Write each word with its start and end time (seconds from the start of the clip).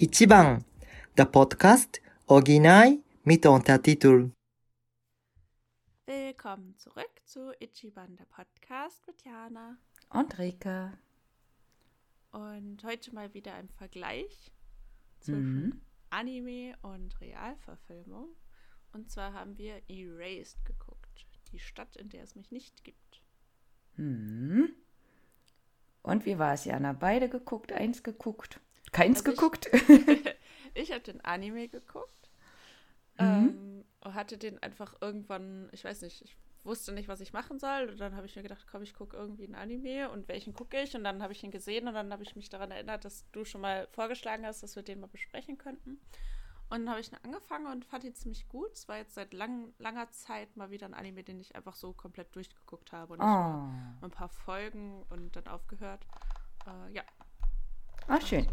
Ichiban, 0.00 0.64
der 1.16 1.24
Podcast 1.24 2.00
Original 2.26 2.98
mit 3.24 3.44
Untertitel. 3.46 4.30
Willkommen 6.06 6.76
zurück 6.78 7.10
zu 7.24 7.52
Ichiban, 7.60 8.16
der 8.16 8.24
Podcast 8.26 9.06
mit 9.06 9.24
Jana. 9.24 9.76
Und 10.10 10.38
Rika. 10.38 10.92
Und 12.30 12.84
heute 12.84 13.14
mal 13.14 13.34
wieder 13.34 13.54
ein 13.54 13.68
Vergleich 13.70 14.52
zwischen 15.20 15.64
Mhm. 15.64 15.80
Anime 16.10 16.76
und 16.82 17.20
Realverfilmung. 17.20 18.28
Und 18.92 19.10
zwar 19.10 19.32
haben 19.32 19.58
wir 19.58 19.82
Erased 19.88 20.64
geguckt. 20.64 21.26
Die 21.52 21.58
Stadt, 21.58 21.96
in 21.96 22.08
der 22.08 22.22
es 22.22 22.34
mich 22.36 22.50
nicht 22.50 22.84
gibt. 22.84 23.22
Hm. 23.96 24.70
Und 26.02 26.24
wie 26.24 26.38
war 26.38 26.54
es, 26.54 26.64
Jana? 26.66 26.92
Beide 26.92 27.28
geguckt, 27.28 27.72
eins 27.72 28.02
geguckt. 28.02 28.60
Keins 28.92 29.18
Also 29.20 29.30
ich- 29.32 29.36
geguckt? 29.36 29.68
ich 30.74 30.90
habe 30.92 31.00
den 31.00 31.20
Anime 31.24 31.68
geguckt. 31.68 32.30
Mhm. 33.18 33.24
Ähm, 33.26 33.84
und 34.04 34.14
hatte 34.14 34.38
den 34.38 34.62
einfach 34.62 34.94
irgendwann, 35.00 35.68
ich 35.72 35.82
weiß 35.84 36.02
nicht, 36.02 36.22
ich 36.22 36.36
wusste 36.64 36.92
nicht, 36.92 37.08
was 37.08 37.20
ich 37.20 37.32
machen 37.32 37.58
soll. 37.58 37.88
Und 37.90 37.98
dann 38.00 38.14
habe 38.14 38.26
ich 38.26 38.36
mir 38.36 38.42
gedacht, 38.42 38.66
komm, 38.70 38.82
ich 38.82 38.94
gucke 38.94 39.16
irgendwie 39.16 39.44
einen 39.44 39.54
Anime 39.56 40.10
und 40.10 40.28
welchen 40.28 40.54
gucke 40.54 40.80
ich. 40.80 40.94
Und 40.94 41.02
dann 41.04 41.22
habe 41.22 41.32
ich 41.32 41.42
ihn 41.42 41.50
gesehen 41.50 41.88
und 41.88 41.94
dann 41.94 42.12
habe 42.12 42.22
ich 42.22 42.36
mich 42.36 42.48
daran 42.48 42.70
erinnert, 42.70 43.04
dass 43.04 43.28
du 43.32 43.44
schon 43.44 43.60
mal 43.60 43.88
vorgeschlagen 43.92 44.46
hast, 44.46 44.62
dass 44.62 44.76
wir 44.76 44.82
den 44.84 45.00
mal 45.00 45.08
besprechen 45.08 45.58
könnten. 45.58 45.98
Und 46.70 46.80
dann 46.80 46.90
habe 46.90 47.00
ich 47.00 47.10
ihn 47.10 47.18
angefangen 47.24 47.66
und 47.66 47.84
fand 47.86 48.04
ihn 48.04 48.14
ziemlich 48.14 48.46
gut. 48.48 48.72
Es 48.74 48.86
war 48.88 48.98
jetzt 48.98 49.14
seit 49.14 49.32
lang, 49.32 49.72
langer 49.78 50.10
Zeit 50.10 50.54
mal 50.56 50.70
wieder 50.70 50.86
ein 50.86 50.94
Anime, 50.94 51.24
den 51.24 51.40
ich 51.40 51.56
einfach 51.56 51.74
so 51.74 51.92
komplett 51.94 52.34
durchgeguckt 52.36 52.92
habe. 52.92 53.14
Und 53.14 53.20
ich 53.20 53.24
Oh. 53.24 54.04
ein 54.06 54.10
paar 54.12 54.28
Folgen 54.28 55.02
und 55.08 55.34
dann 55.34 55.46
aufgehört. 55.48 56.06
Äh, 56.66 56.92
ja. 56.94 57.02
Ah, 58.08 58.20
schön. 58.20 58.46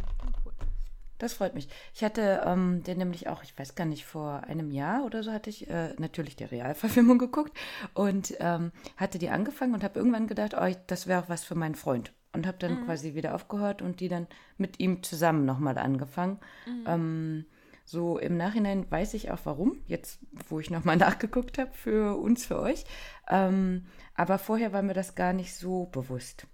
Das 1.17 1.34
freut 1.34 1.56
mich. 1.56 1.70
Ich 1.94 2.03
hatte 2.03 2.42
ähm, 2.45 2.84
den 2.84 2.98
nämlich 2.98 3.30
auch, 3.30 3.42
ich 3.42 3.58
weiß 3.58 3.75
gar 3.75 3.86
nicht, 3.86 4.06
vor 4.06 4.44
einem 4.44 4.70
Jahr 4.70 5.06
oder 5.06 5.23
so 5.23 5.31
hatte 5.31 5.50
ich 5.50 5.70
äh, 5.70 5.94
natürlich 5.97 6.36
die 6.36 6.44
Realverfilmung 6.44 7.17
geguckt 7.20 7.58
und 7.94 8.36
ähm, 8.42 8.73
hatte 8.97 9.17
die 9.17 9.30
angefangen 9.30 9.73
und 9.73 9.84
habe 9.84 9.97
irgendwann 9.97 10.28
gedacht, 10.28 10.56
oh, 10.59 10.66
ich- 10.66 10.78
das 10.88 11.08
wäre 11.08 11.23
auch 11.23 11.30
was 11.30 11.45
für 11.45 11.56
meinen 11.56 11.75
Freund. 11.75 12.12
Und 12.34 12.45
habe 12.45 12.58
dann 12.58 12.80
quasi 12.84 13.16
wieder 13.16 13.34
aufgehört 13.34 13.81
und 13.81 14.02
die 14.02 14.09
dann 14.09 14.28
mit 14.58 14.81
ihm 14.81 15.03
zusammen 15.03 15.45
nochmal 15.45 15.78
angefangen. 15.78 16.40
Ähm, 16.86 17.45
so 17.86 18.17
im 18.17 18.36
Nachhinein 18.36 18.92
weiß 18.92 19.14
ich 19.14 19.31
auch 19.31 19.40
warum, 19.45 19.78
jetzt 19.88 20.19
wo 20.50 20.59
ich 20.59 20.69
nochmal 20.69 20.97
nachgeguckt 20.97 21.58
habe 21.58 21.72
für 21.73 22.17
uns, 22.19 22.45
für 22.45 22.59
euch. 22.59 22.84
Ähm, 23.30 23.86
aber 24.16 24.38
vorher 24.38 24.73
war 24.73 24.81
mir 24.81 24.94
das 24.95 25.16
gar 25.16 25.31
nicht 25.31 25.56
so 25.56 25.86
bewusst. 25.86 26.45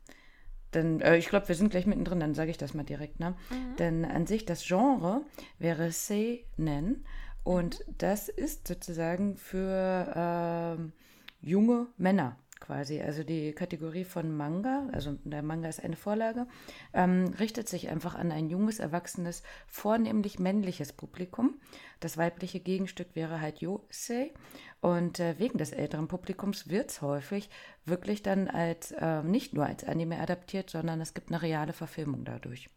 Denn 0.74 1.02
äh, 1.02 1.18
ich 1.18 1.28
glaube, 1.28 1.48
wir 1.48 1.56
sind 1.56 1.70
gleich 1.70 1.86
mittendrin, 1.86 2.20
dann 2.20 2.34
sage 2.34 2.52
ich 2.52 2.58
das 2.58 2.74
mal 2.74 2.84
direkt. 2.84 3.20
Ne? 3.20 3.36
Denn 3.80 4.06
an 4.06 4.26
sich 4.28 4.46
das 4.46 4.66
Genre 4.66 5.22
wäre 5.60 5.92
Seinen 5.92 7.06
und 7.44 7.84
das 7.98 8.30
ist 8.30 8.68
sozusagen 8.68 9.36
für 9.36 10.14
ähm, 10.16 10.94
junge 11.42 11.88
Männer 11.98 12.38
quasi. 12.62 13.02
Also 13.02 13.24
die 13.24 13.52
Kategorie 13.52 14.06
von 14.06 14.36
Manga, 14.36 14.88
also 14.94 15.18
der 15.26 15.42
Manga 15.42 15.68
ist 15.68 15.84
eine 15.84 15.98
Vorlage, 15.98 16.48
ähm, 16.94 17.34
richtet 17.38 17.68
sich 17.68 17.90
einfach 17.90 18.16
an 18.16 18.32
ein 18.32 18.50
junges, 18.50 18.80
erwachsenes, 18.80 19.44
vornehmlich 19.68 20.40
männliches 20.40 20.94
Publikum. 20.94 21.60
Das 22.00 22.18
weibliche 22.18 22.62
Gegenstück 22.62 23.10
wäre 23.16 23.42
halt 23.42 23.60
Yosei. 23.60 24.32
Und 24.80 25.20
äh, 25.20 25.38
wegen 25.38 25.58
des 25.58 25.74
älteren 25.74 26.08
Publikums 26.08 26.70
wird 26.70 26.92
es 26.92 27.02
häufig 27.02 27.50
wirklich 27.86 28.24
dann 28.24 28.48
als, 28.48 28.92
äh, 28.92 29.22
nicht 29.24 29.54
nur 29.54 29.66
als 29.66 29.84
Anime 29.84 30.20
adaptiert, 30.20 30.70
sondern 30.70 31.02
es 31.02 31.14
gibt 31.14 31.30
eine 31.30 31.42
reale 31.42 31.74
Verfilmung 31.74 32.24
dadurch. 32.24 32.70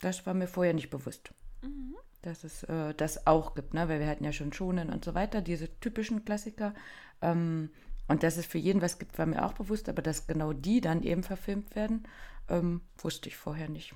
Das 0.00 0.24
war 0.26 0.34
mir 0.34 0.46
vorher 0.46 0.74
nicht 0.74 0.90
bewusst. 0.90 1.32
Dass 2.22 2.44
es 2.44 2.62
äh, 2.64 2.94
das 2.94 3.26
auch 3.26 3.54
gibt, 3.54 3.74
ne? 3.74 3.88
weil 3.88 4.00
wir 4.00 4.06
hatten 4.06 4.24
ja 4.24 4.32
schon 4.32 4.52
Shonen 4.52 4.90
und 4.90 5.04
so 5.04 5.14
weiter, 5.14 5.40
diese 5.40 5.78
typischen 5.80 6.24
Klassiker. 6.24 6.74
Ähm, 7.20 7.70
und 8.08 8.22
dass 8.22 8.36
es 8.36 8.46
für 8.46 8.58
jeden 8.58 8.82
was 8.82 8.98
gibt, 8.98 9.18
war 9.18 9.26
mir 9.26 9.44
auch 9.44 9.52
bewusst, 9.52 9.88
aber 9.88 10.02
dass 10.02 10.26
genau 10.26 10.52
die 10.52 10.80
dann 10.80 11.02
eben 11.02 11.22
verfilmt 11.22 11.74
werden, 11.76 12.04
ähm, 12.48 12.82
wusste 12.98 13.28
ich 13.28 13.36
vorher 13.36 13.68
nicht. 13.68 13.94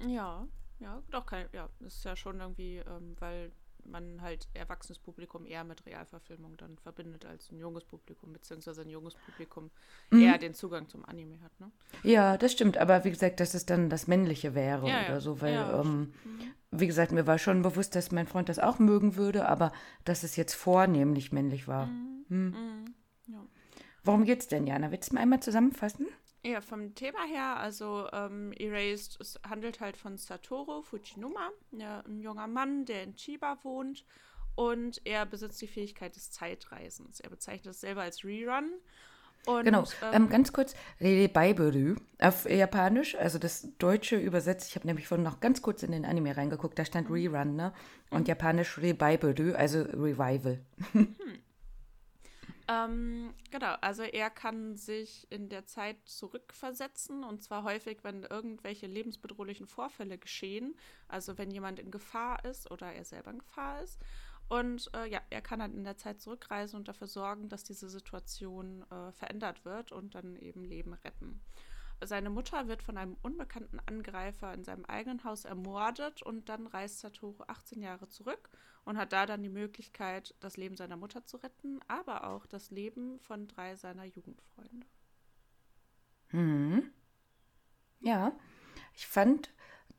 Ja, 0.00 0.46
ja, 0.80 1.02
doch, 1.10 1.26
kein, 1.26 1.48
ja, 1.52 1.68
das 1.80 1.96
ist 1.96 2.04
ja 2.04 2.16
schon 2.16 2.40
irgendwie, 2.40 2.78
ähm, 2.78 3.16
weil 3.18 3.52
man 3.84 4.20
halt 4.22 4.48
erwachsenes 4.54 4.98
Publikum 4.98 5.46
eher 5.46 5.64
mit 5.64 5.86
Realverfilmung 5.86 6.56
dann 6.56 6.78
verbindet 6.78 7.24
als 7.24 7.50
ein 7.50 7.58
junges 7.58 7.84
Publikum, 7.84 8.32
beziehungsweise 8.32 8.82
ein 8.82 8.90
junges 8.90 9.14
Publikum 9.14 9.70
Mhm. 10.12 10.20
eher 10.20 10.38
den 10.38 10.54
Zugang 10.54 10.88
zum 10.88 11.04
Anime 11.04 11.40
hat, 11.40 11.58
ne? 11.60 11.70
Ja, 12.02 12.36
das 12.38 12.52
stimmt, 12.52 12.76
aber 12.78 13.04
wie 13.04 13.10
gesagt, 13.10 13.40
dass 13.40 13.54
es 13.54 13.66
dann 13.66 13.90
das 13.90 14.06
Männliche 14.06 14.54
wäre 14.54 14.86
Ja, 14.86 15.00
oder 15.00 15.14
ja. 15.14 15.20
so, 15.20 15.40
weil, 15.40 15.54
Ja, 15.54 15.80
ähm, 15.80 16.12
wie 16.70 16.86
gesagt, 16.86 17.12
mir 17.12 17.26
war 17.26 17.38
schon 17.38 17.62
bewusst, 17.62 17.94
dass 17.94 18.12
mein 18.12 18.26
Freund 18.26 18.48
das 18.48 18.58
auch 18.58 18.78
mögen 18.78 19.16
würde, 19.16 19.48
aber 19.48 19.72
dass 20.04 20.22
es 20.22 20.36
jetzt 20.36 20.54
vornehmlich 20.54 21.32
männlich 21.32 21.68
war. 21.68 21.86
Hm. 22.28 22.54
Ja. 23.28 23.46
Worum 24.04 24.24
geht's 24.24 24.48
denn, 24.48 24.66
Jana? 24.66 24.90
Willst 24.90 25.10
du 25.10 25.14
mal 25.14 25.22
einmal 25.22 25.40
zusammenfassen? 25.40 26.06
Ja, 26.44 26.60
vom 26.60 26.94
Thema 26.94 27.24
her, 27.26 27.58
also 27.58 28.08
ähm, 28.12 28.52
Erased, 28.52 29.20
es 29.20 29.40
handelt 29.48 29.80
halt 29.80 29.96
von 29.96 30.16
Satoru 30.16 30.82
Fujinuma, 30.82 31.50
ja, 31.72 32.00
ein 32.06 32.20
junger 32.20 32.46
Mann, 32.46 32.84
der 32.84 33.02
in 33.02 33.16
Chiba 33.16 33.58
wohnt 33.64 34.04
und 34.54 35.00
er 35.04 35.26
besitzt 35.26 35.60
die 35.60 35.66
Fähigkeit 35.66 36.14
des 36.14 36.30
Zeitreisens. 36.30 37.20
Er 37.20 37.30
bezeichnet 37.30 37.74
es 37.74 37.80
selber 37.80 38.02
als 38.02 38.24
Rerun. 38.24 38.70
Und, 39.46 39.64
Genau, 39.64 39.82
ähm, 40.02 40.12
ähm, 40.12 40.28
ganz 40.28 40.52
kurz, 40.52 40.74
Reibaiburu 41.00 41.96
auf 42.18 42.48
Japanisch, 42.48 43.14
also 43.16 43.38
das 43.38 43.68
Deutsche 43.78 44.16
übersetzt, 44.16 44.68
ich 44.68 44.76
habe 44.76 44.86
nämlich 44.86 45.08
vorhin 45.08 45.24
noch 45.24 45.40
ganz 45.40 45.60
kurz 45.60 45.82
in 45.82 45.92
den 45.92 46.04
Anime 46.04 46.36
reingeguckt, 46.36 46.78
da 46.78 46.84
stand 46.84 47.10
Rerun, 47.10 47.56
ne? 47.56 47.72
Und 48.10 48.28
Japanisch 48.28 48.78
Reibaiburu, 48.78 49.54
also 49.54 49.82
Revival. 49.82 50.60
Ähm, 52.70 53.32
genau, 53.50 53.74
also 53.80 54.02
er 54.02 54.28
kann 54.28 54.76
sich 54.76 55.26
in 55.30 55.48
der 55.48 55.64
Zeit 55.64 55.96
zurückversetzen 56.04 57.24
und 57.24 57.42
zwar 57.42 57.62
häufig, 57.62 58.04
wenn 58.04 58.24
irgendwelche 58.24 58.86
lebensbedrohlichen 58.86 59.66
Vorfälle 59.66 60.18
geschehen, 60.18 60.76
also 61.08 61.38
wenn 61.38 61.50
jemand 61.50 61.78
in 61.78 61.90
Gefahr 61.90 62.44
ist 62.44 62.70
oder 62.70 62.92
er 62.92 63.04
selber 63.04 63.30
in 63.30 63.38
Gefahr 63.38 63.82
ist. 63.82 63.98
Und 64.48 64.90
äh, 64.94 65.08
ja, 65.08 65.20
er 65.30 65.40
kann 65.40 65.60
dann 65.60 65.74
in 65.74 65.84
der 65.84 65.96
Zeit 65.96 66.20
zurückreisen 66.20 66.78
und 66.78 66.88
dafür 66.88 67.06
sorgen, 67.06 67.48
dass 67.48 67.64
diese 67.64 67.88
Situation 67.88 68.84
äh, 68.90 69.12
verändert 69.12 69.64
wird 69.64 69.92
und 69.92 70.14
dann 70.14 70.36
eben 70.36 70.64
Leben 70.64 70.92
retten. 70.92 71.40
Seine 72.04 72.30
Mutter 72.30 72.68
wird 72.68 72.82
von 72.82 72.96
einem 72.96 73.16
unbekannten 73.22 73.80
Angreifer 73.86 74.54
in 74.54 74.64
seinem 74.64 74.84
eigenen 74.84 75.24
Haus 75.24 75.44
ermordet 75.44 76.22
und 76.22 76.48
dann 76.48 76.66
reist 76.66 77.00
Satoru 77.00 77.42
18 77.48 77.82
Jahre 77.82 78.08
zurück 78.08 78.50
und 78.84 78.96
hat 78.96 79.12
da 79.12 79.26
dann 79.26 79.42
die 79.42 79.48
Möglichkeit, 79.48 80.34
das 80.40 80.56
Leben 80.56 80.76
seiner 80.76 80.96
Mutter 80.96 81.24
zu 81.24 81.38
retten, 81.38 81.80
aber 81.88 82.28
auch 82.28 82.46
das 82.46 82.70
Leben 82.70 83.18
von 83.20 83.48
drei 83.48 83.74
seiner 83.76 84.04
Jugendfreunde. 84.04 84.86
Mhm. 86.30 86.90
Ja, 88.00 88.32
ich 88.94 89.06
fand, 89.06 89.50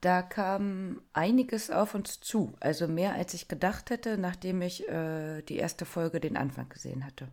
da 0.01 0.21
kam 0.21 1.01
einiges 1.11 1.69
auf 1.69 1.95
uns 1.95 2.19
zu, 2.21 2.53
also 2.61 2.87
mehr 2.87 3.13
als 3.13 3.33
ich 3.33 3.47
gedacht 3.47 3.89
hätte, 3.89 4.17
nachdem 4.17 4.61
ich 4.61 4.87
äh, 4.87 5.41
die 5.41 5.57
erste 5.57 5.85
Folge 5.85 6.19
den 6.19 6.37
Anfang 6.37 6.69
gesehen 6.69 7.05
hatte. 7.05 7.27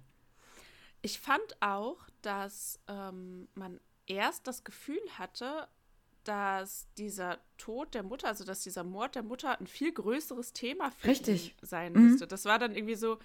Ich 1.03 1.21
fand 1.21 1.57
auch, 1.61 2.05
dass 2.23 2.81
ähm, 2.89 3.49
man 3.55 3.81
erst 4.07 4.47
das 4.47 4.65
Gefühl 4.65 5.01
hatte, 5.19 5.69
dass 6.25 6.89
dieser 6.99 7.39
Tod 7.57 7.95
der 7.95 8.03
Mutter, 8.03 8.27
also 8.29 8.45
dass 8.45 8.61
dieser 8.63 8.83
Mord 8.83 9.15
der 9.15 9.23
Mutter 9.23 9.61
ein 9.61 9.67
viel 9.67 9.93
größeres 9.93 10.53
Thema 10.53 10.91
für 10.91 11.09
Richtig. 11.09 11.55
sein 11.63 11.93
Mhm. 11.93 12.11
müsste. 12.11 12.27
Das 12.27 12.45
war 12.45 12.59
dann 12.59 12.75
irgendwie 12.75 12.97
so 12.97 13.19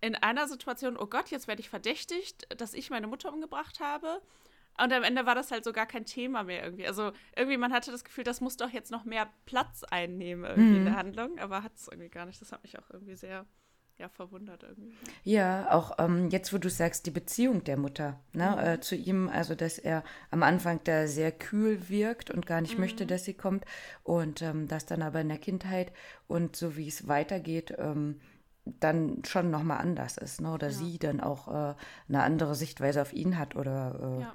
in 0.00 0.14
einer 0.14 0.46
Situation, 0.46 0.96
oh 0.96 1.06
Gott, 1.06 1.30
jetzt 1.30 1.48
werde 1.48 1.60
ich 1.60 1.68
verdächtigt, 1.70 2.46
dass 2.60 2.74
ich 2.74 2.90
meine 2.90 3.06
Mutter 3.08 3.32
umgebracht 3.32 3.80
habe. 3.80 4.20
Und 4.78 4.92
am 4.92 5.02
Ende 5.02 5.24
war 5.24 5.34
das 5.34 5.50
halt 5.50 5.64
so 5.64 5.72
gar 5.72 5.86
kein 5.86 6.04
Thema 6.04 6.42
mehr 6.44 6.62
irgendwie. 6.62 6.86
Also 6.86 7.12
irgendwie, 7.34 7.56
man 7.56 7.72
hatte 7.72 7.90
das 7.90 8.04
Gefühl, 8.04 8.24
das 8.24 8.40
muss 8.42 8.58
doch 8.58 8.70
jetzt 8.70 8.90
noch 8.90 9.04
mehr 9.04 9.28
Platz 9.46 9.82
einnehmen 9.84 10.44
irgendwie 10.44 10.76
in 10.76 10.84
der 10.84 10.96
Handlung, 10.96 11.38
aber 11.38 11.62
hat 11.62 11.74
es 11.76 11.88
irgendwie 11.88 12.10
gar 12.10 12.26
nicht. 12.26 12.40
Das 12.42 12.52
hat 12.52 12.62
mich 12.62 12.78
auch 12.78 12.90
irgendwie 12.90 13.16
sehr, 13.16 13.46
ja, 13.98 14.08
verwundert 14.08 14.62
irgendwie. 14.62 14.94
Ja, 15.24 15.72
auch 15.72 15.98
ähm, 15.98 16.28
jetzt, 16.30 16.52
wo 16.52 16.58
du 16.58 16.68
sagst, 16.68 17.06
die 17.06 17.10
Beziehung 17.10 17.64
der 17.64 17.76
Mutter 17.78 18.20
ne, 18.32 18.74
äh, 18.74 18.80
zu 18.80 18.94
ihm, 18.94 19.28
also 19.28 19.54
dass 19.54 19.78
er 19.78 20.04
am 20.30 20.42
Anfang 20.42 20.80
da 20.84 21.06
sehr 21.06 21.32
kühl 21.32 21.88
wirkt 21.88 22.30
und 22.30 22.46
gar 22.46 22.60
nicht 22.60 22.78
möchte, 22.78 23.06
dass 23.06 23.24
sie 23.24 23.34
kommt 23.34 23.64
und 24.02 24.42
ähm, 24.42 24.68
das 24.68 24.86
dann 24.86 25.02
aber 25.02 25.20
in 25.20 25.28
der 25.28 25.38
Kindheit 25.38 25.92
und 26.26 26.56
so 26.56 26.76
wie 26.76 26.88
es 26.88 27.08
weitergeht, 27.08 27.74
ähm, 27.78 28.20
dann 28.64 29.22
schon 29.24 29.50
nochmal 29.50 29.78
anders 29.78 30.18
ist, 30.18 30.40
ne? 30.40 30.52
oder 30.52 30.70
sie 30.70 30.98
dann 30.98 31.20
auch 31.20 31.48
äh, 31.48 31.74
eine 32.08 32.22
andere 32.22 32.54
Sichtweise 32.54 33.00
auf 33.00 33.12
ihn 33.12 33.38
hat 33.38 33.54
oder 33.56 34.18
äh, 34.18 34.22
Ja. 34.22 34.34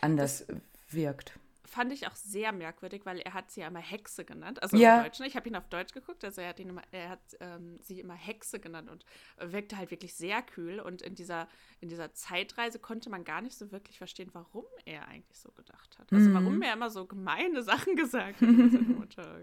anders 0.00 0.46
wirkt. 0.88 1.38
Fand 1.68 1.92
ich 1.92 2.06
auch 2.06 2.14
sehr 2.14 2.52
merkwürdig, 2.52 3.02
weil 3.04 3.18
er 3.20 3.34
hat 3.34 3.50
sie 3.50 3.60
ja 3.60 3.68
immer 3.68 3.78
Hexe 3.80 4.24
genannt. 4.24 4.62
Also 4.62 4.76
Ja. 4.76 4.98
im 4.98 5.04
Deutschen. 5.04 5.24
Ich 5.26 5.36
habe 5.36 5.48
ihn 5.48 5.56
auf 5.56 5.68
Deutsch 5.68 5.92
geguckt, 5.92 6.24
also 6.24 6.40
er 6.40 6.48
hat, 6.48 6.60
ihn 6.60 6.68
immer, 6.70 6.82
er 6.90 7.10
hat 7.10 7.20
ähm, 7.40 7.78
sie 7.82 8.00
immer 8.00 8.14
Hexe 8.14 8.58
genannt 8.60 8.90
und 8.90 9.04
wirkte 9.38 9.76
halt 9.76 9.90
wirklich 9.90 10.14
sehr 10.14 10.42
kühl. 10.42 10.80
Und 10.80 11.02
in 11.02 11.14
dieser, 11.14 11.48
in 11.80 11.88
dieser 11.88 12.12
Zeitreise 12.14 12.78
konnte 12.78 13.10
man 13.10 13.24
gar 13.24 13.40
nicht 13.40 13.56
so 13.56 13.70
wirklich 13.72 13.98
verstehen, 13.98 14.30
warum 14.32 14.64
er 14.84 15.06
eigentlich 15.08 15.38
so 15.38 15.50
gedacht 15.52 15.98
hat. 15.98 16.12
Also 16.12 16.32
warum 16.32 16.60
er 16.62 16.72
immer 16.72 16.90
so 16.90 17.06
gemeine 17.06 17.62
Sachen 17.62 17.96
gesagt 17.96 18.40
hat 18.40 18.48
seine 18.48 18.78
Mutter. 18.80 19.40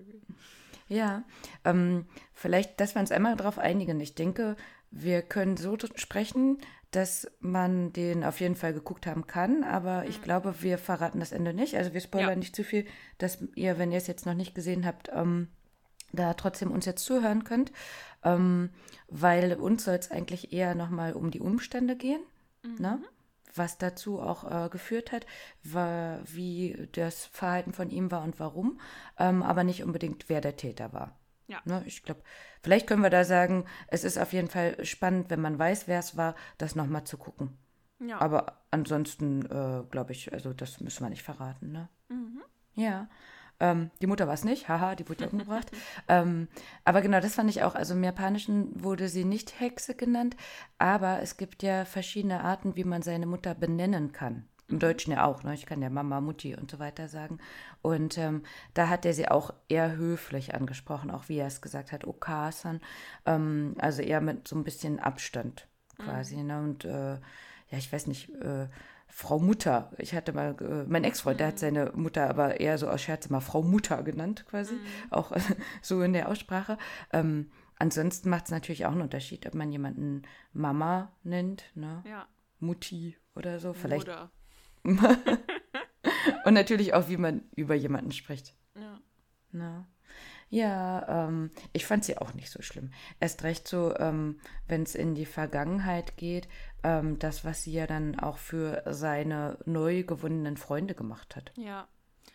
Ja, 0.87 1.23
ähm, 1.63 2.05
vielleicht, 2.33 2.79
dass 2.79 2.95
wir 2.95 2.99
uns 2.99 3.11
einmal 3.11 3.35
darauf 3.35 3.57
einigen. 3.57 3.99
Ich 3.99 4.15
denke, 4.15 4.55
wir 4.91 5.21
können 5.21 5.57
so 5.57 5.77
sprechen, 5.95 6.59
dass 6.95 7.27
man 7.39 7.91
den 7.93 8.23
auf 8.23 8.39
jeden 8.39 8.55
Fall 8.55 8.73
geguckt 8.73 9.05
haben 9.07 9.27
kann, 9.27 9.63
aber 9.63 10.05
ich 10.07 10.21
glaube, 10.21 10.61
wir 10.61 10.77
verraten 10.77 11.19
das 11.19 11.31
Ende 11.31 11.53
nicht. 11.53 11.75
Also 11.75 11.93
wir 11.93 12.01
spoilern 12.01 12.29
Ja. 12.29 12.35
nicht 12.35 12.55
zu 12.55 12.63
viel, 12.63 12.85
dass 13.17 13.39
ihr, 13.55 13.77
wenn 13.77 13.91
ihr 13.91 13.97
es 13.97 14.07
jetzt 14.07 14.25
noch 14.25 14.33
nicht 14.33 14.55
gesehen 14.55 14.85
habt, 14.85 15.09
ähm, 15.13 15.49
da 16.13 16.33
trotzdem 16.33 16.71
uns 16.71 16.85
jetzt 16.85 17.03
zuhören 17.03 17.43
könnt, 17.43 17.71
ähm, 18.23 18.69
weil 19.09 19.53
uns 19.53 19.83
soll 19.83 19.95
es 19.95 20.11
eigentlich 20.11 20.53
eher 20.53 20.73
nochmal 20.75 21.13
um 21.13 21.31
die 21.31 21.41
Umstände 21.41 21.95
gehen, 21.97 22.21
ne? 22.79 22.99
was 23.53 23.77
dazu 23.77 24.19
auch 24.19 24.65
äh, 24.65 24.69
geführt 24.69 25.11
hat, 25.11 25.25
war, 25.63 26.19
wie 26.25 26.87
das 26.93 27.25
Verhalten 27.25 27.73
von 27.73 27.89
ihm 27.89 28.11
war 28.11 28.23
und 28.23 28.39
warum, 28.39 28.79
ähm, 29.17 29.43
aber 29.43 29.63
nicht 29.63 29.83
unbedingt, 29.83 30.29
wer 30.29 30.41
der 30.41 30.55
Täter 30.57 30.91
war. 30.93 31.17
Ja. 31.47 31.61
Ne, 31.65 31.83
ich 31.85 32.03
glaube, 32.03 32.21
vielleicht 32.63 32.87
können 32.87 33.03
wir 33.03 33.09
da 33.09 33.23
sagen, 33.23 33.65
es 33.87 34.03
ist 34.03 34.17
auf 34.17 34.33
jeden 34.33 34.49
Fall 34.49 34.83
spannend, 34.83 35.29
wenn 35.29 35.41
man 35.41 35.59
weiß, 35.59 35.87
wer 35.87 35.99
es 35.99 36.17
war, 36.17 36.35
das 36.57 36.75
nochmal 36.75 37.03
zu 37.03 37.17
gucken. 37.17 37.57
Ja. 37.99 38.19
Aber 38.19 38.61
ansonsten 38.71 39.45
äh, 39.45 39.83
glaube 39.89 40.11
ich, 40.11 40.33
also 40.33 40.53
das 40.53 40.81
müssen 40.81 41.03
wir 41.03 41.09
nicht 41.09 41.23
verraten, 41.23 41.71
ne? 41.71 41.89
Ja. 42.75 43.07
Ähm, 43.59 43.89
die 44.01 44.07
Mutter 44.07 44.27
war 44.27 44.33
es 44.33 44.43
nicht, 44.43 44.67
haha, 44.67 44.95
die 44.95 45.07
wurde 45.07 45.23
ja 45.23 45.29
umgebracht. 45.29 45.71
ähm, 46.09 46.49
aber 46.83 47.01
genau, 47.01 47.21
das 47.21 47.35
fand 47.35 47.49
ich 47.49 47.63
auch. 47.63 47.75
Also 47.75 47.93
im 47.93 48.03
Japanischen 48.03 48.83
wurde 48.83 49.07
sie 49.07 49.23
nicht 49.23 49.59
Hexe 49.59 49.95
genannt, 49.95 50.35
aber 50.77 51.21
es 51.21 51.37
gibt 51.37 51.63
ja 51.63 51.85
verschiedene 51.85 52.43
Arten, 52.43 52.75
wie 52.75 52.83
man 52.83 53.01
seine 53.01 53.25
Mutter 53.25 53.55
benennen 53.55 54.11
kann. 54.11 54.45
Im 54.67 54.79
Deutschen 54.79 55.11
ja 55.11 55.25
auch, 55.25 55.43
ne? 55.43 55.53
Ich 55.53 55.65
kann 55.65 55.81
ja 55.81 55.89
Mama, 55.89 56.21
Mutti 56.21 56.55
und 56.55 56.71
so 56.71 56.79
weiter 56.79 57.07
sagen. 57.07 57.39
Und 57.81 58.17
ähm, 58.17 58.43
da 58.73 58.89
hat 58.89 59.05
er 59.05 59.13
sie 59.13 59.27
auch 59.27 59.53
eher 59.67 59.95
höflich 59.95 60.55
angesprochen, 60.55 61.11
auch 61.11 61.29
wie 61.29 61.37
er 61.37 61.47
es 61.47 61.61
gesagt 61.61 61.91
hat, 61.91 62.05
Okasan. 62.05 62.81
Ähm, 63.25 63.75
also 63.77 64.01
eher 64.01 64.21
mit 64.21 64.47
so 64.47 64.55
ein 64.55 64.63
bisschen 64.63 64.99
Abstand 64.99 65.67
quasi. 65.97 66.37
Ne? 66.37 66.59
Und 66.59 66.85
äh, 66.85 67.13
ja, 67.13 67.77
ich 67.77 67.91
weiß 67.91 68.07
nicht, 68.07 68.29
äh, 68.41 68.67
Frau 69.07 69.39
Mutter. 69.39 69.91
Ich 69.97 70.13
hatte 70.13 70.33
mal, 70.33 70.55
äh, 70.59 70.89
mein 70.89 71.03
Ex-Freund, 71.03 71.39
der 71.39 71.47
hat 71.47 71.59
seine 71.59 71.91
Mutter 71.95 72.29
aber 72.29 72.59
eher 72.59 72.77
so 72.77 72.89
aus 72.89 73.01
Scherz 73.01 73.27
immer 73.27 73.41
Frau 73.41 73.61
Mutter 73.61 74.03
genannt, 74.03 74.45
quasi. 74.47 74.75
Auch 75.09 75.31
äh, 75.31 75.39
so 75.81 76.01
in 76.01 76.13
der 76.13 76.27
Aussprache. 76.29 76.77
Ähm, 77.13 77.51
ansonsten 77.77 78.29
macht 78.29 78.45
es 78.45 78.51
natürlich 78.51 78.85
auch 78.85 78.91
einen 78.91 79.01
Unterschied, 79.01 79.45
ob 79.47 79.53
man 79.53 79.71
jemanden 79.71 80.23
Mama 80.53 81.13
nennt, 81.23 81.71
ne? 81.75 82.03
ja. 82.07 82.27
Mutti 82.59 83.15
oder 83.35 83.59
so. 83.59 83.73
Vielleicht. 83.73 84.07
Oder. 84.07 84.31
Und 86.45 86.53
natürlich 86.53 86.93
auch, 86.93 87.09
wie 87.09 87.17
man 87.17 87.43
über 87.55 87.75
jemanden 87.75 88.11
spricht. 88.11 88.55
Ja. 88.75 88.99
Na. 89.51 89.87
Ja, 90.49 91.27
ähm, 91.27 91.49
ich 91.73 91.85
fand 91.85 92.05
sie 92.05 92.17
auch 92.17 92.33
nicht 92.33 92.51
so 92.51 92.61
schlimm. 92.61 92.91
Erst 93.19 93.43
recht 93.43 93.67
so, 93.67 93.95
ähm, 93.97 94.39
wenn 94.67 94.83
es 94.83 94.93
in 94.95 95.15
die 95.15 95.25
Vergangenheit 95.25 96.17
geht, 96.17 96.47
ähm, 96.83 97.17
das, 97.17 97.43
was 97.43 97.63
sie 97.63 97.73
ja 97.73 97.87
dann 97.87 98.19
auch 98.19 98.37
für 98.37 98.83
seine 98.93 99.57
neu 99.65 100.03
gewonnenen 100.03 100.55
Freunde 100.55 100.93
gemacht 100.93 101.35
hat. 101.35 101.51
Ja, 101.57 101.87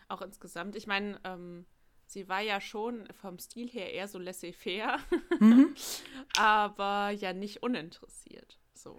auch 0.08 0.22
insgesamt. 0.22 0.74
Ich 0.74 0.88
meine, 0.88 1.20
ähm, 1.24 1.66
sie 2.06 2.28
war 2.28 2.40
ja 2.40 2.60
schon 2.60 3.06
vom 3.12 3.38
Stil 3.38 3.68
her 3.68 3.92
eher 3.92 4.08
so 4.08 4.18
laissez-faire, 4.18 4.98
Mhm. 5.38 5.74
aber 6.36 7.10
ja 7.10 7.32
nicht 7.32 7.62
uninteressiert. 7.62 8.58
So. 8.82 8.96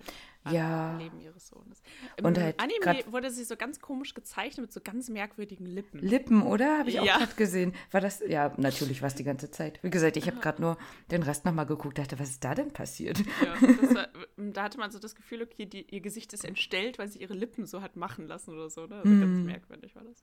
Ja. 0.49 0.97
Leben 0.97 1.19
ihres 1.21 1.47
Sohnes. 1.47 1.81
Im 2.17 2.25
Und 2.25 2.37
halt 2.37 2.59
Anime 2.59 3.03
wurde 3.11 3.29
sie 3.29 3.43
so 3.43 3.55
ganz 3.55 3.79
komisch 3.79 4.13
gezeichnet 4.13 4.61
mit 4.65 4.73
so 4.73 4.79
ganz 4.83 5.09
merkwürdigen 5.09 5.65
Lippen. 5.65 5.99
Lippen, 5.99 6.41
oder? 6.43 6.79
Habe 6.79 6.89
ich 6.89 6.99
auch 6.99 7.05
Ja. 7.05 7.17
gerade 7.17 7.35
gesehen. 7.35 7.73
War 7.91 8.01
das? 8.01 8.21
Ja, 8.27 8.53
natürlich 8.57 9.01
war 9.01 9.07
es 9.07 9.15
die 9.15 9.23
ganze 9.23 9.51
Zeit. 9.51 9.79
Wie 9.83 9.89
gesagt, 9.89 10.17
ich 10.17 10.27
habe 10.27 10.39
gerade 10.39 10.61
nur 10.61 10.77
den 11.11 11.23
Rest 11.23 11.45
nochmal 11.45 11.65
geguckt, 11.65 11.97
dachte, 11.99 12.19
was 12.19 12.29
ist 12.31 12.43
da 12.43 12.55
denn 12.55 12.71
passiert? 12.71 13.19
Ja, 13.43 13.61
war, 13.95 14.07
da 14.37 14.63
hatte 14.63 14.77
man 14.79 14.91
so 14.91 14.99
das 14.99 15.15
Gefühl, 15.15 15.41
okay, 15.43 15.65
die, 15.65 15.85
ihr 15.93 16.01
Gesicht 16.01 16.33
ist 16.33 16.43
entstellt, 16.45 16.97
weil 16.99 17.07
sie 17.07 17.19
ihre 17.19 17.33
Lippen 17.33 17.65
so 17.65 17.81
hat 17.81 17.95
machen 17.95 18.27
lassen 18.27 18.51
oder 18.53 18.69
so. 18.69 18.85
Ne? 18.87 18.95
Also 18.95 19.09
Mhm. 19.09 19.21
ganz 19.21 19.39
merkwürdig 19.45 19.95
war 19.95 20.03
das. 20.03 20.21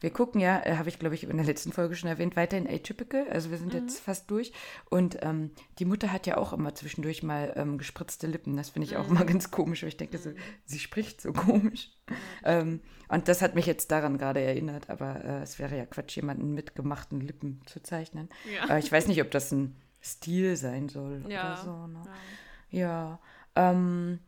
Wir 0.00 0.10
gucken 0.10 0.40
ja, 0.40 0.60
äh, 0.64 0.76
habe 0.76 0.88
ich 0.88 0.98
glaube 0.98 1.14
ich 1.14 1.24
in 1.24 1.36
der 1.36 1.46
letzten 1.46 1.72
Folge 1.72 1.94
schon 1.96 2.08
erwähnt, 2.08 2.36
weiterhin 2.36 2.68
Atypical. 2.68 3.28
Also 3.30 3.50
wir 3.50 3.58
sind 3.58 3.72
jetzt 3.74 4.00
fast 4.00 4.30
durch. 4.30 4.52
Und 4.90 5.18
ähm, 5.22 5.50
die 5.78 5.84
Mutter 5.84 6.12
hat 6.12 6.26
ja 6.26 6.36
auch 6.36 6.52
immer 6.52 6.74
zwischendurch 6.74 7.22
mal 7.22 7.52
ähm, 7.56 7.78
gespritzte 7.78 8.26
Lippen. 8.26 8.56
Das 8.56 8.70
finde 8.70 8.86
ich 8.86 8.96
auch 8.96 9.08
immer 9.08 9.24
ganz 9.24 9.50
komisch, 9.50 9.82
weil 9.82 9.88
ich 9.90 9.96
denke 9.96 10.18
so, 10.18 10.30
sie 10.64 10.78
spricht 10.78 11.20
so 11.20 11.32
komisch. 11.32 11.90
Ähm, 12.44 12.80
und 13.08 13.28
das 13.28 13.42
hat 13.42 13.54
mich 13.54 13.66
jetzt 13.66 13.90
daran 13.90 14.18
gerade 14.18 14.40
erinnert. 14.40 14.90
Aber 14.90 15.24
äh, 15.24 15.42
es 15.42 15.58
wäre 15.58 15.76
ja 15.76 15.86
Quatsch, 15.86 16.16
jemanden 16.16 16.52
mit 16.52 16.74
gemachten 16.74 17.20
Lippen 17.20 17.60
zu 17.66 17.82
zeichnen. 17.82 18.28
Ja. 18.54 18.64
Aber 18.64 18.78
ich 18.78 18.90
weiß 18.90 19.06
nicht, 19.08 19.20
ob 19.22 19.30
das 19.30 19.52
ein 19.52 19.76
Stil 20.02 20.56
sein 20.56 20.88
soll 20.88 21.24
Ja. 21.28 21.52
oder 21.52 21.62
so. 21.62 21.86
Ne? 21.86 22.02
ja. 22.04 22.12
Ja, 22.74 23.20
ähm, 23.54 24.18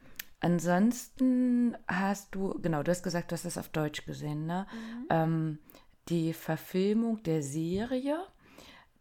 ansonsten 0.44 1.76
hast 1.88 2.34
du, 2.34 2.60
genau, 2.60 2.82
du 2.82 2.90
hast 2.90 3.02
gesagt, 3.02 3.30
du 3.30 3.34
hast 3.34 3.44
das 3.44 3.58
auf 3.58 3.68
Deutsch 3.68 4.04
gesehen, 4.04 4.46
ne? 4.46 4.66
Ähm, 5.10 5.58
die 6.08 6.32
Verfilmung 6.34 7.22
der 7.22 7.42
Serie, 7.42 8.18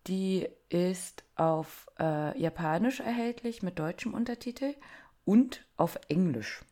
die 0.07 0.47
ist 0.69 1.23
auf 1.35 1.87
äh, 1.99 2.39
Japanisch 2.39 3.01
erhältlich 3.01 3.61
mit 3.61 3.77
deutschem 3.77 4.13
Untertitel 4.13 4.75
und 5.25 5.65
auf 5.75 5.99
Englisch. 6.07 6.63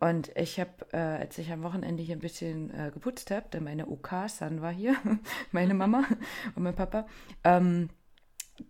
Und 0.00 0.36
ich 0.36 0.58
habe, 0.58 0.70
äh, 0.92 0.96
als 0.96 1.38
ich 1.38 1.52
am 1.52 1.62
Wochenende 1.62 2.02
hier 2.02 2.16
ein 2.16 2.20
bisschen 2.20 2.70
äh, 2.70 2.90
geputzt 2.92 3.30
habe, 3.30 3.48
denn 3.52 3.62
meine 3.62 3.86
OK-San 3.86 4.60
war 4.60 4.72
hier, 4.72 4.96
meine 5.52 5.74
Mama 5.74 6.04
und 6.56 6.64
mein 6.64 6.74
Papa, 6.74 7.06
ähm, 7.44 7.88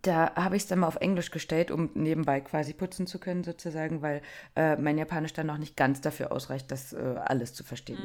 da 0.02 0.34
habe 0.34 0.56
ich 0.56 0.62
es 0.62 0.68
dann 0.68 0.80
mal 0.80 0.86
auf 0.86 0.96
Englisch 0.96 1.30
gestellt, 1.30 1.70
um 1.70 1.90
nebenbei 1.94 2.40
quasi 2.40 2.72
putzen 2.72 3.06
zu 3.06 3.18
können, 3.18 3.44
sozusagen, 3.44 4.02
weil 4.02 4.22
äh, 4.56 4.76
mein 4.76 4.98
Japanisch 4.98 5.32
dann 5.32 5.46
noch 5.46 5.58
nicht 5.58 5.76
ganz 5.76 6.00
dafür 6.00 6.32
ausreicht, 6.32 6.70
das 6.70 6.92
äh, 6.92 7.16
alles 7.24 7.54
zu 7.54 7.64
verstehen. 7.64 8.02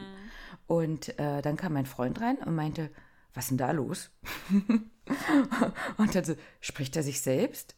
Und 0.68 1.18
äh, 1.20 1.42
dann 1.42 1.58
kam 1.58 1.74
mein 1.74 1.86
Freund 1.86 2.20
rein 2.20 2.38
und 2.38 2.56
meinte, 2.56 2.90
was 3.34 3.46
ist 3.46 3.50
denn 3.52 3.58
da 3.58 3.72
los? 3.72 4.10
und 5.98 6.16
dann 6.16 6.24
so, 6.24 6.34
spricht 6.60 6.96
er 6.96 7.04
sich 7.04 7.22
selbst? 7.22 7.76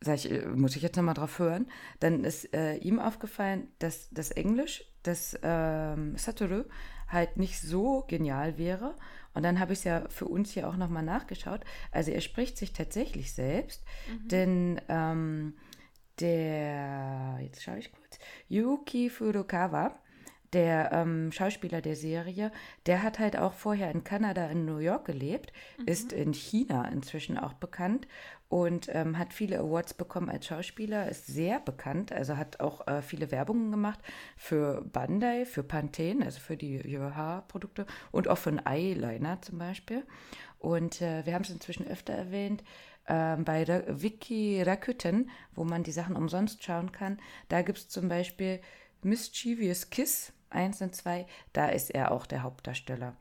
Sag 0.00 0.16
ich, 0.16 0.30
äh, 0.30 0.46
muss 0.46 0.76
ich 0.76 0.82
jetzt 0.82 0.96
nochmal 0.96 1.14
drauf 1.14 1.38
hören? 1.38 1.66
Dann 2.00 2.24
ist 2.24 2.54
äh, 2.54 2.76
ihm 2.76 3.00
aufgefallen, 3.00 3.68
dass 3.78 4.08
das 4.10 4.30
Englisch, 4.30 4.84
das 5.02 5.38
ähm, 5.42 6.16
Satoru, 6.16 6.64
halt 7.08 7.36
nicht 7.36 7.60
so 7.60 8.04
genial 8.06 8.58
wäre. 8.58 8.94
Und 9.34 9.42
dann 9.42 9.58
habe 9.58 9.72
ich 9.72 9.80
es 9.80 9.84
ja 9.84 10.04
für 10.08 10.26
uns 10.26 10.52
hier 10.52 10.68
auch 10.68 10.76
nochmal 10.76 11.02
nachgeschaut. 11.02 11.60
Also 11.90 12.12
er 12.12 12.20
spricht 12.20 12.56
sich 12.56 12.72
tatsächlich 12.72 13.32
selbst, 13.34 13.84
denn 14.30 14.80
ähm, 14.88 15.54
der, 16.20 17.38
jetzt 17.42 17.62
schaue 17.62 17.78
ich 17.78 17.92
kurz, 17.92 18.18
Yuki 18.48 19.10
Furukawa, 19.10 19.98
der 20.54 20.92
ähm, 20.92 21.32
Schauspieler 21.32 21.80
der 21.80 21.96
Serie, 21.96 22.52
der 22.86 23.02
hat 23.02 23.18
halt 23.18 23.36
auch 23.36 23.52
vorher 23.52 23.90
in 23.90 24.04
Kanada, 24.04 24.46
in 24.46 24.64
New 24.64 24.78
York 24.78 25.04
gelebt, 25.04 25.52
ist 25.84 26.12
in 26.12 26.32
China 26.32 26.88
inzwischen 26.88 27.36
auch 27.36 27.54
bekannt 27.54 28.06
und 28.48 28.88
ähm, 28.92 29.18
hat 29.18 29.32
viele 29.32 29.58
Awards 29.58 29.94
bekommen 29.94 30.30
als 30.30 30.46
Schauspieler, 30.46 31.08
ist 31.08 31.26
sehr 31.26 31.58
bekannt, 31.58 32.12
also 32.12 32.36
hat 32.36 32.60
auch 32.60 32.86
äh, 32.86 33.02
viele 33.02 33.30
Werbungen 33.32 33.72
gemacht 33.72 33.98
für 34.36 34.82
Bandai, 34.82 35.44
für 35.44 35.64
Pantene, 35.64 36.24
also 36.24 36.38
für 36.38 36.56
die 36.56 36.76
ihre 36.76 37.16
Haarprodukte 37.16 37.84
und 38.12 38.28
auch 38.28 38.38
für 38.38 38.50
einen 38.50 38.64
Eyeliner 38.64 39.42
zum 39.42 39.58
Beispiel. 39.58 40.04
Und 40.60 41.02
äh, 41.02 41.26
wir 41.26 41.34
haben 41.34 41.42
es 41.42 41.50
inzwischen 41.50 41.86
öfter 41.86 42.12
erwähnt, 42.12 42.62
ähm, 43.08 43.44
bei 43.44 43.64
Ra 43.64 43.82
Wiki 43.88 44.62
Rakuten, 44.62 45.30
wo 45.54 45.64
man 45.64 45.82
die 45.82 45.92
Sachen 45.92 46.16
umsonst 46.16 46.62
schauen 46.62 46.92
kann, 46.92 47.18
da 47.48 47.62
gibt 47.62 47.78
es 47.78 47.88
zum 47.88 48.08
Beispiel 48.08 48.60
Mischievous 49.02 49.90
Kiss 49.90 50.32
1 50.54 50.82
und 50.82 50.94
2, 50.94 51.26
da 51.52 51.68
ist 51.68 51.90
er 51.90 52.12
auch 52.12 52.26
der 52.26 52.42
Hauptdarsteller. 52.42 53.16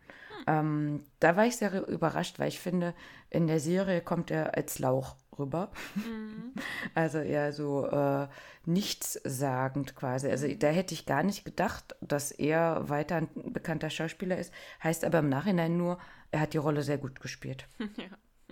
Ähm, 0.48 1.04
da 1.20 1.36
war 1.36 1.46
ich 1.46 1.58
sehr 1.58 1.88
überrascht, 1.88 2.40
weil 2.40 2.50
ich 2.50 2.60
finde, 2.60 2.94
in 3.30 3.48
der 3.48 3.60
Serie 3.60 4.02
kommt 4.02 4.32
er 4.32 4.56
als 4.56 4.80
Lauch 4.80 5.16
rüber. 5.38 5.72
Also 6.96 7.20
eher 7.20 7.54
so 7.54 7.88
äh, 7.88 8.28
nichtssagend 8.66 9.96
quasi. 9.96 10.30
Also 10.30 10.48
da 10.48 10.68
hätte 10.68 10.94
ich 10.94 11.08
gar 11.08 11.24
nicht 11.24 11.44
gedacht, 11.44 11.96
dass 12.02 12.32
er 12.32 12.88
weiter 12.88 13.16
ein 13.16 13.30
bekannter 13.52 13.90
Schauspieler 13.90 14.38
ist. 14.38 14.54
Heißt 14.84 15.04
aber 15.04 15.20
im 15.20 15.30
Nachhinein 15.30 15.76
nur, 15.76 15.98
er 16.30 16.42
hat 16.42 16.54
die 16.54 16.60
Rolle 16.60 16.84
sehr 16.84 16.98
gut 16.98 17.20
gespielt. 17.20 17.68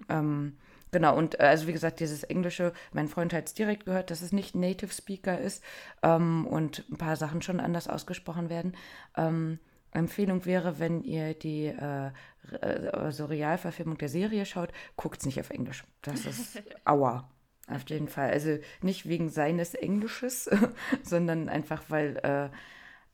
Ähm, 0.09 0.57
genau, 0.91 1.17
und 1.17 1.39
äh, 1.39 1.43
also 1.43 1.67
wie 1.67 1.73
gesagt, 1.73 1.99
dieses 1.99 2.23
Englische, 2.23 2.73
mein 2.93 3.07
Freund 3.07 3.33
hat 3.33 3.47
es 3.47 3.53
direkt 3.53 3.85
gehört, 3.85 4.11
dass 4.11 4.21
es 4.21 4.31
nicht 4.31 4.55
Native 4.55 4.91
Speaker 4.93 5.39
ist 5.39 5.63
ähm, 6.03 6.45
und 6.47 6.85
ein 6.91 6.97
paar 6.97 7.15
Sachen 7.15 7.41
schon 7.41 7.59
anders 7.59 7.87
ausgesprochen 7.87 8.49
werden. 8.49 8.75
Ähm, 9.17 9.59
Empfehlung 9.93 10.45
wäre, 10.45 10.79
wenn 10.79 11.03
ihr 11.03 11.33
die 11.33 11.65
äh, 11.65 12.11
re- 12.51 12.93
also 12.93 13.25
Realverfilmung 13.25 13.97
der 13.97 14.09
Serie 14.09 14.45
schaut, 14.45 14.71
guckt 14.95 15.19
es 15.19 15.25
nicht 15.25 15.39
auf 15.39 15.49
Englisch. 15.49 15.83
Das 16.01 16.25
ist 16.25 16.61
aua. 16.85 17.29
Auf 17.67 17.83
jeden 17.89 18.07
Fall. 18.07 18.31
Also 18.31 18.57
nicht 18.81 19.07
wegen 19.07 19.29
seines 19.29 19.75
Englisches, 19.75 20.49
sondern 21.03 21.47
einfach, 21.49 21.83
weil 21.89 22.17
äh, 22.23 22.49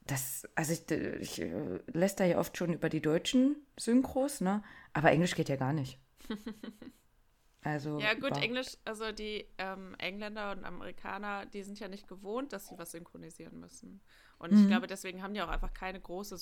das, 0.05 0.47
also 0.55 0.73
ich, 0.73 0.89
ich 1.19 1.41
äh, 1.41 1.79
lässt 1.91 2.19
da 2.19 2.25
ja 2.25 2.39
oft 2.39 2.57
schon 2.57 2.73
über 2.73 2.89
die 2.89 3.01
deutschen 3.01 3.57
Synchros, 3.77 4.41
ne? 4.41 4.63
Aber 4.93 5.11
Englisch 5.11 5.35
geht 5.35 5.49
ja 5.49 5.57
gar 5.57 5.73
nicht. 5.73 5.99
Also, 7.67 7.99
Ja, 7.99 8.13
gut, 8.13 8.37
Englisch, 8.37 8.77
also 8.85 9.11
die 9.11 9.47
ähm, 9.57 9.95
Engländer 9.97 10.51
und 10.51 10.63
Amerikaner, 10.65 11.45
die 11.47 11.63
sind 11.63 11.79
ja 11.79 11.87
nicht 11.87 12.07
gewohnt, 12.07 12.53
dass 12.53 12.67
sie 12.67 12.77
was 12.77 12.91
synchronisieren 12.91 13.59
müssen. 13.59 14.01
Und 14.37 14.51
ich 14.53 14.59
Mhm. 14.59 14.67
glaube, 14.67 14.87
deswegen 14.87 15.23
haben 15.23 15.33
die 15.33 15.41
auch 15.41 15.47
einfach 15.49 15.73
keine 15.73 15.99
große 15.99 16.37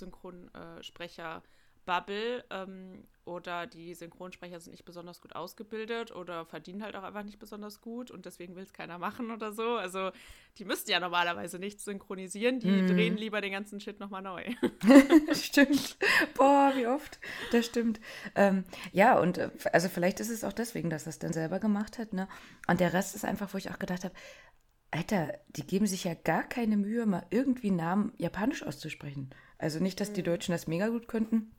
Synchronsprecher-Bubble 1.86 2.44
ähm, 2.50 3.04
oder 3.26 3.66
die 3.66 3.96
Synchronsprecher 3.96 4.60
sind 4.60 4.72
nicht 4.72 4.86
besonders 4.86 5.20
gut 5.20 5.36
ausgebildet 5.36 6.12
oder 6.16 6.46
verdienen 6.46 6.84
halt 6.84 6.96
auch 6.96 7.02
einfach 7.04 7.24
nicht 7.24 7.40
besonders 7.40 7.82
gut 7.82 8.12
und 8.12 8.26
deswegen 8.26 8.56
will 8.56 8.64
es 8.64 8.74
keiner 8.74 9.00
machen 9.00 9.32
oder 9.32 9.52
so. 9.52 9.78
Also 9.78 10.12
die 10.60 10.66
müssten 10.66 10.92
ja 10.92 11.00
normalerweise 11.00 11.58
nichts 11.58 11.86
synchronisieren, 11.86 12.60
die 12.60 12.68
Mhm. 12.84 12.88
drehen 12.88 13.18
lieber 13.18 13.42
den 13.42 13.52
ganzen 13.52 13.80
Shit 13.80 14.00
nochmal 14.00 14.22
neu. 14.22 14.44
stimmt. 15.34 15.98
Boah, 16.36 16.72
wie 16.76 16.86
oft. 16.88 17.20
Das 17.52 17.66
stimmt. 17.66 18.00
Ähm, 18.36 18.64
ja, 18.92 19.18
und 19.20 19.38
äh, 19.40 19.50
also 19.74 19.90
vielleicht 19.90 20.20
ist 20.20 20.30
es 20.30 20.44
auch 20.44 20.54
deswegen, 20.54 20.90
dass 20.92 21.08
es 21.08 21.18
dann 21.20 21.34
selber 21.34 21.60
gemacht 21.60 21.98
hat. 21.98 22.14
Ne? 22.14 22.28
Und 22.68 22.80
der 22.80 22.94
Rest 22.94 23.16
ist 23.16 23.26
einfach, 23.26 23.54
wo 23.54 23.58
ich 23.58 23.72
auch 23.72 23.80
gedacht 23.80 24.04
habe, 24.04 24.14
Alter, 24.92 25.34
die 25.50 25.66
geben 25.66 25.88
sich 25.88 26.04
ja 26.06 26.14
gar 26.14 26.44
keine 26.44 26.78
Mühe, 26.78 27.06
mal 27.06 27.26
irgendwie 27.32 27.72
Namen 27.72 28.14
japanisch 28.18 28.64
auszusprechen. 28.64 29.32
Also 29.58 29.80
nicht, 29.80 30.00
dass 30.00 30.14
die 30.14 30.24
Deutschen 30.24 30.52
das 30.52 30.68
mega 30.68 30.88
gut 30.90 31.08
könnten. 31.08 31.52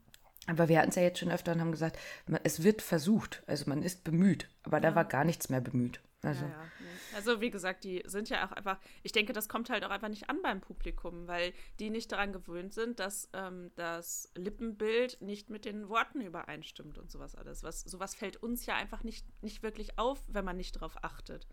Aber 0.47 0.69
wir 0.69 0.79
hatten 0.79 0.89
es 0.89 0.95
ja 0.95 1.03
jetzt 1.03 1.19
schon 1.19 1.31
öfter 1.31 1.51
und 1.51 1.61
haben 1.61 1.71
gesagt, 1.71 1.99
es 2.43 2.63
wird 2.63 2.81
versucht. 2.81 3.43
Also 3.47 3.65
man 3.67 3.83
ist 3.83 4.03
bemüht. 4.03 4.47
Aber 4.63 4.79
da 4.79 4.95
war 4.95 5.05
gar 5.05 5.25
nichts 5.25 5.49
mehr 5.49 5.61
bemüht. 5.61 5.99
Also, 6.23 6.45
Ja, 6.45 6.51
ja, 6.51 6.69
also 7.15 7.41
wie 7.41 7.51
gesagt, 7.51 7.83
die 7.83 8.03
sind 8.05 8.29
ja 8.29 8.47
auch 8.47 8.51
einfach, 8.51 8.79
ich 9.03 9.11
denke, 9.11 9.33
das 9.33 9.47
kommt 9.47 9.69
halt 9.69 9.83
auch 9.83 9.89
einfach 9.91 10.09
nicht 10.09 10.29
an 10.29 10.41
beim 10.41 10.61
Publikum, 10.61 11.27
weil 11.27 11.53
die 11.79 11.89
nicht 11.89 12.11
daran 12.11 12.33
gewöhnt 12.33 12.73
sind, 12.73 12.99
dass 12.99 13.29
ähm, 13.33 13.71
das 13.75 14.31
Lippenbild 14.35 15.21
nicht 15.21 15.49
mit 15.49 15.65
den 15.65 15.89
Worten 15.89 16.21
übereinstimmt 16.21 16.97
und 16.97 17.11
sowas 17.11 17.35
alles. 17.35 17.63
Was, 17.63 17.81
sowas 17.81 18.15
fällt 18.15 18.37
uns 18.37 18.65
ja 18.65 18.75
einfach 18.75 19.03
nicht, 19.03 19.25
nicht 19.43 19.63
wirklich 19.63 19.99
auf, 19.99 20.23
wenn 20.27 20.45
man 20.45 20.57
nicht 20.57 20.75
darauf 20.75 21.03
achtet. 21.03 21.47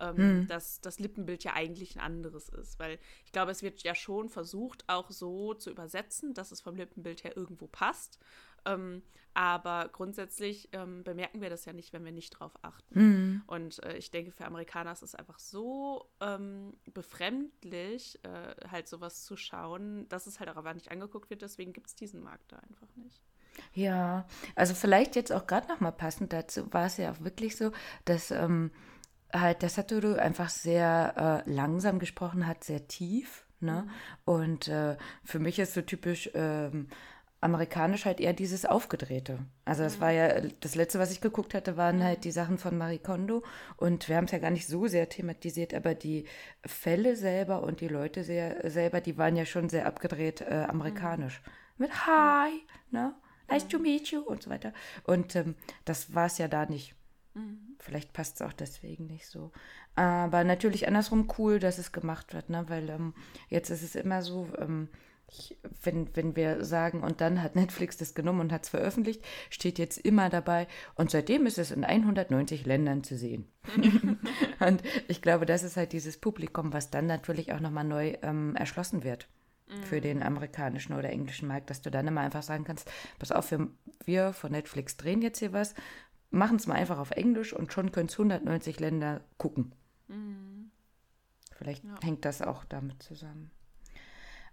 Ähm, 0.00 0.46
dass 0.48 0.80
das 0.80 0.98
Lippenbild 0.98 1.44
ja 1.44 1.54
eigentlich 1.54 1.96
ein 1.96 2.00
anderes 2.00 2.48
ist. 2.48 2.78
Weil 2.78 2.98
ich 3.24 3.32
glaube, 3.32 3.50
es 3.50 3.62
wird 3.62 3.82
ja 3.82 3.94
schon 3.94 4.28
versucht, 4.28 4.84
auch 4.88 5.10
so 5.10 5.54
zu 5.54 5.70
übersetzen, 5.70 6.34
dass 6.34 6.52
es 6.52 6.60
vom 6.60 6.76
Lippenbild 6.76 7.24
her 7.24 7.36
irgendwo 7.36 7.66
passt. 7.66 8.18
Ähm, 8.64 9.02
aber 9.36 9.90
grundsätzlich 9.92 10.70
ähm, 10.72 11.04
bemerken 11.04 11.42
wir 11.42 11.50
das 11.50 11.66
ja 11.66 11.74
nicht, 11.74 11.92
wenn 11.92 12.06
wir 12.06 12.12
nicht 12.12 12.30
drauf 12.30 12.52
achten. 12.62 13.42
Und 13.46 13.82
äh, 13.84 13.98
ich 13.98 14.10
denke, 14.10 14.32
für 14.32 14.46
Amerikaner 14.46 14.92
ist 14.92 15.02
es 15.02 15.14
einfach 15.14 15.38
so 15.38 16.10
ähm, 16.20 16.72
befremdlich, 16.94 18.18
äh, 18.24 18.54
halt 18.70 18.88
sowas 18.88 19.24
zu 19.24 19.36
schauen, 19.36 20.08
dass 20.08 20.26
es 20.26 20.40
halt 20.40 20.48
auch 20.48 20.56
einfach 20.56 20.72
nicht 20.72 20.90
angeguckt 20.90 21.28
wird. 21.28 21.42
Deswegen 21.42 21.74
gibt 21.74 21.88
es 21.88 21.94
diesen 21.94 22.22
Markt 22.22 22.50
da 22.50 22.56
einfach 22.56 22.88
nicht. 22.96 23.20
Ja, 23.74 24.26
also 24.54 24.72
vielleicht 24.74 25.16
jetzt 25.16 25.32
auch 25.32 25.46
gerade 25.46 25.68
nochmal 25.68 25.92
passend 25.92 26.32
dazu, 26.32 26.72
war 26.72 26.86
es 26.86 26.96
ja 26.96 27.12
auch 27.12 27.20
wirklich 27.20 27.56
so, 27.56 27.72
dass 28.06 28.30
ähm, 28.30 28.70
halt 29.32 29.62
der 29.62 29.68
Satoru 29.68 30.14
einfach 30.14 30.48
sehr 30.48 31.44
äh, 31.46 31.50
langsam 31.50 31.98
gesprochen 31.98 32.46
hat, 32.46 32.64
sehr 32.64 32.86
tief. 32.88 33.44
Ne? 33.60 33.86
Und 34.24 34.68
äh, 34.68 34.96
für 35.24 35.38
mich 35.38 35.58
ist 35.58 35.74
so 35.74 35.82
typisch 35.82 36.30
ähm, 36.34 36.88
amerikanisch 37.40 38.06
halt 38.06 38.20
eher 38.20 38.32
dieses 38.32 38.64
Aufgedrehte. 38.64 39.38
Also 39.64 39.82
das 39.82 40.00
war 40.00 40.10
ja, 40.10 40.40
das 40.60 40.74
letzte, 40.74 40.98
was 40.98 41.12
ich 41.12 41.20
geguckt 41.20 41.54
hatte, 41.54 41.76
waren 41.76 42.02
halt 42.02 42.24
die 42.24 42.30
Sachen 42.30 42.58
von 42.58 42.76
Marie 42.76 42.98
Kondo. 42.98 43.42
Und 43.76 44.08
wir 44.08 44.16
haben 44.16 44.24
es 44.24 44.32
ja 44.32 44.38
gar 44.38 44.50
nicht 44.50 44.66
so 44.66 44.86
sehr 44.86 45.08
thematisiert, 45.08 45.74
aber 45.74 45.94
die 45.94 46.24
Fälle 46.64 47.14
selber 47.14 47.62
und 47.62 47.80
die 47.80 47.88
Leute 47.88 48.24
sehr, 48.24 48.68
selber, 48.70 49.00
die 49.00 49.16
waren 49.16 49.36
ja 49.36 49.44
schon 49.44 49.68
sehr 49.68 49.86
abgedreht 49.86 50.40
äh, 50.40 50.66
amerikanisch. 50.68 51.40
Mit 51.78 52.06
Hi, 52.06 52.50
ne? 52.90 53.14
Nice 53.48 53.68
to 53.68 53.78
meet 53.78 54.08
you 54.08 54.20
und 54.22 54.42
so 54.42 54.50
weiter. 54.50 54.72
Und 55.04 55.36
ähm, 55.36 55.54
das 55.84 56.14
war 56.14 56.26
es 56.26 56.38
ja 56.38 56.48
da 56.48 56.66
nicht. 56.66 56.95
Vielleicht 57.78 58.12
passt 58.12 58.36
es 58.36 58.46
auch 58.46 58.52
deswegen 58.52 59.06
nicht 59.06 59.26
so. 59.26 59.52
Aber 59.94 60.44
natürlich 60.44 60.88
andersrum 60.88 61.28
cool, 61.38 61.58
dass 61.58 61.78
es 61.78 61.92
gemacht 61.92 62.34
wird, 62.34 62.50
ne? 62.50 62.64
Weil 62.68 62.88
ähm, 62.88 63.14
jetzt 63.48 63.70
ist 63.70 63.82
es 63.82 63.94
immer 63.94 64.22
so, 64.22 64.48
ähm, 64.58 64.88
ich, 65.28 65.58
wenn, 65.82 66.14
wenn 66.14 66.36
wir 66.36 66.64
sagen, 66.64 67.02
und 67.02 67.20
dann 67.20 67.42
hat 67.42 67.56
Netflix 67.56 67.96
das 67.96 68.14
genommen 68.14 68.40
und 68.40 68.52
hat 68.52 68.64
es 68.64 68.68
veröffentlicht, 68.68 69.22
steht 69.50 69.78
jetzt 69.78 69.98
immer 69.98 70.30
dabei. 70.30 70.66
Und 70.94 71.10
seitdem 71.10 71.46
ist 71.46 71.58
es 71.58 71.70
in 71.70 71.84
190 71.84 72.64
Ländern 72.64 73.04
zu 73.04 73.16
sehen. 73.16 73.46
und 74.60 74.82
ich 75.08 75.22
glaube, 75.22 75.46
das 75.46 75.62
ist 75.62 75.76
halt 75.76 75.92
dieses 75.92 76.18
Publikum, 76.18 76.72
was 76.72 76.90
dann 76.90 77.06
natürlich 77.06 77.52
auch 77.52 77.60
nochmal 77.60 77.84
neu 77.84 78.14
ähm, 78.22 78.54
erschlossen 78.56 79.04
wird 79.04 79.28
für 79.82 80.00
den 80.00 80.22
amerikanischen 80.22 80.92
oder 80.94 81.10
englischen 81.10 81.48
Markt, 81.48 81.70
dass 81.70 81.82
du 81.82 81.90
dann 81.90 82.06
immer 82.06 82.20
einfach 82.20 82.42
sagen 82.42 82.64
kannst, 82.64 82.90
pass 83.18 83.32
auf, 83.32 83.50
wir, 83.50 83.68
wir 84.04 84.32
von 84.32 84.52
Netflix 84.52 84.96
drehen 84.96 85.22
jetzt 85.22 85.40
hier 85.40 85.52
was, 85.52 85.74
machen 86.36 86.56
es 86.56 86.66
mal 86.66 86.74
einfach 86.74 86.98
auf 86.98 87.10
Englisch 87.10 87.52
und 87.52 87.72
schon 87.72 87.92
können 87.92 88.08
es 88.08 88.14
190 88.14 88.80
Länder 88.80 89.22
gucken. 89.38 89.72
Vielleicht 91.52 91.84
Ja. 91.84 91.94
hängt 92.02 92.24
das 92.24 92.42
auch 92.42 92.64
damit 92.64 93.02
zusammen. 93.02 93.50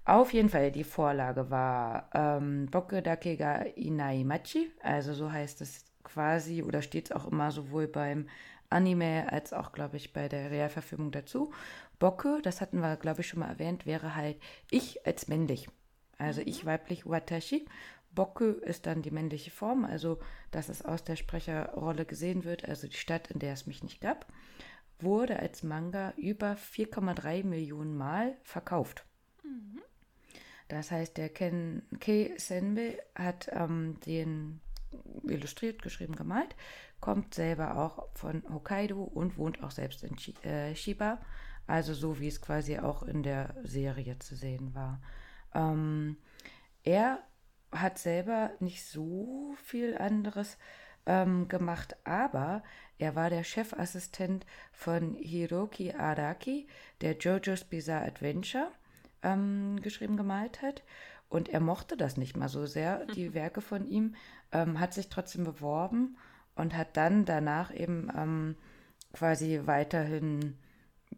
Auf 0.06 0.34
jeden 0.34 0.50
Fall, 0.50 0.72
die 0.72 0.84
Vorlage 0.84 1.50
war 1.50 2.10
ähm, 2.14 2.66
Bokke 2.68 3.02
Dake 3.02 3.38
ga 3.38 3.62
Inai 3.76 4.24
Machi, 4.24 4.72
also 4.82 5.14
so 5.14 5.32
heißt 5.32 5.62
es 5.62 5.86
quasi 6.04 6.62
oder 6.62 6.82
steht 6.82 7.06
es 7.06 7.12
auch 7.14 7.26
immer 7.32 7.52
sowohl 7.52 7.88
beim 7.88 8.28
Anime 8.70 9.32
als 9.32 9.54
auch, 9.54 9.72
glaube 9.72 9.98
ich, 9.98 10.12
bei 10.12 10.28
der 10.28 10.52
Realverfilmung 10.52 11.12
dazu. 11.12 11.54
Bokke, 12.00 12.40
das 12.42 12.60
hatten 12.60 12.80
wir, 12.80 12.98
glaube 12.98 13.22
ich, 13.22 13.28
schon 13.28 13.40
mal 13.40 13.50
erwähnt, 13.50 13.86
wäre 13.86 14.16
halt 14.16 14.38
ich 14.72 15.06
als 15.06 15.28
männlich. 15.28 15.70
Also 16.18 16.42
ich 16.42 16.66
weiblich 16.66 17.06
Watashi. 17.06 17.66
Bokke 18.14 18.46
ist 18.46 18.86
dann 18.86 19.02
die 19.02 19.12
männliche 19.12 19.52
Form, 19.52 19.86
also 19.86 20.20
dass 20.52 20.70
es 20.70 20.84
aus 20.84 21.04
der 21.04 21.16
Sprecherrolle 21.16 22.06
gesehen 22.06 22.44
wird, 22.44 22.68
also 22.68 22.88
die 22.88 22.98
Stadt, 22.98 23.30
in 23.32 23.40
der 23.40 23.54
es 23.54 23.66
mich 23.66 23.84
nicht 23.84 24.02
gab, 24.02 24.32
wurde 25.00 25.40
als 25.40 25.64
Manga 25.64 26.14
über 26.18 26.54
4,3 26.54 27.44
Millionen 27.44 27.98
Mal 27.98 28.38
verkauft. 28.44 29.06
Das 30.68 30.92
heißt, 30.92 31.18
der 31.18 31.30
Ken 31.30 31.84
Kei 32.00 32.34
Senbei 32.38 32.98
hat 33.16 33.50
ähm, 33.52 34.00
den 34.06 34.62
illustriert, 35.24 35.82
geschrieben, 35.82 36.16
gemalt, 36.16 36.56
kommt 37.00 37.34
selber 37.34 37.78
auch 37.78 38.08
von 38.16 38.44
Hokkaido 38.52 39.04
und 39.04 39.38
wohnt 39.38 39.62
auch 39.64 39.72
selbst 39.72 40.04
in 40.04 40.16
Chi 40.16 40.34
äh, 40.44 40.76
Shiba, 40.76 41.20
also 41.68 41.94
so 41.94 42.20
wie 42.20 42.28
es 42.28 42.42
quasi 42.42 42.80
auch 42.80 43.04
in 43.04 43.24
der 43.24 43.56
Serie 43.64 44.20
zu 44.20 44.36
sehen 44.36 44.74
war. 44.74 45.02
Ähm, 45.54 46.18
er 46.84 47.20
hat 47.74 47.98
selber 47.98 48.52
nicht 48.60 48.86
so 48.86 49.56
viel 49.64 49.98
anderes 49.98 50.58
ähm, 51.06 51.48
gemacht, 51.48 51.96
aber 52.04 52.64
er 52.98 53.16
war 53.16 53.30
der 53.30 53.44
Chefassistent 53.44 54.46
von 54.72 55.16
Hiroki 55.16 55.92
Araki, 55.94 56.68
der 57.02 57.18
JoJo's 57.18 57.66
Bizarre 57.66 58.06
Adventure 58.06 58.72
ähm, 59.22 59.80
geschrieben 59.82 60.18
gemalt 60.18 60.62
hat. 60.62 60.84
Und 61.30 61.50
er 61.50 61.60
mochte 61.60 61.98
das 61.98 62.16
nicht 62.16 62.38
mal 62.38 62.48
so 62.48 62.66
sehr, 62.66 63.06
die 63.08 63.34
Werke 63.34 63.62
von 63.62 63.88
ihm, 63.88 64.16
ähm, 64.52 64.80
hat 64.80 64.94
sich 64.94 65.10
trotzdem 65.10 65.44
beworben 65.44 66.18
und 66.56 66.78
hat 66.78 66.96
dann 66.96 67.26
danach 67.26 67.74
eben 67.74 68.10
ähm, 68.16 68.56
quasi 69.14 69.62
weiterhin 69.66 70.58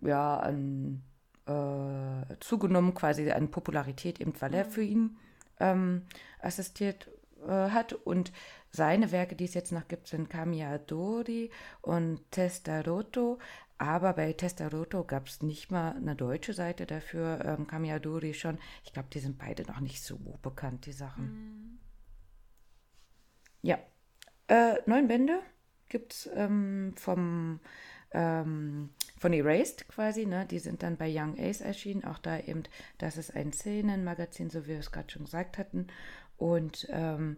ja, 0.01 0.37
an, 0.37 1.03
äh, 1.47 2.35
zugenommen, 2.39 2.93
quasi 2.93 3.29
an 3.31 3.51
Popularität, 3.51 4.21
eben 4.21 4.33
weil 4.39 4.53
er 4.53 4.65
für 4.65 4.83
ihn 4.83 5.17
ähm, 5.59 6.03
assistiert 6.39 7.09
äh, 7.45 7.69
hat. 7.69 7.93
Und 7.93 8.31
seine 8.71 9.11
Werke, 9.11 9.35
die 9.35 9.45
es 9.45 9.53
jetzt 9.53 9.71
noch 9.71 9.87
gibt, 9.87 10.07
sind 10.07 10.29
Kamiadori 10.29 11.49
und 11.81 12.19
Testaroto. 12.31 13.39
Aber 13.77 14.13
bei 14.13 14.31
Testaroto 14.33 15.03
gab 15.03 15.27
es 15.27 15.41
nicht 15.41 15.69
mal 15.69 15.95
eine 15.95 16.15
deutsche 16.15 16.53
Seite 16.53 16.85
dafür, 16.85 17.43
ähm, 17.43 17.67
Kamiadori 17.67 18.33
schon. 18.33 18.57
Ich 18.83 18.93
glaube, 18.93 19.09
die 19.11 19.19
sind 19.19 19.37
beide 19.37 19.63
noch 19.63 19.81
nicht 19.81 20.01
so 20.01 20.17
bekannt, 20.41 20.85
die 20.85 20.93
Sachen. 20.93 21.79
Ja. 23.61 23.79
Äh, 24.47 24.75
neun 24.85 25.07
Bände 25.07 25.39
gibt 25.89 26.13
es 26.13 26.29
ähm, 26.33 26.93
vom 26.95 27.59
ähm, 28.11 28.91
von 29.17 29.33
Erased 29.33 29.87
quasi, 29.87 30.25
ne? 30.25 30.45
Die 30.45 30.59
sind 30.59 30.83
dann 30.83 30.97
bei 30.97 31.09
Young 31.09 31.39
Ace 31.39 31.61
erschienen. 31.61 32.03
Auch 32.03 32.19
da 32.19 32.39
eben, 32.39 32.63
das 32.97 33.17
ist 33.17 33.35
ein 33.35 33.53
Szenenmagazin, 33.53 34.49
so 34.49 34.63
wie 34.65 34.69
wir 34.69 34.79
es 34.79 34.91
gerade 34.91 35.09
schon 35.09 35.23
gesagt 35.25 35.57
hatten. 35.57 35.87
Und 36.37 36.87
ähm, 36.91 37.37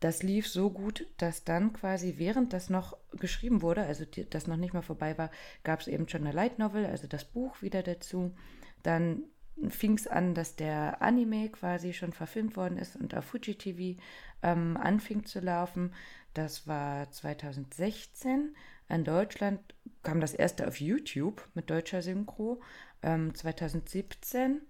das 0.00 0.22
lief 0.22 0.48
so 0.48 0.70
gut, 0.70 1.06
dass 1.18 1.44
dann 1.44 1.74
quasi, 1.74 2.14
während 2.16 2.54
das 2.54 2.70
noch 2.70 2.96
geschrieben 3.12 3.60
wurde, 3.60 3.82
also 3.82 4.06
die, 4.06 4.28
das 4.28 4.46
noch 4.46 4.56
nicht 4.56 4.72
mal 4.72 4.82
vorbei 4.82 5.16
war, 5.18 5.30
gab 5.62 5.80
es 5.80 5.88
eben 5.88 6.08
schon 6.08 6.22
eine 6.22 6.32
Light 6.32 6.58
Novel, 6.58 6.86
also 6.86 7.06
das 7.06 7.24
Buch 7.26 7.60
wieder 7.60 7.82
dazu. 7.82 8.34
Dann 8.82 9.24
fing 9.68 9.98
es 9.98 10.06
an, 10.06 10.34
dass 10.34 10.56
der 10.56 11.02
Anime 11.02 11.50
quasi 11.50 11.92
schon 11.92 12.12
verfilmt 12.12 12.56
worden 12.56 12.78
ist 12.78 12.96
und 12.96 13.14
auf 13.14 13.26
Fuji 13.26 13.56
TV 13.56 14.00
ähm, 14.42 14.78
anfing 14.78 15.26
zu 15.26 15.40
laufen. 15.40 15.92
Das 16.32 16.66
war 16.66 17.10
2016. 17.10 18.54
In 18.90 19.04
Deutschland 19.04 19.60
kam 20.02 20.20
das 20.20 20.34
erste 20.34 20.66
auf 20.66 20.80
YouTube 20.80 21.48
mit 21.54 21.70
deutscher 21.70 22.02
Synchro 22.02 22.60
ähm, 23.02 23.34
2017. 23.34 24.62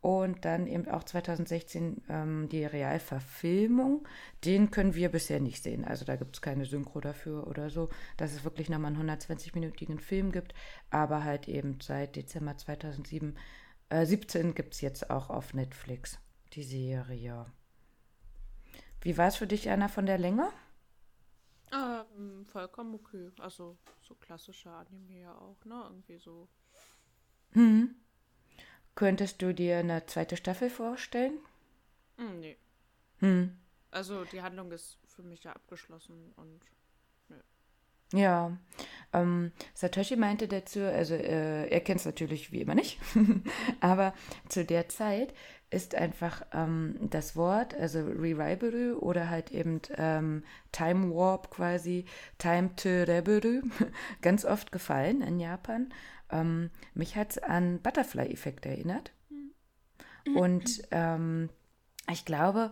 und 0.00 0.44
dann 0.44 0.66
eben 0.66 0.86
auch 0.88 1.02
2016 1.02 2.02
ähm, 2.10 2.48
die 2.50 2.66
Realverfilmung. 2.66 4.06
Den 4.44 4.70
können 4.70 4.94
wir 4.94 5.08
bisher 5.08 5.40
nicht 5.40 5.62
sehen. 5.62 5.84
Also 5.86 6.04
da 6.04 6.16
gibt 6.16 6.36
es 6.36 6.42
keine 6.42 6.66
Synchro 6.66 7.00
dafür 7.00 7.46
oder 7.46 7.70
so, 7.70 7.88
dass 8.18 8.34
es 8.34 8.44
wirklich 8.44 8.68
nochmal 8.68 8.94
einen 8.94 9.10
120-minütigen 9.10 9.98
Film 9.98 10.30
gibt. 10.30 10.52
Aber 10.90 11.24
halt 11.24 11.48
eben 11.48 11.78
seit 11.80 12.16
Dezember 12.16 12.58
2007, 12.58 13.34
äh, 13.88 14.04
17 14.04 14.54
gibt 14.54 14.74
es 14.74 14.82
jetzt 14.82 15.08
auch 15.08 15.30
auf 15.30 15.54
Netflix 15.54 16.18
die 16.52 16.64
Serie. 16.64 17.46
Wie 19.00 19.16
war 19.16 19.28
es 19.28 19.36
für 19.36 19.46
dich, 19.46 19.70
Anna, 19.70 19.88
von 19.88 20.04
der 20.04 20.18
Länge? 20.18 20.50
Ähm, 21.72 22.46
vollkommen 22.46 22.94
okay. 22.94 23.30
Also 23.38 23.76
so 24.02 24.14
klassischer 24.14 24.72
Anime 24.72 25.20
ja 25.20 25.34
auch, 25.34 25.64
ne? 25.64 25.82
Irgendwie 25.88 26.18
so. 26.18 26.48
Hm. 27.52 27.94
Könntest 28.94 29.42
du 29.42 29.52
dir 29.52 29.78
eine 29.78 30.06
zweite 30.06 30.36
Staffel 30.36 30.70
vorstellen? 30.70 31.38
Hm, 32.16 32.40
nee. 32.40 32.56
Hm. 33.18 33.56
Also 33.90 34.24
die 34.24 34.42
Handlung 34.42 34.72
ist 34.72 34.98
für 35.06 35.22
mich 35.22 35.44
ja 35.44 35.52
abgeschlossen 35.52 36.32
und 36.36 36.60
Ja, 38.12 38.56
ähm, 39.12 39.50
Satoshi 39.74 40.14
meinte 40.16 40.46
dazu, 40.46 40.80
also 40.80 41.14
äh, 41.14 41.66
er 41.68 41.80
kennt 41.80 41.98
es 42.00 42.06
natürlich 42.06 42.52
wie 42.52 42.60
immer 42.60 42.76
nicht, 42.76 43.00
aber 43.80 44.14
zu 44.48 44.64
der 44.64 44.88
Zeit 44.88 45.34
ist 45.70 45.94
einfach 45.94 46.42
ähm, 46.52 46.96
das 47.10 47.36
Wort, 47.36 47.74
also 47.74 48.00
Revival 48.00 48.94
oder 48.94 49.28
halt 49.28 49.50
eben 49.50 49.80
ähm, 49.96 50.44
Time 50.72 51.14
Warp 51.14 51.50
quasi, 51.50 52.04
Time 52.38 52.74
to 52.76 52.88
Reveru, 52.88 53.62
ganz 54.22 54.44
oft 54.44 54.72
gefallen 54.72 55.20
in 55.20 55.40
Japan. 55.40 55.92
Ähm, 56.30 56.70
mich 56.94 57.16
hat 57.16 57.32
es 57.32 57.38
an 57.38 57.80
Butterfly-Effekt 57.80 58.66
erinnert. 58.66 59.12
Und 60.34 60.82
ähm, 60.90 61.50
ich 62.10 62.24
glaube, 62.24 62.70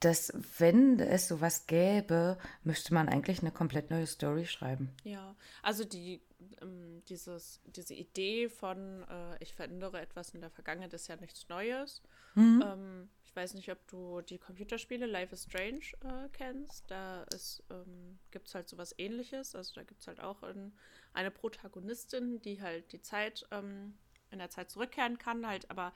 dass 0.00 0.32
wenn 0.58 1.00
es 1.00 1.28
sowas 1.28 1.66
gäbe, 1.66 2.38
müsste 2.62 2.92
man 2.92 3.08
eigentlich 3.08 3.40
eine 3.40 3.52
komplett 3.52 3.90
neue 3.90 4.06
Story 4.06 4.46
schreiben. 4.46 4.90
Ja, 5.02 5.34
also 5.62 5.84
die, 5.84 6.20
ähm, 6.60 7.02
dieses, 7.08 7.60
diese 7.64 7.94
Idee 7.94 8.48
von, 8.48 9.02
äh, 9.08 9.42
ich 9.42 9.54
verändere 9.54 10.00
etwas 10.00 10.30
in 10.30 10.40
der 10.40 10.50
Vergangenheit, 10.50 10.92
ist 10.92 11.08
ja 11.08 11.16
nichts 11.16 11.48
Neues. 11.48 12.02
Ähm, 12.36 13.08
ich 13.22 13.34
weiß 13.34 13.54
nicht, 13.54 13.70
ob 13.70 13.86
du 13.88 14.20
die 14.20 14.38
Computerspiele 14.38 15.06
Life 15.06 15.34
is 15.34 15.44
Strange 15.44 15.84
äh, 16.02 16.28
kennst. 16.32 16.90
Da 16.90 17.24
ähm, 17.70 18.18
gibt 18.30 18.48
es 18.48 18.54
halt 18.54 18.68
sowas 18.68 18.94
ähnliches. 18.98 19.54
Also 19.54 19.74
da 19.74 19.82
gibt 19.82 20.00
es 20.00 20.06
halt 20.06 20.20
auch 20.20 20.42
ein, 20.42 20.72
eine 21.12 21.30
Protagonistin, 21.30 22.40
die 22.42 22.60
halt 22.60 22.92
die 22.92 23.02
Zeit 23.02 23.46
ähm, 23.50 23.94
in 24.30 24.38
der 24.38 24.50
Zeit 24.50 24.70
zurückkehren 24.70 25.18
kann, 25.18 25.46
halt 25.46 25.70
aber 25.70 25.92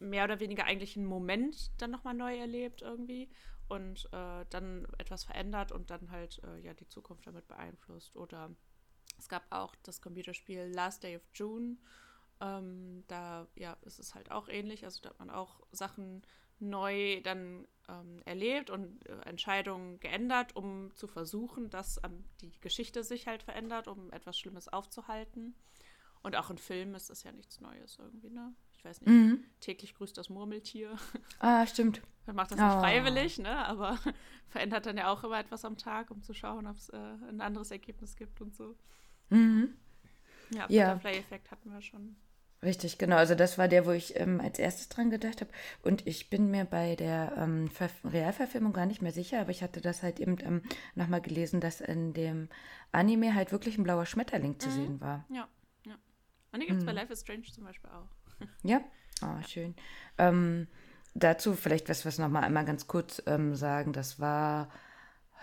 mehr 0.00 0.24
oder 0.24 0.40
weniger 0.40 0.64
eigentlich 0.64 0.96
einen 0.96 1.06
Moment 1.06 1.70
dann 1.80 1.90
nochmal 1.90 2.14
neu 2.14 2.36
erlebt 2.36 2.82
irgendwie 2.82 3.30
und 3.68 4.06
äh, 4.12 4.44
dann 4.50 4.86
etwas 4.98 5.24
verändert 5.24 5.70
und 5.70 5.90
dann 5.90 6.10
halt 6.10 6.42
äh, 6.44 6.58
ja 6.58 6.74
die 6.74 6.88
Zukunft 6.88 7.26
damit 7.26 7.46
beeinflusst. 7.46 8.16
Oder 8.16 8.50
es 9.18 9.28
gab 9.28 9.44
auch 9.50 9.76
das 9.84 10.00
Computerspiel 10.00 10.70
Last 10.74 11.04
Day 11.04 11.16
of 11.16 11.22
June. 11.34 11.76
Ähm, 12.40 13.04
da 13.06 13.46
ja, 13.54 13.74
ist 13.82 13.98
es 13.98 14.14
halt 14.14 14.30
auch 14.30 14.48
ähnlich. 14.48 14.84
Also 14.84 15.00
da 15.02 15.10
hat 15.10 15.18
man 15.18 15.30
auch 15.30 15.60
Sachen 15.70 16.22
neu 16.58 17.20
dann 17.22 17.66
ähm, 17.88 18.22
erlebt 18.24 18.70
und 18.70 19.06
äh, 19.06 19.20
Entscheidungen 19.22 20.00
geändert, 20.00 20.56
um 20.56 20.94
zu 20.94 21.06
versuchen, 21.06 21.70
dass 21.70 22.00
ähm, 22.04 22.24
die 22.40 22.52
Geschichte 22.60 23.04
sich 23.04 23.26
halt 23.26 23.42
verändert, 23.42 23.88
um 23.88 24.10
etwas 24.12 24.38
Schlimmes 24.38 24.68
aufzuhalten. 24.68 25.54
Und 26.22 26.36
auch 26.36 26.50
in 26.50 26.58
Filmen 26.58 26.94
ist 26.94 27.08
das 27.08 27.22
ja 27.22 27.32
nichts 27.32 27.60
Neues 27.60 27.98
irgendwie, 27.98 28.30
ne? 28.30 28.54
Ich 28.80 28.84
weiß 28.86 29.02
nicht, 29.02 29.10
Mhm. 29.10 29.44
täglich 29.60 29.94
grüßt 29.94 30.16
das 30.16 30.30
Murmeltier. 30.30 30.96
Ah, 31.38 31.66
stimmt. 31.66 32.00
Man 32.26 32.34
macht 32.36 32.50
das 32.50 32.58
nicht 32.58 32.66
Oh. 32.74 32.80
freiwillig, 32.80 33.38
ne? 33.38 33.54
Aber 33.66 33.98
verändert 34.48 34.86
dann 34.86 34.96
ja 34.96 35.12
auch 35.12 35.22
immer 35.22 35.38
etwas 35.38 35.66
am 35.66 35.76
Tag, 35.76 36.10
um 36.10 36.22
zu 36.22 36.32
schauen, 36.32 36.66
ob 36.66 36.78
es 36.78 36.88
äh, 36.88 36.96
ein 37.28 37.42
anderes 37.42 37.70
Ergebnis 37.70 38.16
gibt 38.16 38.40
und 38.40 38.54
so. 38.56 38.74
Mhm. 39.28 39.74
Ja, 40.54 40.64
Ja. 40.70 40.94
Butterfly-Effekt 40.94 41.50
hatten 41.50 41.70
wir 41.70 41.82
schon. 41.82 42.16
Richtig, 42.62 42.96
genau. 42.96 43.16
Also 43.16 43.34
das 43.34 43.58
war 43.58 43.68
der, 43.68 43.84
wo 43.84 43.90
ich 43.90 44.18
ähm, 44.18 44.40
als 44.40 44.58
erstes 44.58 44.88
dran 44.88 45.10
gedacht 45.10 45.42
habe. 45.42 45.50
Und 45.82 46.06
ich 46.06 46.30
bin 46.30 46.50
mir 46.50 46.64
bei 46.64 46.96
der 46.96 47.34
ähm, 47.36 47.68
Verf 47.68 47.92
Realverfilmung 48.02 48.72
gar 48.72 48.86
nicht 48.86 49.02
mehr 49.02 49.12
sicher, 49.12 49.42
aber 49.42 49.50
ich 49.50 49.62
hatte 49.62 49.82
das 49.82 50.02
halt 50.02 50.20
eben 50.20 50.38
ähm, 50.40 50.62
nochmal 50.94 51.20
gelesen, 51.20 51.60
dass 51.60 51.82
in 51.82 52.14
dem 52.14 52.48
Anime 52.92 53.34
halt 53.34 53.52
wirklich 53.52 53.76
ein 53.76 53.84
blauer 53.84 54.06
Schmetterling 54.06 54.58
zu 54.58 54.68
Mhm. 54.70 54.72
sehen 54.72 55.00
war. 55.02 55.26
Ja, 55.30 55.48
ja. 55.86 55.98
Und 56.52 56.60
die 56.60 56.66
gibt 56.66 56.78
es 56.78 56.84
Mhm. 56.84 56.86
bei 56.86 56.92
Life 56.92 57.12
is 57.12 57.20
Strange 57.20 57.42
zum 57.44 57.64
Beispiel 57.64 57.90
auch. 57.90 58.08
Ja? 58.62 58.80
Ah, 59.20 59.42
schön. 59.42 59.74
Ähm, 60.18 60.66
dazu 61.14 61.54
vielleicht 61.54 61.88
was, 61.88 62.04
was 62.06 62.18
nochmal 62.18 62.44
einmal 62.44 62.64
ganz 62.64 62.86
kurz 62.86 63.22
ähm, 63.26 63.54
sagen. 63.54 63.92
Das 63.92 64.20
war, 64.20 64.70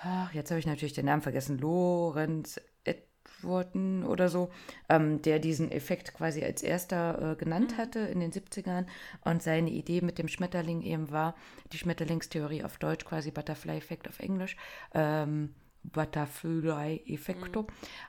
ach, 0.02 0.34
jetzt 0.34 0.52
habe 0.52 0.60
ich 0.60 0.68
natürlich 0.68 0.94
den 0.94 1.06
Namen 1.06 1.22
vergessen, 1.22 1.58
Lorenz 1.58 2.60
Edwarden 2.84 4.04
oder 4.04 4.30
so, 4.30 4.50
ähm, 4.90 5.22
der 5.22 5.40
diesen 5.40 5.72
Effekt 5.72 6.14
quasi 6.14 6.44
als 6.44 6.64
erster 6.64 7.34
äh, 7.34 7.36
genannt 7.36 7.78
hatte 7.78 8.00
in 8.00 8.20
den 8.20 8.32
70ern. 8.32 8.86
Und 9.24 9.44
seine 9.44 9.70
Idee 9.70 10.02
mit 10.02 10.18
dem 10.18 10.28
Schmetterling 10.28 10.82
eben 10.82 11.12
war, 11.12 11.36
die 11.72 11.78
Schmetterlingstheorie 11.78 12.64
auf 12.64 12.78
Deutsch, 12.78 13.06
quasi 13.06 13.32
Butterfly-Effekt 13.32 14.08
auf 14.08 14.20
Englisch, 14.20 14.56
ähm, 14.94 15.54
Butterfly-Effekto, 15.84 17.68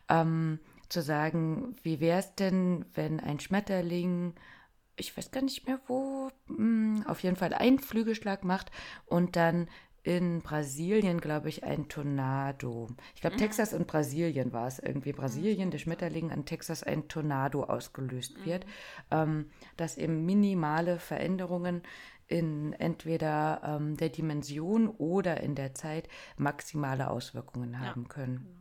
ähm, 0.08 0.58
zu 0.88 1.02
sagen, 1.02 1.76
wie 1.82 2.00
wäre 2.00 2.20
es 2.20 2.34
denn, 2.34 2.86
wenn 2.94 3.20
ein 3.20 3.40
Schmetterling 3.40 4.34
ich 4.98 5.16
weiß 5.16 5.30
gar 5.30 5.42
nicht 5.42 5.66
mehr 5.66 5.80
wo, 5.86 6.30
mh, 6.46 7.08
auf 7.08 7.22
jeden 7.22 7.36
Fall 7.36 7.54
einen 7.54 7.78
Flügelschlag 7.78 8.44
macht 8.44 8.70
und 9.06 9.36
dann 9.36 9.68
in 10.04 10.40
Brasilien, 10.40 11.20
glaube 11.20 11.50
ich, 11.50 11.64
ein 11.64 11.88
Tornado. 11.88 12.88
Ich 13.14 13.20
glaube, 13.20 13.36
Texas 13.36 13.74
und 13.74 13.86
Brasilien 13.86 14.52
war 14.54 14.66
es 14.66 14.78
irgendwie. 14.78 15.12
Brasilien, 15.12 15.70
der 15.70 15.78
Schmetterling 15.78 16.30
an 16.30 16.46
Texas 16.46 16.82
ein 16.82 17.08
Tornado 17.08 17.64
ausgelöst 17.64 18.44
wird. 18.46 18.64
Ähm, 19.10 19.50
dass 19.76 19.98
eben 19.98 20.24
minimale 20.24 20.98
Veränderungen 20.98 21.82
in 22.26 22.72
entweder 22.74 23.60
ähm, 23.64 23.96
der 23.96 24.08
Dimension 24.08 24.88
oder 24.88 25.42
in 25.42 25.54
der 25.54 25.74
Zeit 25.74 26.08
maximale 26.36 27.10
Auswirkungen 27.10 27.80
haben 27.80 28.08
können. 28.08 28.57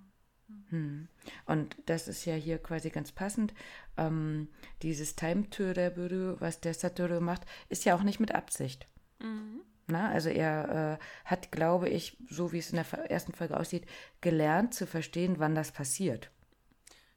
Hm. 0.70 1.08
Und 1.46 1.78
das 1.86 2.08
ist 2.08 2.26
ja 2.26 2.34
hier 2.36 2.58
quasi 2.58 2.90
ganz 2.90 3.12
passend. 3.12 3.54
Ähm, 3.98 4.50
dieses 4.82 5.16
Time-Töre, 5.16 6.40
was 6.40 6.60
der 6.60 6.74
Satoru 6.74 7.22
macht, 7.22 7.44
ist 7.70 7.86
ja 7.86 7.96
auch 7.96 8.04
nicht 8.04 8.20
mit 8.20 8.34
Absicht. 8.34 8.88
Mhm. 9.20 9.62
Na, 9.88 10.10
also 10.10 10.30
er 10.30 11.00
äh, 11.00 11.04
hat, 11.26 11.52
glaube 11.52 11.88
ich, 11.88 12.18
so 12.30 12.52
wie 12.52 12.60
es 12.60 12.72
in 12.72 12.76
der 12.76 13.10
ersten 13.10 13.32
Folge 13.32 13.58
aussieht, 13.58 13.86
gelernt 14.20 14.74
zu 14.74 14.86
verstehen, 14.86 15.40
wann 15.40 15.56
das 15.56 15.72
passiert. 15.72 16.30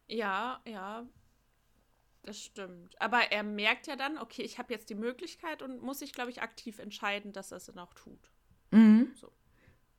Ja, 0.07 0.61
ja, 0.65 1.05
das 2.23 2.39
stimmt. 2.39 3.01
Aber 3.01 3.33
er 3.33 3.43
merkt 3.43 3.89
ja 3.89 3.97
dann, 3.97 4.19
okay, 4.19 4.43
ich 4.43 4.59
habe 4.59 4.73
jetzt 4.73 4.89
die 4.89 4.95
Möglichkeit 4.95 5.63
und 5.63 5.83
muss 5.83 5.99
sich, 5.99 6.13
glaube 6.13 6.31
ich, 6.31 6.43
aktiv 6.43 6.79
entscheiden, 6.79 7.33
dass 7.33 7.51
er 7.51 7.57
es 7.57 7.67
dann 7.67 7.79
auch 7.79 7.95
tut. 7.95 8.31
Mhm. 8.71 9.13
So. 9.17 9.33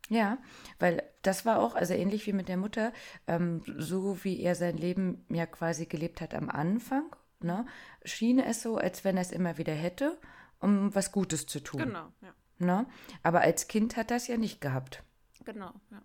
Ja, 0.08 0.38
weil 0.80 1.04
das 1.22 1.46
war 1.46 1.60
auch, 1.60 1.76
also 1.76 1.94
ähnlich 1.94 2.26
wie 2.28 2.34
mit 2.34 2.48
der 2.48 2.58
Mutter, 2.58 2.94
ähm, 3.28 3.62
so 3.78 4.24
wie 4.24 4.42
er 4.42 4.56
sein 4.56 4.78
Leben 4.78 5.26
ja 5.30 5.46
quasi 5.46 5.86
gelebt 5.86 6.22
hat 6.22 6.34
am 6.34 6.50
Anfang, 6.50 7.16
ne, 7.40 7.66
schien 8.04 8.40
es 8.40 8.62
so, 8.62 8.78
als 8.78 9.04
wenn 9.04 9.18
er 9.18 9.22
es 9.22 9.32
immer 9.32 9.58
wieder 9.58 9.74
hätte, 9.74 10.18
um 10.60 10.94
was 10.96 11.12
Gutes 11.12 11.46
zu 11.46 11.60
tun. 11.60 11.82
Genau, 11.82 12.08
ja. 12.22 12.34
Ne? 12.60 12.86
Aber 13.24 13.42
als 13.42 13.68
Kind 13.68 13.98
hat 13.98 14.12
er 14.12 14.18
es 14.18 14.28
ja 14.28 14.38
nicht 14.38 14.62
gehabt. 14.62 15.04
Genau, 15.46 15.72
ja. 15.90 16.02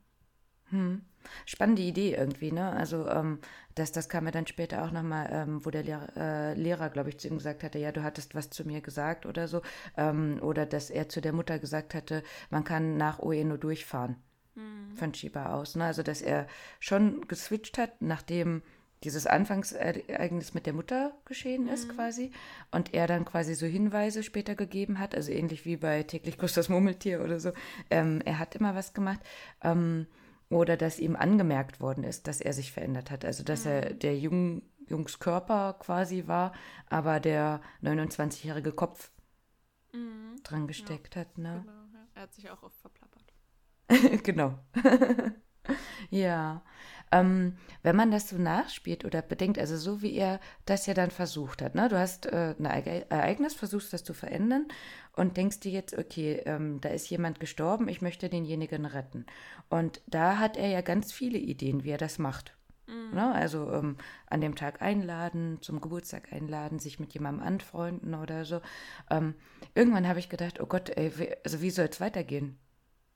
Hm. 0.70 1.02
Spannende 1.44 1.82
Idee 1.82 2.14
irgendwie, 2.14 2.50
ne? 2.50 2.70
Also, 2.70 3.08
ähm, 3.08 3.40
das, 3.74 3.92
das 3.92 4.08
kam 4.08 4.24
mir 4.24 4.30
dann 4.30 4.46
später 4.46 4.84
auch 4.84 4.90
nochmal, 4.90 5.28
ähm, 5.30 5.64
wo 5.64 5.70
der 5.70 5.82
Lehrer, 5.82 6.16
äh, 6.16 6.54
Lehrer, 6.54 6.88
glaube 6.88 7.10
ich, 7.10 7.18
zu 7.18 7.28
ihm 7.28 7.36
gesagt 7.36 7.62
hatte, 7.62 7.78
ja, 7.78 7.92
du 7.92 8.02
hattest 8.02 8.34
was 8.34 8.50
zu 8.50 8.64
mir 8.64 8.80
gesagt 8.80 9.26
oder 9.26 9.48
so. 9.48 9.62
Ähm, 9.96 10.38
oder 10.40 10.66
dass 10.66 10.88
er 10.90 11.08
zu 11.08 11.20
der 11.20 11.32
Mutter 11.32 11.58
gesagt 11.58 11.94
hatte, 11.94 12.22
man 12.50 12.64
kann 12.64 12.96
nach 12.96 13.18
Ueno 13.20 13.56
durchfahren 13.56 14.16
von 14.94 15.12
Chiba 15.12 15.54
aus. 15.54 15.76
Ne? 15.76 15.84
Also, 15.84 16.02
dass 16.02 16.22
er 16.22 16.46
schon 16.80 17.26
geswitcht 17.28 17.78
hat, 17.78 18.00
nachdem 18.00 18.62
dieses 19.04 19.26
Anfangsereignis 19.26 20.54
mit 20.54 20.64
der 20.66 20.72
Mutter 20.72 21.12
geschehen 21.26 21.68
ist 21.68 21.88
quasi 21.90 22.32
und 22.70 22.94
er 22.94 23.06
dann 23.06 23.26
quasi 23.26 23.54
so 23.54 23.66
Hinweise 23.66 24.22
später 24.22 24.54
gegeben 24.54 24.98
hat, 24.98 25.14
also 25.14 25.30
ähnlich 25.32 25.66
wie 25.66 25.76
bei 25.76 26.02
täglich 26.02 26.38
grüßt 26.38 26.56
das 26.56 26.70
Murmeltier 26.70 27.22
oder 27.22 27.38
so. 27.38 27.52
Ähm, 27.90 28.22
er 28.24 28.38
hat 28.38 28.54
immer 28.56 28.74
was 28.74 28.94
gemacht. 28.94 29.20
Ähm, 29.62 30.06
oder 30.48 30.76
dass 30.76 30.98
ihm 30.98 31.16
angemerkt 31.16 31.80
worden 31.80 32.04
ist, 32.04 32.26
dass 32.28 32.40
er 32.40 32.52
sich 32.52 32.72
verändert 32.72 33.10
hat. 33.10 33.24
Also 33.24 33.42
dass 33.42 33.66
er 33.66 33.92
der 33.92 34.16
Jung, 34.16 34.62
Jungskörper 34.88 35.74
quasi 35.80 36.26
war, 36.26 36.52
aber 36.88 37.20
der 37.20 37.60
29-jährige 37.82 38.72
Kopf 38.72 39.10
Mhm. 39.92 40.36
dran 40.42 40.66
gesteckt 40.66 41.16
hat. 41.16 41.38
Ne? 41.38 41.62
Genau, 41.64 41.78
ja. 41.92 42.06
Er 42.14 42.22
hat 42.22 42.34
sich 42.34 42.50
auch 42.50 42.62
oft 42.62 42.78
verplappert. 42.80 43.05
genau. 44.22 44.58
ja. 46.10 46.62
Ähm, 47.12 47.56
wenn 47.82 47.94
man 47.94 48.10
das 48.10 48.28
so 48.28 48.36
nachspielt 48.36 49.04
oder 49.04 49.22
bedenkt, 49.22 49.60
also 49.60 49.76
so 49.76 50.02
wie 50.02 50.14
er 50.14 50.40
das 50.64 50.86
ja 50.86 50.94
dann 50.94 51.12
versucht 51.12 51.62
hat, 51.62 51.76
ne? 51.76 51.88
du 51.88 51.96
hast 51.96 52.26
äh, 52.26 52.56
ein 52.58 52.64
Ereignis, 52.64 53.54
versuchst 53.54 53.92
das 53.92 54.02
zu 54.02 54.12
verändern 54.12 54.66
und 55.12 55.36
denkst 55.36 55.60
dir 55.60 55.70
jetzt, 55.70 55.96
okay, 55.96 56.42
ähm, 56.46 56.80
da 56.80 56.88
ist 56.88 57.08
jemand 57.08 57.38
gestorben, 57.38 57.88
ich 57.88 58.02
möchte 58.02 58.28
denjenigen 58.28 58.86
retten. 58.86 59.24
Und 59.68 60.02
da 60.08 60.38
hat 60.38 60.56
er 60.56 60.68
ja 60.68 60.80
ganz 60.80 61.12
viele 61.12 61.38
Ideen, 61.38 61.84
wie 61.84 61.90
er 61.90 61.98
das 61.98 62.18
macht. 62.18 62.56
Mhm. 62.86 63.14
Ne? 63.14 63.34
Also 63.34 63.70
ähm, 63.72 63.96
an 64.26 64.40
dem 64.40 64.54
Tag 64.56 64.82
einladen, 64.82 65.58
zum 65.60 65.80
Geburtstag 65.80 66.32
einladen, 66.32 66.78
sich 66.78 66.98
mit 66.98 67.14
jemandem 67.14 67.46
anfreunden 67.46 68.14
oder 68.14 68.44
so. 68.44 68.60
Ähm, 69.10 69.34
irgendwann 69.74 70.08
habe 70.08 70.18
ich 70.18 70.28
gedacht, 70.28 70.60
oh 70.60 70.66
Gott, 70.66 70.90
ey, 70.90 71.18
wie, 71.18 71.28
also 71.44 71.60
wie 71.62 71.70
soll 71.70 71.86
es 71.86 72.00
weitergehen? 72.00 72.58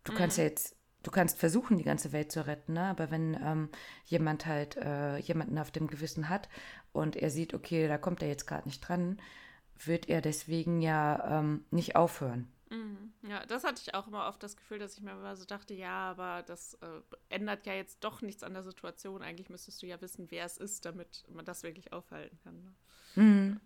Du 0.05 0.13
mhm. 0.13 0.17
kannst 0.17 0.39
ja 0.39 0.45
jetzt, 0.45 0.77
du 1.03 1.11
kannst 1.11 1.39
versuchen, 1.39 1.79
die 1.79 1.85
ganze 1.85 2.13
Welt 2.13 2.33
zu 2.33 2.47
retten, 2.47 2.75
ne? 2.75 2.85
aber 2.85 3.11
wenn 3.11 3.35
ähm, 3.43 3.69
jemand 4.05 4.47
halt 4.47 4.77
äh, 4.77 5.19
jemanden 5.19 5.59
auf 5.59 5.71
dem 5.71 5.87
Gewissen 5.87 6.29
hat 6.29 6.49
und 6.93 7.17
er 7.17 7.31
sieht, 7.31 7.55
okay, 7.55 7.89
da 7.89 7.99
kommt 7.99 8.23
er 8.23 8.29
jetzt 8.29 8.47
gerade 8.47 8.69
nicht 8.69 8.81
dran, 8.81 9.21
wird 9.85 10.09
er 10.09 10.21
deswegen 10.21 10.83
ja 10.83 11.41
ähm, 11.41 11.65
nicht 11.71 11.97
aufhören. 11.97 12.53
Mhm. 12.71 13.13
Ja, 13.29 13.45
das 13.47 13.65
hatte 13.65 13.83
ich 13.85 13.95
auch 13.95 14.07
immer 14.07 14.29
oft 14.29 14.43
das 14.43 14.57
Gefühl, 14.57 14.79
dass 14.79 14.95
ich 14.95 15.03
mir 15.03 15.11
immer 15.11 15.37
so 15.37 15.45
dachte, 15.45 15.75
ja, 15.75 16.11
aber 16.11 16.43
das 16.43 16.75
äh, 16.75 17.01
ändert 17.29 17.67
ja 17.67 17.75
jetzt 17.75 18.05
doch 18.05 18.23
nichts 18.23 18.43
an 18.43 18.55
der 18.55 18.63
Situation. 18.63 19.23
Eigentlich 19.23 19.51
müsstest 19.51 19.83
du 19.83 19.87
ja 19.87 20.01
wissen, 20.01 20.31
wer 20.31 20.45
es 20.45 20.57
ist, 20.57 20.85
damit 20.85 21.25
man 21.29 21.45
das 21.45 21.65
wirklich 21.65 21.93
aufhalten 21.93 22.39
kann. 22.45 22.63
Ne? 22.63 23.23
Mhm. 23.23 23.61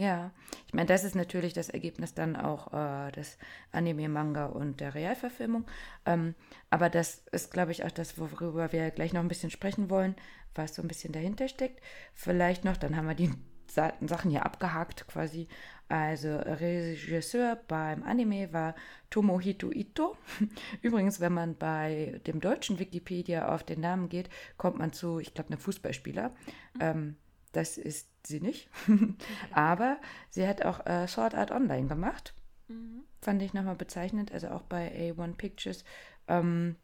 Ja, 0.00 0.30
ich 0.66 0.72
meine, 0.72 0.86
das 0.86 1.04
ist 1.04 1.14
natürlich 1.14 1.52
das 1.52 1.68
Ergebnis 1.68 2.14
dann 2.14 2.34
auch 2.34 2.72
äh, 2.72 3.12
des 3.12 3.36
Anime, 3.70 4.08
Manga 4.08 4.46
und 4.46 4.80
der 4.80 4.94
Realverfilmung. 4.94 5.66
Ähm, 6.06 6.34
aber 6.70 6.88
das 6.88 7.22
ist, 7.32 7.52
glaube 7.52 7.72
ich, 7.72 7.84
auch 7.84 7.90
das, 7.90 8.16
worüber 8.16 8.72
wir 8.72 8.90
gleich 8.92 9.12
noch 9.12 9.20
ein 9.20 9.28
bisschen 9.28 9.50
sprechen 9.50 9.90
wollen, 9.90 10.16
was 10.54 10.74
so 10.74 10.80
ein 10.80 10.88
bisschen 10.88 11.12
dahinter 11.12 11.48
steckt. 11.48 11.82
Vielleicht 12.14 12.64
noch, 12.64 12.78
dann 12.78 12.96
haben 12.96 13.08
wir 13.08 13.14
die 13.14 13.30
Sachen 13.68 14.30
hier 14.30 14.46
abgehakt 14.46 15.06
quasi. 15.06 15.48
Also 15.90 16.34
Regisseur 16.34 17.56
beim 17.68 18.02
Anime 18.02 18.54
war 18.54 18.74
Tomohito 19.10 19.70
Ito. 19.70 20.16
Übrigens, 20.80 21.20
wenn 21.20 21.34
man 21.34 21.58
bei 21.58 22.22
dem 22.26 22.40
deutschen 22.40 22.78
Wikipedia 22.78 23.54
auf 23.54 23.64
den 23.64 23.80
Namen 23.80 24.08
geht, 24.08 24.30
kommt 24.56 24.78
man 24.78 24.94
zu, 24.94 25.18
ich 25.18 25.34
glaube, 25.34 25.50
einem 25.50 25.60
Fußballspieler. 25.60 26.30
Mhm. 26.30 26.80
Ähm, 26.80 27.16
das 27.52 27.76
ist 27.76 28.09
sie 28.26 28.40
nicht. 28.40 28.68
Aber 29.52 29.98
sie 30.30 30.46
hat 30.46 30.64
auch 30.64 30.84
äh, 30.86 31.06
Sword 31.06 31.34
Art 31.34 31.50
Online 31.50 31.88
gemacht. 31.88 32.34
Mhm. 32.68 33.02
Fand 33.20 33.42
ich 33.42 33.54
nochmal 33.54 33.76
bezeichnend. 33.76 34.32
Also 34.32 34.48
auch 34.48 34.62
bei 34.62 34.92
A1 34.92 35.34
Pictures. 35.34 35.84
Ähm, 36.28 36.76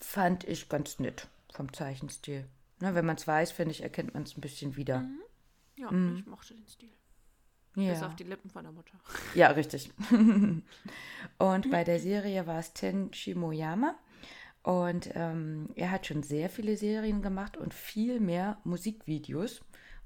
fand 0.00 0.44
ich 0.44 0.68
ganz 0.68 0.98
nett 0.98 1.28
vom 1.52 1.72
Zeichenstil. 1.72 2.46
Ne, 2.80 2.94
wenn 2.94 3.06
man 3.06 3.16
es 3.16 3.26
weiß, 3.26 3.52
finde 3.52 3.72
ich, 3.72 3.82
erkennt 3.82 4.14
man 4.14 4.24
es 4.24 4.36
ein 4.36 4.40
bisschen 4.40 4.76
wieder. 4.76 5.00
Mhm. 5.00 5.20
Ja, 5.76 5.90
mhm. 5.90 6.16
ich 6.18 6.26
mochte 6.26 6.54
den 6.54 6.66
Stil. 6.66 6.90
Ja. 7.76 7.92
Bis 7.92 8.02
auf 8.02 8.14
die 8.14 8.24
Lippen 8.24 8.50
von 8.50 8.62
der 8.64 8.72
Mutter. 8.72 8.98
Ja, 9.34 9.48
richtig. 9.48 9.90
und 11.38 11.70
bei 11.70 11.84
der 11.84 11.98
Serie 11.98 12.46
war 12.46 12.58
es 12.60 12.72
Ten 12.72 13.12
Shimoyama. 13.12 13.96
Und 14.62 15.10
ähm, 15.14 15.68
er 15.74 15.90
hat 15.90 16.06
schon 16.06 16.22
sehr 16.22 16.48
viele 16.48 16.76
Serien 16.76 17.20
gemacht 17.20 17.56
und 17.56 17.74
viel 17.74 18.18
mehr 18.20 18.58
Musikvideos. 18.64 19.60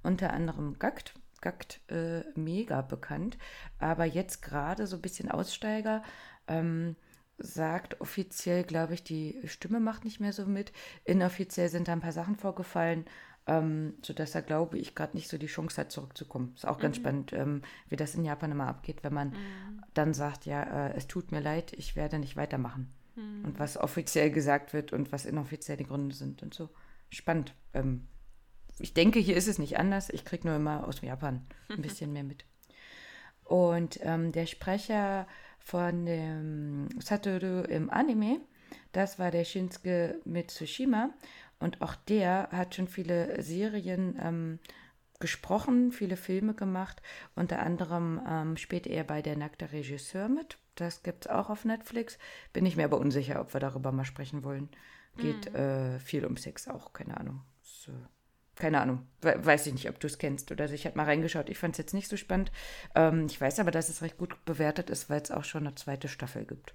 Unter 0.08 0.32
anderem 0.32 0.78
Gackt. 0.78 1.14
Gackt 1.40 1.80
äh, 1.88 2.22
mega 2.34 2.82
bekannt. 2.82 3.38
Aber 3.78 4.04
jetzt 4.04 4.42
gerade 4.42 4.86
so 4.86 4.96
ein 4.96 5.02
bisschen 5.02 5.30
Aussteiger. 5.30 6.02
Ähm, 6.48 6.96
sagt 7.36 8.00
offiziell, 8.00 8.64
glaube 8.64 8.94
ich, 8.94 9.04
die 9.04 9.40
Stimme 9.44 9.78
macht 9.78 10.04
nicht 10.04 10.18
mehr 10.18 10.32
so 10.32 10.44
mit. 10.46 10.72
Inoffiziell 11.04 11.68
sind 11.68 11.86
da 11.86 11.92
ein 11.92 12.00
paar 12.00 12.12
Sachen 12.12 12.34
vorgefallen 12.34 13.04
ähm, 13.48 13.94
sodass 14.02 14.34
er, 14.34 14.42
glaube 14.42 14.78
ich, 14.78 14.94
gerade 14.94 15.16
nicht 15.16 15.28
so 15.28 15.38
die 15.38 15.46
Chance 15.46 15.80
hat, 15.80 15.90
zurückzukommen. 15.90 16.52
Ist 16.54 16.66
auch 16.66 16.78
ganz 16.78 16.98
mhm. 16.98 17.00
spannend, 17.00 17.32
ähm, 17.32 17.62
wie 17.88 17.96
das 17.96 18.14
in 18.14 18.24
Japan 18.24 18.52
immer 18.52 18.68
abgeht, 18.68 19.02
wenn 19.02 19.14
man 19.14 19.30
mhm. 19.30 19.82
dann 19.94 20.12
sagt, 20.12 20.44
ja, 20.44 20.88
äh, 20.88 20.94
es 20.94 21.06
tut 21.06 21.32
mir 21.32 21.40
leid, 21.40 21.72
ich 21.72 21.96
werde 21.96 22.18
nicht 22.18 22.36
weitermachen. 22.36 22.92
Mhm. 23.16 23.46
Und 23.46 23.58
was 23.58 23.78
offiziell 23.78 24.30
gesagt 24.30 24.74
wird 24.74 24.92
und 24.92 25.12
was 25.12 25.24
inoffiziell 25.24 25.78
die 25.78 25.86
Gründe 25.86 26.14
sind 26.14 26.42
und 26.42 26.52
so. 26.52 26.68
Spannend. 27.08 27.54
Ähm, 27.72 28.06
ich 28.78 28.94
denke, 28.94 29.18
hier 29.18 29.36
ist 29.36 29.48
es 29.48 29.58
nicht 29.58 29.78
anders. 29.78 30.10
Ich 30.10 30.24
kriege 30.24 30.46
nur 30.46 30.56
immer 30.56 30.86
aus 30.86 31.00
Japan 31.00 31.46
ein 31.68 31.82
bisschen 31.82 32.12
mehr 32.12 32.24
mit. 32.24 32.44
Und 33.44 33.98
ähm, 34.02 34.32
der 34.32 34.46
Sprecher 34.46 35.26
von 35.58 36.06
dem 36.06 36.88
Satoru 37.00 37.62
im 37.62 37.90
Anime, 37.90 38.40
das 38.92 39.18
war 39.18 39.30
der 39.30 39.44
Shinsuke 39.44 40.20
Mitsushima. 40.24 41.10
Und 41.58 41.82
auch 41.82 41.94
der 41.94 42.48
hat 42.52 42.74
schon 42.74 42.88
viele 42.88 43.42
Serien 43.42 44.18
ähm, 44.22 44.58
gesprochen, 45.18 45.90
viele 45.90 46.16
Filme 46.16 46.54
gemacht. 46.54 47.02
Unter 47.34 47.60
anderem 47.60 48.20
ähm, 48.28 48.56
spielt 48.56 48.86
er 48.86 49.04
bei 49.04 49.22
Der 49.22 49.36
nackte 49.36 49.72
Regisseur 49.72 50.28
mit. 50.28 50.58
Das 50.76 51.02
gibt 51.02 51.26
es 51.26 51.30
auch 51.30 51.50
auf 51.50 51.64
Netflix. 51.64 52.18
Bin 52.52 52.64
ich 52.66 52.76
mir 52.76 52.84
aber 52.84 52.98
unsicher, 52.98 53.40
ob 53.40 53.52
wir 53.54 53.60
darüber 53.60 53.90
mal 53.90 54.04
sprechen 54.04 54.44
wollen. 54.44 54.68
Geht 55.16 55.50
mhm. 55.50 55.56
äh, 55.56 55.98
viel 55.98 56.24
um 56.24 56.36
Sex 56.36 56.68
auch, 56.68 56.92
keine 56.92 57.16
Ahnung. 57.16 57.40
So 57.62 57.92
keine 58.58 58.80
Ahnung, 58.80 59.06
weiß 59.22 59.68
ich 59.68 59.72
nicht, 59.72 59.88
ob 59.88 60.00
du 60.00 60.08
es 60.08 60.18
kennst 60.18 60.50
oder 60.50 60.68
so. 60.68 60.74
Ich 60.74 60.84
habe 60.84 60.96
mal 60.96 61.04
reingeschaut. 61.04 61.48
Ich 61.48 61.58
fand 61.58 61.74
es 61.74 61.78
jetzt 61.78 61.94
nicht 61.94 62.08
so 62.08 62.16
spannend. 62.16 62.50
Ähm, 62.94 63.26
ich 63.26 63.40
weiß 63.40 63.60
aber, 63.60 63.70
dass 63.70 63.88
es 63.88 64.02
recht 64.02 64.18
gut 64.18 64.44
bewertet 64.44 64.90
ist, 64.90 65.08
weil 65.08 65.22
es 65.22 65.30
auch 65.30 65.44
schon 65.44 65.66
eine 65.66 65.76
zweite 65.76 66.08
Staffel 66.08 66.44
gibt. 66.44 66.74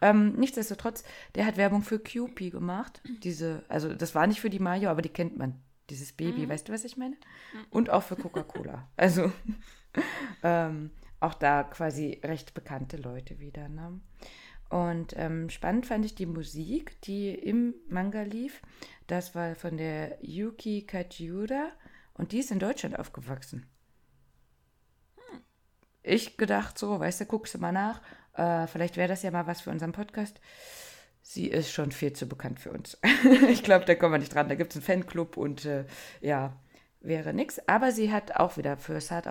Ähm, 0.00 0.34
nichtsdestotrotz, 0.34 1.04
der 1.34 1.46
hat 1.46 1.56
Werbung 1.56 1.82
für 1.82 1.98
QP 1.98 2.50
gemacht. 2.50 3.00
Diese, 3.22 3.64
also 3.68 3.94
das 3.94 4.14
war 4.14 4.26
nicht 4.26 4.40
für 4.40 4.50
die 4.50 4.58
Mayo, 4.58 4.90
aber 4.90 5.02
die 5.02 5.08
kennt 5.08 5.36
man. 5.36 5.60
Dieses 5.90 6.12
Baby, 6.12 6.46
mhm. 6.46 6.50
weißt 6.50 6.68
du, 6.68 6.72
was 6.72 6.84
ich 6.84 6.96
meine? 6.96 7.16
Mhm. 7.16 7.64
Und 7.70 7.90
auch 7.90 8.02
für 8.02 8.16
Coca-Cola. 8.16 8.88
also 8.96 9.32
ähm, 10.42 10.90
auch 11.18 11.34
da 11.34 11.64
quasi 11.64 12.20
recht 12.22 12.54
bekannte 12.54 12.98
Leute 12.98 13.40
wieder. 13.40 13.68
Ne? 13.68 14.00
Und 14.68 15.14
ähm, 15.16 15.50
spannend 15.50 15.84
fand 15.86 16.04
ich 16.06 16.14
die 16.14 16.26
Musik, 16.26 16.98
die 17.02 17.34
im 17.34 17.74
Manga 17.88 18.22
lief. 18.22 18.62
Das 19.12 19.34
war 19.34 19.54
von 19.56 19.76
der 19.76 20.16
Yuki 20.22 20.86
Kajiura 20.86 21.68
und 22.14 22.32
die 22.32 22.38
ist 22.38 22.50
in 22.50 22.58
Deutschland 22.58 22.98
aufgewachsen. 22.98 23.66
Hm. 25.16 25.42
Ich 26.02 26.38
gedacht 26.38 26.78
so, 26.78 26.98
weißt 26.98 27.20
du, 27.20 27.26
guckst 27.26 27.52
du 27.52 27.58
mal 27.58 27.72
nach. 27.72 28.00
Äh, 28.32 28.66
vielleicht 28.68 28.96
wäre 28.96 29.08
das 29.08 29.22
ja 29.22 29.30
mal 29.30 29.46
was 29.46 29.60
für 29.60 29.68
unseren 29.68 29.92
Podcast. 29.92 30.40
Sie 31.20 31.46
ist 31.46 31.70
schon 31.72 31.92
viel 31.92 32.14
zu 32.14 32.26
bekannt 32.26 32.58
für 32.58 32.70
uns. 32.72 32.96
ich 33.50 33.62
glaube, 33.62 33.84
da 33.84 33.94
kommen 33.96 34.14
wir 34.14 34.18
nicht 34.18 34.34
dran. 34.34 34.48
Da 34.48 34.54
gibt 34.54 34.72
es 34.72 34.76
einen 34.76 35.02
Fanclub 35.02 35.36
und 35.36 35.66
äh, 35.66 35.84
ja, 36.22 36.58
wäre 37.00 37.34
nix. 37.34 37.58
Aber 37.68 37.92
sie 37.92 38.10
hat 38.10 38.36
auch 38.36 38.56
wieder 38.56 38.78
für 38.78 38.98
Sword 38.98 39.26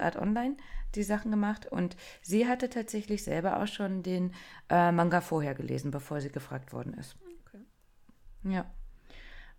Art 0.00 0.16
Online 0.16 0.56
die 0.94 1.02
Sachen 1.02 1.30
gemacht 1.30 1.66
und 1.66 1.98
sie 2.22 2.48
hatte 2.48 2.70
tatsächlich 2.70 3.24
selber 3.24 3.62
auch 3.62 3.68
schon 3.68 4.02
den 4.02 4.32
äh, 4.70 4.90
Manga 4.90 5.20
vorher 5.20 5.54
gelesen, 5.54 5.90
bevor 5.90 6.22
sie 6.22 6.32
gefragt 6.32 6.72
worden 6.72 6.94
ist. 6.94 7.14
Okay. 7.44 7.62
Ja. 8.44 8.64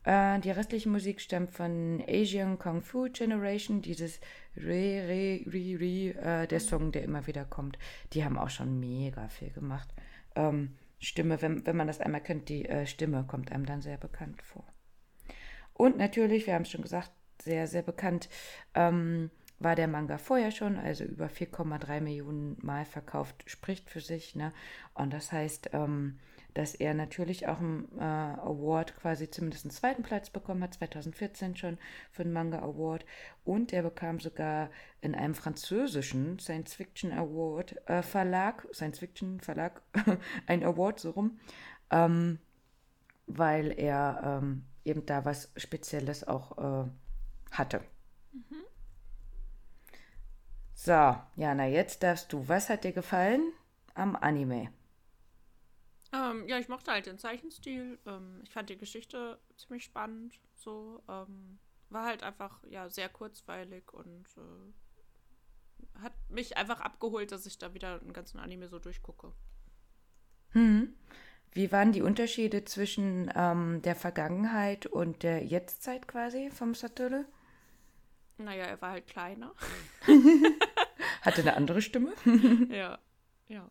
Äh, 0.10 0.40
die 0.40 0.50
restliche 0.50 0.90
Musik 0.90 1.22
stammt 1.22 1.52
von 1.52 2.04
Asian 2.08 2.58
Kung 2.58 2.82
Fu 2.82 3.10
Generation, 3.12 3.84
dieses 3.84 4.20
Re, 4.58 5.06
Re, 5.08 5.46
Re, 5.46 5.80
Re, 5.80 6.44
äh, 6.44 6.48
der 6.48 6.60
Song, 6.60 6.92
der 6.92 7.04
immer 7.04 7.28
wieder 7.28 7.46
kommt. 7.46 7.78
Die 8.14 8.26
haben 8.26 8.40
auch 8.40 8.50
schon 8.50 8.80
mega 8.80 9.28
viel 9.28 9.52
gemacht. 9.52 9.94
Ähm, 10.36 10.76
Stimme, 10.98 11.44
wenn, 11.44 11.64
wenn 11.68 11.78
man 11.78 11.86
das 11.86 12.02
einmal 12.02 12.22
kennt, 12.22 12.50
die 12.50 12.66
äh, 12.66 12.88
Stimme 12.88 13.24
kommt 13.28 13.52
einem 13.52 13.68
dann 13.68 13.84
sehr 13.84 13.98
bekannt 13.98 14.42
vor. 14.42 14.66
Und 15.74 15.98
natürlich, 15.98 16.48
wir 16.48 16.56
haben 16.56 16.64
es 16.64 16.72
schon 16.72 16.82
gesagt, 16.82 17.12
sehr, 17.40 17.68
sehr 17.68 17.84
bekannt, 17.84 18.30
ähm, 18.74 19.30
war 19.60 19.76
der 19.76 19.88
Manga 19.88 20.18
vorher 20.18 20.50
schon, 20.50 20.78
also 20.80 21.04
über 21.04 21.28
4,3 21.28 22.02
Millionen 22.02 22.58
Mal 22.64 22.86
verkauft, 22.86 23.44
spricht 23.46 23.92
für 23.92 24.02
sich. 24.02 24.36
Ne? 24.36 24.54
Und 24.96 25.14
das 25.14 25.32
heißt, 25.32 25.70
ähm, 25.74 26.18
dass 26.60 26.76
er 26.76 26.94
natürlich 26.94 27.48
auch 27.48 27.60
einen 27.60 27.88
äh, 27.98 28.04
Award, 28.04 28.98
quasi 28.98 29.32
zumindest 29.32 29.64
einen 29.64 29.72
zweiten 29.72 30.04
Platz 30.04 30.30
bekommen 30.30 30.62
hat, 30.62 30.74
2014 30.74 31.56
schon 31.56 31.78
für 32.12 32.24
den 32.24 32.34
Manga 32.34 32.60
Award. 32.60 33.06
Und 33.46 33.72
er 33.72 33.82
bekam 33.82 34.20
sogar 34.20 34.70
in 35.00 35.16
einem 35.16 35.36
französischen 35.36 36.38
Science 36.38 36.74
Fiction 36.74 37.14
Award 37.14 37.78
äh, 37.90 38.02
Verlag, 38.02 38.68
Science 38.74 39.00
Fiction 39.00 39.40
Verlag, 39.40 39.82
ein 40.48 40.66
Award 40.66 41.00
so 41.00 41.12
rum, 41.12 41.40
ähm, 41.92 42.40
weil 43.26 43.72
er 43.80 44.42
ähm, 44.42 44.66
eben 44.84 45.06
da 45.06 45.24
was 45.24 45.54
Spezielles 45.56 46.28
auch 46.28 46.58
äh, 46.58 46.90
hatte. 47.52 47.80
Mhm. 48.34 48.64
So, 50.74 51.16
Jana, 51.38 51.68
jetzt 51.68 52.04
darfst 52.04 52.34
du. 52.34 52.50
Was 52.50 52.68
hat 52.68 52.84
dir 52.84 52.92
gefallen 52.92 53.54
am 53.94 54.18
Anime? 54.18 54.74
Ähm, 56.12 56.48
ja, 56.48 56.58
ich 56.58 56.70
mochte 56.70 56.92
halt 56.92 57.06
den 57.06 57.20
Zeichenstil. 57.20 58.00
Ähm, 58.06 58.42
ich 58.44 58.52
fand 58.52 58.70
die 58.70 58.78
Geschichte 58.78 59.40
ziemlich 59.58 59.84
spannend. 59.84 60.40
So, 60.56 61.04
ähm, 61.08 61.60
war 61.90 62.06
halt 62.06 62.24
einfach 62.24 62.64
ja 62.70 62.90
sehr 62.90 63.10
kurzweilig 63.10 63.92
und 63.94 64.26
äh, 64.38 66.00
hat 66.02 66.14
mich 66.30 66.58
einfach 66.58 66.82
abgeholt, 66.82 67.32
dass 67.32 67.46
ich 67.46 67.58
da 67.58 67.74
wieder 67.74 68.00
einen 68.02 68.14
ganzen 68.14 68.40
Anime 68.40 68.68
so 68.70 68.80
durchgucke. 68.80 69.34
Hm. 70.52 70.96
wie 71.52 71.72
waren 71.72 71.92
die 71.92 72.02
Unterschiede 72.02 72.66
zwischen 72.66 73.32
ähm, 73.36 73.84
der 73.84 73.96
Vergangenheit 73.96 74.88
und 74.88 75.22
der 75.22 75.46
Jetztzeit 75.46 76.08
quasi 76.08 76.50
vom 76.50 76.74
Satoru? 76.74 77.24
Naja, 78.40 78.64
er 78.64 78.82
war 78.82 78.92
halt 78.92 79.06
kleiner. 79.06 79.54
Hatte 81.22 81.42
eine 81.42 81.56
andere 81.56 81.82
Stimme. 81.84 82.14
ja, 82.70 82.98
ja. 83.48 83.70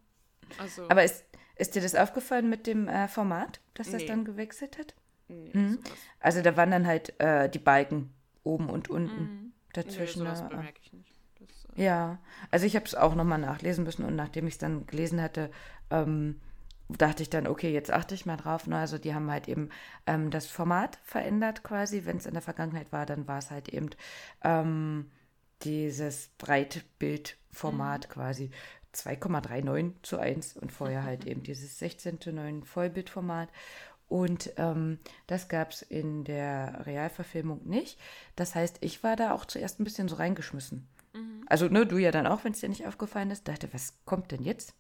Also, 0.59 0.89
Aber 0.89 1.03
ist, 1.03 1.25
ist 1.59 1.75
dir 1.75 1.83
das 1.83 1.95
aufgefallen 1.95 2.49
mit 2.49 2.67
dem 2.67 2.89
äh, 2.89 3.09
Format, 3.09 3.61
dass 3.75 3.91
das 3.91 4.03
Nee. 4.03 4.07
dann 4.07 4.25
gewechselt 4.25 4.79
hat? 4.79 4.95
nee, 5.29 5.51
Mhm. 5.53 5.79
Also 6.21 6.41
da 6.43 6.57
waren 6.57 6.71
dann 6.71 6.87
halt 6.87 7.19
äh, 7.21 7.49
die 7.51 7.59
Balken 7.59 8.13
oben 8.45 8.71
und 8.71 8.89
unten 8.89 9.21
Mhm. 9.23 9.43
nee, 9.45 9.53
dazwischen. 9.75 10.21
sowas 10.21 10.49
bemerke 10.49 10.81
ich 10.83 10.93
nicht. 10.93 11.13
Das, 11.39 11.49
äh, 11.77 11.83
Ja, 11.85 12.19
also 12.51 12.65
ich 12.67 12.75
habe 12.77 12.87
es 12.87 12.95
auch 12.95 13.15
nochmal 13.15 13.39
nachlesen 13.39 13.85
müssen 13.85 14.05
und 14.05 14.17
nachdem 14.17 14.47
ich 14.47 14.55
es 14.55 14.59
dann 14.59 14.87
gelesen 14.87 15.21
hatte, 15.21 15.51
ähm, 15.91 16.41
dachte 16.89 17.23
ich 17.23 17.29
dann, 17.29 17.47
okay, 17.47 17.71
jetzt 17.71 17.91
achte 17.93 18.15
ich 18.15 18.25
mal 18.25 18.39
drauf. 18.39 18.67
Ne? 18.67 18.77
Also 18.79 18.97
die 18.97 19.13
haben 19.15 19.31
halt 19.31 19.47
eben 19.49 19.69
ähm, 20.07 20.31
das 20.31 20.47
Format 20.47 20.99
verändert 21.05 21.63
quasi. 21.63 22.07
Wenn 22.07 22.17
es 22.17 22.25
in 22.25 22.33
der 22.33 22.41
Vergangenheit 22.43 22.91
war, 22.93 23.05
dann 23.05 23.29
war 23.29 23.39
es 23.39 23.51
halt 23.51 23.69
eben 23.69 23.91
ähm, 24.43 25.11
dieses 25.63 26.29
Breitbildformat 26.39 28.09
quasi 28.09 28.51
2,39 29.07 30.03
zu 30.03 30.19
1 30.19 30.57
und 30.57 30.73
vorher 30.73 31.05
halt 31.05 31.27
eben 31.27 31.43
dieses 31.43 31.79
16 31.79 32.21
zu 32.21 32.33
9 32.33 32.65
Vollbildformat. 32.65 33.51
Und 34.09 34.53
ähm, 34.57 34.99
das 35.27 35.49
gab 35.49 35.71
es 35.71 35.83
in 35.83 36.25
der 36.25 36.87
Realverfilmung 36.87 37.69
nicht. 37.69 38.01
Das 38.37 38.55
heißt, 38.55 38.79
ich 38.81 39.03
war 39.03 39.17
da 39.17 39.33
auch 39.33 39.45
zuerst 39.45 39.81
ein 39.81 39.85
bisschen 39.85 40.09
so 40.09 40.17
reingeschmissen. 40.17 40.89
Also, 41.47 41.69
ne, 41.69 41.87
du 41.87 41.99
ja 41.99 42.11
dann 42.11 42.27
auch, 42.27 42.45
wenn 42.45 42.53
es 42.53 42.61
dir 42.61 42.69
nicht 42.69 42.87
aufgefallen 42.87 43.31
ist, 43.31 43.49
dachte, 43.49 43.73
was 43.73 43.95
kommt 44.05 44.33
denn 44.33 44.43
jetzt? 44.43 44.75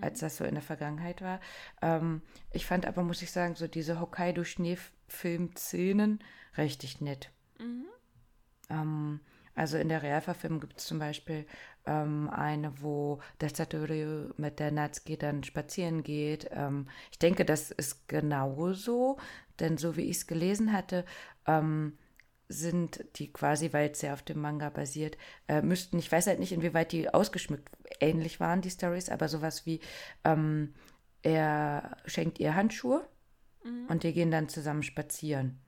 Als 0.00 0.18
das 0.20 0.36
so 0.36 0.44
in 0.44 0.54
der 0.54 0.62
Vergangenheit 0.62 1.22
war. 1.22 1.40
Ähm, 1.82 2.22
ich 2.50 2.66
fand 2.66 2.86
aber, 2.86 3.04
muss 3.04 3.22
ich 3.22 3.30
sagen, 3.30 3.54
so 3.54 3.68
diese 3.68 4.00
Hokkaido-Schneefilm-Szenen 4.00 6.18
richtig 6.56 7.00
nett. 7.00 7.30
Ähm, 8.70 9.20
also 9.54 9.78
in 9.78 9.88
der 9.88 10.02
Realverfilmung 10.02 10.60
gibt 10.60 10.78
es 10.78 10.86
zum 10.86 10.98
Beispiel 10.98 11.46
ähm, 11.88 12.28
eine, 12.30 12.82
wo 12.82 13.20
der 13.40 13.48
Satoru 13.48 14.32
mit 14.36 14.60
der 14.60 14.70
Natsuki 14.70 15.16
dann 15.16 15.42
spazieren 15.42 16.02
geht. 16.02 16.48
Ähm, 16.52 16.86
ich 17.10 17.18
denke, 17.18 17.44
das 17.44 17.70
ist 17.70 18.08
genauso, 18.08 19.16
denn 19.58 19.78
so 19.78 19.96
wie 19.96 20.02
ich 20.02 20.18
es 20.18 20.26
gelesen 20.26 20.72
hatte, 20.72 21.04
ähm, 21.46 21.96
sind 22.50 23.04
die 23.16 23.32
quasi, 23.32 23.72
weil 23.72 23.90
es 23.90 24.02
ja 24.02 24.12
auf 24.12 24.22
dem 24.22 24.40
Manga 24.40 24.70
basiert, 24.70 25.18
äh, 25.48 25.62
müssten, 25.62 25.98
ich 25.98 26.10
weiß 26.10 26.26
halt 26.26 26.38
nicht, 26.38 26.52
inwieweit 26.52 26.92
die 26.92 27.12
ausgeschmückt 27.12 27.68
ähnlich 28.00 28.38
waren, 28.40 28.60
die 28.60 28.70
Stories, 28.70 29.08
aber 29.08 29.28
sowas 29.28 29.66
wie, 29.66 29.80
ähm, 30.24 30.74
er 31.22 31.96
schenkt 32.06 32.38
ihr 32.38 32.54
Handschuhe 32.54 33.06
und 33.88 34.02
die 34.02 34.12
gehen 34.12 34.30
dann 34.30 34.48
zusammen 34.48 34.82
spazieren 34.82 35.58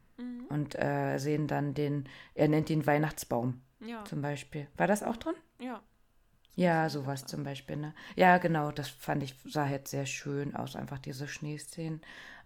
und 0.48 0.78
äh, 0.78 1.18
sehen 1.18 1.48
dann 1.48 1.74
den, 1.74 2.08
er 2.34 2.48
nennt 2.48 2.70
ihn 2.70 2.86
Weihnachtsbaum 2.86 3.60
ja, 3.80 4.04
zum 4.04 4.22
Beispiel. 4.22 4.68
War 4.76 4.86
das 4.86 5.02
auch 5.02 5.16
drin? 5.16 5.34
ja. 5.60 5.82
Ja, 6.56 6.88
sowas 6.88 7.26
zum 7.26 7.44
Beispiel, 7.44 7.76
ne? 7.76 7.94
Ja, 8.16 8.38
genau, 8.38 8.70
das 8.70 8.88
fand 8.88 9.22
ich, 9.22 9.34
sah 9.46 9.68
jetzt 9.68 9.90
sehr 9.90 10.06
schön 10.06 10.54
aus, 10.56 10.76
einfach 10.76 10.98
diese 10.98 11.28
Schneeszenen. 11.28 12.00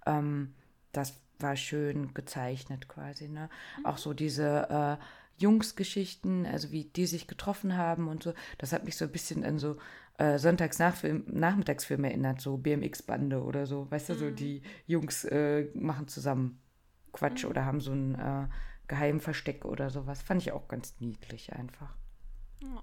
Ähm, 0.06 0.54
das 0.92 1.20
war 1.38 1.56
schön 1.56 2.14
gezeichnet 2.14 2.88
quasi, 2.88 3.28
ne? 3.28 3.48
Auch 3.82 3.98
so 3.98 4.14
diese 4.14 4.98
äh, 5.00 5.04
Jungsgeschichten, 5.42 6.46
also 6.46 6.70
wie 6.70 6.84
die 6.84 7.06
sich 7.06 7.26
getroffen 7.26 7.76
haben 7.76 8.08
und 8.08 8.22
so, 8.22 8.34
das 8.58 8.72
hat 8.72 8.84
mich 8.84 8.96
so 8.96 9.06
ein 9.06 9.12
bisschen 9.12 9.44
an 9.44 9.58
so 9.58 9.78
äh, 10.18 10.38
Sonntags-Nachmittagsfilme 10.38 12.08
erinnert, 12.08 12.40
so 12.40 12.56
BMX-Bande 12.56 13.42
oder 13.42 13.66
so, 13.66 13.90
weißt 13.90 14.10
du, 14.10 14.14
so 14.14 14.30
die 14.30 14.62
Jungs 14.86 15.24
äh, 15.24 15.68
machen 15.74 16.06
zusammen 16.06 16.60
Quatsch 17.12 17.44
oder 17.44 17.64
haben 17.64 17.80
so 17.80 17.92
ein 17.92 18.14
äh, 18.14 18.48
Geheimversteck 18.86 19.64
oder 19.64 19.90
sowas. 19.90 20.22
Fand 20.22 20.42
ich 20.42 20.52
auch 20.52 20.68
ganz 20.68 21.00
niedlich 21.00 21.52
einfach. 21.52 21.96
Ja. 22.60 22.82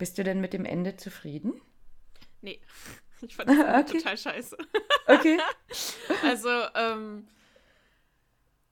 Bist 0.00 0.18
du 0.18 0.24
denn 0.24 0.40
mit 0.40 0.52
dem 0.52 0.64
Ende 0.64 0.96
zufrieden? 0.96 1.60
Nee, 2.40 2.60
ich 3.20 3.36
fand 3.36 3.50
das 3.50 3.58
Okay. 3.84 3.98
total 3.98 4.18
scheiße. 4.18 4.56
Okay. 5.06 5.38
Also, 6.24 6.48
ähm, 6.74 7.28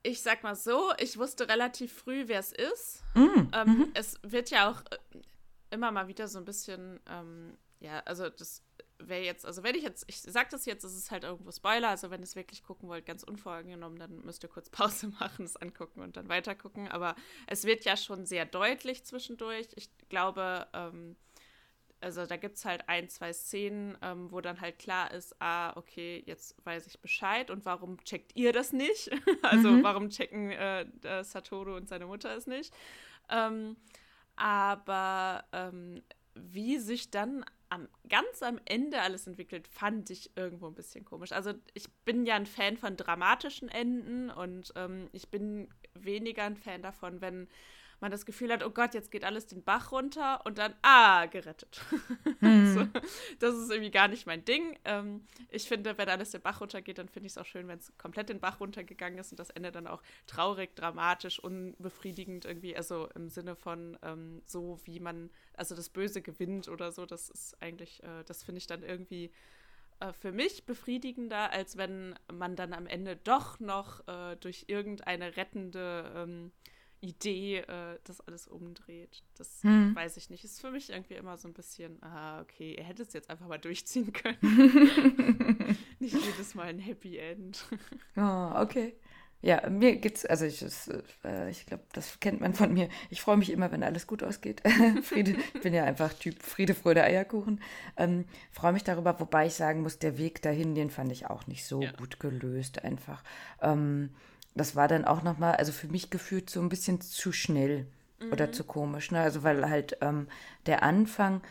ich 0.03 0.21
sag 0.21 0.43
mal 0.43 0.55
so, 0.55 0.91
ich 0.97 1.17
wusste 1.17 1.47
relativ 1.47 1.93
früh, 1.93 2.23
wer 2.27 2.39
es 2.39 2.51
ist. 2.51 3.03
Mm, 3.15 3.47
Ähm, 3.53 3.91
Es 3.93 4.19
wird 4.23 4.49
ja 4.49 4.69
auch 4.69 4.81
äh, 4.91 4.97
immer 5.71 5.91
mal 5.91 6.07
wieder 6.09 6.27
so 6.27 6.39
ein 6.39 6.45
bisschen, 6.45 6.99
ähm, 7.09 7.57
ja, 7.79 7.99
also 8.05 8.29
das 8.29 8.61
wäre 8.99 9.23
jetzt, 9.23 9.45
also 9.45 9.63
wenn 9.63 9.75
ich 9.75 9.83
jetzt, 9.83 10.05
ich 10.07 10.21
sag 10.21 10.49
das 10.49 10.65
jetzt, 10.65 10.83
es 10.83 10.95
ist 10.95 11.11
halt 11.11 11.23
irgendwo 11.23 11.51
Spoiler, 11.51 11.89
also 11.89 12.11
wenn 12.11 12.21
ihr 12.21 12.25
es 12.25 12.35
wirklich 12.35 12.63
gucken 12.63 12.89
wollt, 12.89 13.05
ganz 13.05 13.23
unvoreingenommen, 13.23 13.97
dann 13.99 14.21
müsst 14.25 14.43
ihr 14.43 14.49
kurz 14.49 14.69
Pause 14.69 15.07
machen, 15.19 15.45
es 15.45 15.55
angucken 15.55 16.01
und 16.01 16.17
dann 16.17 16.29
weiter 16.29 16.55
gucken. 16.55 16.87
Aber 16.87 17.15
es 17.47 17.63
wird 17.63 17.85
ja 17.85 17.97
schon 17.97 18.25
sehr 18.25 18.45
deutlich 18.45 19.03
zwischendurch. 19.03 19.67
Ich 19.75 19.89
glaube, 20.09 20.67
ähm, 20.73 21.15
also 22.01 22.25
da 22.25 22.37
gibt 22.37 22.57
es 22.57 22.65
halt 22.65 22.87
ein, 22.87 23.09
zwei 23.09 23.33
Szenen, 23.33 23.97
ähm, 24.01 24.31
wo 24.31 24.41
dann 24.41 24.61
halt 24.61 24.79
klar 24.79 25.11
ist, 25.11 25.35
ah, 25.41 25.75
okay, 25.75 26.23
jetzt 26.25 26.55
weiß 26.65 26.87
ich 26.87 26.99
Bescheid 26.99 27.51
und 27.51 27.65
warum 27.65 28.01
checkt 28.03 28.35
ihr 28.35 28.53
das 28.53 28.71
nicht? 28.71 29.09
also 29.41 29.83
warum 29.83 30.09
checken 30.09 30.51
äh, 30.51 30.81
äh, 31.03 31.23
Satoru 31.23 31.75
und 31.75 31.89
seine 31.89 32.05
Mutter 32.05 32.35
es 32.35 32.47
nicht? 32.47 32.73
Ähm, 33.29 33.75
aber 34.35 35.43
ähm, 35.51 36.01
wie 36.35 36.77
sich 36.79 37.11
dann 37.11 37.43
am, 37.69 37.87
ganz 38.07 38.41
am 38.41 38.59
Ende 38.65 39.01
alles 39.01 39.27
entwickelt, 39.27 39.67
fand 39.67 40.09
ich 40.09 40.35
irgendwo 40.35 40.67
ein 40.67 40.75
bisschen 40.75 41.05
komisch. 41.05 41.31
Also 41.31 41.53
ich 41.73 41.89
bin 42.05 42.25
ja 42.25 42.35
ein 42.35 42.45
Fan 42.45 42.77
von 42.77 42.97
dramatischen 42.97 43.69
Enden 43.69 44.29
und 44.29 44.73
ähm, 44.75 45.09
ich 45.13 45.29
bin 45.29 45.69
weniger 45.93 46.43
ein 46.43 46.57
Fan 46.57 46.81
davon, 46.81 47.21
wenn 47.21 47.47
man 48.01 48.11
das 48.11 48.25
Gefühl 48.25 48.51
hat, 48.51 48.63
oh 48.63 48.69
Gott, 48.69 48.93
jetzt 48.93 49.11
geht 49.11 49.23
alles 49.23 49.47
den 49.47 49.63
Bach 49.63 49.91
runter 49.91 50.45
und 50.45 50.57
dann, 50.57 50.73
ah, 50.81 51.25
gerettet. 51.25 51.81
so, 52.41 52.87
das 53.39 53.55
ist 53.55 53.71
irgendwie 53.71 53.91
gar 53.91 54.07
nicht 54.07 54.25
mein 54.25 54.45
Ding. 54.45 54.77
Ähm, 54.85 55.25
ich 55.49 55.67
finde, 55.67 55.97
wenn 55.97 56.09
alles 56.09 56.31
den 56.31 56.41
Bach 56.41 56.61
runtergeht, 56.61 56.97
dann 56.97 57.09
finde 57.09 57.27
ich 57.27 57.33
es 57.33 57.37
auch 57.37 57.45
schön, 57.45 57.67
wenn 57.67 57.79
es 57.79 57.91
komplett 57.97 58.29
den 58.29 58.39
Bach 58.39 58.59
runtergegangen 58.59 59.19
ist 59.19 59.31
und 59.31 59.39
das 59.39 59.49
Ende 59.49 59.71
dann 59.71 59.87
auch 59.87 60.01
traurig, 60.27 60.75
dramatisch, 60.75 61.39
unbefriedigend 61.39 62.45
irgendwie, 62.45 62.75
also 62.75 63.09
im 63.15 63.29
Sinne 63.29 63.55
von 63.55 63.97
ähm, 64.03 64.41
so, 64.45 64.79
wie 64.85 64.99
man, 64.99 65.29
also 65.55 65.75
das 65.75 65.89
Böse 65.89 66.21
gewinnt 66.21 66.67
oder 66.67 66.91
so, 66.91 67.05
das 67.05 67.29
ist 67.29 67.61
eigentlich, 67.61 68.01
äh, 68.03 68.23
das 68.25 68.43
finde 68.43 68.59
ich 68.59 68.67
dann 68.67 68.83
irgendwie 68.83 69.31
äh, 69.99 70.13
für 70.13 70.31
mich 70.31 70.65
befriedigender, 70.65 71.51
als 71.51 71.77
wenn 71.77 72.15
man 72.31 72.55
dann 72.55 72.73
am 72.73 72.87
Ende 72.87 73.17
doch 73.17 73.59
noch 73.59 74.07
äh, 74.07 74.35
durch 74.37 74.65
irgendeine 74.67 75.35
rettende 75.35 76.11
ähm, 76.15 76.51
Idee 77.01 77.57
äh, 77.59 77.97
das 78.03 78.21
alles 78.21 78.47
umdreht. 78.47 79.23
Das 79.37 79.63
Hm. 79.63 79.95
weiß 79.95 80.17
ich 80.17 80.29
nicht. 80.29 80.43
Ist 80.43 80.59
für 80.61 80.71
mich 80.71 80.89
irgendwie 80.89 81.15
immer 81.15 81.37
so 81.37 81.47
ein 81.47 81.53
bisschen, 81.53 82.01
ah, 82.03 82.41
okay, 82.41 82.75
er 82.75 82.83
hätte 82.83 83.03
es 83.03 83.13
jetzt 83.13 83.29
einfach 83.29 83.47
mal 83.47 83.57
durchziehen 83.57 84.11
können. 84.13 84.37
nicht 85.99 86.13
jedes 86.25 86.55
Mal 86.55 86.67
ein 86.67 86.79
Happy 86.79 87.17
End. 87.17 87.65
Oh, 88.17 88.51
okay. 88.55 88.95
Ja, 89.41 89.69
mir 89.69 89.95
geht's, 89.95 90.25
also 90.25 90.43
ich, 90.43 90.61
es, 90.61 90.89
äh, 91.23 91.49
ich 91.49 91.65
glaube, 91.65 91.83
das 91.93 92.19
kennt 92.19 92.41
man 92.41 92.53
von 92.53 92.73
mir. 92.73 92.89
Ich 93.09 93.21
freue 93.21 93.37
mich 93.37 93.49
immer, 93.51 93.71
wenn 93.71 93.83
alles 93.83 94.05
gut 94.05 94.21
ausgeht. 94.21 94.61
Friede, 95.03 95.37
ich 95.53 95.61
bin 95.61 95.73
ja 95.73 95.85
einfach 95.85 96.11
Typ 96.13 96.43
Friede, 96.43 96.75
Freude, 96.75 97.03
Eierkuchen. 97.05 97.61
Ähm, 97.95 98.25
freue 98.51 98.73
mich 98.73 98.83
darüber, 98.83 99.17
wobei 99.21 99.45
ich 99.47 99.53
sagen 99.53 99.81
muss, 99.81 99.97
der 99.97 100.17
Weg 100.17 100.41
dahin, 100.41 100.75
den 100.75 100.89
fand 100.89 101.13
ich 101.13 101.27
auch 101.27 101.47
nicht 101.47 101.63
so 101.65 101.81
Ja. 101.81 101.91
gut 101.93 102.19
gelöst 102.19 102.83
einfach. 102.83 103.23
Ähm, 103.61 104.09
das 104.59 104.75
war 104.75 104.87
dann 104.87 105.05
auch 105.05 105.23
nochmal, 105.23 105.55
also 105.55 105.71
für 105.71 105.87
mich 105.87 106.09
gefühlt 106.09 106.49
so 106.49 106.59
ein 106.61 106.69
bisschen 106.69 107.01
zu 107.01 107.31
schnell 107.31 107.87
oder 108.31 108.51
zu 108.51 108.63
komisch. 108.63 109.11
Ne? 109.11 109.21
Also 109.21 109.43
weil 109.43 109.69
halt 109.69 109.97
ähm, 110.01 110.27
der 110.65 110.83
Anfang 110.83 111.41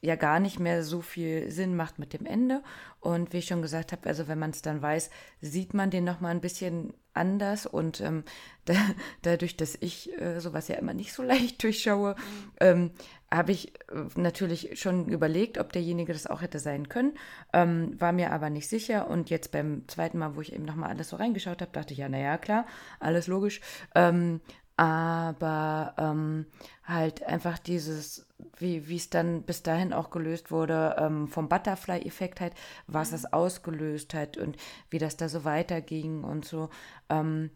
ja 0.00 0.16
gar 0.16 0.38
nicht 0.38 0.60
mehr 0.60 0.82
so 0.82 1.00
viel 1.00 1.50
Sinn 1.50 1.76
macht 1.76 1.98
mit 1.98 2.12
dem 2.12 2.26
Ende. 2.26 2.62
Und 3.00 3.32
wie 3.32 3.38
ich 3.38 3.46
schon 3.46 3.62
gesagt 3.62 3.92
habe, 3.92 4.06
also 4.08 4.28
wenn 4.28 4.38
man 4.38 4.50
es 4.50 4.62
dann 4.62 4.82
weiß, 4.82 5.10
sieht 5.40 5.74
man 5.74 5.90
den 5.90 6.04
nochmal 6.04 6.30
ein 6.30 6.40
bisschen 6.40 6.94
anders. 7.14 7.66
Und 7.66 8.00
ähm, 8.00 8.24
da, 8.64 8.74
dadurch, 9.22 9.56
dass 9.56 9.76
ich 9.80 10.12
äh, 10.20 10.40
sowas 10.40 10.68
ja 10.68 10.76
immer 10.76 10.94
nicht 10.94 11.12
so 11.12 11.22
leicht 11.22 11.62
durchschaue, 11.62 12.16
ähm, 12.60 12.90
habe 13.36 13.52
ich 13.52 13.74
äh, 13.90 14.04
natürlich 14.16 14.80
schon 14.80 15.08
überlegt, 15.08 15.58
ob 15.58 15.72
derjenige 15.72 16.12
das 16.12 16.26
auch 16.26 16.42
hätte 16.42 16.58
sein 16.58 16.88
können, 16.88 17.14
ähm, 17.52 17.98
war 18.00 18.12
mir 18.12 18.32
aber 18.32 18.50
nicht 18.50 18.68
sicher. 18.68 19.08
Und 19.08 19.30
jetzt 19.30 19.52
beim 19.52 19.86
zweiten 19.88 20.18
Mal, 20.18 20.36
wo 20.36 20.40
ich 20.40 20.52
eben 20.52 20.64
nochmal 20.64 20.90
alles 20.90 21.10
so 21.10 21.16
reingeschaut 21.16 21.60
habe, 21.60 21.72
dachte 21.72 21.92
ich, 21.92 21.98
ja, 21.98 22.08
naja, 22.08 22.38
klar, 22.38 22.66
alles 23.00 23.26
logisch. 23.26 23.60
Ähm, 23.94 24.40
aber 24.76 25.94
ähm, 25.98 26.46
halt 26.82 27.22
einfach 27.22 27.58
dieses, 27.60 28.26
wie 28.58 28.88
wie 28.88 28.96
es 28.96 29.08
dann 29.08 29.42
bis 29.42 29.62
dahin 29.62 29.92
auch 29.92 30.10
gelöst 30.10 30.50
wurde, 30.50 30.96
ähm, 30.98 31.28
vom 31.28 31.48
Butterfly-Effekt 31.48 32.40
halt, 32.40 32.54
was 32.88 33.12
es 33.12 33.32
ausgelöst 33.32 34.14
hat 34.14 34.36
und 34.36 34.56
wie 34.90 34.98
das 34.98 35.16
da 35.16 35.28
so 35.28 35.44
weiterging 35.44 36.24
und 36.24 36.44
so. 36.44 36.70
Ähm, 37.08 37.50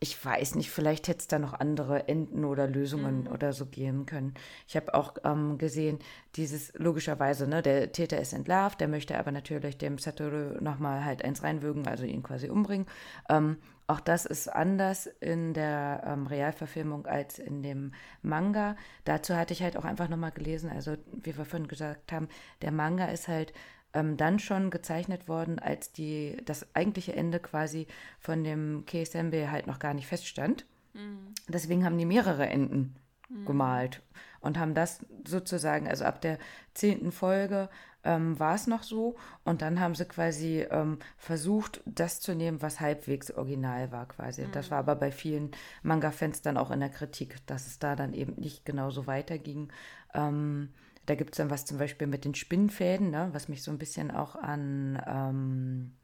ich 0.00 0.24
weiß 0.24 0.54
nicht, 0.54 0.70
vielleicht 0.70 1.08
hätte 1.08 1.20
es 1.20 1.28
da 1.28 1.38
noch 1.38 1.54
andere 1.54 2.08
Enden 2.08 2.44
oder 2.44 2.68
Lösungen 2.68 3.22
mhm. 3.22 3.32
oder 3.32 3.52
so 3.52 3.66
geben 3.66 4.06
können. 4.06 4.34
Ich 4.66 4.76
habe 4.76 4.94
auch 4.94 5.14
ähm, 5.24 5.58
gesehen, 5.58 5.98
dieses 6.36 6.72
logischerweise, 6.74 7.48
ne, 7.48 7.62
der 7.62 7.90
Täter 7.90 8.20
ist 8.20 8.32
entlarvt, 8.32 8.80
der 8.80 8.88
möchte 8.88 9.18
aber 9.18 9.32
natürlich 9.32 9.76
dem 9.76 9.98
Satoru 9.98 10.60
nochmal 10.60 11.04
halt 11.04 11.24
eins 11.24 11.42
reinwürgen, 11.42 11.86
also 11.88 12.04
ihn 12.04 12.22
quasi 12.22 12.48
umbringen. 12.48 12.86
Ähm, 13.28 13.56
auch 13.88 14.00
das 14.00 14.26
ist 14.26 14.48
anders 14.48 15.06
in 15.06 15.54
der 15.54 16.02
ähm, 16.06 16.26
Realverfilmung 16.26 17.06
als 17.06 17.38
in 17.38 17.62
dem 17.62 17.92
Manga. 18.22 18.76
Dazu 19.04 19.34
hatte 19.34 19.54
ich 19.54 19.62
halt 19.62 19.76
auch 19.76 19.84
einfach 19.84 20.08
nochmal 20.08 20.30
gelesen, 20.30 20.70
also 20.70 20.96
wie 21.10 21.36
wir 21.36 21.44
vorhin 21.44 21.68
gesagt 21.68 22.12
haben, 22.12 22.28
der 22.62 22.70
Manga 22.70 23.06
ist 23.06 23.28
halt 23.28 23.52
ähm, 23.94 24.16
dann 24.16 24.38
schon 24.38 24.70
gezeichnet 24.70 25.28
worden, 25.28 25.58
als 25.58 25.92
die, 25.92 26.36
das 26.44 26.66
eigentliche 26.74 27.14
Ende 27.14 27.40
quasi 27.40 27.86
von 28.18 28.44
dem 28.44 28.84
Keisembe 28.86 29.50
halt 29.50 29.66
noch 29.66 29.78
gar 29.78 29.94
nicht 29.94 30.06
feststand. 30.06 30.66
Mhm. 30.94 31.34
Deswegen 31.48 31.84
haben 31.84 31.98
die 31.98 32.04
mehrere 32.04 32.46
Enden 32.46 32.96
mhm. 33.28 33.44
gemalt 33.44 34.02
und 34.40 34.58
haben 34.58 34.74
das 34.74 35.04
sozusagen, 35.26 35.88
also 35.88 36.04
ab 36.04 36.20
der 36.20 36.38
zehnten 36.74 37.12
Folge 37.12 37.68
ähm, 38.04 38.38
war 38.38 38.54
es 38.54 38.66
noch 38.66 38.82
so 38.82 39.16
und 39.44 39.62
dann 39.62 39.80
haben 39.80 39.94
sie 39.94 40.04
quasi 40.04 40.66
ähm, 40.70 40.98
versucht, 41.16 41.82
das 41.84 42.20
zu 42.20 42.34
nehmen, 42.34 42.62
was 42.62 42.80
halbwegs 42.80 43.30
original 43.30 43.90
war 43.90 44.06
quasi. 44.06 44.42
Mhm. 44.42 44.52
Das 44.52 44.70
war 44.70 44.78
aber 44.78 44.96
bei 44.96 45.10
vielen 45.10 45.50
Manga-Fans 45.82 46.42
dann 46.42 46.56
auch 46.56 46.70
in 46.70 46.80
der 46.80 46.90
Kritik, 46.90 47.44
dass 47.46 47.66
es 47.66 47.78
da 47.78 47.96
dann 47.96 48.14
eben 48.14 48.34
nicht 48.34 48.64
genauso 48.64 49.06
weiterging. 49.06 49.72
Ähm, 50.14 50.70
da 51.08 51.14
gibt 51.14 51.34
es 51.34 51.38
dann 51.38 51.50
was 51.50 51.64
zum 51.64 51.78
Beispiel 51.78 52.06
mit 52.06 52.24
den 52.24 52.34
Spinnfäden, 52.34 53.10
ne, 53.10 53.30
was 53.32 53.48
mich 53.48 53.62
so 53.62 53.70
ein 53.70 53.78
bisschen 53.78 54.10
auch 54.10 54.36
an, 54.36 55.02
ähm, 55.06 55.96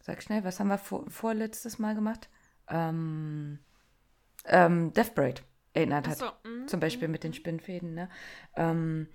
sag 0.00 0.22
schnell, 0.22 0.44
was 0.44 0.60
haben 0.60 0.68
wir 0.68 0.78
vor, 0.78 1.08
vorletztes 1.10 1.78
Mal 1.78 1.94
gemacht? 1.94 2.30
Ähm, 2.68 3.58
ähm, 4.46 4.92
Death 4.94 5.14
Braid 5.14 5.42
erinnert 5.74 6.08
hat. 6.08 6.18
So, 6.18 6.26
mm, 6.26 6.68
zum 6.68 6.80
Beispiel 6.80 7.08
mm, 7.08 7.10
mit 7.10 7.22
den 7.22 7.32
mhm. 7.32 7.36
Spinnfäden. 7.36 7.94
Ne? 7.94 8.08
Ähm, 8.56 9.08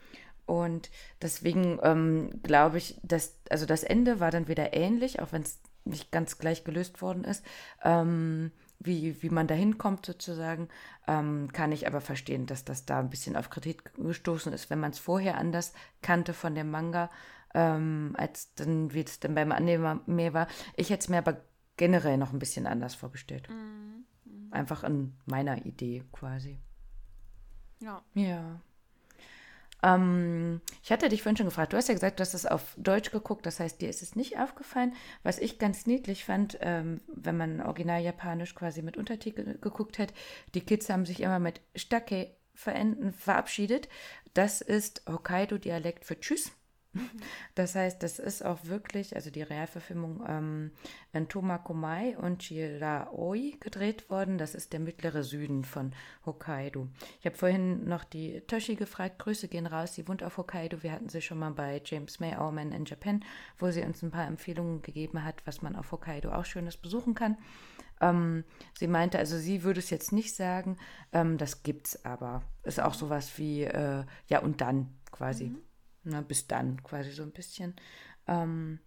und 0.45 0.91
deswegen 1.21 1.79
ähm, 1.81 2.41
glaube 2.43 2.77
ich, 2.77 2.99
dass, 3.01 3.39
also 3.49 3.65
das 3.65 3.83
Ende 3.83 4.19
war 4.19 4.29
dann 4.29 4.47
wieder 4.47 4.73
ähnlich, 4.73 5.19
auch 5.19 5.31
wenn 5.31 5.41
es 5.41 5.59
nicht 5.85 6.11
ganz 6.11 6.37
gleich 6.37 6.63
gelöst 6.63 7.01
worden 7.01 7.23
ist. 7.23 7.43
Ähm, 7.83 8.51
wie, 8.79 9.21
wie 9.21 9.29
man 9.29 9.47
da 9.47 9.55
hinkommt 9.55 10.05
sozusagen, 10.05 10.69
ähm, 11.07 11.51
kann 11.51 11.71
ich 11.71 11.87
aber 11.87 12.01
verstehen, 12.01 12.45
dass 12.45 12.65
das 12.65 12.85
da 12.85 12.99
ein 12.99 13.09
bisschen 13.09 13.35
auf 13.35 13.49
Kritik 13.49 13.93
gestoßen 13.95 14.53
ist, 14.53 14.69
wenn 14.69 14.79
man 14.79 14.91
es 14.91 14.99
vorher 14.99 15.37
anders 15.37 15.73
kannte 16.01 16.33
von 16.33 16.55
dem 16.55 16.71
Manga, 16.71 17.09
ähm, 17.53 18.13
als 18.17 18.53
dann, 18.55 18.93
wie 18.93 19.01
es 19.01 19.19
dann 19.19 19.35
beim 19.35 19.51
Annehmer 19.51 20.01
mehr 20.05 20.33
war. 20.33 20.47
Ich 20.75 20.89
hätte 20.89 21.01
es 21.01 21.09
mir 21.09 21.19
aber 21.19 21.41
generell 21.77 22.17
noch 22.17 22.33
ein 22.33 22.39
bisschen 22.39 22.67
anders 22.67 22.95
vorgestellt. 22.95 23.49
Mhm. 23.49 24.05
Mhm. 24.25 24.53
Einfach 24.53 24.83
in 24.83 25.13
meiner 25.25 25.65
Idee 25.65 26.03
quasi. 26.11 26.59
Ja. 27.81 28.01
Ja. 28.13 28.61
Ähm, 29.85 30.61
ich 30.83 30.91
hatte 30.91 31.09
dich 31.09 31.21
vorhin 31.21 31.37
schon 31.37 31.45
gefragt, 31.45 31.71
du 31.71 31.77
hast 31.77 31.87
ja 31.87 31.93
gesagt, 31.93 32.19
du 32.19 32.21
hast 32.21 32.33
es 32.33 32.47
auf 32.47 32.73
Deutsch 32.75 33.11
geguckt, 33.11 33.45
das 33.45 33.59
heißt, 33.59 33.81
dir 33.81 33.89
ist 33.89 34.01
es 34.01 34.15
nicht 34.15 34.39
aufgefallen. 34.39 34.93
Was 35.21 35.37
ich 35.37 35.59
ganz 35.59 35.85
niedlich 35.85 36.25
fand, 36.25 36.57
ähm, 36.61 37.01
wenn 37.07 37.37
man 37.37 37.61
original 37.61 38.01
japanisch 38.01 38.55
quasi 38.55 38.81
mit 38.81 38.97
Untertitel 38.97 39.57
geguckt 39.59 39.99
hat, 39.99 40.13
die 40.55 40.61
Kids 40.61 40.89
haben 40.89 41.05
sich 41.05 41.21
immer 41.21 41.39
mit 41.39 41.61
Stake 41.75 42.31
verabschiedet. 42.55 43.89
Das 44.33 44.61
ist 44.61 45.03
Hokkaido-Dialekt 45.07 46.05
für 46.05 46.19
Tschüss. 46.19 46.51
Das 47.55 47.75
heißt, 47.75 48.03
das 48.03 48.19
ist 48.19 48.43
auch 48.43 48.65
wirklich, 48.65 49.15
also 49.15 49.29
die 49.29 49.41
Realverfilmung 49.41 50.23
ähm, 50.27 50.71
in 51.13 51.29
Tomakomai 51.29 52.17
und 52.17 52.41
Chiraoi 52.41 53.55
gedreht 53.59 54.09
worden. 54.09 54.37
Das 54.37 54.55
ist 54.55 54.73
der 54.73 54.79
mittlere 54.79 55.23
Süden 55.23 55.63
von 55.63 55.93
Hokkaido. 56.25 56.89
Ich 57.19 57.25
habe 57.25 57.37
vorhin 57.37 57.87
noch 57.87 58.03
die 58.03 58.41
Toshi 58.41 58.75
gefragt. 58.75 59.19
Grüße 59.19 59.47
gehen 59.47 59.67
raus. 59.67 59.95
Sie 59.95 60.07
wohnt 60.07 60.23
auf 60.23 60.37
Hokkaido. 60.37 60.83
Wir 60.83 60.91
hatten 60.91 61.09
sie 61.09 61.21
schon 61.21 61.39
mal 61.39 61.51
bei 61.51 61.81
James 61.83 62.19
May, 62.19 62.35
Our 62.35 62.51
Man 62.51 62.71
in 62.71 62.85
Japan, 62.85 63.23
wo 63.57 63.71
sie 63.71 63.83
uns 63.83 64.01
ein 64.03 64.11
paar 64.11 64.27
Empfehlungen 64.27 64.81
gegeben 64.81 65.23
hat, 65.23 65.45
was 65.45 65.61
man 65.61 65.75
auf 65.75 65.91
Hokkaido 65.91 66.31
auch 66.31 66.45
Schönes 66.45 66.77
besuchen 66.77 67.15
kann. 67.15 67.37
Ähm, 68.01 68.43
sie 68.77 68.87
meinte, 68.87 69.17
also 69.17 69.37
sie 69.37 69.63
würde 69.63 69.79
es 69.79 69.89
jetzt 69.89 70.11
nicht 70.11 70.35
sagen, 70.35 70.75
ähm, 71.13 71.37
das 71.37 71.63
gibt's 71.63 72.03
aber. 72.03 72.43
Ist 72.63 72.81
auch 72.81 72.93
sowas 72.93 73.37
wie, 73.37 73.63
äh, 73.63 74.03
ja 74.27 74.39
und 74.39 74.59
dann 74.59 74.97
quasi. 75.11 75.45
Mhm 75.45 75.61
na, 76.05 76.21
bis 76.21 76.47
dann 76.47 76.81
quasi 76.83 77.11
so 77.11 77.23
ein 77.23 77.31
bisschen. 77.31 77.75
Ähm, 78.27 78.79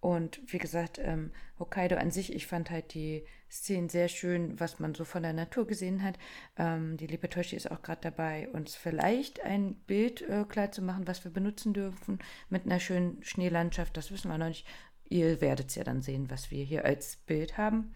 und 0.00 0.40
wie 0.46 0.58
gesagt, 0.58 0.98
ähm, 0.98 1.30
Hokkaido 1.58 1.96
an 1.96 2.10
sich, 2.10 2.34
ich 2.34 2.46
fand 2.46 2.70
halt 2.70 2.94
die 2.94 3.24
Szenen 3.50 3.90
sehr 3.90 4.08
schön, 4.08 4.58
was 4.58 4.78
man 4.78 4.94
so 4.94 5.04
von 5.04 5.22
der 5.22 5.34
Natur 5.34 5.66
gesehen 5.66 6.02
hat. 6.02 6.18
Ähm, 6.56 6.96
die 6.96 7.06
liebe 7.06 7.28
Toshi 7.28 7.54
ist 7.54 7.70
auch 7.70 7.82
gerade 7.82 8.00
dabei, 8.00 8.48
uns 8.50 8.76
vielleicht 8.76 9.40
ein 9.44 9.74
Bild 9.74 10.22
äh, 10.22 10.44
klar 10.48 10.72
zu 10.72 10.80
machen, 10.80 11.06
was 11.06 11.24
wir 11.24 11.30
benutzen 11.30 11.74
dürfen 11.74 12.18
mit 12.48 12.64
einer 12.64 12.80
schönen 12.80 13.22
Schneelandschaft. 13.22 13.96
Das 13.96 14.10
wissen 14.10 14.30
wir 14.30 14.38
noch 14.38 14.48
nicht. 14.48 14.66
Ihr 15.10 15.40
werdet 15.40 15.68
es 15.68 15.74
ja 15.74 15.84
dann 15.84 16.00
sehen, 16.00 16.30
was 16.30 16.50
wir 16.50 16.64
hier 16.64 16.84
als 16.84 17.16
Bild 17.16 17.58
haben. 17.58 17.92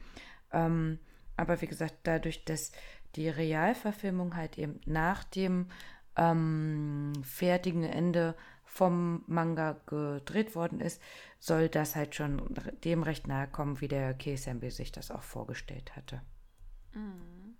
Ähm, 0.52 0.98
aber 1.37 1.62
wie 1.62 1.66
gesagt, 1.66 1.94
dadurch, 2.02 2.44
dass 2.44 2.72
die 3.16 3.28
Realverfilmung 3.28 4.37
halt 4.37 4.58
eben 4.58 4.80
nach 4.84 5.24
dem 5.24 5.68
ähm, 6.16 7.12
fertigen 7.22 7.84
Ende 7.84 8.34
vom 8.74 9.22
Manga 9.28 9.80
gedreht 9.87 10.56
worden 10.56 10.80
ist, 10.80 11.00
soll 11.38 11.68
das 11.68 11.94
halt 11.94 12.16
schon 12.16 12.42
dem 12.82 13.04
recht 13.04 13.28
nahe 13.28 13.46
kommen, 13.46 13.80
wie 13.80 13.87
der 13.87 14.14
Keisembe 14.14 14.68
sich 14.72 14.90
das 14.90 15.12
auch 15.12 15.22
vorgestellt 15.22 15.94
hatte. 15.94 16.22
Mhm. 16.92 17.54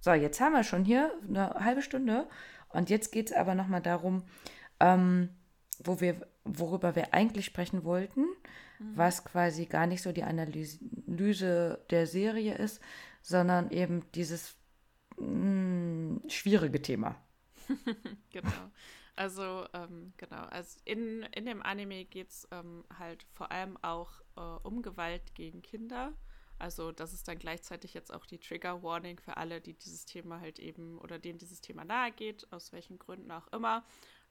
So, 0.00 0.12
jetzt 0.12 0.38
haben 0.42 0.52
wir 0.52 0.62
schon 0.62 0.84
hier 0.84 1.10
eine 1.26 1.54
halbe 1.54 1.80
Stunde 1.80 2.28
und 2.68 2.90
jetzt 2.90 3.12
geht 3.12 3.30
es 3.30 3.32
aber 3.34 3.54
nochmal 3.54 3.80
darum, 3.80 4.24
ähm, 4.78 5.30
wo 5.82 6.02
wir, 6.02 6.26
worüber 6.44 6.94
wir 6.94 7.14
eigentlich 7.14 7.46
sprechen 7.46 7.84
wollten, 7.84 8.26
mhm. 8.78 8.92
was 8.94 9.24
quasi 9.24 9.64
gar 9.64 9.86
nicht 9.86 10.02
so 10.02 10.12
die 10.12 10.24
Analyse 10.24 11.80
der 11.88 12.06
Serie 12.06 12.56
ist, 12.56 12.82
sondern 13.22 13.70
eben 13.70 14.02
dieses 14.12 14.54
mh, 15.16 15.24
mm, 15.28 16.28
schwierige 16.28 16.82
Thema. 16.82 17.16
genau. 18.30 18.50
Also, 19.16 19.66
ähm, 19.72 20.12
genau. 20.18 20.44
Also 20.44 20.78
in, 20.84 21.22
in 21.32 21.46
dem 21.46 21.62
Anime 21.62 22.04
geht 22.04 22.30
es 22.30 22.46
ähm, 22.50 22.84
halt 22.98 23.24
vor 23.32 23.50
allem 23.50 23.78
auch 23.82 24.12
äh, 24.36 24.40
um 24.40 24.82
Gewalt 24.82 25.34
gegen 25.34 25.62
Kinder. 25.62 26.12
Also, 26.58 26.92
das 26.92 27.12
ist 27.12 27.28
dann 27.28 27.38
gleichzeitig 27.38 27.92
jetzt 27.94 28.12
auch 28.12 28.24
die 28.26 28.38
Trigger 28.38 28.82
Warning 28.82 29.18
für 29.18 29.36
alle, 29.36 29.60
die 29.60 29.74
dieses 29.74 30.06
Thema 30.06 30.40
halt 30.40 30.58
eben 30.58 30.98
oder 30.98 31.18
denen 31.18 31.38
dieses 31.38 31.60
Thema 31.60 31.84
nahe 31.84 32.12
geht, 32.12 32.50
aus 32.52 32.72
welchen 32.72 32.98
Gründen 32.98 33.30
auch 33.30 33.48
immer. 33.48 33.84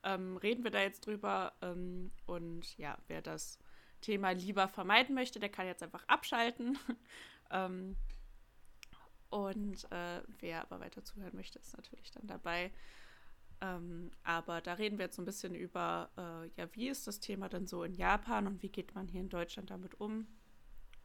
Ähm, 0.03 0.37
reden 0.37 0.63
wir 0.63 0.71
da 0.71 0.81
jetzt 0.81 1.05
drüber. 1.05 1.53
Ähm, 1.61 2.11
und 2.25 2.77
ja, 2.77 2.97
wer 3.07 3.21
das 3.21 3.59
Thema 4.01 4.31
lieber 4.31 4.67
vermeiden 4.67 5.15
möchte, 5.15 5.39
der 5.39 5.49
kann 5.49 5.67
jetzt 5.67 5.83
einfach 5.83 6.07
abschalten. 6.07 6.77
Ähm, 7.51 7.95
und 9.29 9.83
äh, 9.91 10.23
wer 10.39 10.61
aber 10.61 10.79
weiter 10.79 11.05
zuhören 11.05 11.35
möchte, 11.35 11.59
ist 11.59 11.77
natürlich 11.77 12.09
dann 12.09 12.25
dabei. 12.25 12.71
Ähm, 13.61 14.11
aber 14.23 14.61
da 14.61 14.73
reden 14.73 14.97
wir 14.97 15.05
jetzt 15.05 15.15
so 15.15 15.21
ein 15.21 15.25
bisschen 15.25 15.55
über, 15.55 16.09
äh, 16.17 16.49
ja, 16.59 16.67
wie 16.73 16.89
ist 16.89 17.07
das 17.07 17.19
Thema 17.19 17.49
denn 17.49 17.67
so 17.67 17.83
in 17.83 17.93
Japan 17.93 18.47
und 18.47 18.61
wie 18.61 18.69
geht 18.69 18.95
man 18.95 19.07
hier 19.07 19.21
in 19.21 19.29
Deutschland 19.29 19.69
damit 19.69 19.99
um? 19.99 20.27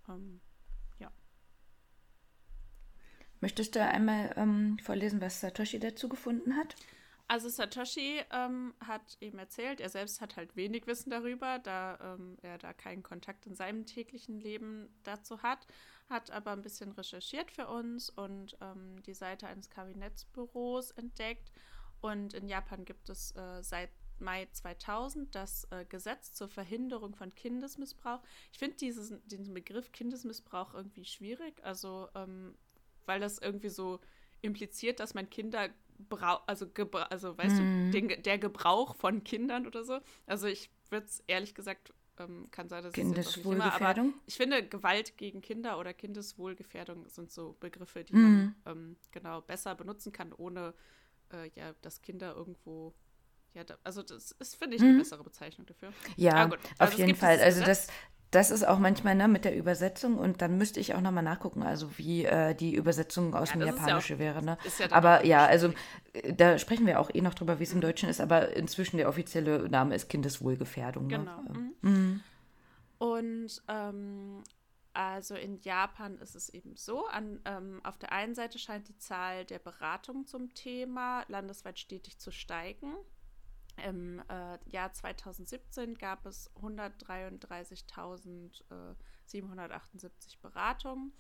Ähm, 0.09 0.41
ja. 0.99 1.11
Möchtest 3.41 3.77
du 3.77 3.85
einmal 3.85 4.35
ähm, 4.37 4.79
vorlesen, 4.83 5.21
was 5.21 5.41
Satoshi 5.41 5.79
dazu 5.79 6.09
gefunden 6.09 6.57
hat? 6.57 6.75
Also 7.31 7.49
Satoshi 7.49 8.21
ähm, 8.33 8.75
hat 8.85 9.17
eben 9.21 9.39
erzählt, 9.39 9.81
er 9.81 9.89
selbst 9.89 10.21
hat 10.21 10.35
halt 10.35 10.57
wenig 10.57 10.89
Wissen 10.89 11.11
darüber, 11.11 11.61
da 11.61 12.17
ähm, 12.19 12.37
er 12.43 12.59
da 12.59 12.73
keinen 12.73 13.05
Kontakt 13.05 13.47
in 13.47 13.55
seinem 13.55 13.87
täglichen 13.87 14.41
Leben 14.41 14.89
dazu 15.05 15.41
hat, 15.41 15.69
hat 16.09 16.33
aber 16.33 16.51
ein 16.51 16.63
bisschen 16.63 16.91
recherchiert 16.91 17.53
für 17.53 17.69
uns 17.69 18.11
und 18.11 18.59
ähm, 18.61 19.01
die 19.05 19.15
Seite 19.15 19.47
eines 19.47 19.71
Kabinettsbüros 19.71 20.91
entdeckt 20.91 21.53
und 22.01 22.35
in 22.35 22.49
Japan 22.49 22.85
gibt 22.85 23.09
es 23.09 23.35
äh, 23.37 23.63
seit 23.63 23.91
Mai 24.19 24.49
2000 24.53 25.35
das 25.35 25.67
äh, 25.71 25.85
Gesetz 25.87 26.33
zur 26.33 26.49
Verhinderung 26.49 27.15
von 27.15 27.35
Kindesmissbrauch. 27.35 28.21
Ich 28.53 28.59
finde 28.59 28.77
diesen 28.77 29.55
Begriff 29.55 29.93
Kindesmissbrauch 29.93 30.75
irgendwie 30.75 31.05
schwierig, 31.05 31.63
also 31.65 32.09
ähm, 32.15 32.55
weil 33.07 33.21
das 33.21 33.39
irgendwie 33.39 33.71
so 33.71 34.01
impliziert, 34.43 35.01
dass 35.01 35.15
man 35.15 35.29
Kinder 35.31 35.71
braucht, 36.09 36.49
also, 36.49 36.67
also 37.11 37.37
weißt 37.37 37.57
mhm. 37.57 37.91
du, 37.93 38.01
den, 38.01 38.23
der 38.23 38.39
Gebrauch 38.39 38.95
von 38.97 39.25
Kindern 39.25 39.67
oder 39.67 39.85
so. 39.85 40.01
Also 40.27 40.47
ich 40.47 40.71
würde 40.91 41.07
es 41.07 41.23
ehrlich 41.27 41.55
gesagt, 41.55 41.93
ähm, 42.19 42.49
kann 42.51 42.69
sein, 42.69 42.83
dass 42.83 42.93
Kindeswohlgefährdung. 42.93 44.07
Immer, 44.07 44.23
ich 44.27 44.37
finde, 44.37 44.67
Gewalt 44.67 45.17
gegen 45.17 45.41
Kinder 45.41 45.79
oder 45.79 45.93
Kindeswohlgefährdung 45.95 47.09
sind 47.09 47.31
so 47.31 47.57
Begriffe, 47.61 48.05
die 48.05 48.15
mhm. 48.15 48.23
man 48.23 48.55
ähm, 48.67 48.97
genau 49.11 49.41
besser 49.41 49.75
benutzen 49.75 50.13
kann, 50.13 50.33
ohne 50.33 50.75
äh, 51.33 51.51
ja, 51.55 51.73
dass 51.83 52.03
Kinder 52.03 52.35
irgendwo 52.35 52.95
ja, 53.55 53.65
da, 53.65 53.75
also 53.83 54.03
das 54.03 54.31
ist, 54.39 54.55
finde 54.55 54.77
ich, 54.77 54.83
eine 54.83 54.93
mhm. 54.93 54.99
bessere 54.99 55.25
Bezeichnung 55.25 55.67
dafür. 55.67 55.93
Ja, 56.17 56.45
also 56.45 56.57
auf 56.79 56.93
jeden 56.93 57.17
Fall. 57.17 57.41
Also 57.41 57.65
das, 57.65 57.89
das 58.31 58.53
ist 58.53 58.67
auch 58.67 58.79
manchmal 58.79 59.17
ne, 59.17 59.27
mit 59.27 59.45
der 59.45 59.57
Übersetzung 59.57 60.17
und 60.17 60.41
dann 60.41 60.57
müsste 60.57 60.79
ich 60.79 60.95
auch 60.95 61.01
nochmal 61.01 61.25
nachgucken, 61.25 61.63
also 61.65 61.99
wie 61.99 62.25
äh, 62.25 62.55
die 62.55 62.75
Übersetzung 62.75 63.35
aus 63.35 63.51
ja, 63.51 63.57
dem 63.57 63.67
Japanischen 63.67 64.15
ja 64.15 64.19
wäre. 64.21 64.45
Ne? 64.45 64.57
Ja 64.79 64.87
aber 64.93 65.25
ja, 65.27 65.47
also 65.47 65.73
äh, 66.13 66.33
da 66.33 66.59
sprechen 66.59 66.87
wir 66.87 67.01
auch 67.01 67.11
eh 67.13 67.23
noch 67.23 67.35
drüber, 67.35 67.59
wie 67.59 67.65
es 67.65 67.73
im 67.73 67.81
Deutschen 67.81 68.09
ist, 68.09 68.21
aber 68.21 68.57
inzwischen 68.57 68.99
der 68.99 69.09
offizielle 69.09 69.69
Name 69.69 69.97
ist 69.97 70.09
Kindeswohlgefährdung. 70.09 71.09
Ne? 71.09 71.19
Genau. 71.19 71.43
Ne? 71.43 71.73
Mhm. 71.83 72.21
Und 72.99 73.63
ähm, 73.67 74.45
also 74.93 75.37
in 75.37 75.61
Japan 75.61 76.19
ist 76.19 76.35
es 76.35 76.49
eben 76.49 76.75
so, 76.77 77.07
an, 77.07 77.41
ähm, 77.45 77.81
auf 77.85 77.97
der 77.99 78.11
einen 78.13 78.35
Seite 78.35 78.59
scheint 78.59 78.89
die 78.89 78.99
Zahl 78.99 79.45
der 79.45 79.61
Beratungen 79.61 80.27
zum 80.27 80.53
Thema 80.55 81.25
landesweit 81.29 81.79
stetig 81.79 82.19
zu 82.19 82.33
steigen. 82.33 82.97
Im 83.87 84.21
äh, 84.29 84.59
Jahr 84.69 84.93
2017 84.93 85.97
gab 85.97 86.27
es 86.27 86.51
133.778 86.57 88.51
äh, 88.71 90.11
Beratungen, 90.43 91.13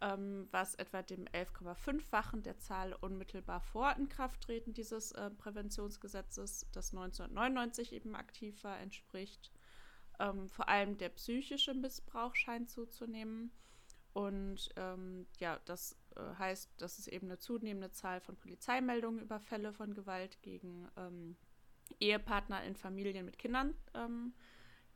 ähm, 0.00 0.48
was 0.50 0.74
etwa 0.76 1.02
dem 1.02 1.26
11,5-fachen 1.26 2.42
der 2.42 2.58
Zahl 2.58 2.94
unmittelbar 2.94 3.60
vor 3.60 3.94
Inkrafttreten 3.96 4.72
dieses 4.72 5.12
äh, 5.12 5.28
Präventionsgesetzes, 5.30 6.68
das 6.72 6.92
1999 6.92 7.92
eben 7.92 8.16
aktiv 8.16 8.64
war, 8.64 8.78
entspricht. 8.78 9.52
Ähm, 10.20 10.48
vor 10.48 10.68
allem 10.68 10.98
der 10.98 11.08
psychische 11.08 11.74
Missbrauch 11.74 12.36
scheint 12.36 12.70
zuzunehmen. 12.70 13.50
Und 14.12 14.68
ähm, 14.76 15.26
ja, 15.38 15.58
das 15.64 15.96
äh, 16.16 16.34
heißt, 16.38 16.70
dass 16.78 16.98
es 16.98 17.08
eben 17.08 17.26
eine 17.28 17.38
zunehmende 17.38 17.90
Zahl 17.90 18.20
von 18.20 18.36
Polizeimeldungen 18.36 19.20
über 19.20 19.40
Fälle 19.40 19.72
von 19.72 19.94
Gewalt 19.94 20.42
gegen 20.42 20.88
ähm, 20.96 21.36
Ehepartner 21.98 22.62
in 22.64 22.76
Familien 22.76 23.24
mit 23.24 23.38
Kindern 23.38 23.74
ähm, 23.94 24.34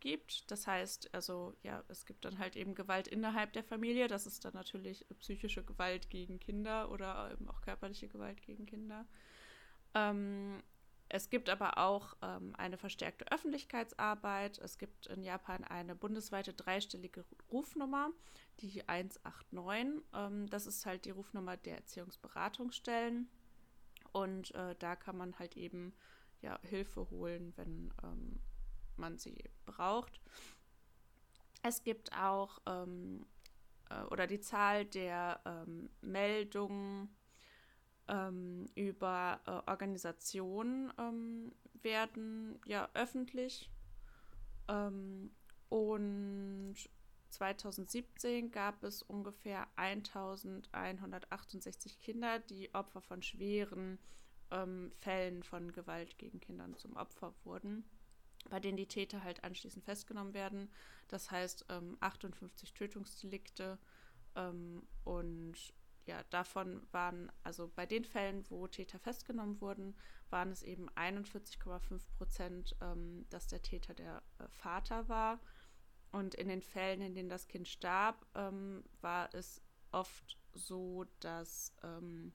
gibt. 0.00 0.50
Das 0.50 0.66
heißt, 0.66 1.14
also 1.14 1.54
ja, 1.62 1.82
es 1.88 2.04
gibt 2.04 2.24
dann 2.24 2.38
halt 2.38 2.56
eben 2.56 2.74
Gewalt 2.74 3.08
innerhalb 3.08 3.52
der 3.54 3.64
Familie. 3.64 4.08
Das 4.08 4.26
ist 4.26 4.44
dann 4.44 4.52
natürlich 4.52 5.06
psychische 5.20 5.64
Gewalt 5.64 6.10
gegen 6.10 6.38
Kinder 6.38 6.90
oder 6.90 7.30
eben 7.32 7.48
auch 7.48 7.62
körperliche 7.62 8.08
Gewalt 8.08 8.42
gegen 8.42 8.66
Kinder. 8.66 9.06
Ähm, 9.94 10.62
es 11.14 11.30
gibt 11.30 11.48
aber 11.48 11.78
auch 11.78 12.16
ähm, 12.22 12.56
eine 12.58 12.76
verstärkte 12.76 13.30
Öffentlichkeitsarbeit. 13.30 14.58
Es 14.58 14.78
gibt 14.78 15.06
in 15.06 15.22
Japan 15.22 15.62
eine 15.62 15.94
bundesweite 15.94 16.52
dreistellige 16.52 17.24
Rufnummer, 17.52 18.10
die 18.58 18.82
189. 18.88 20.02
Ähm, 20.12 20.50
das 20.50 20.66
ist 20.66 20.84
halt 20.86 21.04
die 21.04 21.12
Rufnummer 21.12 21.56
der 21.56 21.76
Erziehungsberatungsstellen. 21.76 23.28
Und 24.10 24.56
äh, 24.56 24.74
da 24.80 24.96
kann 24.96 25.16
man 25.16 25.38
halt 25.38 25.56
eben 25.56 25.94
ja, 26.42 26.58
Hilfe 26.62 27.08
holen, 27.10 27.52
wenn 27.54 27.94
ähm, 28.02 28.40
man 28.96 29.16
sie 29.16 29.38
braucht. 29.66 30.20
Es 31.62 31.84
gibt 31.84 32.12
auch 32.12 32.58
ähm, 32.66 33.24
äh, 33.88 34.02
oder 34.06 34.26
die 34.26 34.40
Zahl 34.40 34.84
der 34.84 35.38
ähm, 35.44 35.90
Meldungen 36.00 37.14
ähm, 38.08 38.66
über 38.74 39.40
äh, 39.46 39.70
Organisationen 39.70 40.92
ähm, 40.98 41.52
werden 41.82 42.58
ja 42.66 42.88
öffentlich. 42.94 43.70
Ähm, 44.68 45.30
und 45.68 46.74
2017 47.30 48.50
gab 48.50 48.82
es 48.84 49.02
ungefähr 49.02 49.66
1168 49.76 52.00
Kinder, 52.00 52.38
die 52.38 52.74
Opfer 52.74 53.00
von 53.00 53.22
schweren 53.22 53.98
ähm, 54.50 54.92
Fällen 55.00 55.42
von 55.42 55.72
Gewalt 55.72 56.18
gegen 56.18 56.40
Kindern 56.40 56.76
zum 56.76 56.96
Opfer 56.96 57.34
wurden, 57.44 57.84
bei 58.50 58.60
denen 58.60 58.76
die 58.76 58.86
Täter 58.86 59.24
halt 59.24 59.42
anschließend 59.42 59.84
festgenommen 59.84 60.34
werden. 60.34 60.70
Das 61.08 61.30
heißt 61.30 61.66
ähm, 61.70 61.96
58 62.00 62.72
Tötungsdelikte 62.72 63.78
ähm, 64.36 64.82
und 65.04 65.54
ja, 66.06 66.22
davon 66.30 66.86
waren, 66.92 67.32
also 67.42 67.70
bei 67.74 67.86
den 67.86 68.04
Fällen, 68.04 68.44
wo 68.50 68.66
Täter 68.66 68.98
festgenommen 68.98 69.60
wurden, 69.60 69.96
waren 70.30 70.50
es 70.50 70.62
eben 70.62 70.90
41,5 70.90 72.02
Prozent, 72.18 72.76
ähm, 72.80 73.26
dass 73.30 73.46
der 73.46 73.62
Täter 73.62 73.94
der 73.94 74.22
äh, 74.38 74.48
Vater 74.48 75.08
war. 75.08 75.40
Und 76.12 76.34
in 76.34 76.48
den 76.48 76.62
Fällen, 76.62 77.00
in 77.00 77.14
denen 77.14 77.28
das 77.28 77.48
Kind 77.48 77.66
starb, 77.66 78.26
ähm, 78.34 78.84
war 79.00 79.34
es 79.34 79.62
oft 79.90 80.38
so, 80.52 81.06
dass 81.20 81.74
ähm, 81.82 82.32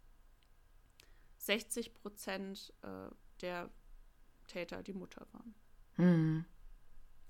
60 1.38 1.94
Prozent 1.94 2.74
äh, 2.82 3.10
der 3.42 3.70
Täter 4.48 4.84
die 4.84 4.94
Mutter 4.94 5.28
waren. 5.32 5.56
Hm. 5.96 6.46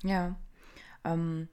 Ja, 0.03 0.39
ähm, 1.03 1.49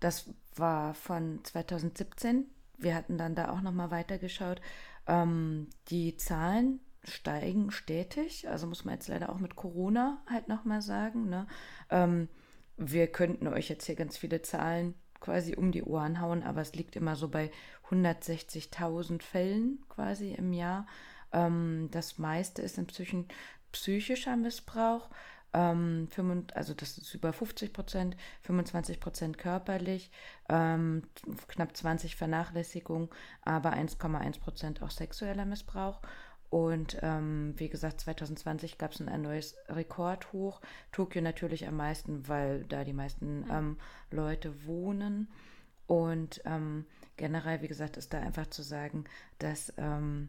das 0.00 0.30
war 0.54 0.94
von 0.94 1.44
2017. 1.44 2.48
Wir 2.78 2.94
hatten 2.94 3.18
dann 3.18 3.34
da 3.34 3.50
auch 3.50 3.60
noch 3.60 3.72
mal 3.72 3.90
weitergeschaut. 3.90 4.60
Ähm, 5.06 5.68
die 5.88 6.16
Zahlen 6.16 6.80
steigen 7.04 7.70
stetig. 7.70 8.48
Also 8.48 8.66
muss 8.66 8.84
man 8.84 8.94
jetzt 8.94 9.08
leider 9.08 9.30
auch 9.30 9.38
mit 9.38 9.56
Corona 9.56 10.22
halt 10.26 10.48
noch 10.48 10.64
mal 10.64 10.80
sagen. 10.80 11.28
Ne? 11.28 11.46
Ähm, 11.90 12.28
wir 12.76 13.08
könnten 13.08 13.48
euch 13.48 13.68
jetzt 13.68 13.86
hier 13.86 13.96
ganz 13.96 14.16
viele 14.16 14.42
Zahlen 14.42 14.94
quasi 15.20 15.56
um 15.56 15.72
die 15.72 15.82
Ohren 15.82 16.20
hauen, 16.20 16.44
aber 16.44 16.60
es 16.60 16.74
liegt 16.74 16.94
immer 16.94 17.16
so 17.16 17.28
bei 17.28 17.50
160.000 17.90 19.22
Fällen 19.22 19.84
quasi 19.88 20.32
im 20.32 20.52
Jahr. 20.52 20.86
Ähm, 21.32 21.88
das 21.90 22.18
meiste 22.18 22.62
ist 22.62 22.78
inzwischen 22.78 23.26
psychischer 23.72 24.36
Missbrauch. 24.36 25.10
Ähm, 25.54 26.08
5, 26.10 26.52
also 26.54 26.74
das 26.74 26.98
ist 26.98 27.14
über 27.14 27.32
50 27.32 27.72
Prozent, 27.72 28.16
25 28.42 29.00
Prozent 29.00 29.38
körperlich, 29.38 30.10
ähm, 30.48 31.02
knapp 31.48 31.76
20 31.76 32.16
Vernachlässigung, 32.16 33.14
aber 33.42 33.72
1,1 33.72 34.40
Prozent 34.40 34.82
auch 34.82 34.90
sexueller 34.90 35.46
Missbrauch. 35.46 36.00
Und 36.50 36.98
ähm, 37.02 37.54
wie 37.56 37.68
gesagt, 37.68 38.00
2020 38.00 38.78
gab 38.78 38.92
es 38.92 39.00
ein 39.00 39.22
neues 39.22 39.56
Rekordhoch. 39.68 40.60
Tokio 40.92 41.20
natürlich 41.20 41.68
am 41.68 41.76
meisten, 41.76 42.26
weil 42.26 42.64
da 42.64 42.84
die 42.84 42.94
meisten 42.94 43.40
mhm. 43.40 43.50
ähm, 43.50 43.76
Leute 44.10 44.66
wohnen. 44.66 45.28
Und 45.86 46.40
ähm, 46.44 46.86
generell, 47.16 47.62
wie 47.62 47.68
gesagt, 47.68 47.96
ist 47.96 48.12
da 48.14 48.20
einfach 48.20 48.46
zu 48.48 48.62
sagen, 48.62 49.04
dass 49.38 49.72
ähm, 49.76 50.28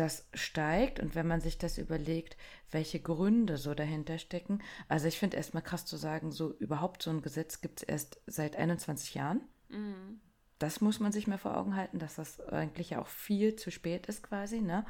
das 0.00 0.26
steigt 0.34 0.98
und 0.98 1.14
wenn 1.14 1.26
man 1.26 1.40
sich 1.40 1.58
das 1.58 1.78
überlegt, 1.78 2.36
welche 2.70 3.00
Gründe 3.00 3.58
so 3.58 3.74
dahinter 3.74 4.18
stecken. 4.18 4.60
Also 4.88 5.06
ich 5.06 5.18
finde 5.18 5.36
erstmal 5.36 5.62
krass 5.62 5.84
zu 5.84 5.96
sagen, 5.96 6.32
so 6.32 6.54
überhaupt 6.54 7.02
so 7.02 7.10
ein 7.10 7.22
Gesetz 7.22 7.60
gibt 7.60 7.80
es 7.80 7.88
erst 7.88 8.20
seit 8.26 8.56
21 8.56 9.14
Jahren. 9.14 9.42
Mhm. 9.68 10.20
Das 10.58 10.80
muss 10.80 11.00
man 11.00 11.12
sich 11.12 11.26
mal 11.26 11.38
vor 11.38 11.56
Augen 11.56 11.76
halten, 11.76 11.98
dass 11.98 12.16
das 12.16 12.40
eigentlich 12.40 12.90
ja 12.90 13.00
auch 13.00 13.06
viel 13.06 13.56
zu 13.56 13.70
spät 13.70 14.06
ist 14.06 14.22
quasi. 14.22 14.60
Ne? 14.60 14.84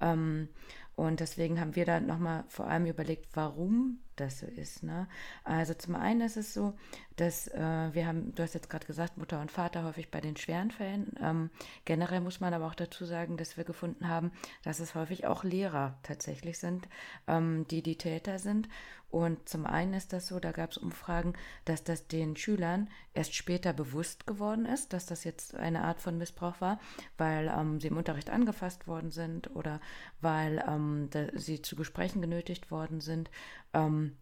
Ähm, 0.00 0.48
und 1.00 1.20
deswegen 1.20 1.58
haben 1.58 1.76
wir 1.76 1.86
da 1.86 1.98
nochmal 1.98 2.44
vor 2.48 2.66
allem 2.66 2.84
überlegt, 2.84 3.28
warum 3.32 4.00
das 4.16 4.40
so 4.40 4.46
ist. 4.46 4.82
Ne? 4.82 5.08
Also 5.44 5.72
zum 5.72 5.94
einen 5.94 6.20
ist 6.20 6.36
es 6.36 6.52
so, 6.52 6.74
dass 7.16 7.48
äh, 7.48 7.88
wir 7.94 8.06
haben, 8.06 8.34
du 8.34 8.42
hast 8.42 8.52
jetzt 8.52 8.68
gerade 8.68 8.86
gesagt, 8.86 9.16
Mutter 9.16 9.40
und 9.40 9.50
Vater 9.50 9.84
häufig 9.84 10.10
bei 10.10 10.20
den 10.20 10.36
schweren 10.36 10.70
Fällen. 10.70 11.14
Ähm, 11.18 11.48
generell 11.86 12.20
muss 12.20 12.40
man 12.40 12.52
aber 12.52 12.66
auch 12.66 12.74
dazu 12.74 13.06
sagen, 13.06 13.38
dass 13.38 13.56
wir 13.56 13.64
gefunden 13.64 14.08
haben, 14.08 14.30
dass 14.62 14.78
es 14.78 14.94
häufig 14.94 15.26
auch 15.26 15.42
Lehrer 15.42 15.98
tatsächlich 16.02 16.58
sind, 16.58 16.86
ähm, 17.26 17.66
die 17.70 17.82
die 17.82 17.96
Täter 17.96 18.38
sind. 18.38 18.68
Und 19.10 19.48
zum 19.48 19.66
einen 19.66 19.94
ist 19.94 20.12
das 20.12 20.28
so, 20.28 20.38
da 20.38 20.52
gab 20.52 20.70
es 20.70 20.78
Umfragen, 20.78 21.34
dass 21.64 21.82
das 21.82 22.06
den 22.06 22.36
Schülern 22.36 22.88
erst 23.12 23.34
später 23.34 23.72
bewusst 23.72 24.26
geworden 24.26 24.66
ist, 24.66 24.92
dass 24.92 25.06
das 25.06 25.24
jetzt 25.24 25.56
eine 25.56 25.82
Art 25.82 26.00
von 26.00 26.16
Missbrauch 26.16 26.60
war, 26.60 26.78
weil 27.18 27.48
ähm, 27.48 27.80
sie 27.80 27.88
im 27.88 27.96
Unterricht 27.96 28.30
angefasst 28.30 28.86
worden 28.86 29.10
sind 29.10 29.54
oder 29.56 29.80
weil 30.20 30.64
ähm, 30.66 31.10
sie 31.34 31.60
zu 31.60 31.74
Gesprächen 31.74 32.22
genötigt 32.22 32.70
worden 32.70 33.00
sind. 33.00 33.30
Ähm, 33.74 34.16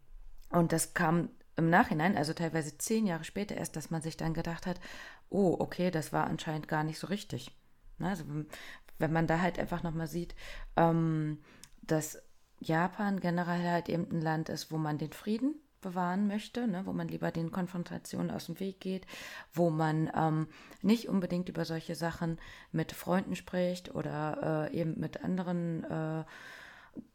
und 0.50 0.72
das 0.72 0.94
kam 0.94 1.28
im 1.56 1.68
Nachhinein, 1.68 2.16
also 2.16 2.32
teilweise 2.32 2.78
zehn 2.78 3.06
Jahre 3.06 3.24
später 3.24 3.56
erst, 3.56 3.76
dass 3.76 3.90
man 3.90 4.00
sich 4.00 4.16
dann 4.16 4.32
gedacht 4.32 4.66
hat, 4.66 4.80
oh, 5.28 5.56
okay, 5.58 5.90
das 5.90 6.12
war 6.12 6.26
anscheinend 6.26 6.68
gar 6.68 6.84
nicht 6.84 6.98
so 6.98 7.08
richtig. 7.08 7.54
Ne, 7.98 8.08
also 8.08 8.24
wenn 8.98 9.12
man 9.12 9.26
da 9.26 9.40
halt 9.40 9.58
einfach 9.58 9.82
nochmal 9.82 10.06
sieht, 10.06 10.34
ähm, 10.76 11.38
dass 11.82 12.22
Japan 12.60 13.20
generell 13.20 13.62
halt 13.68 13.88
eben 13.88 14.08
ein 14.10 14.20
Land 14.20 14.48
ist, 14.48 14.70
wo 14.70 14.78
man 14.78 14.98
den 14.98 15.12
Frieden 15.12 15.54
bewahren 15.80 16.26
möchte, 16.26 16.66
ne, 16.66 16.82
wo 16.86 16.92
man 16.92 17.08
lieber 17.08 17.30
den 17.30 17.52
Konfrontationen 17.52 18.30
aus 18.30 18.46
dem 18.46 18.58
Weg 18.60 18.80
geht, 18.80 19.06
wo 19.52 19.70
man 19.70 20.10
ähm, 20.14 20.48
nicht 20.82 21.08
unbedingt 21.08 21.48
über 21.48 21.64
solche 21.64 21.94
Sachen 21.94 22.38
mit 22.72 22.92
Freunden 22.92 23.36
spricht 23.36 23.94
oder 23.94 24.70
äh, 24.72 24.76
eben 24.76 24.98
mit 24.98 25.22
anderen 25.22 25.84
äh, 25.84 26.24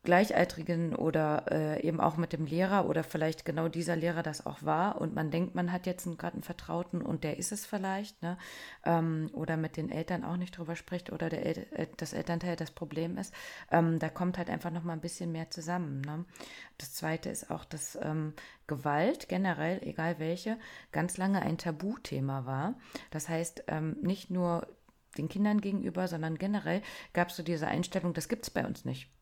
Gleichaltrigen 0.03 0.95
oder 0.95 1.45
äh, 1.49 1.81
eben 1.81 2.01
auch 2.01 2.17
mit 2.17 2.33
dem 2.33 2.45
Lehrer 2.45 2.89
oder 2.89 3.03
vielleicht 3.03 3.45
genau 3.45 3.69
dieser 3.69 3.95
Lehrer 3.95 4.21
das 4.21 4.45
auch 4.45 4.63
war 4.63 4.99
und 4.99 5.15
man 5.15 5.31
denkt, 5.31 5.55
man 5.55 5.71
hat 5.71 5.85
jetzt 5.85 6.05
gerade 6.17 6.33
einen 6.33 6.43
Vertrauten 6.43 7.01
und 7.01 7.23
der 7.23 7.37
ist 7.37 7.51
es 7.51 7.65
vielleicht, 7.65 8.21
ne? 8.21 8.37
Ähm, 8.85 9.29
oder 9.33 9.55
mit 9.55 9.77
den 9.77 9.89
Eltern 9.89 10.23
auch 10.25 10.35
nicht 10.35 10.57
drüber 10.57 10.75
spricht 10.75 11.11
oder 11.11 11.29
der 11.29 11.45
El 11.45 11.67
äh, 11.71 11.87
das 11.97 12.13
Elternteil 12.13 12.55
das 12.55 12.71
Problem 12.71 13.17
ist, 13.17 13.33
ähm, 13.71 13.99
da 13.99 14.09
kommt 14.09 14.37
halt 14.37 14.49
einfach 14.49 14.71
noch 14.71 14.83
mal 14.83 14.93
ein 14.93 15.01
bisschen 15.01 15.31
mehr 15.31 15.49
zusammen. 15.49 16.01
Ne? 16.01 16.25
Das 16.77 16.93
Zweite 16.93 17.29
ist 17.29 17.49
auch, 17.49 17.65
dass 17.65 17.97
ähm, 18.01 18.33
Gewalt 18.67 19.29
generell, 19.29 19.81
egal 19.83 20.19
welche, 20.19 20.57
ganz 20.91 21.17
lange 21.17 21.41
ein 21.41 21.57
Tabuthema 21.57 22.45
war. 22.45 22.75
Das 23.11 23.29
heißt, 23.29 23.65
ähm, 23.67 23.97
nicht 24.01 24.29
nur 24.29 24.67
den 25.17 25.29
Kindern 25.29 25.61
gegenüber, 25.61 26.07
sondern 26.07 26.37
generell 26.37 26.81
gab 27.13 27.29
es 27.29 27.37
so 27.37 27.43
diese 27.43 27.67
Einstellung, 27.67 28.13
das 28.13 28.27
gibt 28.27 28.43
es 28.43 28.49
bei 28.49 28.65
uns 28.65 28.85
nicht. 28.85 29.12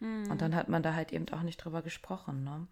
Mhm. 0.00 0.30
Und 0.30 0.42
dann 0.42 0.54
hat 0.54 0.68
man 0.68 0.82
da 0.82 0.94
halt 0.94 1.12
eben 1.12 1.28
auch 1.30 1.42
nicht 1.42 1.58
drüber 1.58 1.82
gesprochen. 1.82 2.44
Ne? 2.44 2.66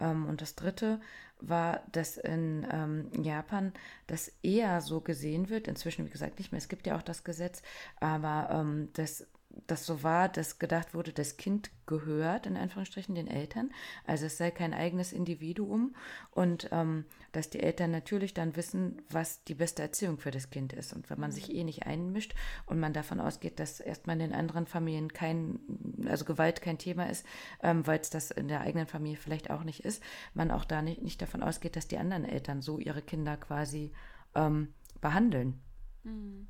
Ähm, 0.00 0.26
und 0.26 0.40
das 0.40 0.54
Dritte 0.54 1.00
war, 1.40 1.82
dass 1.92 2.16
in 2.16 2.66
ähm, 2.70 3.10
Japan 3.22 3.72
das 4.06 4.32
eher 4.42 4.80
so 4.80 5.00
gesehen 5.00 5.48
wird, 5.48 5.68
inzwischen 5.68 6.04
wie 6.04 6.10
gesagt 6.10 6.38
nicht 6.38 6.52
mehr, 6.52 6.58
es 6.58 6.68
gibt 6.68 6.86
ja 6.86 6.96
auch 6.96 7.02
das 7.02 7.24
Gesetz, 7.24 7.62
aber 8.00 8.48
ähm, 8.52 8.88
das 8.94 9.26
das 9.66 9.86
so 9.86 10.02
war, 10.02 10.28
dass 10.28 10.58
gedacht 10.58 10.94
wurde, 10.94 11.12
das 11.12 11.36
Kind 11.36 11.70
gehört 11.86 12.46
in 12.46 12.56
Anführungsstrichen 12.56 13.14
den 13.14 13.26
Eltern, 13.26 13.70
also 14.04 14.26
es 14.26 14.36
sei 14.36 14.50
kein 14.50 14.74
eigenes 14.74 15.12
Individuum 15.12 15.94
und 16.30 16.68
ähm, 16.70 17.04
dass 17.32 17.50
die 17.50 17.60
Eltern 17.60 17.90
natürlich 17.90 18.34
dann 18.34 18.56
wissen, 18.56 19.02
was 19.10 19.44
die 19.44 19.54
beste 19.54 19.82
Erziehung 19.82 20.18
für 20.18 20.30
das 20.30 20.50
Kind 20.50 20.72
ist. 20.72 20.92
Und 20.92 21.10
wenn 21.10 21.18
man 21.18 21.32
sich 21.32 21.52
eh 21.52 21.64
nicht 21.64 21.86
einmischt 21.86 22.34
und 22.66 22.78
man 22.78 22.92
davon 22.92 23.20
ausgeht, 23.20 23.58
dass 23.58 23.80
erstmal 23.80 24.14
in 24.14 24.30
den 24.30 24.34
anderen 24.34 24.66
Familien 24.66 25.12
kein, 25.12 25.60
also 26.06 26.24
Gewalt 26.24 26.62
kein 26.62 26.78
Thema 26.78 27.08
ist, 27.08 27.26
ähm, 27.62 27.86
weil 27.86 28.00
es 28.00 28.10
das 28.10 28.30
in 28.30 28.48
der 28.48 28.60
eigenen 28.60 28.86
Familie 28.86 29.18
vielleicht 29.18 29.50
auch 29.50 29.64
nicht 29.64 29.84
ist, 29.84 30.02
man 30.34 30.50
auch 30.50 30.64
da 30.64 30.82
nicht, 30.82 31.02
nicht 31.02 31.20
davon 31.22 31.42
ausgeht, 31.42 31.76
dass 31.76 31.88
die 31.88 31.98
anderen 31.98 32.24
Eltern 32.24 32.60
so 32.62 32.78
ihre 32.78 33.02
Kinder 33.02 33.36
quasi 33.36 33.92
ähm, 34.34 34.74
behandeln. 35.00 35.60
Mhm. 36.04 36.48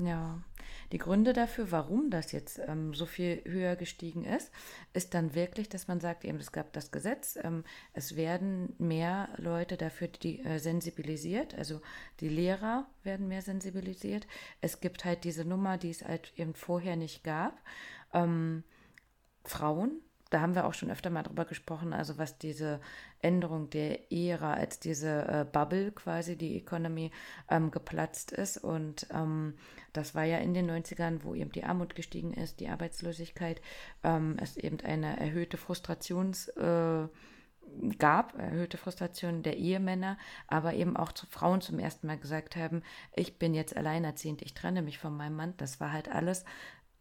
Ja, 0.00 0.42
die 0.90 0.98
Gründe 0.98 1.32
dafür, 1.32 1.70
warum 1.70 2.10
das 2.10 2.32
jetzt 2.32 2.60
ähm, 2.66 2.94
so 2.94 3.06
viel 3.06 3.42
höher 3.44 3.76
gestiegen 3.76 4.24
ist, 4.24 4.50
ist 4.92 5.14
dann 5.14 5.36
wirklich, 5.36 5.68
dass 5.68 5.86
man 5.86 6.00
sagt, 6.00 6.24
eben 6.24 6.38
es 6.38 6.50
gab 6.50 6.72
das 6.72 6.90
Gesetz, 6.90 7.38
ähm, 7.40 7.62
es 7.92 8.16
werden 8.16 8.74
mehr 8.78 9.28
Leute 9.36 9.76
dafür 9.76 10.08
die, 10.08 10.40
äh, 10.44 10.58
sensibilisiert, 10.58 11.54
also 11.54 11.80
die 12.18 12.28
Lehrer 12.28 12.88
werden 13.04 13.28
mehr 13.28 13.42
sensibilisiert. 13.42 14.26
Es 14.60 14.80
gibt 14.80 15.04
halt 15.04 15.22
diese 15.22 15.44
Nummer, 15.44 15.78
die 15.78 15.90
es 15.90 16.04
halt 16.04 16.32
eben 16.36 16.54
vorher 16.54 16.96
nicht 16.96 17.22
gab. 17.22 17.60
Ähm, 18.12 18.64
Frauen 19.44 20.00
da 20.34 20.40
haben 20.40 20.56
wir 20.56 20.66
auch 20.66 20.74
schon 20.74 20.90
öfter 20.90 21.10
mal 21.10 21.22
drüber 21.22 21.44
gesprochen, 21.44 21.92
also 21.92 22.18
was 22.18 22.38
diese 22.38 22.80
Änderung 23.24 23.70
der 23.70 24.12
Ära, 24.12 24.54
als 24.54 24.78
diese 24.78 25.26
äh, 25.26 25.46
Bubble 25.50 25.90
quasi, 25.92 26.36
die 26.36 26.56
Economy 26.56 27.10
ähm, 27.50 27.70
geplatzt 27.70 28.30
ist. 28.30 28.58
Und 28.58 29.06
ähm, 29.12 29.54
das 29.92 30.14
war 30.14 30.24
ja 30.24 30.38
in 30.38 30.54
den 30.54 30.70
90ern, 30.70 31.20
wo 31.22 31.34
eben 31.34 31.50
die 31.50 31.64
Armut 31.64 31.94
gestiegen 31.94 32.34
ist, 32.34 32.60
die 32.60 32.68
Arbeitslosigkeit, 32.68 33.60
ähm, 34.02 34.36
es 34.40 34.56
eben 34.56 34.80
eine 34.80 35.18
erhöhte 35.18 35.56
Frustrations- 35.56 36.48
äh, 36.56 37.08
gab, 37.98 38.38
erhöhte 38.38 38.76
Frustration 38.76 39.42
der 39.42 39.56
Ehemänner, 39.56 40.18
aber 40.46 40.74
eben 40.74 40.96
auch 40.96 41.12
zu 41.12 41.26
Frauen 41.26 41.60
zum 41.60 41.78
ersten 41.78 42.06
Mal 42.06 42.18
gesagt 42.18 42.56
haben, 42.56 42.82
ich 43.14 43.38
bin 43.38 43.54
jetzt 43.54 43.76
alleinerziehend, 43.76 44.42
ich 44.42 44.54
trenne 44.54 44.82
mich 44.82 44.98
von 44.98 45.16
meinem 45.16 45.36
Mann. 45.36 45.54
Das 45.56 45.80
war 45.80 45.92
halt 45.92 46.08
alles 46.08 46.44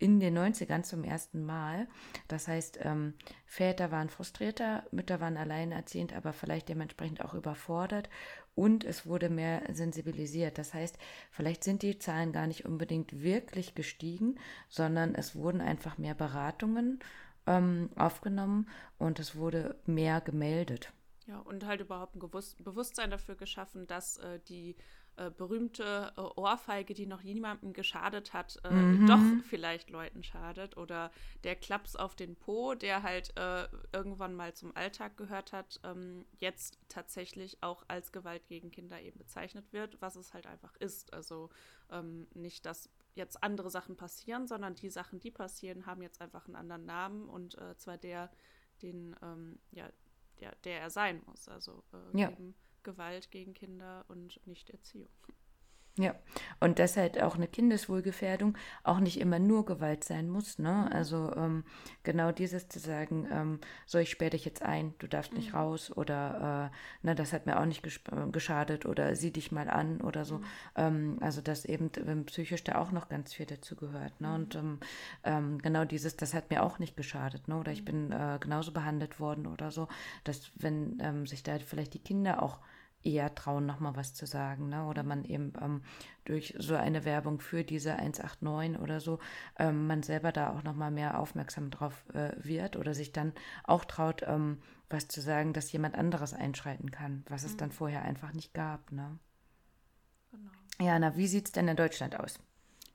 in 0.03 0.19
den 0.19 0.37
90ern 0.37 0.83
zum 0.83 1.05
ersten 1.05 1.45
Mal. 1.45 1.87
Das 2.27 2.49
heißt, 2.49 2.79
ähm, 2.81 3.13
Väter 3.45 3.89
waren 3.89 4.09
frustrierter, 4.09 4.83
Mütter 4.91 5.21
waren 5.21 5.37
alleinerziehend, 5.37 6.11
aber 6.11 6.33
vielleicht 6.33 6.67
dementsprechend 6.67 7.23
auch 7.23 7.33
überfordert 7.33 8.09
und 8.53 8.83
es 8.83 9.05
wurde 9.05 9.29
mehr 9.29 9.63
sensibilisiert. 9.71 10.57
Das 10.57 10.73
heißt, 10.73 10.97
vielleicht 11.31 11.63
sind 11.63 11.83
die 11.83 11.99
Zahlen 11.99 12.33
gar 12.33 12.47
nicht 12.47 12.65
unbedingt 12.65 13.21
wirklich 13.21 13.75
gestiegen, 13.75 14.35
sondern 14.67 15.15
es 15.15 15.37
wurden 15.37 15.61
einfach 15.61 15.97
mehr 15.97 16.15
Beratungen 16.15 16.99
ähm, 17.47 17.89
aufgenommen 17.95 18.67
und 18.97 19.19
es 19.19 19.37
wurde 19.37 19.79
mehr 19.85 20.19
gemeldet. 20.19 20.91
Ja, 21.27 21.39
und 21.39 21.65
halt 21.65 21.79
überhaupt 21.79 22.17
ein 22.17 22.19
Bewusstsein 22.19 23.09
dafür 23.09 23.35
geschaffen, 23.35 23.87
dass 23.87 24.17
äh, 24.17 24.41
die 24.49 24.75
äh, 25.15 25.29
berühmte 25.29 26.11
äh, 26.17 26.21
Ohrfeige, 26.21 26.93
die 26.93 27.05
noch 27.05 27.21
niemandem 27.21 27.73
geschadet 27.73 28.33
hat, 28.33 28.59
äh, 28.63 28.71
mhm. 28.71 29.05
doch 29.07 29.47
vielleicht 29.47 29.89
Leuten 29.89 30.23
schadet. 30.23 30.75
Oder 30.77 31.11
der 31.43 31.55
Klaps 31.55 31.95
auf 31.95 32.15
den 32.15 32.35
Po, 32.35 32.73
der 32.73 33.03
halt 33.03 33.37
äh, 33.37 33.67
irgendwann 33.91 34.33
mal 34.33 34.53
zum 34.53 34.75
Alltag 34.75 35.15
gehört 35.17 35.53
hat, 35.53 35.79
ähm, 35.83 36.25
jetzt 36.39 36.79
tatsächlich 36.89 37.61
auch 37.61 37.83
als 37.87 38.11
Gewalt 38.11 38.47
gegen 38.47 38.71
Kinder 38.71 38.99
eben 39.01 39.19
bezeichnet 39.19 39.71
wird, 39.71 40.01
was 40.01 40.15
es 40.15 40.33
halt 40.33 40.47
einfach 40.47 40.75
ist. 40.77 41.13
Also 41.13 41.49
ähm, 41.91 42.27
nicht, 42.33 42.65
dass 42.65 42.89
jetzt 43.13 43.43
andere 43.43 43.69
Sachen 43.69 43.95
passieren, 43.95 44.47
sondern 44.47 44.73
die 44.73 44.89
Sachen, 44.89 45.19
die 45.19 45.31
passieren, 45.31 45.85
haben 45.85 46.01
jetzt 46.01 46.21
einfach 46.21 46.47
einen 46.47 46.55
anderen 46.55 46.85
Namen 46.85 47.29
und 47.29 47.55
äh, 47.59 47.77
zwar 47.77 47.97
der, 47.97 48.31
den, 48.81 49.15
ähm, 49.21 49.59
ja, 49.71 49.87
der, 50.39 50.55
der 50.63 50.81
er 50.81 50.89
sein 50.89 51.21
muss. 51.27 51.47
Also 51.47 51.83
ja. 52.13 52.31
eben 52.31 52.55
Gewalt 52.83 53.31
gegen 53.31 53.53
Kinder 53.53 54.05
und 54.07 54.45
nicht 54.45 54.69
Erziehung. 54.69 55.09
Ja, 55.99 56.15
und 56.59 56.79
dass 56.79 56.97
halt 56.97 57.21
auch 57.21 57.35
eine 57.35 57.47
Kindeswohlgefährdung 57.47 58.57
auch 58.83 58.99
nicht 58.99 59.19
immer 59.19 59.37
nur 59.37 59.63
Gewalt 59.63 60.03
sein 60.03 60.27
muss. 60.27 60.57
Ne? 60.57 60.87
Mhm. 60.87 60.91
Also 60.91 61.31
ähm, 61.35 61.65
genau 62.01 62.31
dieses 62.31 62.67
zu 62.67 62.79
sagen, 62.79 63.27
ähm, 63.31 63.59
so 63.85 63.99
ich 63.99 64.09
sperre 64.09 64.31
dich 64.31 64.43
jetzt 64.43 64.63
ein, 64.63 64.95
du 64.97 65.07
darfst 65.07 65.33
nicht 65.33 65.51
mhm. 65.51 65.59
raus 65.59 65.95
oder 65.95 66.71
äh, 66.71 66.75
na, 67.03 67.13
das 67.13 67.31
hat 67.31 67.45
mir 67.45 67.59
auch 67.59 67.65
nicht 67.65 67.85
äh, 67.85 68.27
geschadet 68.31 68.87
oder 68.87 69.15
sieh 69.15 69.29
dich 69.29 69.51
mal 69.51 69.69
an 69.69 70.01
oder 70.01 70.25
so. 70.25 70.39
Mhm. 70.39 70.45
Ähm, 70.77 71.17
also 71.21 71.41
dass 71.41 71.63
eben 71.63 71.91
ähm, 72.07 72.25
psychisch 72.25 72.63
da 72.63 72.79
auch 72.79 72.91
noch 72.91 73.07
ganz 73.07 73.31
viel 73.31 73.45
dazu 73.45 73.75
gehört. 73.75 74.19
Ne? 74.19 74.33
Und 74.33 74.55
mhm. 74.55 74.79
ähm, 75.23 75.61
genau 75.61 75.85
dieses, 75.85 76.17
das 76.17 76.33
hat 76.33 76.49
mir 76.49 76.63
auch 76.63 76.79
nicht 76.79 76.97
geschadet. 76.97 77.47
Ne? 77.47 77.55
Oder 77.59 77.71
ich 77.71 77.81
mhm. 77.81 77.85
bin 77.85 78.11
äh, 78.13 78.39
genauso 78.41 78.71
behandelt 78.71 79.19
worden 79.19 79.45
oder 79.45 79.69
so, 79.69 79.87
dass 80.23 80.51
wenn 80.55 80.97
ähm, 81.01 81.27
sich 81.27 81.43
da 81.43 81.59
vielleicht 81.59 81.93
die 81.93 82.03
Kinder 82.03 82.41
auch 82.41 82.57
eher 83.03 83.33
trauen, 83.35 83.65
nochmal 83.65 83.95
was 83.95 84.13
zu 84.13 84.25
sagen. 84.25 84.69
Ne? 84.69 84.85
Oder 84.85 85.03
man 85.03 85.23
eben 85.25 85.53
ähm, 85.61 85.83
durch 86.25 86.55
so 86.57 86.75
eine 86.75 87.05
Werbung 87.05 87.39
für 87.39 87.63
diese 87.63 87.93
189 87.93 88.79
oder 88.79 88.99
so, 88.99 89.19
ähm, 89.57 89.87
man 89.87 90.03
selber 90.03 90.31
da 90.31 90.51
auch 90.51 90.63
nochmal 90.63 90.91
mehr 90.91 91.19
aufmerksam 91.19 91.69
drauf 91.69 92.03
äh, 92.13 92.31
wird 92.37 92.75
oder 92.75 92.93
sich 92.93 93.11
dann 93.11 93.33
auch 93.63 93.85
traut, 93.85 94.23
ähm, 94.25 94.59
was 94.89 95.07
zu 95.07 95.21
sagen, 95.21 95.53
dass 95.53 95.71
jemand 95.71 95.95
anderes 95.95 96.33
einschreiten 96.33 96.91
kann, 96.91 97.23
was 97.27 97.43
es 97.43 97.57
dann 97.57 97.69
mhm. 97.69 97.73
vorher 97.73 98.03
einfach 98.03 98.33
nicht 98.33 98.53
gab. 98.53 98.91
Ne? 98.91 99.17
Genau. 100.31 100.51
Ja, 100.79 100.97
na, 100.99 101.15
wie 101.15 101.27
sieht 101.27 101.45
es 101.45 101.51
denn 101.51 101.67
in 101.67 101.75
Deutschland 101.75 102.19
aus? 102.19 102.39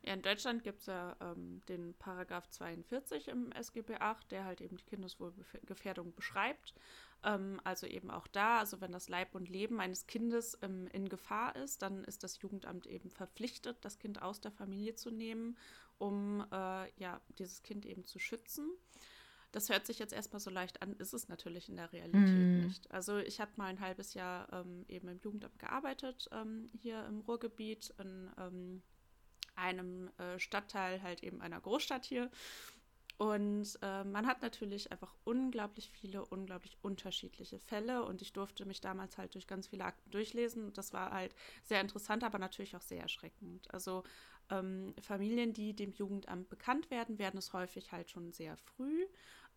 Ja, 0.03 0.15
in 0.15 0.23
Deutschland 0.23 0.63
gibt 0.63 0.81
es 0.81 0.87
ja 0.87 1.17
ähm, 1.21 1.61
den 1.69 1.95
Paragraph 1.99 2.49
42 2.49 3.29
im 3.29 3.53
SGB 3.53 3.97
8, 3.97 4.31
der 4.31 4.45
halt 4.45 4.61
eben 4.61 4.77
die 4.77 4.85
Kindeswohlgefährdung 4.85 6.15
beschreibt. 6.15 6.75
Ähm, 7.25 7.61
also 7.65 7.87
eben 7.87 8.11
auch 8.11 8.27
da, 8.27 8.59
also 8.59 8.81
wenn 8.81 8.93
das 8.93 9.09
Leib 9.09 9.35
und 9.35 9.49
Leben 9.49 9.81
eines 9.81 10.07
Kindes 10.07 10.59
ähm, 10.63 10.87
in 10.93 11.09
Gefahr 11.09 11.57
ist, 11.57 11.83
dann 11.83 12.05
ist 12.05 12.23
das 12.23 12.41
Jugendamt 12.41 12.87
eben 12.87 13.11
verpflichtet, 13.11 13.79
das 13.81 13.99
Kind 13.99 14.23
aus 14.23 14.41
der 14.41 14.53
Familie 14.53 14.95
zu 14.95 15.11
nehmen, 15.11 15.57
um 15.99 16.47
äh, 16.53 16.91
ja, 17.01 17.21
dieses 17.39 17.63
Kind 17.63 17.87
eben 17.87 18.05
zu 18.05 18.19
schützen. 18.19 18.71
Das 19.51 19.71
hört 19.71 19.87
sich 19.87 19.99
jetzt 19.99 20.13
erstmal 20.13 20.41
so 20.41 20.51
leicht 20.51 20.83
an, 20.83 20.95
ist 20.97 21.15
es 21.15 21.29
natürlich 21.29 21.69
in 21.69 21.77
der 21.77 21.93
Realität 21.93 22.23
mm. 22.23 22.61
nicht. 22.67 22.91
Also 22.91 23.17
ich 23.17 23.41
habe 23.41 23.51
mal 23.57 23.67
ein 23.67 23.81
halbes 23.81 24.13
Jahr 24.13 24.53
ähm, 24.53 24.85
eben 24.89 25.09
im 25.09 25.19
Jugendamt 25.21 25.59
gearbeitet, 25.59 26.29
ähm, 26.33 26.69
hier 26.79 27.05
im 27.07 27.21
Ruhrgebiet, 27.21 27.95
in 27.99 28.31
ähm, 28.39 28.83
einem 29.55 30.11
äh, 30.19 30.39
Stadtteil 30.39 31.03
halt 31.03 31.23
eben 31.23 31.41
einer 31.41 31.61
Großstadt 31.61 32.05
hier. 32.05 32.31
Und 33.19 33.79
äh, 33.83 34.05
man 34.05 34.27
hat 34.29 34.43
natürlich 34.43 34.93
einfach 34.93 35.13
unglaublich 35.25 35.91
viele, 35.91 36.25
unglaublich 36.25 36.79
unterschiedliche 36.83 37.59
Fälle. 37.59 38.05
Und 38.05 38.23
ich 38.23 38.33
durfte 38.33 38.65
mich 38.65 38.81
damals 38.81 39.19
halt 39.19 39.35
durch 39.35 39.49
ganz 39.49 39.67
viele 39.67 39.85
Akten 39.85 40.11
durchlesen. 40.13 40.73
Das 40.73 40.93
war 40.93 41.11
halt 41.11 41.35
sehr 41.65 41.81
interessant, 41.81 42.23
aber 42.23 42.39
natürlich 42.39 42.77
auch 42.77 42.81
sehr 42.81 43.03
erschreckend. 43.03 43.73
Also 43.75 44.05
ähm, 44.51 44.95
Familien, 45.03 45.53
die 45.53 45.75
dem 45.75 45.93
Jugendamt 45.93 46.49
bekannt 46.49 46.91
werden, 46.93 47.19
werden 47.19 47.39
es 47.39 47.53
häufig 47.53 47.91
halt 47.91 48.09
schon 48.09 48.33
sehr 48.33 48.57
früh. 48.57 49.05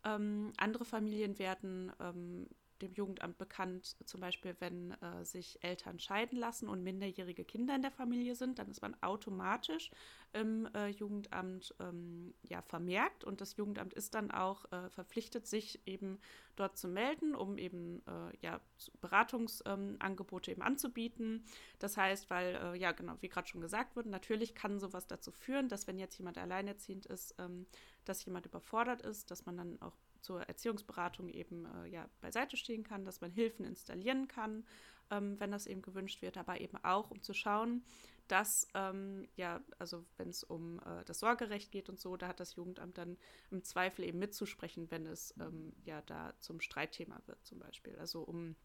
Ähm, 0.04 0.52
andere 0.56 0.84
Familien 0.84 1.38
werden 1.38 1.92
ähm, 2.00 2.48
dem 2.82 2.92
Jugendamt 2.92 3.38
bekannt, 3.38 3.96
zum 4.04 4.20
Beispiel, 4.20 4.56
wenn 4.58 4.92
äh, 5.00 5.24
sich 5.24 5.62
Eltern 5.62 5.98
scheiden 5.98 6.38
lassen 6.38 6.68
und 6.68 6.82
minderjährige 6.82 7.44
Kinder 7.44 7.74
in 7.74 7.82
der 7.82 7.90
Familie 7.90 8.34
sind, 8.34 8.58
dann 8.58 8.70
ist 8.70 8.82
man 8.82 8.96
automatisch 9.02 9.90
im 10.32 10.66
äh, 10.74 10.88
Jugendamt 10.88 11.74
ähm, 11.78 12.34
ja, 12.42 12.62
vermerkt 12.62 13.24
und 13.24 13.40
das 13.40 13.56
Jugendamt 13.56 13.94
ist 13.94 14.14
dann 14.14 14.30
auch 14.30 14.70
äh, 14.72 14.88
verpflichtet, 14.90 15.46
sich 15.46 15.80
eben 15.86 16.18
dort 16.56 16.76
zu 16.76 16.88
melden, 16.88 17.34
um 17.34 17.58
eben 17.58 18.02
äh, 18.06 18.36
ja, 18.40 18.60
Beratungsangebote 19.00 20.50
ähm, 20.50 20.54
eben 20.54 20.62
anzubieten. 20.62 21.44
Das 21.78 21.96
heißt, 21.96 22.30
weil, 22.30 22.56
äh, 22.56 22.78
ja 22.78 22.92
genau, 22.92 23.14
wie 23.20 23.28
gerade 23.28 23.48
schon 23.48 23.60
gesagt 23.60 23.96
wurde, 23.96 24.08
natürlich 24.08 24.54
kann 24.54 24.80
sowas 24.80 25.06
dazu 25.06 25.30
führen, 25.30 25.68
dass 25.68 25.86
wenn 25.86 25.98
jetzt 25.98 26.18
jemand 26.18 26.38
alleinerziehend 26.38 27.06
ist, 27.06 27.34
ähm, 27.38 27.66
dass 28.04 28.24
jemand 28.24 28.46
überfordert 28.46 29.02
ist, 29.02 29.30
dass 29.30 29.46
man 29.46 29.56
dann 29.56 29.80
auch 29.82 29.96
zur 30.22 30.42
Erziehungsberatung 30.42 31.28
eben 31.28 31.66
äh, 31.66 31.88
ja, 31.88 32.08
beiseite 32.20 32.56
stehen 32.56 32.84
kann, 32.84 33.04
dass 33.04 33.20
man 33.20 33.30
Hilfen 33.30 33.64
installieren 33.64 34.28
kann, 34.28 34.64
ähm, 35.10 35.38
wenn 35.38 35.50
das 35.50 35.66
eben 35.66 35.82
gewünscht 35.82 36.22
wird, 36.22 36.36
aber 36.36 36.60
eben 36.60 36.78
auch, 36.84 37.10
um 37.10 37.22
zu 37.22 37.34
schauen, 37.34 37.84
dass, 38.28 38.68
ähm, 38.74 39.28
ja, 39.36 39.60
also 39.78 40.06
wenn 40.16 40.28
es 40.28 40.42
um 40.42 40.78
äh, 40.80 41.04
das 41.04 41.18
Sorgerecht 41.18 41.70
geht 41.70 41.88
und 41.88 42.00
so, 42.00 42.16
da 42.16 42.28
hat 42.28 42.40
das 42.40 42.54
Jugendamt 42.54 42.96
dann 42.96 43.18
im 43.50 43.62
Zweifel 43.62 44.04
eben 44.04 44.18
mitzusprechen, 44.18 44.90
wenn 44.90 45.06
es 45.06 45.34
ähm, 45.38 45.74
ja 45.84 46.00
da 46.02 46.32
zum 46.38 46.60
Streitthema 46.60 47.20
wird 47.26 47.44
zum 47.44 47.58
Beispiel. 47.58 47.96
Also 47.98 48.22
um 48.22 48.56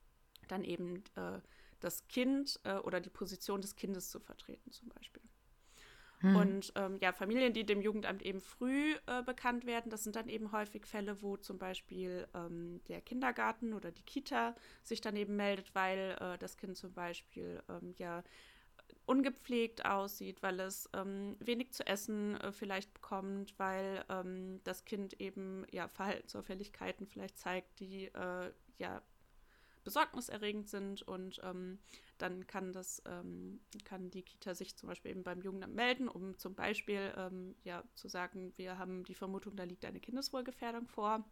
dann 0.47 0.63
eben 0.63 1.03
äh, 1.15 1.41
das 1.79 2.07
Kind 2.07 2.59
äh, 2.63 2.77
oder 2.77 3.01
die 3.01 3.09
Position 3.09 3.61
des 3.61 3.75
Kindes 3.75 4.09
zu 4.09 4.19
vertreten 4.19 4.71
zum 4.71 4.89
Beispiel. 4.89 5.23
Hm. 6.19 6.35
Und 6.35 6.73
ähm, 6.75 6.97
ja, 7.01 7.11
Familien, 7.11 7.53
die 7.53 7.65
dem 7.65 7.81
Jugendamt 7.81 8.23
eben 8.23 8.41
früh 8.41 8.95
äh, 9.05 9.21
bekannt 9.23 9.65
werden, 9.65 9.91
das 9.91 10.03
sind 10.03 10.15
dann 10.15 10.29
eben 10.29 10.51
häufig 10.51 10.85
Fälle, 10.85 11.21
wo 11.21 11.37
zum 11.37 11.59
Beispiel 11.59 12.27
ähm, 12.33 12.81
der 12.87 13.01
Kindergarten 13.01 13.73
oder 13.73 13.91
die 13.91 14.01
Kita 14.01 14.55
sich 14.83 15.01
dann 15.01 15.15
eben 15.15 15.35
meldet, 15.35 15.75
weil 15.75 16.17
äh, 16.19 16.37
das 16.39 16.57
Kind 16.57 16.75
zum 16.75 16.93
Beispiel 16.93 17.61
ähm, 17.69 17.93
ja 17.97 18.23
ungepflegt 19.05 19.85
aussieht, 19.85 20.41
weil 20.43 20.59
es 20.59 20.89
ähm, 20.93 21.35
wenig 21.39 21.71
zu 21.71 21.85
essen 21.85 22.39
äh, 22.41 22.51
vielleicht 22.51 22.93
bekommt, 22.93 23.53
weil 23.57 24.03
ähm, 24.09 24.59
das 24.63 24.85
Kind 24.85 25.19
eben 25.21 25.65
ja 25.71 25.87
Verhaltensauffälligkeiten 25.87 27.07
vielleicht 27.07 27.37
zeigt, 27.37 27.79
die 27.79 28.05
äh, 28.05 28.51
ja 28.77 29.01
besorgniserregend 29.87 30.67
sind 30.67 31.01
und 31.01 31.39
ähm, 31.43 31.79
dann 32.17 32.45
kann 32.45 32.73
das, 32.73 33.01
ähm, 33.05 33.61
kann 33.85 34.11
die 34.11 34.21
Kita 34.21 34.53
sich 34.53 34.75
zum 34.75 34.89
Beispiel 34.89 35.11
eben 35.11 35.23
beim 35.23 35.41
Jugendamt 35.41 35.75
melden, 35.75 36.09
um 36.09 36.37
zum 36.37 36.55
Beispiel 36.55 37.13
ähm, 37.15 37.55
ja 37.63 37.85
zu 37.95 38.09
sagen, 38.09 38.51
wir 38.57 38.77
haben 38.77 39.05
die 39.05 39.15
Vermutung, 39.15 39.55
da 39.55 39.63
liegt 39.63 39.85
eine 39.85 40.01
Kindeswohlgefährdung 40.01 40.89
vor. 40.89 41.23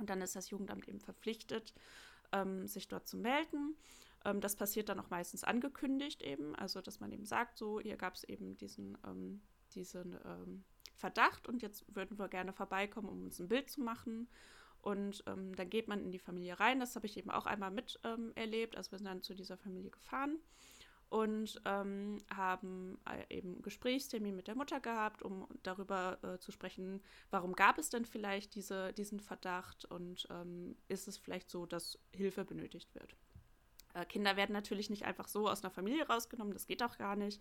Und 0.00 0.10
dann 0.10 0.22
ist 0.22 0.34
das 0.34 0.50
Jugendamt 0.50 0.88
eben 0.88 0.98
verpflichtet, 0.98 1.72
ähm, 2.32 2.66
sich 2.66 2.88
dort 2.88 3.06
zu 3.06 3.16
melden. 3.16 3.76
Ähm, 4.24 4.40
das 4.40 4.56
passiert 4.56 4.88
dann 4.88 4.98
auch 4.98 5.10
meistens 5.10 5.44
angekündigt 5.44 6.20
eben, 6.24 6.56
also 6.56 6.80
dass 6.80 6.98
man 6.98 7.12
eben 7.12 7.26
sagt, 7.26 7.58
so, 7.58 7.78
hier 7.78 7.96
gab 7.96 8.14
es 8.14 8.24
eben 8.24 8.56
diesen, 8.56 8.98
ähm, 9.06 9.40
diesen 9.72 10.18
Verdacht 10.96 11.48
und 11.48 11.62
jetzt 11.62 11.84
würden 11.94 12.18
wir 12.18 12.28
gerne 12.28 12.52
vorbeikommen, 12.52 13.08
um 13.08 13.22
uns 13.22 13.38
ein 13.38 13.48
Bild 13.48 13.70
zu 13.70 13.82
machen. 13.82 14.28
Und 14.84 15.24
ähm, 15.26 15.56
dann 15.56 15.70
geht 15.70 15.88
man 15.88 16.00
in 16.00 16.12
die 16.12 16.18
Familie 16.18 16.60
rein. 16.60 16.78
Das 16.78 16.94
habe 16.94 17.06
ich 17.06 17.16
eben 17.16 17.30
auch 17.30 17.46
einmal 17.46 17.70
miterlebt. 17.70 18.74
Ähm, 18.74 18.78
also 18.78 18.90
wir 18.92 18.98
sind 18.98 19.06
dann 19.06 19.22
zu 19.22 19.34
dieser 19.34 19.56
Familie 19.56 19.90
gefahren 19.90 20.38
und 21.08 21.60
ähm, 21.64 22.18
haben 22.34 22.98
äh, 23.08 23.36
eben 23.38 23.62
Gesprächstermin 23.62 24.34
mit 24.34 24.48
der 24.48 24.56
Mutter 24.56 24.80
gehabt, 24.80 25.22
um 25.22 25.46
darüber 25.62 26.18
äh, 26.22 26.38
zu 26.38 26.50
sprechen, 26.50 27.02
warum 27.30 27.54
gab 27.54 27.78
es 27.78 27.88
denn 27.88 28.04
vielleicht 28.04 28.54
diese, 28.54 28.92
diesen 28.92 29.20
Verdacht 29.20 29.84
und 29.84 30.26
ähm, 30.30 30.76
ist 30.88 31.06
es 31.06 31.16
vielleicht 31.16 31.50
so, 31.50 31.66
dass 31.66 31.98
Hilfe 32.12 32.44
benötigt 32.44 32.94
wird. 32.94 33.14
Äh, 33.94 34.04
Kinder 34.06 34.36
werden 34.36 34.52
natürlich 34.52 34.90
nicht 34.90 35.04
einfach 35.04 35.28
so 35.28 35.48
aus 35.48 35.62
einer 35.62 35.70
Familie 35.70 36.06
rausgenommen, 36.06 36.52
das 36.52 36.66
geht 36.66 36.82
auch 36.82 36.98
gar 36.98 37.16
nicht, 37.16 37.40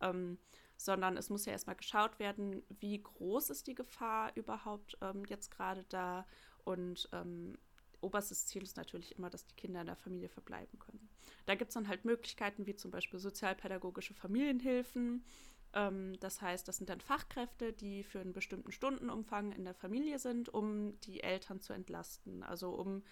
ähm, 0.00 0.38
sondern 0.76 1.16
es 1.16 1.30
muss 1.30 1.46
ja 1.46 1.52
erstmal 1.52 1.76
geschaut 1.76 2.18
werden, 2.18 2.62
wie 2.68 3.02
groß 3.02 3.48
ist 3.50 3.66
die 3.66 3.74
Gefahr 3.74 4.32
überhaupt 4.34 4.98
ähm, 5.00 5.24
jetzt 5.28 5.50
gerade 5.50 5.84
da 5.88 6.26
und 6.64 7.08
ähm, 7.12 7.56
oberstes 8.00 8.46
Ziel 8.46 8.62
ist 8.62 8.76
natürlich 8.76 9.16
immer, 9.18 9.30
dass 9.30 9.46
die 9.46 9.56
Kinder 9.56 9.80
in 9.80 9.86
der 9.86 9.96
Familie 9.96 10.28
verbleiben 10.28 10.78
können. 10.78 11.08
Da 11.46 11.54
gibt 11.54 11.70
es 11.70 11.74
dann 11.74 11.88
halt 11.88 12.04
Möglichkeiten 12.04 12.66
wie 12.66 12.76
zum 12.76 12.90
Beispiel 12.90 13.18
sozialpädagogische 13.18 14.14
Familienhilfen. 14.14 15.24
Ähm, 15.72 16.18
das 16.20 16.40
heißt, 16.42 16.68
das 16.68 16.76
sind 16.76 16.90
dann 16.90 17.00
Fachkräfte, 17.00 17.72
die 17.72 18.02
für 18.04 18.20
einen 18.20 18.32
bestimmten 18.32 18.72
Stundenumfang 18.72 19.52
in 19.52 19.64
der 19.64 19.74
Familie 19.74 20.18
sind, 20.18 20.48
um 20.48 21.00
die 21.00 21.22
Eltern 21.22 21.60
zu 21.60 21.72
entlasten. 21.72 22.42
Also 22.42 22.70
um 22.70 23.02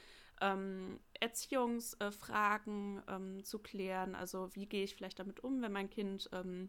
ähm, 0.40 1.00
Erziehungsfragen 1.20 3.02
ähm, 3.08 3.44
zu 3.44 3.58
klären. 3.58 4.14
Also 4.14 4.54
wie 4.54 4.66
gehe 4.66 4.84
ich 4.84 4.94
vielleicht 4.94 5.18
damit 5.18 5.42
um, 5.42 5.62
wenn 5.62 5.72
mein 5.72 5.90
Kind 5.90 6.28
ähm, 6.32 6.68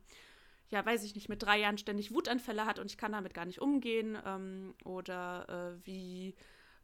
ja, 0.69 0.83
weiß 0.83 1.03
ich 1.03 1.13
nicht, 1.13 1.29
mit 1.29 1.43
drei 1.43 1.59
Jahren 1.59 1.77
ständig 1.77 2.11
Wutanfälle 2.11 2.65
hat 2.65 2.79
und 2.79 2.87
ich 2.87 2.97
kann 2.97 3.11
damit 3.11 3.35
gar 3.35 3.45
nicht 3.45 3.61
umgehen. 3.61 4.17
Ähm, 4.25 4.73
oder 4.83 5.77
äh, 5.77 5.85
wie 5.85 6.35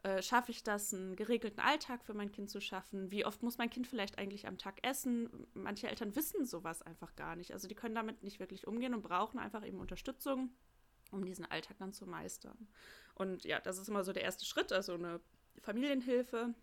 äh, 0.03 0.21
schaffe 0.21 0.51
ich 0.51 0.63
das, 0.63 0.93
einen 0.93 1.15
geregelten 1.15 1.59
Alltag 1.59 2.05
für 2.05 2.13
mein 2.13 2.31
Kind 2.31 2.49
zu 2.49 2.61
schaffen? 2.61 3.11
Wie 3.11 3.25
oft 3.25 3.43
muss 3.43 3.57
mein 3.57 3.69
Kind 3.69 3.87
vielleicht 3.87 4.17
eigentlich 4.17 4.47
am 4.47 4.57
Tag 4.57 4.85
essen? 4.87 5.29
Manche 5.53 5.89
Eltern 5.89 6.15
wissen 6.15 6.45
sowas 6.45 6.81
einfach 6.81 7.15
gar 7.15 7.35
nicht. 7.35 7.51
Also 7.51 7.67
die 7.67 7.75
können 7.75 7.95
damit 7.95 8.23
nicht 8.23 8.39
wirklich 8.39 8.65
umgehen 8.65 8.93
und 8.93 9.01
brauchen 9.01 9.39
einfach 9.39 9.65
eben 9.65 9.79
Unterstützung, 9.79 10.51
um 11.11 11.25
diesen 11.25 11.45
Alltag 11.45 11.77
dann 11.79 11.91
zu 11.91 12.05
meistern. 12.05 12.67
Und 13.15 13.43
ja, 13.43 13.59
das 13.59 13.77
ist 13.77 13.89
immer 13.89 14.03
so 14.03 14.13
der 14.13 14.23
erste 14.23 14.45
Schritt, 14.45 14.71
also 14.71 14.93
eine 14.93 15.19
Familienhilfe. 15.59 16.53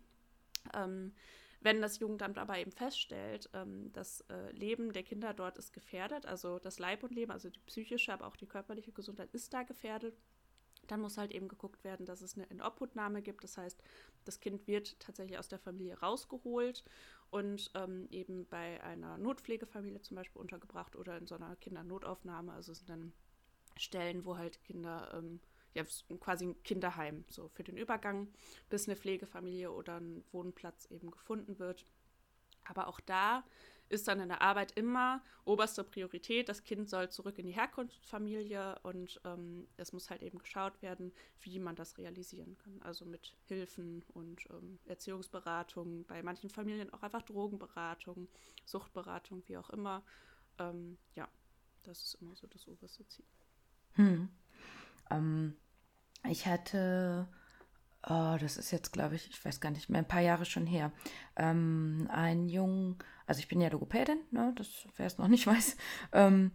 Ähm, 0.73 1.13
wenn 1.61 1.81
das 1.81 1.99
Jugendamt 1.99 2.37
aber 2.37 2.57
eben 2.57 2.71
feststellt, 2.71 3.49
ähm, 3.53 3.91
das 3.93 4.21
äh, 4.29 4.51
Leben 4.51 4.93
der 4.93 5.03
Kinder 5.03 5.33
dort 5.33 5.57
ist 5.57 5.73
gefährdet, 5.73 6.25
also 6.25 6.59
das 6.59 6.79
Leib 6.79 7.03
und 7.03 7.13
Leben, 7.13 7.31
also 7.31 7.49
die 7.49 7.59
psychische, 7.61 8.13
aber 8.13 8.27
auch 8.27 8.35
die 8.35 8.45
körperliche 8.45 8.91
Gesundheit 8.91 9.31
ist 9.33 9.53
da 9.53 9.63
gefährdet, 9.63 10.19
dann 10.87 11.01
muss 11.01 11.17
halt 11.17 11.31
eben 11.31 11.47
geguckt 11.47 11.83
werden, 11.83 12.05
dass 12.05 12.21
es 12.21 12.35
eine 12.35 12.45
Inobhutnahme 12.47 13.21
gibt. 13.21 13.43
Das 13.43 13.57
heißt, 13.57 13.81
das 14.25 14.39
Kind 14.39 14.67
wird 14.67 14.99
tatsächlich 14.99 15.37
aus 15.37 15.47
der 15.47 15.59
Familie 15.59 15.99
rausgeholt 15.99 16.83
und 17.29 17.71
ähm, 17.75 18.07
eben 18.09 18.47
bei 18.47 18.81
einer 18.83 19.17
Notpflegefamilie 19.17 20.01
zum 20.01 20.15
Beispiel 20.15 20.41
untergebracht 20.41 20.95
oder 20.95 21.17
in 21.17 21.27
so 21.27 21.35
einer 21.35 21.55
Kindernotaufnahme. 21.57 22.53
Also 22.53 22.71
es 22.71 22.79
sind 22.79 22.89
dann 22.89 23.13
Stellen, 23.77 24.25
wo 24.25 24.37
halt 24.37 24.63
Kinder, 24.63 25.13
ähm, 25.13 25.39
ja, 25.73 25.83
quasi 26.19 26.47
ein 26.47 26.63
Kinderheim, 26.63 27.25
so 27.29 27.49
für 27.49 27.63
den 27.63 27.77
Übergang, 27.77 28.27
bis 28.69 28.87
eine 28.87 28.95
Pflegefamilie 28.95 29.71
oder 29.71 29.99
ein 29.99 30.23
Wohnplatz 30.31 30.85
eben 30.89 31.11
gefunden 31.11 31.59
wird. 31.59 31.85
Aber 32.65 32.87
auch 32.87 32.99
da 32.99 33.43
ist 33.89 34.07
dann 34.07 34.19
in 34.19 34.29
der 34.29 34.41
Arbeit 34.41 34.71
immer 34.73 35.21
oberste 35.45 35.83
Priorität. 35.83 36.49
Das 36.49 36.63
Kind 36.63 36.89
soll 36.89 37.09
zurück 37.09 37.37
in 37.39 37.45
die 37.45 37.53
Herkunftsfamilie 37.53 38.79
und 38.83 39.19
ähm, 39.25 39.67
es 39.77 39.93
muss 39.93 40.09
halt 40.09 40.23
eben 40.23 40.39
geschaut 40.39 40.81
werden, 40.81 41.13
wie 41.41 41.59
man 41.59 41.75
das 41.75 41.97
realisieren 41.97 42.57
kann. 42.57 42.81
Also 42.81 43.05
mit 43.05 43.35
Hilfen 43.45 44.03
und 44.13 44.45
ähm, 44.49 44.79
Erziehungsberatung, 44.85 46.05
bei 46.05 46.21
manchen 46.23 46.49
Familien 46.49 46.93
auch 46.93 47.03
einfach 47.03 47.21
Drogenberatung, 47.21 48.27
Suchtberatung, 48.65 49.43
wie 49.47 49.57
auch 49.57 49.69
immer. 49.69 50.03
Ähm, 50.59 50.97
ja, 51.15 51.27
das 51.83 52.03
ist 52.03 52.15
immer 52.15 52.35
so 52.35 52.47
das 52.47 52.67
oberste 52.67 53.07
Ziel. 53.07 53.25
Hm. 53.93 54.29
Ähm, 55.09 55.55
ich 56.29 56.45
hatte 56.45 57.27
oh, 58.03 58.37
das 58.39 58.57
ist 58.57 58.71
jetzt, 58.71 58.93
glaube 58.93 59.15
ich, 59.15 59.29
ich 59.29 59.43
weiß 59.43 59.59
gar 59.59 59.71
nicht 59.71 59.89
mehr, 59.89 60.01
ein 60.01 60.07
paar 60.07 60.21
Jahre 60.21 60.45
schon 60.45 60.65
her, 60.65 60.91
ähm, 61.35 62.07
einen 62.11 62.47
jungen, 62.47 62.97
also 63.25 63.39
ich 63.39 63.47
bin 63.47 63.61
ja 63.61 63.69
Logopädin, 63.69 64.19
ne, 64.31 64.53
das 64.55 64.87
wer 64.95 65.07
es 65.07 65.17
noch 65.17 65.27
nicht 65.27 65.47
weiß. 65.47 65.77
Ähm, 66.13 66.51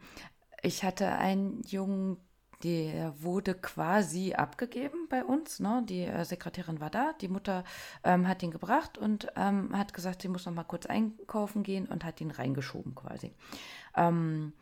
ich 0.63 0.85
hatte 0.85 1.09
einen 1.13 1.63
Jungen, 1.63 2.19
der 2.63 3.21
wurde 3.21 3.55
quasi 3.55 4.35
abgegeben 4.35 5.09
bei 5.09 5.25
uns. 5.25 5.59
Ne? 5.59 5.83
Die 5.89 6.03
äh, 6.03 6.25
Sekretärin 6.25 6.81
war 6.81 6.91
da, 6.91 7.13
die 7.21 7.29
Mutter 7.29 7.65
ähm, 8.05 8.29
hat 8.29 8.43
ihn 8.43 8.53
gebracht 8.53 8.99
und 8.99 9.27
ähm, 9.37 9.77
hat 9.77 9.93
gesagt, 9.95 10.23
sie 10.23 10.29
muss 10.29 10.47
noch 10.47 10.53
mal 10.53 10.63
kurz 10.63 10.87
einkaufen 10.87 11.65
gehen 11.65 11.87
und 11.87 12.05
hat 12.05 12.21
ihn 12.21 12.31
reingeschoben 12.31 12.95
quasi. 12.95 13.35
Ähm, 13.97 14.53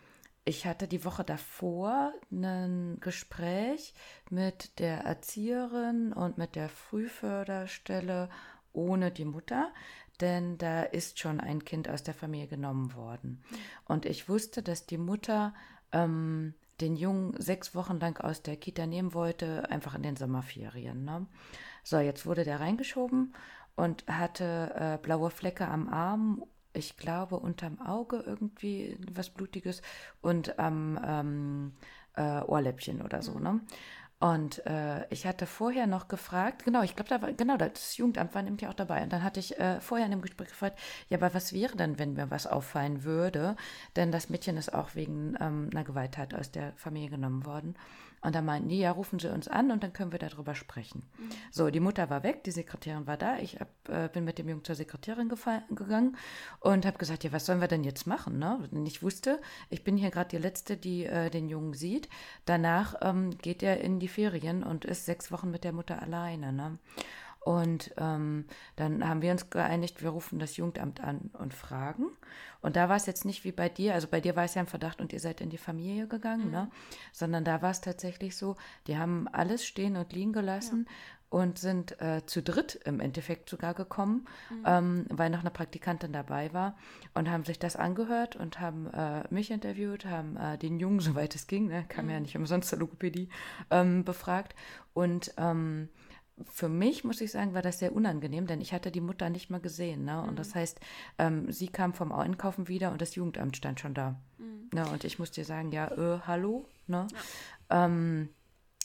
ich 0.51 0.67
hatte 0.67 0.89
die 0.89 1.05
Woche 1.05 1.23
davor 1.23 2.13
ein 2.33 2.99
Gespräch 2.99 3.95
mit 4.31 4.81
der 4.81 5.05
Erzieherin 5.05 6.13
und 6.13 6.39
mit 6.39 6.57
der 6.57 6.69
Frühförderstelle 6.69 8.29
ohne 8.73 9.13
die 9.13 9.25
Mutter, 9.25 9.73
denn 10.21 10.59
da 10.59 10.83
ist 10.83 11.21
schon 11.21 11.39
ein 11.39 11.65
Kind 11.65 11.89
aus 11.89 12.03
der 12.03 12.15
Familie 12.15 12.49
genommen 12.49 12.97
worden. 12.97 13.45
Und 13.85 14.07
ich 14.07 14.29
wusste, 14.29 14.61
dass 14.61 14.87
die 14.87 14.99
Mutter 14.99 15.55
ähm, 15.93 16.55
den 16.81 16.97
Jungen 16.97 17.41
sechs 17.41 17.77
Wochen 17.77 18.01
lang 18.01 18.19
aus 18.21 18.43
der 18.43 18.57
Kita 18.57 18.87
nehmen 18.87 19.15
wollte, 19.15 19.71
einfach 19.71 19.95
in 19.95 20.03
den 20.03 20.17
Sommerferien. 20.17 21.05
Ne? 21.05 21.29
So, 21.85 22.01
jetzt 22.01 22.27
wurde 22.27 22.43
der 22.43 22.59
reingeschoben 22.59 23.37
und 23.77 24.05
hatte 24.09 24.75
äh, 24.75 24.99
blaue 25.01 25.31
Flecke 25.31 25.69
am 25.69 25.89
Arm 25.89 26.43
ich 26.73 26.97
glaube, 26.97 27.37
unterm 27.37 27.81
Auge 27.81 28.23
irgendwie 28.25 28.97
was 29.13 29.31
Blutiges 29.31 29.83
und 30.21 30.59
am 30.59 30.99
ähm, 31.05 31.73
äh, 32.17 32.41
Ohrläppchen 32.43 33.03
oder 33.03 33.23
so. 33.23 33.39
Ne? 33.39 33.61
Und 34.21 34.65
äh, 34.67 35.09
ich 35.09 35.27
hatte 35.27 35.47
vorher 35.47 35.87
noch 35.87 36.07
gefragt, 36.07 36.65
genau, 36.67 36.83
ich 36.83 36.95
glaube, 36.95 37.09
da 37.09 37.23
war, 37.23 37.33
genau, 37.33 37.57
das 37.57 37.97
Jugendamt 37.97 38.35
war 38.35 38.43
nämlich 38.43 38.67
auch 38.69 38.75
dabei. 38.75 39.03
Und 39.03 39.13
dann 39.15 39.23
hatte 39.23 39.41
ich 39.41 39.59
äh, 39.59 39.81
vorher 39.81 40.05
in 40.05 40.13
dem 40.13 40.21
Gespräch 40.21 40.49
gefragt, 40.49 40.79
ja, 41.09 41.17
aber 41.17 41.33
was 41.33 41.55
wäre 41.55 41.75
denn, 41.75 41.99
wenn 41.99 42.13
mir 42.13 42.31
was 42.31 42.47
auffallen 42.47 43.03
würde? 43.05 43.57
Denn 43.97 44.13
das 44.13 44.29
Mädchen 44.29 44.59
ist 44.59 44.75
auch 44.75 44.95
wegen 44.95 45.37
ähm, 45.41 45.71
einer 45.73 45.85
Gewalttat 45.85 46.35
aus 46.35 46.51
der 46.51 46.75
Familie 46.77 47.09
genommen 47.09 47.47
worden. 47.47 47.77
Und 48.23 48.35
da 48.35 48.43
meinten 48.43 48.69
die, 48.69 48.79
ja, 48.79 48.91
rufen 48.91 49.19
Sie 49.19 49.33
uns 49.33 49.49
an 49.49 49.71
und 49.71 49.83
dann 49.83 49.93
können 49.93 50.13
wir 50.13 50.19
darüber 50.19 50.55
sprechen. 50.55 51.09
Mhm. 51.19 51.31
So, 51.51 51.71
die 51.71 51.81
Mutter 51.81 52.11
war 52.11 52.23
weg, 52.23 52.45
die 52.45 52.51
Sekretärin 52.51 53.07
war 53.07 53.17
da. 53.17 53.39
Ich 53.39 53.59
hab, 53.61 53.89
äh, 53.89 54.09
bin 54.13 54.25
mit 54.25 54.39
dem 54.39 54.49
Jungen 54.49 54.65
zur 54.65 54.75
Sekretärin 54.75 55.29
gegangen 55.29 56.17
und 56.61 56.85
habe 56.85 56.99
gesagt, 56.99 57.25
ja, 57.25 57.33
was 57.33 57.47
sollen 57.47 57.61
wir 57.61 57.69
denn 57.69 57.85
jetzt 57.85 58.07
machen? 58.07 58.39
Ne? 58.39 58.69
Und 58.71 58.87
ich 58.87 59.03
wusste, 59.03 59.41
ich 59.71 59.85
bin 59.85 59.97
hier 59.97 60.11
gerade 60.11 60.29
die 60.29 60.43
Letzte, 60.43 60.77
die 60.77 61.07
äh, 61.07 61.31
den 61.31 61.49
Jungen 61.49 61.73
sieht. 61.73 62.09
Danach 62.45 62.95
ähm, 63.01 63.31
geht 63.39 63.63
er 63.63 63.81
in 63.81 64.01
die 64.01 64.09
Ferien 64.09 64.63
und 64.63 64.85
ist 64.85 65.07
sechs 65.07 65.33
Wochen 65.33 65.51
mit 65.51 65.65
der 65.65 65.73
Mutter 65.73 66.03
alleine. 66.03 66.53
Ne? 66.53 66.79
Und 67.43 67.93
ähm, 67.97 68.45
dann 68.77 69.09
haben 69.09 69.23
wir 69.23 69.33
uns 69.33 69.49
geeinigt, 69.49 70.03
wir 70.03 70.11
rufen 70.11 70.39
das 70.39 70.59
Jugendamt 70.59 71.01
an 71.01 71.31
und 71.33 71.55
fragen. 71.55 72.07
Und 72.61 72.77
da 72.77 72.91
war 72.91 72.97
es 72.97 73.07
jetzt 73.07 73.25
nicht 73.25 73.45
wie 73.45 73.53
bei 73.53 73.71
dir, 73.71 73.95
also 73.95 74.09
bei 74.09 74.21
dir 74.21 74.37
war 74.37 74.45
es 74.45 74.55
ja 74.55 74.61
ein 74.61 74.67
Verdacht 74.67 75.01
und 75.01 75.13
ihr 75.15 75.21
seid 75.21 75.41
in 75.41 75.49
die 75.49 75.57
Familie 75.57 76.07
gegangen, 76.07 76.47
mhm. 76.47 76.51
ne? 76.51 76.71
Sondern 77.13 77.45
da 77.45 77.63
war 77.63 77.71
es 77.71 77.81
tatsächlich 77.81 78.37
so, 78.37 78.57
die 78.87 78.99
haben 78.99 79.27
alles 79.29 79.65
stehen 79.65 79.97
und 79.97 80.13
liegen 80.13 80.35
gelassen. 80.35 80.87
Ja 80.87 80.95
und 81.31 81.59
sind 81.59 82.01
äh, 82.01 82.27
zu 82.27 82.43
dritt 82.43 82.81
im 82.85 82.99
Endeffekt 82.99 83.49
sogar 83.49 83.73
gekommen, 83.73 84.27
mhm. 84.51 84.65
ähm, 84.67 85.07
weil 85.11 85.31
noch 85.31 85.41
eine 85.41 85.51
Praktikantin 85.51 86.13
dabei 86.13 86.53
war 86.53 86.77
und 87.15 87.31
haben 87.31 87.45
sich 87.45 87.59
das 87.59 87.77
angehört 87.77 88.35
und 88.35 88.59
haben 88.59 88.89
äh, 88.93 89.23
mich 89.33 89.53
interviewt, 89.53 90.05
haben 90.05 90.37
äh, 90.37 90.59
den 90.59 90.81
Jungen, 90.81 90.99
soweit 91.01 91.35
es 91.37 91.47
ging, 91.47 91.69
ne, 91.69 91.85
kam 91.89 92.07
mhm. 92.07 92.11
ja 92.11 92.21
nicht 92.21 92.37
umsonst 92.37 92.69
zur 92.69 92.81
Logopädie, 92.81 93.29
ähm, 93.71 94.05
befragt 94.05 94.57
und 94.93 95.33
ähm, 95.37 95.89
für 96.45 96.69
mich, 96.69 97.05
muss 97.05 97.21
ich 97.21 97.31
sagen, 97.31 97.55
war 97.55 97.63
das 97.63 97.79
sehr 97.79 97.95
unangenehm, 97.95 98.47
denn 98.47 98.61
ich 98.61 98.73
hatte 98.73 98.91
die 98.91 99.01
Mutter 99.01 99.31
nicht 99.31 99.51
mal 99.51 99.61
gesehen. 99.61 100.05
Ne? 100.05 100.21
Und 100.23 100.33
mhm. 100.33 100.37
das 100.37 100.55
heißt, 100.55 100.81
ähm, 101.19 101.51
sie 101.51 101.69
kam 101.69 101.95
vom 101.95 102.13
Einkaufen 102.13 102.69
wieder 102.69 102.93
und 102.93 103.01
das 103.01 103.15
Jugendamt 103.15 103.57
stand 103.57 103.81
schon 103.81 103.95
da. 103.95 104.17
Mhm. 104.39 104.71
Ne? 104.73 104.89
Und 104.89 105.05
ich 105.05 105.19
musste 105.19 105.45
sagen, 105.45 105.73
ja, 105.73 105.89
äh, 105.91 106.21
hallo. 106.27 106.67
Ne? 106.87 107.07
Ja. 107.69 107.85
Ähm, 107.85 108.29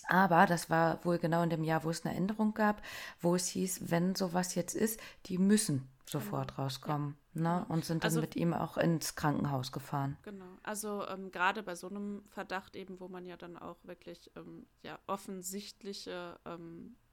aber 0.07 0.45
das 0.45 0.69
war 0.69 1.03
wohl 1.03 1.17
genau 1.17 1.41
in 1.43 1.49
dem 1.49 1.63
Jahr, 1.63 1.83
wo 1.83 1.89
es 1.89 2.05
eine 2.05 2.15
Änderung 2.15 2.53
gab, 2.53 2.81
wo 3.21 3.35
es 3.35 3.47
hieß, 3.47 3.89
wenn 3.89 4.15
sowas 4.15 4.55
jetzt 4.55 4.75
ist, 4.75 4.99
die 5.25 5.37
müssen 5.37 5.87
sofort 6.05 6.49
genau. 6.49 6.63
rauskommen. 6.63 7.17
Ja. 7.33 7.41
Ne? 7.41 7.65
Und 7.69 7.85
sind 7.85 8.03
dann 8.03 8.09
also, 8.09 8.21
mit 8.21 8.35
ihm 8.35 8.53
auch 8.53 8.77
ins 8.77 9.15
Krankenhaus 9.15 9.71
gefahren. 9.71 10.17
Genau. 10.23 10.45
Also 10.63 11.05
ähm, 11.07 11.31
gerade 11.31 11.63
bei 11.63 11.75
so 11.75 11.89
einem 11.89 12.23
Verdacht 12.29 12.75
eben, 12.75 12.99
wo 12.99 13.07
man 13.07 13.25
ja 13.25 13.35
dann 13.37 13.57
auch 13.57 13.77
wirklich 13.83 14.31
ähm, 14.35 14.65
ja, 14.83 14.99
offensichtliche 15.07 16.39
ähm, 16.45 16.95
äh, 16.95 17.04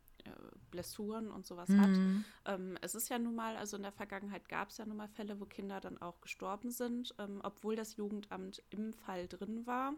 Blessuren 0.70 1.30
und 1.30 1.46
sowas 1.46 1.68
mhm. 1.68 1.80
hat. 1.80 2.54
Ähm, 2.54 2.78
es 2.80 2.94
ist 2.94 3.08
ja 3.08 3.18
nun 3.18 3.34
mal, 3.34 3.56
also 3.56 3.76
in 3.76 3.82
der 3.82 3.92
Vergangenheit 3.92 4.48
gab 4.48 4.70
es 4.70 4.78
ja 4.78 4.86
nun 4.86 4.96
mal 4.96 5.08
Fälle, 5.08 5.40
wo 5.40 5.44
Kinder 5.44 5.80
dann 5.80 5.98
auch 5.98 6.20
gestorben 6.20 6.70
sind, 6.70 7.14
ähm, 7.18 7.40
obwohl 7.42 7.76
das 7.76 7.96
Jugendamt 7.96 8.62
im 8.70 8.92
Fall 8.92 9.28
drin 9.28 9.66
war. 9.66 9.94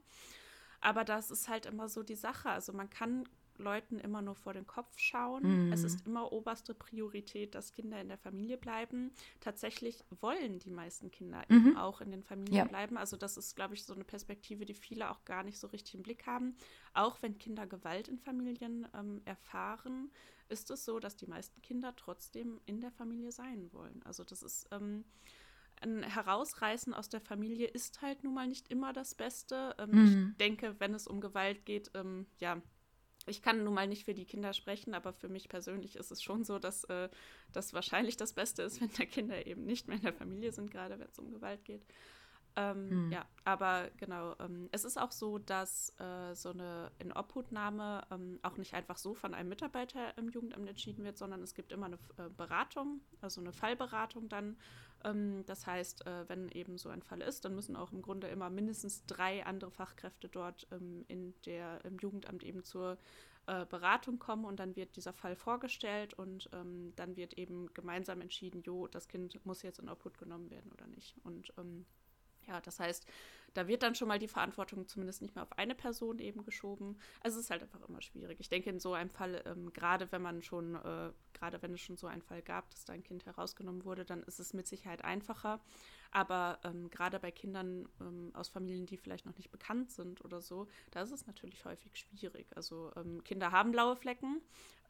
Aber 0.80 1.04
das 1.04 1.30
ist 1.30 1.48
halt 1.48 1.66
immer 1.66 1.88
so 1.88 2.02
die 2.02 2.14
Sache. 2.14 2.50
Also 2.50 2.72
man 2.72 2.90
kann 2.90 3.24
Leuten 3.58 3.98
immer 3.98 4.22
nur 4.22 4.34
vor 4.34 4.52
den 4.52 4.66
Kopf 4.66 4.98
schauen. 4.98 5.66
Mhm. 5.66 5.72
Es 5.72 5.84
ist 5.84 6.06
immer 6.06 6.32
oberste 6.32 6.74
Priorität, 6.74 7.54
dass 7.54 7.72
Kinder 7.72 8.00
in 8.00 8.08
der 8.08 8.18
Familie 8.18 8.56
bleiben. 8.56 9.12
Tatsächlich 9.40 10.04
wollen 10.20 10.58
die 10.58 10.70
meisten 10.70 11.10
Kinder 11.10 11.44
mhm. 11.48 11.56
eben 11.56 11.76
auch 11.76 12.00
in 12.00 12.10
den 12.10 12.22
Familien 12.22 12.56
ja. 12.56 12.64
bleiben. 12.64 12.96
Also 12.96 13.16
das 13.16 13.36
ist, 13.36 13.56
glaube 13.56 13.74
ich, 13.74 13.84
so 13.84 13.94
eine 13.94 14.04
Perspektive, 14.04 14.64
die 14.64 14.74
viele 14.74 15.10
auch 15.10 15.24
gar 15.24 15.42
nicht 15.42 15.58
so 15.58 15.68
richtig 15.68 15.94
im 15.94 16.02
Blick 16.02 16.26
haben. 16.26 16.56
Auch 16.92 17.22
wenn 17.22 17.38
Kinder 17.38 17.66
Gewalt 17.66 18.08
in 18.08 18.18
Familien 18.18 18.86
ähm, 18.94 19.22
erfahren, 19.24 20.10
ist 20.48 20.70
es 20.70 20.84
so, 20.84 21.00
dass 21.00 21.16
die 21.16 21.26
meisten 21.26 21.62
Kinder 21.62 21.94
trotzdem 21.96 22.60
in 22.66 22.80
der 22.80 22.90
Familie 22.90 23.32
sein 23.32 23.72
wollen. 23.72 24.02
Also 24.04 24.24
das 24.24 24.42
ist 24.42 24.68
ähm, 24.72 25.04
ein 25.80 26.02
Herausreißen 26.02 26.94
aus 26.94 27.08
der 27.08 27.20
Familie 27.20 27.66
ist 27.66 28.02
halt 28.02 28.24
nun 28.24 28.34
mal 28.34 28.46
nicht 28.46 28.68
immer 28.68 28.92
das 28.92 29.14
Beste. 29.14 29.74
Ähm, 29.78 29.90
mhm. 29.90 30.28
Ich 30.30 30.36
denke, 30.38 30.76
wenn 30.78 30.94
es 30.94 31.06
um 31.06 31.20
Gewalt 31.20 31.64
geht, 31.66 31.90
ähm, 31.94 32.26
ja, 32.38 32.60
ich 33.26 33.42
kann 33.42 33.64
nun 33.64 33.74
mal 33.74 33.86
nicht 33.86 34.04
für 34.04 34.14
die 34.14 34.24
Kinder 34.24 34.52
sprechen, 34.52 34.94
aber 34.94 35.12
für 35.12 35.28
mich 35.28 35.48
persönlich 35.48 35.96
ist 35.96 36.10
es 36.10 36.22
schon 36.22 36.44
so, 36.44 36.58
dass 36.58 36.84
äh, 36.84 37.08
das 37.52 37.72
wahrscheinlich 37.72 38.16
das 38.16 38.32
Beste 38.32 38.62
ist, 38.62 38.80
wenn 38.80 38.90
da 38.96 39.04
Kinder 39.04 39.46
eben 39.46 39.64
nicht 39.64 39.88
mehr 39.88 39.96
in 39.96 40.02
der 40.02 40.12
Familie 40.12 40.52
sind, 40.52 40.70
gerade 40.70 40.98
wenn 40.98 41.08
es 41.08 41.18
um 41.18 41.32
Gewalt 41.32 41.64
geht. 41.64 41.84
Ähm, 42.56 42.88
hm. 42.88 43.12
Ja, 43.12 43.24
aber 43.44 43.90
genau, 43.96 44.36
ähm, 44.38 44.68
es 44.70 44.84
ist 44.84 44.96
auch 44.96 45.10
so, 45.10 45.38
dass 45.38 45.92
äh, 45.98 46.34
so 46.34 46.50
eine 46.50 46.92
Inobhutnahme 47.00 48.06
ähm, 48.12 48.38
auch 48.42 48.56
nicht 48.56 48.74
einfach 48.74 48.96
so 48.96 49.14
von 49.14 49.34
einem 49.34 49.48
Mitarbeiter 49.48 50.16
im 50.16 50.28
Jugendamt 50.28 50.68
entschieden 50.68 51.04
wird, 51.04 51.18
sondern 51.18 51.42
es 51.42 51.54
gibt 51.54 51.72
immer 51.72 51.86
eine 51.86 51.98
äh, 52.16 52.28
Beratung, 52.36 53.00
also 53.20 53.40
eine 53.40 53.52
Fallberatung 53.52 54.28
dann. 54.28 54.56
Ähm, 55.04 55.44
das 55.46 55.66
heißt, 55.66 56.06
äh, 56.06 56.28
wenn 56.28 56.48
eben 56.50 56.78
so 56.78 56.88
ein 56.88 57.02
Fall 57.02 57.20
ist, 57.20 57.44
dann 57.44 57.54
müssen 57.54 57.76
auch 57.76 57.92
im 57.92 58.02
Grunde 58.02 58.28
immer 58.28 58.50
mindestens 58.50 59.04
drei 59.06 59.44
andere 59.46 59.70
Fachkräfte 59.70 60.28
dort 60.28 60.66
ähm, 60.72 61.04
in 61.08 61.34
der, 61.46 61.84
im 61.84 61.98
Jugendamt 61.98 62.42
eben 62.42 62.64
zur 62.64 62.98
äh, 63.46 63.66
Beratung 63.66 64.18
kommen 64.18 64.44
und 64.44 64.58
dann 64.58 64.76
wird 64.76 64.96
dieser 64.96 65.12
Fall 65.12 65.36
vorgestellt 65.36 66.14
und 66.14 66.48
ähm, 66.52 66.92
dann 66.96 67.16
wird 67.16 67.34
eben 67.34 67.72
gemeinsam 67.74 68.20
entschieden, 68.20 68.62
jo, 68.62 68.86
das 68.88 69.08
Kind 69.08 69.44
muss 69.44 69.62
jetzt 69.62 69.78
in 69.78 69.88
Obhut 69.88 70.18
genommen 70.18 70.50
werden 70.50 70.72
oder 70.72 70.86
nicht. 70.86 71.14
Und 71.24 71.52
ja, 72.46 72.60
das 72.60 72.78
heißt, 72.78 73.06
da 73.54 73.68
wird 73.68 73.82
dann 73.82 73.94
schon 73.94 74.08
mal 74.08 74.18
die 74.18 74.28
Verantwortung 74.28 74.86
zumindest 74.88 75.22
nicht 75.22 75.34
mehr 75.34 75.44
auf 75.44 75.56
eine 75.56 75.74
Person 75.74 76.18
eben 76.18 76.44
geschoben. 76.44 76.98
Also 77.20 77.38
es 77.38 77.44
ist 77.44 77.50
halt 77.50 77.62
einfach 77.62 77.88
immer 77.88 78.02
schwierig. 78.02 78.38
Ich 78.40 78.48
denke, 78.48 78.70
in 78.70 78.80
so 78.80 78.92
einem 78.92 79.10
Fall, 79.10 79.42
ähm, 79.46 79.72
gerade 79.72 80.10
wenn 80.12 80.22
man 80.22 80.42
schon, 80.42 80.74
äh, 80.74 81.10
gerade 81.32 81.62
wenn 81.62 81.72
es 81.72 81.80
schon 81.80 81.96
so 81.96 82.06
einen 82.06 82.22
Fall 82.22 82.42
gab, 82.42 82.70
dass 82.70 82.84
da 82.84 82.92
ein 82.92 83.02
Kind 83.02 83.26
herausgenommen 83.26 83.84
wurde, 83.84 84.04
dann 84.04 84.22
ist 84.24 84.40
es 84.40 84.52
mit 84.52 84.66
Sicherheit 84.66 85.04
einfacher. 85.04 85.60
Aber 86.14 86.60
ähm, 86.62 86.90
gerade 86.90 87.18
bei 87.18 87.32
Kindern 87.32 87.88
ähm, 88.00 88.30
aus 88.34 88.48
Familien, 88.48 88.86
die 88.86 88.96
vielleicht 88.96 89.26
noch 89.26 89.36
nicht 89.36 89.50
bekannt 89.50 89.90
sind 89.90 90.24
oder 90.24 90.40
so, 90.40 90.68
da 90.92 91.02
ist 91.02 91.10
es 91.10 91.26
natürlich 91.26 91.64
häufig 91.64 91.98
schwierig. 91.98 92.46
Also 92.54 92.92
ähm, 92.94 93.24
Kinder 93.24 93.50
haben 93.50 93.72
blaue 93.72 93.96
Flecken, 93.96 94.40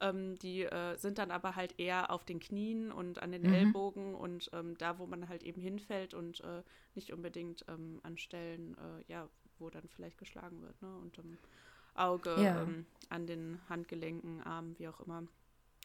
ähm, 0.01 0.37
die 0.37 0.61
äh, 0.61 0.95
sind 0.97 1.17
dann 1.17 1.31
aber 1.31 1.55
halt 1.55 1.79
eher 1.79 2.11
auf 2.11 2.25
den 2.25 2.39
Knien 2.39 2.91
und 2.91 3.23
an 3.23 3.31
den 3.31 3.41
mhm. 3.41 3.53
Ellbogen 3.53 4.13
und 4.13 4.51
ähm, 4.53 4.77
da, 4.77 4.99
wo 4.99 5.07
man 5.07 5.27
halt 5.27 5.41
eben 5.41 5.59
hinfällt 5.59 6.13
und 6.13 6.41
äh, 6.41 6.61
nicht 6.93 7.11
unbedingt 7.11 7.65
ähm, 7.69 7.99
an 8.03 8.19
Stellen, 8.19 8.77
äh, 8.77 9.11
ja, 9.11 9.27
wo 9.57 9.71
dann 9.71 9.89
vielleicht 9.89 10.19
geschlagen 10.19 10.61
wird, 10.61 10.79
ne? 10.83 10.95
Und 10.95 11.17
im 11.17 11.39
Auge, 11.95 12.39
ja. 12.39 12.67
an 13.09 13.25
den 13.25 13.59
Handgelenken, 13.67 14.43
Armen, 14.43 14.77
wie 14.77 14.89
auch 14.89 14.99
immer. 14.99 15.23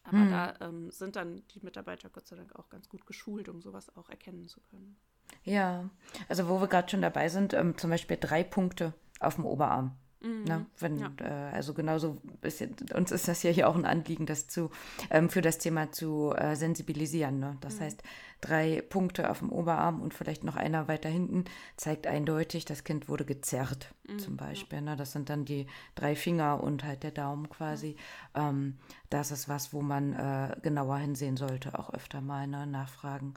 Aber 0.03 0.17
mhm. 0.17 0.31
da 0.31 0.73
sind 0.91 1.15
dann 1.15 1.47
die 1.55 1.61
Mitarbeiter 1.61 2.11
Gott 2.11 2.27
sei 2.27 2.35
Dank 2.35 2.57
auch 2.57 2.69
ganz 2.69 2.89
gut 2.89 3.07
geschult, 3.07 3.49
um 3.49 3.63
sowas 3.63 3.97
auch 3.97 4.09
erkennen 4.11 4.49
zu 4.49 4.61
können. 4.61 4.97
Ja, 5.45 5.89
also 6.29 6.49
wo 6.49 6.61
wir 6.61 6.69
gerade 6.69 6.89
schon 6.89 7.03
dabei 7.03 7.29
sind, 7.29 7.55
ähm, 7.55 7.77
zum 7.79 7.91
Beispiel 7.91 8.19
drei 8.21 8.43
Punkte 8.45 8.95
auf 9.21 9.37
dem 9.37 9.47
Oberarm. 9.47 9.97
Mhm. 10.23 10.45
Na, 10.47 10.67
wenn, 10.79 10.99
ja. 10.99 11.11
äh, 11.19 11.55
also 11.55 11.73
genauso 11.73 12.19
ist, 12.43 12.63
uns 12.95 13.11
ist 13.11 13.27
das 13.27 13.43
ja 13.43 13.51
hier 13.51 13.69
auch 13.69 13.75
ein 13.75 13.87
Anliegen, 13.87 14.27
das 14.27 14.49
zu 14.49 14.71
ähm, 15.11 15.31
für 15.31 15.41
das 15.41 15.57
Thema 15.57 15.93
zu 15.93 16.35
äh, 16.37 16.57
sensibilisieren. 16.57 17.39
Ne? 17.39 17.57
Das 17.63 17.77
mhm. 17.77 17.85
heißt, 17.85 18.03
drei 18.43 18.83
Punkte 18.87 19.31
auf 19.31 19.39
dem 19.39 19.51
Oberarm 19.51 20.03
und 20.03 20.13
vielleicht 20.13 20.45
noch 20.45 20.57
einer 20.57 20.89
weiter 20.89 21.09
hinten 21.09 21.47
zeigt 21.77 22.07
eindeutig, 22.07 22.67
das 22.67 22.85
Kind 22.85 23.09
wurde 23.09 23.25
gezerrt, 23.25 23.95
mhm. 24.09 24.19
zum 24.19 24.37
Beispiel. 24.37 24.83
Ne? 24.83 24.95
Das 24.95 25.13
sind 25.13 25.31
dann 25.31 25.47
die 25.47 25.67
drei 25.95 26.15
Finger 26.15 26.63
und 26.63 26.85
halt 26.85 27.03
der 27.03 27.13
Daumen 27.13 27.49
quasi. 27.49 27.97
Ähm, 28.35 28.77
das 29.09 29.31
ist 29.31 29.49
was, 29.49 29.73
wo 29.73 29.81
man 29.81 30.13
äh, 30.13 30.55
genauer 30.61 30.99
hinsehen 30.99 31.39
sollte, 31.39 31.79
auch 31.79 31.95
öfter 31.95 32.21
mal 32.21 32.47
ne? 32.47 32.67
nachfragen. 32.67 33.35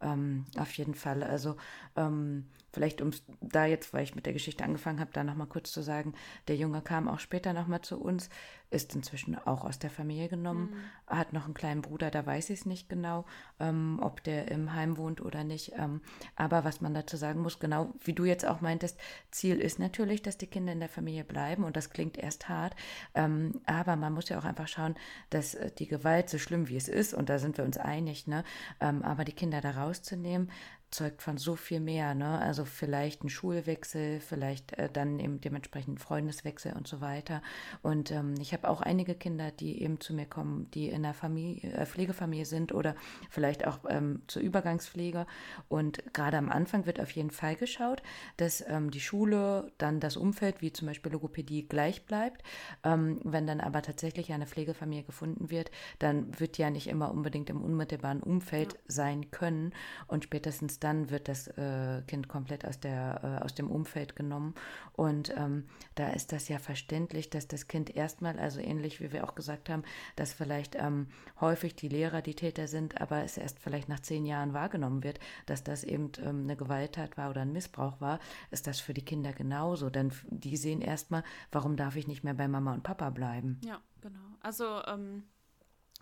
Ähm, 0.00 0.44
auf 0.58 0.72
jeden 0.76 0.94
Fall. 0.94 1.22
Also 1.22 1.56
ähm, 1.96 2.46
vielleicht 2.76 3.00
um 3.00 3.10
da 3.40 3.64
jetzt, 3.64 3.94
weil 3.94 4.02
ich 4.04 4.14
mit 4.14 4.26
der 4.26 4.34
Geschichte 4.34 4.62
angefangen 4.62 5.00
habe, 5.00 5.10
da 5.10 5.24
nochmal 5.24 5.46
kurz 5.46 5.72
zu 5.72 5.80
sagen, 5.80 6.12
der 6.46 6.56
Junge 6.56 6.82
kam 6.82 7.08
auch 7.08 7.20
später 7.20 7.54
nochmal 7.54 7.80
zu 7.80 7.98
uns, 7.98 8.28
ist 8.68 8.94
inzwischen 8.94 9.34
auch 9.34 9.64
aus 9.64 9.78
der 9.78 9.88
Familie 9.88 10.28
genommen, 10.28 10.74
mhm. 11.08 11.16
hat 11.16 11.32
noch 11.32 11.46
einen 11.46 11.54
kleinen 11.54 11.80
Bruder, 11.80 12.10
da 12.10 12.26
weiß 12.26 12.50
ich 12.50 12.60
es 12.60 12.66
nicht 12.66 12.90
genau, 12.90 13.24
ähm, 13.60 13.98
ob 14.02 14.22
der 14.24 14.48
im 14.50 14.74
Heim 14.74 14.98
wohnt 14.98 15.22
oder 15.22 15.42
nicht. 15.42 15.72
Ähm, 15.78 16.02
aber 16.34 16.64
was 16.64 16.82
man 16.82 16.92
dazu 16.92 17.16
sagen 17.16 17.40
muss, 17.40 17.60
genau 17.60 17.94
wie 18.04 18.12
du 18.12 18.26
jetzt 18.26 18.44
auch 18.44 18.60
meintest, 18.60 19.00
Ziel 19.30 19.58
ist 19.58 19.78
natürlich, 19.78 20.20
dass 20.20 20.36
die 20.36 20.48
Kinder 20.48 20.74
in 20.74 20.80
der 20.80 20.90
Familie 20.90 21.24
bleiben 21.24 21.64
und 21.64 21.76
das 21.76 21.88
klingt 21.88 22.18
erst 22.18 22.50
hart, 22.50 22.76
ähm, 23.14 23.62
aber 23.64 23.96
man 23.96 24.12
muss 24.12 24.28
ja 24.28 24.38
auch 24.38 24.44
einfach 24.44 24.68
schauen, 24.68 24.96
dass 25.30 25.54
äh, 25.54 25.70
die 25.78 25.86
Gewalt, 25.86 26.28
so 26.28 26.36
schlimm 26.36 26.68
wie 26.68 26.76
es 26.76 26.88
ist, 26.88 27.14
und 27.14 27.30
da 27.30 27.38
sind 27.38 27.56
wir 27.56 27.64
uns 27.64 27.78
einig, 27.78 28.26
ne, 28.26 28.44
ähm, 28.80 29.02
aber 29.02 29.24
die 29.24 29.32
Kinder 29.32 29.62
da 29.62 29.70
rauszunehmen, 29.70 30.50
zeugt 30.90 31.20
von 31.20 31.36
so 31.36 31.56
viel 31.56 31.80
mehr, 31.80 32.14
ne? 32.14 32.38
Also 32.38 32.64
vielleicht 32.64 33.24
ein 33.24 33.28
Schulwechsel, 33.28 34.20
vielleicht 34.20 34.72
äh, 34.74 34.88
dann 34.90 35.18
eben 35.18 35.40
dementsprechend 35.40 36.00
Freundeswechsel 36.00 36.72
und 36.74 36.86
so 36.86 37.00
weiter. 37.00 37.42
Und 37.82 38.12
ähm, 38.12 38.34
ich 38.40 38.52
habe 38.52 38.68
auch 38.68 38.80
einige 38.80 39.14
Kinder, 39.14 39.50
die 39.50 39.82
eben 39.82 40.00
zu 40.00 40.14
mir 40.14 40.26
kommen, 40.26 40.70
die 40.70 40.88
in 40.88 41.04
einer 41.04 41.14
Familie, 41.14 41.72
äh, 41.72 41.86
Pflegefamilie 41.86 42.44
sind 42.44 42.72
oder 42.72 42.94
vielleicht 43.28 43.66
auch 43.66 43.80
ähm, 43.88 44.22
zur 44.28 44.42
Übergangspflege. 44.42 45.26
Und 45.68 46.02
gerade 46.14 46.38
am 46.38 46.50
Anfang 46.50 46.86
wird 46.86 47.00
auf 47.00 47.10
jeden 47.10 47.30
Fall 47.30 47.56
geschaut, 47.56 48.02
dass 48.36 48.64
ähm, 48.68 48.90
die 48.90 49.00
Schule, 49.00 49.72
dann 49.78 49.98
das 49.98 50.16
Umfeld, 50.16 50.62
wie 50.62 50.72
zum 50.72 50.86
Beispiel 50.86 51.12
Logopädie, 51.12 51.66
gleich 51.68 52.06
bleibt. 52.06 52.42
Ähm, 52.84 53.20
wenn 53.24 53.46
dann 53.46 53.60
aber 53.60 53.82
tatsächlich 53.82 54.32
eine 54.32 54.46
Pflegefamilie 54.46 55.02
gefunden 55.02 55.50
wird, 55.50 55.70
dann 55.98 56.38
wird 56.38 56.58
ja 56.58 56.70
nicht 56.70 56.86
immer 56.86 57.10
unbedingt 57.10 57.50
im 57.50 57.62
unmittelbaren 57.62 58.22
Umfeld 58.22 58.74
ja. 58.74 58.78
sein 58.86 59.30
können. 59.32 59.72
Und 60.06 60.24
spätestens 60.24 60.75
dann 60.78 61.10
wird 61.10 61.28
das 61.28 61.48
äh, 61.48 62.02
Kind 62.06 62.28
komplett 62.28 62.64
aus, 62.66 62.80
der, 62.80 63.20
äh, 63.22 63.44
aus 63.44 63.54
dem 63.54 63.70
Umfeld 63.70 64.16
genommen. 64.16 64.54
Und 64.92 65.34
ähm, 65.36 65.64
da 65.94 66.08
ist 66.08 66.32
das 66.32 66.48
ja 66.48 66.58
verständlich, 66.58 67.30
dass 67.30 67.48
das 67.48 67.68
Kind 67.68 67.94
erstmal, 67.94 68.38
also 68.38 68.60
ähnlich 68.60 69.00
wie 69.00 69.12
wir 69.12 69.24
auch 69.24 69.34
gesagt 69.34 69.68
haben, 69.68 69.82
dass 70.16 70.32
vielleicht 70.32 70.74
ähm, 70.76 71.08
häufig 71.40 71.74
die 71.76 71.88
Lehrer 71.88 72.22
die 72.22 72.34
Täter 72.34 72.68
sind, 72.68 73.00
aber 73.00 73.24
es 73.24 73.36
erst 73.36 73.58
vielleicht 73.58 73.88
nach 73.88 74.00
zehn 74.00 74.24
Jahren 74.24 74.52
wahrgenommen 74.52 75.02
wird, 75.02 75.20
dass 75.46 75.64
das 75.64 75.84
eben 75.84 76.12
ähm, 76.22 76.42
eine 76.44 76.56
Gewalttat 76.56 77.16
war 77.16 77.30
oder 77.30 77.42
ein 77.42 77.52
Missbrauch 77.52 78.00
war, 78.00 78.18
ist 78.50 78.66
das 78.66 78.80
für 78.80 78.94
die 78.94 79.04
Kinder 79.04 79.32
genauso. 79.32 79.90
Denn 79.90 80.12
die 80.28 80.56
sehen 80.56 80.80
erstmal, 80.80 81.22
warum 81.52 81.76
darf 81.76 81.96
ich 81.96 82.06
nicht 82.06 82.24
mehr 82.24 82.34
bei 82.34 82.48
Mama 82.48 82.72
und 82.72 82.82
Papa 82.82 83.10
bleiben? 83.10 83.60
Ja, 83.64 83.80
genau. 84.00 84.20
Also 84.40 84.82
ähm, 84.86 85.24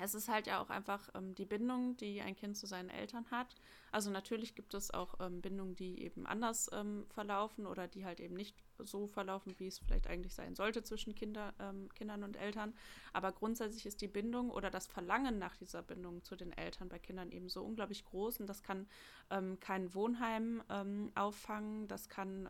es 0.00 0.14
ist 0.14 0.28
halt 0.28 0.46
ja 0.46 0.60
auch 0.60 0.70
einfach 0.70 1.08
ähm, 1.14 1.34
die 1.34 1.44
Bindung, 1.44 1.96
die 1.96 2.20
ein 2.20 2.34
Kind 2.34 2.56
zu 2.56 2.66
seinen 2.66 2.90
Eltern 2.90 3.26
hat. 3.30 3.54
Also 3.92 4.10
natürlich 4.10 4.56
gibt 4.56 4.74
es 4.74 4.92
auch 4.92 5.14
ähm, 5.20 5.40
Bindungen, 5.40 5.76
die 5.76 6.02
eben 6.02 6.26
anders 6.26 6.68
ähm, 6.72 7.06
verlaufen 7.10 7.64
oder 7.64 7.86
die 7.86 8.04
halt 8.04 8.18
eben 8.18 8.34
nicht 8.34 8.56
so 8.80 9.06
verlaufen, 9.06 9.54
wie 9.58 9.68
es 9.68 9.78
vielleicht 9.78 10.08
eigentlich 10.08 10.34
sein 10.34 10.56
sollte 10.56 10.82
zwischen 10.82 11.14
Kinder, 11.14 11.54
ähm, 11.60 11.88
Kindern 11.94 12.24
und 12.24 12.36
Eltern. 12.36 12.74
Aber 13.12 13.30
grundsätzlich 13.30 13.86
ist 13.86 14.00
die 14.00 14.08
Bindung 14.08 14.50
oder 14.50 14.68
das 14.68 14.88
Verlangen 14.88 15.38
nach 15.38 15.54
dieser 15.56 15.82
Bindung 15.82 16.24
zu 16.24 16.34
den 16.34 16.52
Eltern 16.52 16.88
bei 16.88 16.98
Kindern 16.98 17.30
eben 17.30 17.48
so 17.48 17.62
unglaublich 17.62 18.04
groß 18.04 18.40
und 18.40 18.48
das 18.48 18.64
kann 18.64 18.88
ähm, 19.30 19.60
kein 19.60 19.94
Wohnheim 19.94 20.60
ähm, 20.70 21.12
auffangen, 21.14 21.86
das 21.86 22.08
kann 22.08 22.48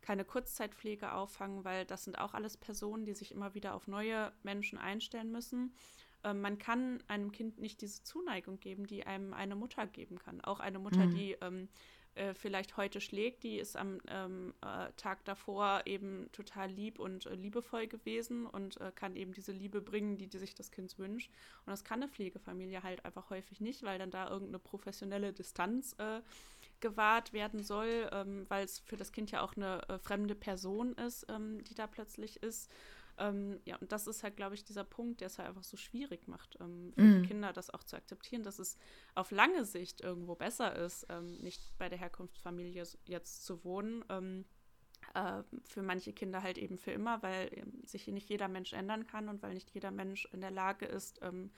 keine 0.00 0.24
Kurzzeitpflege 0.24 1.12
auffangen, 1.12 1.64
weil 1.64 1.84
das 1.84 2.04
sind 2.04 2.18
auch 2.18 2.34
alles 2.34 2.56
Personen, 2.56 3.04
die 3.04 3.14
sich 3.14 3.32
immer 3.32 3.54
wieder 3.54 3.74
auf 3.74 3.86
neue 3.88 4.32
Menschen 4.42 4.78
einstellen 4.78 5.32
müssen. 5.32 5.74
Ähm, 6.24 6.40
man 6.40 6.58
kann 6.58 7.02
einem 7.08 7.32
Kind 7.32 7.58
nicht 7.58 7.80
diese 7.80 8.02
Zuneigung 8.02 8.60
geben, 8.60 8.86
die 8.86 9.06
einem 9.06 9.34
eine 9.34 9.56
Mutter 9.56 9.86
geben 9.86 10.18
kann. 10.18 10.40
Auch 10.40 10.60
eine 10.60 10.78
Mutter, 10.78 11.06
mhm. 11.06 11.14
die 11.14 11.36
ähm, 11.40 11.68
äh, 12.18 12.34
vielleicht 12.34 12.76
heute 12.76 13.00
schlägt, 13.00 13.44
die 13.44 13.58
ist 13.58 13.76
am 13.76 14.00
ähm, 14.08 14.52
äh, 14.60 14.90
Tag 14.96 15.24
davor 15.24 15.82
eben 15.86 16.30
total 16.32 16.68
lieb 16.68 16.98
und 16.98 17.26
äh, 17.26 17.34
liebevoll 17.34 17.86
gewesen 17.86 18.46
und 18.46 18.80
äh, 18.80 18.90
kann 18.94 19.14
eben 19.14 19.32
diese 19.32 19.52
Liebe 19.52 19.80
bringen, 19.80 20.16
die, 20.16 20.26
die 20.26 20.38
sich 20.38 20.54
das 20.54 20.72
Kind 20.72 20.98
wünscht. 20.98 21.30
Und 21.64 21.70
das 21.70 21.84
kann 21.84 22.02
eine 22.02 22.10
Pflegefamilie 22.10 22.82
halt 22.82 23.04
einfach 23.04 23.30
häufig 23.30 23.60
nicht, 23.60 23.84
weil 23.84 23.98
dann 23.98 24.10
da 24.10 24.28
irgendeine 24.28 24.58
professionelle 24.58 25.32
Distanz 25.32 25.94
äh, 25.98 26.20
gewahrt 26.80 27.32
werden 27.32 27.62
soll, 27.62 28.08
ähm, 28.12 28.46
weil 28.48 28.64
es 28.64 28.80
für 28.80 28.96
das 28.96 29.12
Kind 29.12 29.30
ja 29.30 29.42
auch 29.42 29.56
eine 29.56 29.88
äh, 29.88 29.98
fremde 29.98 30.34
Person 30.34 30.94
ist, 30.94 31.26
ähm, 31.28 31.62
die 31.64 31.74
da 31.74 31.86
plötzlich 31.86 32.42
ist. 32.42 32.70
Ähm, 33.18 33.60
ja, 33.64 33.76
und 33.76 33.92
das 33.92 34.06
ist 34.06 34.22
halt, 34.22 34.36
glaube 34.36 34.54
ich, 34.54 34.64
dieser 34.64 34.84
Punkt, 34.84 35.20
der 35.20 35.26
es 35.26 35.38
halt 35.38 35.48
einfach 35.48 35.64
so 35.64 35.76
schwierig 35.76 36.28
macht, 36.28 36.56
ähm, 36.60 36.92
für 36.94 37.02
mm. 37.02 37.22
die 37.22 37.28
Kinder 37.28 37.52
das 37.52 37.70
auch 37.70 37.82
zu 37.82 37.96
akzeptieren, 37.96 38.42
dass 38.42 38.58
es 38.58 38.78
auf 39.14 39.30
lange 39.30 39.64
Sicht 39.64 40.00
irgendwo 40.00 40.34
besser 40.34 40.74
ist, 40.76 41.06
ähm, 41.08 41.38
nicht 41.38 41.76
bei 41.78 41.88
der 41.88 41.98
Herkunftsfamilie 41.98 42.84
jetzt 43.04 43.44
zu 43.44 43.64
wohnen. 43.64 44.04
Ähm, 44.08 44.44
äh, 45.14 45.42
für 45.64 45.82
manche 45.82 46.12
Kinder 46.12 46.42
halt 46.42 46.58
eben 46.58 46.78
für 46.78 46.92
immer, 46.92 47.22
weil 47.22 47.50
ähm, 47.52 47.82
sich 47.84 48.06
nicht 48.06 48.28
jeder 48.28 48.48
Mensch 48.48 48.72
ändern 48.72 49.06
kann 49.06 49.28
und 49.28 49.42
weil 49.42 49.54
nicht 49.54 49.70
jeder 49.70 49.90
Mensch 49.90 50.28
in 50.32 50.40
der 50.40 50.50
Lage 50.50 50.86
ist, 50.86 51.20
ähm, 51.22 51.50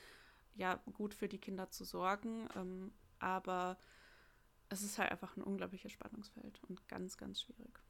ja, 0.54 0.76
gut 0.92 1.14
für 1.14 1.28
die 1.28 1.38
Kinder 1.38 1.70
zu 1.70 1.84
sorgen. 1.84 2.92
aber 3.18 3.78
es 4.68 4.82
ist 4.82 4.98
halt 4.98 5.10
einfach 5.10 5.36
ein 5.36 5.42
unglaubliches 5.42 5.92
Spannungsfeld 5.92 6.60
und 6.68 6.88
ganz, 6.88 7.16
ganz 7.16 7.42
schwierig. 7.42 7.80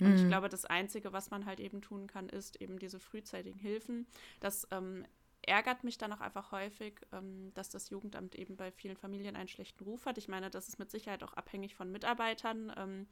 Und 0.00 0.14
ich 0.14 0.22
mhm. 0.22 0.28
glaube, 0.28 0.48
das 0.48 0.64
Einzige, 0.64 1.12
was 1.12 1.30
man 1.30 1.46
halt 1.46 1.60
eben 1.60 1.80
tun 1.80 2.06
kann, 2.06 2.28
ist 2.28 2.60
eben 2.60 2.78
diese 2.78 2.98
frühzeitigen 2.98 3.58
Hilfen. 3.58 4.06
Das 4.40 4.66
ähm, 4.70 5.04
ärgert 5.42 5.84
mich 5.84 5.98
dann 5.98 6.12
auch 6.12 6.20
einfach 6.20 6.52
häufig, 6.52 7.00
ähm, 7.12 7.52
dass 7.54 7.68
das 7.68 7.90
Jugendamt 7.90 8.34
eben 8.34 8.56
bei 8.56 8.70
vielen 8.70 8.96
Familien 8.96 9.36
einen 9.36 9.48
schlechten 9.48 9.84
Ruf 9.84 10.06
hat. 10.06 10.18
Ich 10.18 10.28
meine, 10.28 10.50
das 10.50 10.68
ist 10.68 10.78
mit 10.78 10.90
Sicherheit 10.90 11.22
auch 11.22 11.34
abhängig 11.34 11.74
von 11.74 11.90
Mitarbeitern. 11.90 12.72
Ähm, 12.76 13.06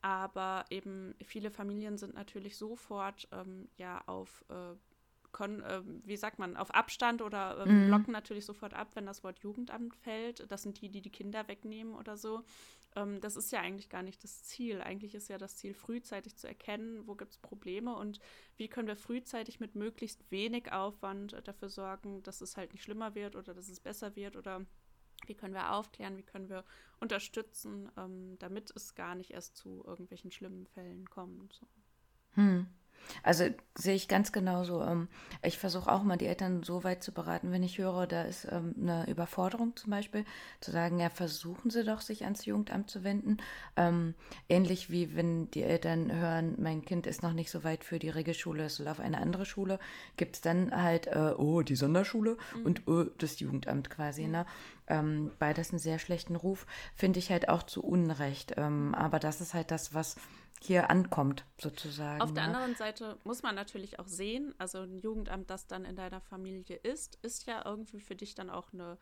aber 0.00 0.64
eben 0.70 1.14
viele 1.24 1.50
Familien 1.50 1.98
sind 1.98 2.14
natürlich 2.14 2.56
sofort 2.56 3.28
ähm, 3.32 3.68
ja 3.76 4.00
auf 4.06 4.44
äh, 4.48 4.76
Kon 5.32 5.60
äh, 5.62 5.82
wie 6.04 6.16
sagt 6.16 6.38
man, 6.38 6.56
auf 6.56 6.74
Abstand 6.74 7.20
oder 7.20 7.66
äh, 7.66 7.86
blocken 7.86 8.12
natürlich 8.12 8.46
sofort 8.46 8.72
ab, 8.72 8.88
wenn 8.94 9.06
das 9.06 9.22
Wort 9.24 9.40
Jugendamt 9.40 9.94
fällt. 9.96 10.50
Das 10.50 10.62
sind 10.62 10.80
die, 10.80 10.88
die 10.88 11.02
die 11.02 11.10
Kinder 11.10 11.48
wegnehmen 11.48 11.94
oder 11.94 12.16
so. 12.16 12.44
Ähm, 12.98 13.20
das 13.20 13.36
ist 13.36 13.52
ja 13.52 13.60
eigentlich 13.60 13.88
gar 13.88 14.02
nicht 14.02 14.22
das 14.24 14.42
Ziel. 14.42 14.80
Eigentlich 14.80 15.14
ist 15.14 15.28
ja 15.28 15.38
das 15.38 15.56
Ziel, 15.56 15.74
frühzeitig 15.74 16.36
zu 16.36 16.48
erkennen, 16.48 17.06
wo 17.06 17.14
gibt 17.14 17.32
es 17.32 17.38
Probleme 17.38 17.94
und 17.94 18.18
wie 18.56 18.68
können 18.68 18.88
wir 18.88 18.96
frühzeitig 18.96 19.60
mit 19.60 19.74
möglichst 19.74 20.30
wenig 20.30 20.72
Aufwand 20.72 21.36
dafür 21.44 21.68
sorgen, 21.68 22.22
dass 22.24 22.40
es 22.40 22.56
halt 22.56 22.72
nicht 22.72 22.82
schlimmer 22.82 23.14
wird 23.14 23.36
oder 23.36 23.54
dass 23.54 23.68
es 23.68 23.80
besser 23.80 24.16
wird 24.16 24.36
oder 24.36 24.66
wie 25.26 25.34
können 25.34 25.54
wir 25.54 25.72
aufklären, 25.72 26.16
wie 26.16 26.22
können 26.22 26.48
wir 26.48 26.64
unterstützen, 27.00 27.90
ähm, 27.96 28.36
damit 28.38 28.72
es 28.74 28.94
gar 28.94 29.14
nicht 29.14 29.30
erst 29.30 29.56
zu 29.56 29.84
irgendwelchen 29.84 30.30
schlimmen 30.30 30.66
Fällen 30.66 31.08
kommt. 31.08 31.54
So. 31.54 31.66
Hm. 32.32 32.66
Also 33.22 33.48
sehe 33.74 33.94
ich 33.94 34.08
ganz 34.08 34.32
genauso. 34.32 34.82
Ähm, 34.82 35.08
ich 35.42 35.58
versuche 35.58 35.90
auch 35.90 36.02
mal 36.02 36.16
die 36.16 36.26
Eltern 36.26 36.62
so 36.62 36.84
weit 36.84 37.02
zu 37.02 37.12
beraten, 37.12 37.52
wenn 37.52 37.62
ich 37.62 37.78
höre, 37.78 38.06
da 38.06 38.22
ist 38.22 38.46
ähm, 38.50 38.74
eine 38.80 39.08
Überforderung 39.08 39.76
zum 39.76 39.90
Beispiel, 39.90 40.24
zu 40.60 40.70
sagen, 40.70 40.98
ja, 40.98 41.10
versuchen 41.10 41.70
Sie 41.70 41.84
doch, 41.84 42.00
sich 42.00 42.24
ans 42.24 42.44
Jugendamt 42.44 42.90
zu 42.90 43.04
wenden. 43.04 43.38
Ähm, 43.76 44.14
ähnlich 44.48 44.90
wie 44.90 45.16
wenn 45.16 45.50
die 45.50 45.62
Eltern 45.62 46.12
hören, 46.12 46.56
mein 46.58 46.84
Kind 46.84 47.06
ist 47.06 47.22
noch 47.22 47.32
nicht 47.32 47.50
so 47.50 47.64
weit 47.64 47.84
für 47.84 47.98
die 47.98 48.10
Regelschule, 48.10 48.64
es 48.64 48.76
soll 48.76 48.88
auf 48.88 49.00
eine 49.00 49.18
andere 49.18 49.46
Schule, 49.46 49.78
gibt 50.16 50.36
es 50.36 50.40
dann 50.40 50.70
halt, 50.70 51.06
äh, 51.06 51.34
oh, 51.36 51.62
die 51.62 51.76
Sonderschule 51.76 52.36
mhm. 52.56 52.66
und 52.66 52.88
oh, 52.88 53.04
das 53.18 53.40
Jugendamt 53.40 53.90
quasi. 53.90 54.26
Ne? 54.26 54.46
Beides 55.38 55.68
einen 55.68 55.78
sehr 55.78 55.98
schlechten 55.98 56.34
Ruf, 56.34 56.66
finde 56.94 57.18
ich 57.18 57.30
halt 57.30 57.50
auch 57.50 57.62
zu 57.62 57.84
Unrecht. 57.84 58.56
Aber 58.56 59.18
das 59.18 59.42
ist 59.42 59.52
halt 59.52 59.70
das, 59.70 59.92
was 59.92 60.16
hier 60.60 60.90
ankommt, 60.90 61.44
sozusagen. 61.60 62.20
Auf 62.20 62.32
der 62.32 62.46
ne? 62.46 62.54
anderen 62.54 62.74
Seite 62.76 63.18
muss 63.24 63.42
man 63.42 63.54
natürlich 63.54 63.98
auch 63.98 64.06
sehen, 64.06 64.54
also 64.58 64.78
ein 64.78 64.98
Jugendamt, 64.98 65.50
das 65.50 65.66
dann 65.66 65.84
in 65.84 65.96
deiner 65.96 66.20
Familie 66.20 66.76
ist, 66.76 67.18
ist 67.22 67.46
ja 67.46 67.64
irgendwie 67.64 68.00
für 68.00 68.16
dich 68.16 68.34
dann 68.34 68.50
auch 68.50 68.72
eine 68.72 68.98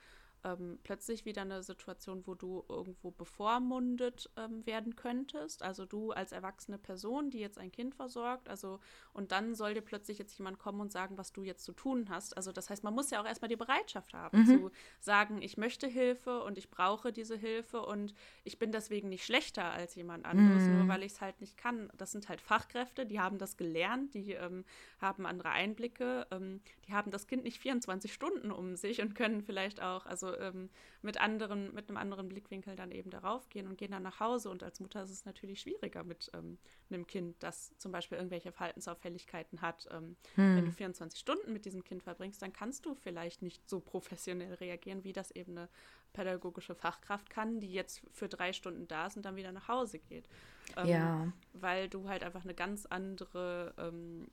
ähm, 0.46 0.78
plötzlich 0.84 1.24
wieder 1.24 1.42
eine 1.42 1.62
Situation, 1.62 2.26
wo 2.26 2.34
du 2.34 2.64
irgendwo 2.68 3.10
bevormundet 3.10 4.30
ähm, 4.36 4.64
werden 4.64 4.94
könntest. 4.94 5.62
Also 5.62 5.84
du 5.84 6.12
als 6.12 6.32
erwachsene 6.32 6.78
Person, 6.78 7.30
die 7.30 7.38
jetzt 7.40 7.58
ein 7.58 7.72
Kind 7.72 7.94
versorgt, 7.94 8.48
also 8.48 8.78
und 9.12 9.32
dann 9.32 9.54
soll 9.54 9.74
dir 9.74 9.80
plötzlich 9.80 10.18
jetzt 10.18 10.38
jemand 10.38 10.58
kommen 10.58 10.80
und 10.80 10.92
sagen, 10.92 11.18
was 11.18 11.32
du 11.32 11.42
jetzt 11.42 11.64
zu 11.64 11.72
tun 11.72 12.08
hast. 12.08 12.36
Also 12.36 12.52
das 12.52 12.70
heißt, 12.70 12.84
man 12.84 12.94
muss 12.94 13.10
ja 13.10 13.20
auch 13.20 13.26
erstmal 13.26 13.48
die 13.48 13.56
Bereitschaft 13.56 14.14
haben, 14.14 14.38
mhm. 14.38 14.46
zu 14.46 14.70
sagen, 15.00 15.42
ich 15.42 15.56
möchte 15.56 15.86
Hilfe 15.86 16.42
und 16.42 16.58
ich 16.58 16.70
brauche 16.70 17.12
diese 17.12 17.36
Hilfe 17.36 17.82
und 17.82 18.14
ich 18.44 18.58
bin 18.58 18.70
deswegen 18.70 19.08
nicht 19.08 19.24
schlechter 19.24 19.64
als 19.64 19.94
jemand 19.96 20.26
anderes, 20.26 20.62
mhm. 20.62 20.78
nur 20.78 20.88
weil 20.88 21.02
ich 21.02 21.12
es 21.12 21.20
halt 21.20 21.40
nicht 21.40 21.56
kann. 21.56 21.90
Das 21.96 22.12
sind 22.12 22.28
halt 22.28 22.40
Fachkräfte, 22.40 23.06
die 23.06 23.18
haben 23.18 23.38
das 23.38 23.56
gelernt, 23.56 24.14
die 24.14 24.32
ähm, 24.32 24.64
haben 25.00 25.26
andere 25.26 25.50
Einblicke, 25.50 26.26
ähm, 26.30 26.60
die 26.86 26.92
haben 26.92 27.10
das 27.10 27.26
Kind 27.26 27.42
nicht 27.42 27.58
24 27.58 28.12
Stunden 28.12 28.52
um 28.52 28.76
sich 28.76 29.00
und 29.00 29.14
können 29.14 29.42
vielleicht 29.42 29.82
auch, 29.82 30.06
also 30.06 30.35
ähm, 30.40 30.70
mit 31.02 31.20
anderen, 31.20 31.74
mit 31.74 31.88
einem 31.88 31.96
anderen 31.96 32.28
Blickwinkel 32.28 32.76
dann 32.76 32.90
eben 32.90 33.10
darauf 33.10 33.48
gehen 33.48 33.66
und 33.66 33.76
gehen 33.78 33.90
dann 33.90 34.02
nach 34.02 34.20
Hause. 34.20 34.50
Und 34.50 34.62
als 34.62 34.80
Mutter 34.80 35.02
ist 35.02 35.10
es 35.10 35.24
natürlich 35.24 35.60
schwieriger 35.60 36.04
mit 36.04 36.30
ähm, 36.34 36.58
einem 36.90 37.06
Kind, 37.06 37.42
das 37.42 37.76
zum 37.78 37.92
Beispiel 37.92 38.18
irgendwelche 38.18 38.52
Verhaltensauffälligkeiten 38.52 39.60
hat. 39.60 39.88
Ähm, 39.90 40.16
hm. 40.34 40.56
Wenn 40.56 40.64
du 40.64 40.72
24 40.72 41.18
Stunden 41.18 41.52
mit 41.52 41.64
diesem 41.64 41.84
Kind 41.84 42.02
verbringst, 42.02 42.42
dann 42.42 42.52
kannst 42.52 42.86
du 42.86 42.94
vielleicht 42.94 43.42
nicht 43.42 43.68
so 43.68 43.80
professionell 43.80 44.54
reagieren, 44.54 45.04
wie 45.04 45.12
das 45.12 45.30
eben 45.30 45.58
eine 45.58 45.68
pädagogische 46.12 46.74
Fachkraft 46.74 47.30
kann, 47.30 47.60
die 47.60 47.72
jetzt 47.72 48.02
für 48.12 48.28
drei 48.28 48.52
Stunden 48.52 48.88
da 48.88 49.06
ist 49.06 49.16
und 49.16 49.24
dann 49.24 49.36
wieder 49.36 49.52
nach 49.52 49.68
Hause 49.68 49.98
geht. 49.98 50.28
Ähm, 50.76 50.88
ja. 50.88 51.32
Weil 51.52 51.88
du 51.88 52.08
halt 52.08 52.22
einfach 52.22 52.44
eine 52.44 52.54
ganz 52.54 52.86
andere, 52.86 53.74
ähm, 53.78 54.28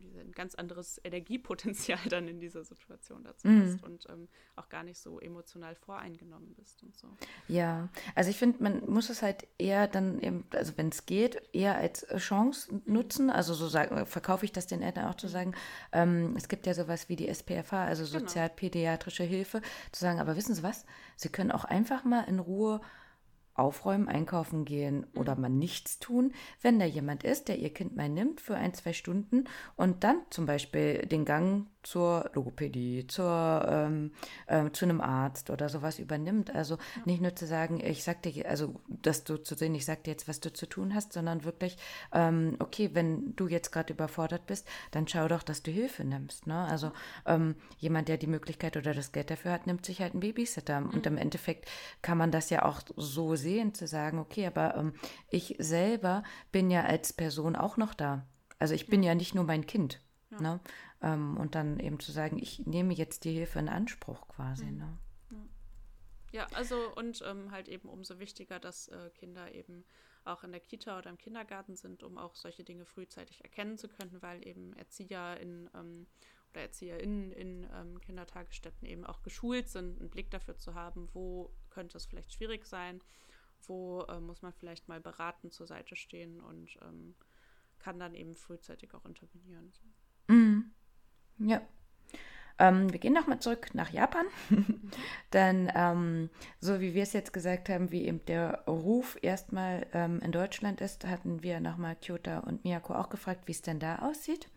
ein 0.00 0.32
ganz 0.32 0.54
anderes 0.54 1.00
Energiepotenzial 1.04 1.98
dann 2.08 2.28
in 2.28 2.40
dieser 2.40 2.64
Situation 2.64 3.24
dazu 3.24 3.48
mhm. 3.48 3.62
hast 3.62 3.82
und 3.82 4.06
ähm, 4.08 4.28
auch 4.56 4.68
gar 4.68 4.82
nicht 4.82 4.98
so 4.98 5.20
emotional 5.20 5.74
voreingenommen 5.74 6.54
bist 6.54 6.82
und 6.82 6.96
so. 6.96 7.08
Ja, 7.48 7.88
also 8.14 8.30
ich 8.30 8.38
finde, 8.38 8.62
man 8.62 8.88
muss 8.88 9.10
es 9.10 9.22
halt 9.22 9.46
eher 9.58 9.88
dann 9.88 10.20
eben, 10.20 10.44
also 10.50 10.72
wenn 10.76 10.88
es 10.88 11.06
geht, 11.06 11.42
eher 11.52 11.76
als 11.76 12.06
Chance 12.16 12.72
mhm. 12.72 12.82
nutzen. 12.86 13.30
Also 13.30 13.54
so 13.54 13.68
sagen, 13.68 14.06
verkaufe 14.06 14.44
ich 14.44 14.52
das 14.52 14.66
den 14.66 14.82
Eltern 14.82 15.06
auch 15.06 15.16
zu 15.16 15.26
mhm. 15.26 15.32
sagen, 15.32 15.54
ähm, 15.92 16.34
es 16.36 16.48
gibt 16.48 16.66
ja 16.66 16.74
sowas 16.74 17.08
wie 17.08 17.16
die 17.16 17.28
SPFH, 17.28 17.84
also 17.84 18.04
genau. 18.04 18.20
sozialpädiatrische 18.20 19.24
Hilfe, 19.24 19.60
zu 19.92 20.00
sagen, 20.00 20.20
aber 20.20 20.36
wissen 20.36 20.54
Sie 20.54 20.62
was, 20.62 20.86
Sie 21.16 21.28
können 21.28 21.50
auch 21.50 21.64
einfach 21.64 22.04
mal 22.04 22.22
in 22.22 22.38
Ruhe 22.38 22.80
aufräumen, 23.54 24.08
einkaufen 24.08 24.64
gehen 24.64 25.06
oder 25.14 25.36
mal 25.36 25.48
nichts 25.48 25.98
tun, 25.98 26.32
wenn 26.60 26.78
da 26.78 26.84
jemand 26.84 27.24
ist, 27.24 27.48
der 27.48 27.58
ihr 27.58 27.72
Kind 27.72 27.96
mal 27.96 28.08
nimmt 28.08 28.40
für 28.40 28.56
ein, 28.56 28.74
zwei 28.74 28.92
Stunden 28.92 29.44
und 29.76 30.04
dann 30.04 30.22
zum 30.30 30.46
Beispiel 30.46 31.06
den 31.06 31.24
Gang 31.24 31.66
zur 31.84 32.30
Logopädie, 32.34 33.06
zur, 33.06 33.66
ähm, 33.68 34.12
äh, 34.46 34.70
zu 34.70 34.84
einem 34.84 35.00
Arzt 35.00 35.50
oder 35.50 35.68
sowas 35.68 35.98
übernimmt. 35.98 36.54
Also 36.54 36.74
ja. 36.74 37.02
nicht 37.04 37.22
nur 37.22 37.36
zu 37.36 37.46
sagen, 37.46 37.80
ich 37.80 38.02
sag 38.02 38.22
dir, 38.22 38.48
also 38.48 38.80
dass 38.88 39.24
du 39.24 39.36
zu 39.36 39.54
sehen, 39.54 39.74
ich 39.74 39.84
sag 39.84 40.02
dir 40.04 40.12
jetzt, 40.12 40.26
was 40.26 40.40
du 40.40 40.52
zu 40.52 40.66
tun 40.66 40.94
hast, 40.94 41.12
sondern 41.12 41.44
wirklich, 41.44 41.76
ähm, 42.12 42.56
okay, 42.58 42.90
wenn 42.94 43.36
du 43.36 43.46
jetzt 43.46 43.70
gerade 43.70 43.92
überfordert 43.92 44.46
bist, 44.46 44.66
dann 44.90 45.06
schau 45.06 45.28
doch, 45.28 45.42
dass 45.42 45.62
du 45.62 45.70
Hilfe 45.70 46.04
nimmst. 46.04 46.46
Ne? 46.46 46.64
Also 46.64 46.90
ähm, 47.26 47.54
jemand, 47.78 48.08
der 48.08 48.16
die 48.16 48.26
Möglichkeit 48.26 48.76
oder 48.76 48.94
das 48.94 49.12
Geld 49.12 49.30
dafür 49.30 49.52
hat, 49.52 49.66
nimmt 49.66 49.84
sich 49.84 50.00
halt 50.00 50.12
einen 50.12 50.20
Babysitter. 50.20 50.80
Mhm. 50.80 50.90
Und 50.90 51.06
im 51.06 51.18
Endeffekt 51.18 51.68
kann 52.02 52.18
man 52.18 52.30
das 52.30 52.50
ja 52.50 52.64
auch 52.64 52.80
so 52.96 53.36
sehen, 53.36 53.74
zu 53.74 53.86
sagen, 53.86 54.18
okay, 54.18 54.46
aber 54.46 54.76
ähm, 54.76 54.94
ich 55.30 55.56
selber 55.58 56.22
bin 56.50 56.70
ja 56.70 56.84
als 56.84 57.12
Person 57.12 57.56
auch 57.56 57.76
noch 57.76 57.94
da. 57.94 58.26
Also 58.58 58.74
ich 58.74 58.86
bin 58.86 59.02
ja, 59.02 59.10
ja 59.10 59.14
nicht 59.14 59.34
nur 59.34 59.44
mein 59.44 59.66
Kind. 59.66 60.00
Ne? 60.40 60.60
Ähm, 61.04 61.36
und 61.36 61.54
dann 61.54 61.78
eben 61.78 62.00
zu 62.00 62.12
sagen, 62.12 62.38
ich 62.38 62.66
nehme 62.66 62.94
jetzt 62.94 63.24
die 63.24 63.32
Hilfe 63.32 63.58
in 63.58 63.68
Anspruch 63.68 64.26
quasi. 64.28 64.64
Mhm. 64.64 64.78
Ne? 64.78 64.98
Ja, 66.32 66.46
also 66.52 66.92
und 66.96 67.22
ähm, 67.24 67.50
halt 67.50 67.68
eben 67.68 67.88
umso 67.88 68.18
wichtiger, 68.18 68.58
dass 68.58 68.88
äh, 68.88 69.10
Kinder 69.10 69.54
eben 69.54 69.84
auch 70.24 70.42
in 70.42 70.50
der 70.50 70.60
Kita 70.60 70.98
oder 70.98 71.10
im 71.10 71.18
Kindergarten 71.18 71.76
sind, 71.76 72.02
um 72.02 72.16
auch 72.16 72.34
solche 72.34 72.64
Dinge 72.64 72.86
frühzeitig 72.86 73.44
erkennen 73.44 73.76
zu 73.76 73.88
können, 73.88 74.20
weil 74.22 74.44
eben 74.46 74.72
Erzieher 74.72 75.38
in 75.38 75.70
ähm, 75.74 76.06
oder 76.54 76.62
ErzieherInnen 76.62 77.32
in 77.32 77.68
ähm, 77.72 78.00
Kindertagesstätten 78.00 78.86
eben 78.88 79.04
auch 79.04 79.22
geschult 79.22 79.68
sind, 79.68 80.00
einen 80.00 80.10
Blick 80.10 80.30
dafür 80.30 80.56
zu 80.56 80.74
haben, 80.74 81.08
wo 81.12 81.52
könnte 81.70 81.98
es 81.98 82.06
vielleicht 82.06 82.32
schwierig 82.32 82.64
sein, 82.66 83.02
wo 83.66 84.02
äh, 84.02 84.20
muss 84.20 84.42
man 84.42 84.52
vielleicht 84.52 84.88
mal 84.88 85.00
beraten 85.00 85.50
zur 85.50 85.66
Seite 85.66 85.96
stehen 85.96 86.40
und 86.40 86.78
ähm, 86.82 87.14
kann 87.78 87.98
dann 87.98 88.14
eben 88.14 88.34
frühzeitig 88.34 88.94
auch 88.94 89.04
intervenieren. 89.04 89.72
Mhm. 90.28 90.73
Ja. 91.38 91.60
Ähm, 92.58 92.92
wir 92.92 93.00
gehen 93.00 93.12
nochmal 93.12 93.40
zurück 93.40 93.74
nach 93.74 93.90
Japan. 93.90 94.26
Denn 95.32 95.72
ähm, 95.74 96.30
so 96.60 96.80
wie 96.80 96.94
wir 96.94 97.02
es 97.02 97.12
jetzt 97.12 97.32
gesagt 97.32 97.68
haben, 97.68 97.90
wie 97.90 98.06
eben 98.06 98.24
der 98.26 98.64
Ruf 98.66 99.16
erstmal 99.22 99.86
ähm, 99.92 100.20
in 100.20 100.30
Deutschland 100.30 100.80
ist, 100.80 101.06
hatten 101.06 101.42
wir 101.42 101.60
nochmal 101.60 101.96
Kyota 101.96 102.40
und 102.40 102.64
Miyako 102.64 102.94
auch 102.94 103.08
gefragt, 103.08 103.42
wie 103.46 103.52
es 103.52 103.62
denn 103.62 103.80
da 103.80 103.96
aussieht. 104.00 104.48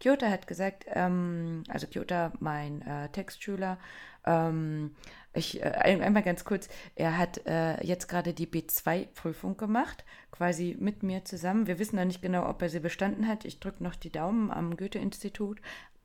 Kyota 0.00 0.28
hat 0.28 0.46
gesagt, 0.46 0.84
ähm, 0.88 1.64
also 1.68 1.86
Kyota, 1.86 2.32
mein 2.38 2.82
äh, 2.82 3.08
Textschüler, 3.08 3.78
ähm, 4.26 4.94
ich, 5.32 5.60
äh, 5.60 5.64
einmal 5.64 6.22
ganz 6.22 6.44
kurz, 6.44 6.68
er 6.94 7.18
hat 7.18 7.44
äh, 7.46 7.84
jetzt 7.84 8.08
gerade 8.08 8.34
die 8.34 8.46
B2-Prüfung 8.46 9.56
gemacht, 9.56 10.04
quasi 10.30 10.76
mit 10.78 11.02
mir 11.02 11.24
zusammen. 11.24 11.66
Wir 11.66 11.78
wissen 11.78 11.96
noch 11.96 12.04
nicht 12.04 12.22
genau, 12.22 12.48
ob 12.48 12.62
er 12.62 12.68
sie 12.68 12.80
bestanden 12.80 13.26
hat. 13.26 13.44
Ich 13.44 13.60
drücke 13.60 13.82
noch 13.82 13.96
die 13.96 14.12
Daumen 14.12 14.50
am 14.50 14.76
Goethe-Institut, 14.76 15.60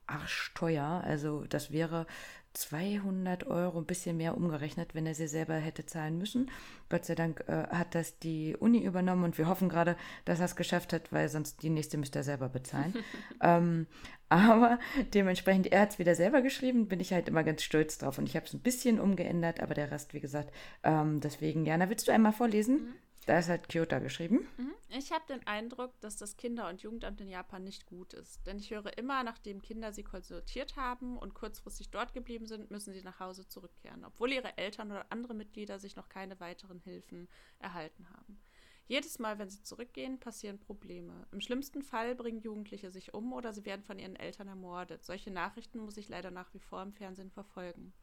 arschteuer. 0.09 1.03
Also 1.05 1.45
das 1.49 1.71
wäre 1.71 2.05
200 2.53 3.45
Euro, 3.45 3.77
ein 3.77 3.85
bisschen 3.85 4.17
mehr 4.17 4.35
umgerechnet, 4.35 4.95
wenn 4.95 5.05
er 5.05 5.13
sie 5.13 5.27
selber 5.27 5.55
hätte 5.55 5.85
zahlen 5.85 6.17
müssen. 6.17 6.49
Gott 6.89 7.05
sei 7.05 7.13
Dank 7.13 7.43
äh, 7.47 7.67
hat 7.69 7.93
das 7.93 8.17
die 8.17 8.55
Uni 8.57 8.83
übernommen 8.83 9.23
und 9.23 9.37
wir 9.37 9.47
hoffen 9.47 9.69
gerade, 9.69 9.95
dass 10.25 10.39
er 10.39 10.45
es 10.45 10.55
geschafft 10.55 10.91
hat, 10.91 11.11
weil 11.13 11.29
sonst 11.29 11.61
die 11.61 11.69
nächste 11.69 11.97
müsste 11.97 12.19
er 12.19 12.23
selber 12.23 12.49
bezahlen. 12.49 12.95
ähm, 13.41 13.85
aber 14.29 14.79
dementsprechend, 15.13 15.67
er 15.67 15.81
hat 15.81 15.91
es 15.91 15.99
wieder 15.99 16.15
selber 16.15 16.41
geschrieben, 16.41 16.87
bin 16.87 16.99
ich 16.99 17.13
halt 17.13 17.27
immer 17.27 17.43
ganz 17.43 17.61
stolz 17.63 17.99
drauf 17.99 18.17
und 18.17 18.27
ich 18.27 18.35
habe 18.35 18.45
es 18.45 18.53
ein 18.53 18.61
bisschen 18.61 18.99
umgeändert, 18.99 19.59
aber 19.59 19.75
der 19.75 19.91
Rest, 19.91 20.13
wie 20.13 20.19
gesagt, 20.19 20.51
ähm, 20.83 21.19
deswegen, 21.19 21.65
Jana, 21.65 21.89
willst 21.89 22.07
du 22.07 22.11
einmal 22.11 22.33
vorlesen? 22.33 22.75
Mhm. 22.75 22.93
Da 23.25 23.39
ist 23.39 23.49
halt 23.49 23.69
Kyoto 23.69 23.99
geschrieben. 23.99 24.47
Mhm. 24.57 24.73
Ich 24.89 25.11
habe 25.11 25.23
den 25.27 25.45
Eindruck, 25.45 25.99
dass 26.01 26.17
das 26.17 26.35
Kinder- 26.35 26.67
und 26.67 26.81
Jugendamt 26.81 27.21
in 27.21 27.29
Japan 27.29 27.63
nicht 27.63 27.85
gut 27.85 28.13
ist. 28.13 28.45
Denn 28.47 28.57
ich 28.57 28.71
höre 28.71 28.97
immer, 28.97 29.23
nachdem 29.23 29.61
Kinder 29.61 29.93
sie 29.93 30.03
konsultiert 30.03 30.77
haben 30.77 31.17
und 31.17 31.35
kurzfristig 31.35 31.91
dort 31.91 32.13
geblieben 32.13 32.47
sind, 32.47 32.71
müssen 32.71 32.93
sie 32.93 33.03
nach 33.03 33.19
Hause 33.19 33.47
zurückkehren, 33.47 34.03
obwohl 34.03 34.31
ihre 34.31 34.57
Eltern 34.57 34.91
oder 34.91 35.05
andere 35.11 35.35
Mitglieder 35.35 35.77
sich 35.77 35.95
noch 35.95 36.09
keine 36.09 36.39
weiteren 36.39 36.79
Hilfen 36.79 37.27
erhalten 37.59 38.09
haben. 38.09 38.41
Jedes 38.87 39.19
Mal, 39.19 39.37
wenn 39.37 39.51
sie 39.51 39.61
zurückgehen, 39.61 40.19
passieren 40.19 40.57
Probleme. 40.57 41.27
Im 41.31 41.41
schlimmsten 41.41 41.83
Fall 41.83 42.15
bringen 42.15 42.41
Jugendliche 42.41 42.89
sich 42.89 43.13
um 43.13 43.33
oder 43.33 43.53
sie 43.53 43.63
werden 43.63 43.83
von 43.83 43.99
ihren 43.99 44.15
Eltern 44.15 44.47
ermordet. 44.47 45.05
Solche 45.05 45.29
Nachrichten 45.29 45.77
muss 45.77 45.97
ich 45.97 46.09
leider 46.09 46.31
nach 46.31 46.51
wie 46.55 46.59
vor 46.59 46.81
im 46.81 46.93
Fernsehen 46.93 47.29
verfolgen. 47.29 47.93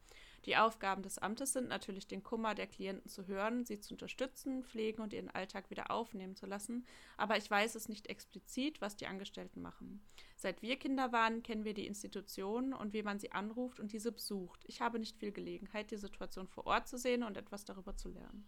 Die 0.47 0.55
Aufgaben 0.55 1.03
des 1.03 1.17
Amtes 1.17 1.51
sind 1.51 1.67
natürlich, 1.67 2.07
den 2.07 2.23
Kummer 2.23 2.55
der 2.55 2.67
Klienten 2.67 3.09
zu 3.09 3.27
hören, 3.27 3.65
sie 3.65 3.81
zu 3.81 3.93
unterstützen, 3.93 4.63
pflegen 4.63 5.01
und 5.01 5.11
ihren 5.11 5.29
Alltag 5.29 5.69
wieder 5.69 5.91
aufnehmen 5.91 6.37
zu 6.37 6.45
lassen. 6.45 6.85
Aber 7.17 7.35
ich 7.35 7.51
weiß 7.51 7.75
es 7.75 7.89
nicht 7.89 8.07
explizit, 8.07 8.79
was 8.79 8.95
die 8.95 9.07
Angestellten 9.07 9.61
machen. 9.61 10.01
Seit 10.37 10.61
wir 10.61 10.79
Kinder 10.79 11.11
waren, 11.11 11.43
kennen 11.43 11.65
wir 11.65 11.73
die 11.73 11.85
Institutionen 11.85 12.73
und 12.73 12.93
wie 12.93 13.03
man 13.03 13.19
sie 13.19 13.33
anruft 13.33 13.81
und 13.81 13.91
diese 13.91 14.13
besucht. 14.13 14.63
Ich 14.67 14.79
habe 14.79 14.99
nicht 14.99 15.17
viel 15.17 15.33
Gelegenheit, 15.33 15.91
die 15.91 15.97
Situation 15.97 16.47
vor 16.47 16.65
Ort 16.65 16.87
zu 16.87 16.97
sehen 16.97 17.23
und 17.23 17.35
etwas 17.35 17.65
darüber 17.65 17.97
zu 17.97 18.07
lernen. 18.07 18.47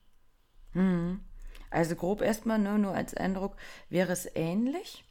Hm. 0.72 1.20
Also 1.70 1.98
grob 1.98 2.22
erstmal, 2.22 2.60
ne, 2.60 2.80
nur 2.80 2.94
als 2.94 3.14
Eindruck, 3.14 3.58
wäre 3.90 4.14
es 4.14 4.26
ähnlich. 4.36 5.04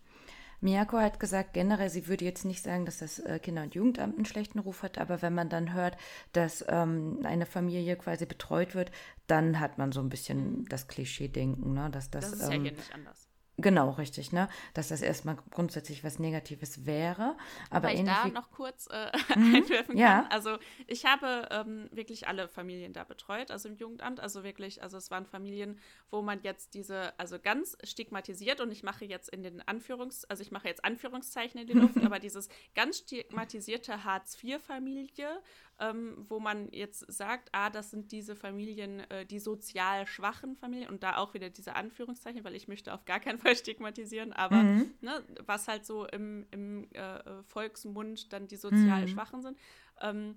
Miyako 0.61 0.99
hat 0.99 1.21
gesagt, 1.21 1.53
generell, 1.53 1.89
sie 1.89 2.09
würde 2.09 2.25
jetzt 2.25 2.45
nicht 2.45 2.65
sagen, 2.65 2.85
dass 2.85 2.99
das 2.99 3.19
äh, 3.21 3.39
Kinder- 3.39 3.63
und 3.63 3.75
Jugendamt 3.75 4.17
einen 4.17 4.25
schlechten 4.25 4.59
Ruf 4.59 4.83
hat, 4.83 4.99
aber 4.99 5.23
wenn 5.23 5.35
man 5.35 5.49
dann 5.49 5.73
hört, 5.73 5.97
dass 6.33 6.65
ähm, 6.69 7.21
eine 7.23 7.47
Familie 7.47 7.97
quasi 7.97 8.27
betreut 8.27 8.75
wird, 8.75 8.91
dann 9.27 9.61
hat 9.61 9.79
man 9.79 9.93
so 9.93 10.01
ein 10.01 10.09
bisschen 10.09 10.65
das 10.67 10.89
Klischee-Denken, 10.89 11.75
ne? 11.75 11.91
dass 11.91 12.11
das. 12.11 12.31
Das 12.31 12.41
ist 12.41 12.47
ähm, 12.47 12.53
ja 12.53 12.71
hier 12.71 12.73
nicht 12.73 12.95
anders. 12.95 13.28
Genau, 13.61 13.91
richtig, 13.91 14.33
ne? 14.33 14.49
Dass 14.73 14.89
das 14.89 15.03
erstmal 15.03 15.37
grundsätzlich 15.51 16.05
was 16.05 16.21
Negatives 16.21 16.87
wäre. 16.87 17.37
Aber 17.71 17.89
Weil 17.89 17.97
ich 17.97 18.05
da 18.05 18.29
noch 18.29 18.53
kurz 18.53 18.87
äh, 18.87 19.11
mhm. 19.37 19.57
einwerfen 19.57 19.87
kann. 19.89 19.97
Ja. 19.97 20.27
Also 20.31 20.59
ich 20.87 21.05
habe 21.05 21.49
ähm, 21.51 21.89
wirklich 21.91 22.29
alle 22.29 22.47
Familien 22.47 22.93
da 22.93 23.03
betreut, 23.03 23.51
also 23.51 23.69
im 23.69 23.77
Jugendamt. 23.77 24.21
Also 24.21 24.45
wirklich, 24.45 24.81
also 24.83 24.97
es 24.97 25.11
waren 25.11 25.27
Familien, 25.27 25.81
wo 26.11 26.23
man 26.23 26.41
jetzt 26.43 26.75
diese, 26.75 27.19
also 27.19 27.41
ganz 27.41 27.77
stigmatisiert 27.83 28.61
und 28.61 28.71
ich 28.71 28.85
mache 28.85 29.05
jetzt 29.05 29.29
in 29.29 29.43
den 29.43 29.61
Anführungs, 29.67 30.25
also 30.27 30.41
ich 30.41 30.53
mache 30.53 30.69
jetzt 30.69 30.85
Anführungszeichen 30.85 31.61
in 31.61 31.67
die 31.67 31.73
Luft, 31.73 31.97
aber 32.05 32.21
dieses 32.21 32.49
ganz 32.77 32.99
stigmatisierte 32.99 34.05
Hartz-IV-Familie, 34.05 35.43
ähm, 35.81 36.17
wo 36.29 36.41
man 36.41 36.71
jetzt 36.73 37.11
sagt, 37.13 37.51
ah, 37.53 37.71
das 37.71 37.91
sind 37.91 38.11
diese 38.13 38.35
Familien, 38.35 39.01
äh, 39.11 39.25
die 39.25 39.39
sozial 39.39 40.07
schwachen 40.07 40.57
Familien 40.57 40.91
und 40.91 41.03
da 41.03 41.17
auch 41.17 41.35
wieder 41.35 41.51
diese 41.51 41.77
Anführungszeichen, 41.77 42.45
weil 42.45 42.55
ich 42.55 42.69
möchte 42.69 42.93
auf 42.93 43.05
gar 43.05 43.21
keinen 43.21 43.39
Fall 43.39 43.57
stigmatisieren, 43.57 44.33
aber 44.33 44.63
mhm. 44.63 44.95
ne, 45.01 45.23
was 45.47 45.69
halt 45.69 45.87
so 45.87 46.07
im, 46.07 46.47
im 46.51 46.91
äh, 46.93 47.43
Volksmund 47.45 48.33
dann 48.33 48.49
die 48.49 48.57
sozial 48.57 49.03
mhm. 49.03 49.09
Schwachen 49.09 49.43
sind. 49.43 49.59
Ähm, 50.01 50.37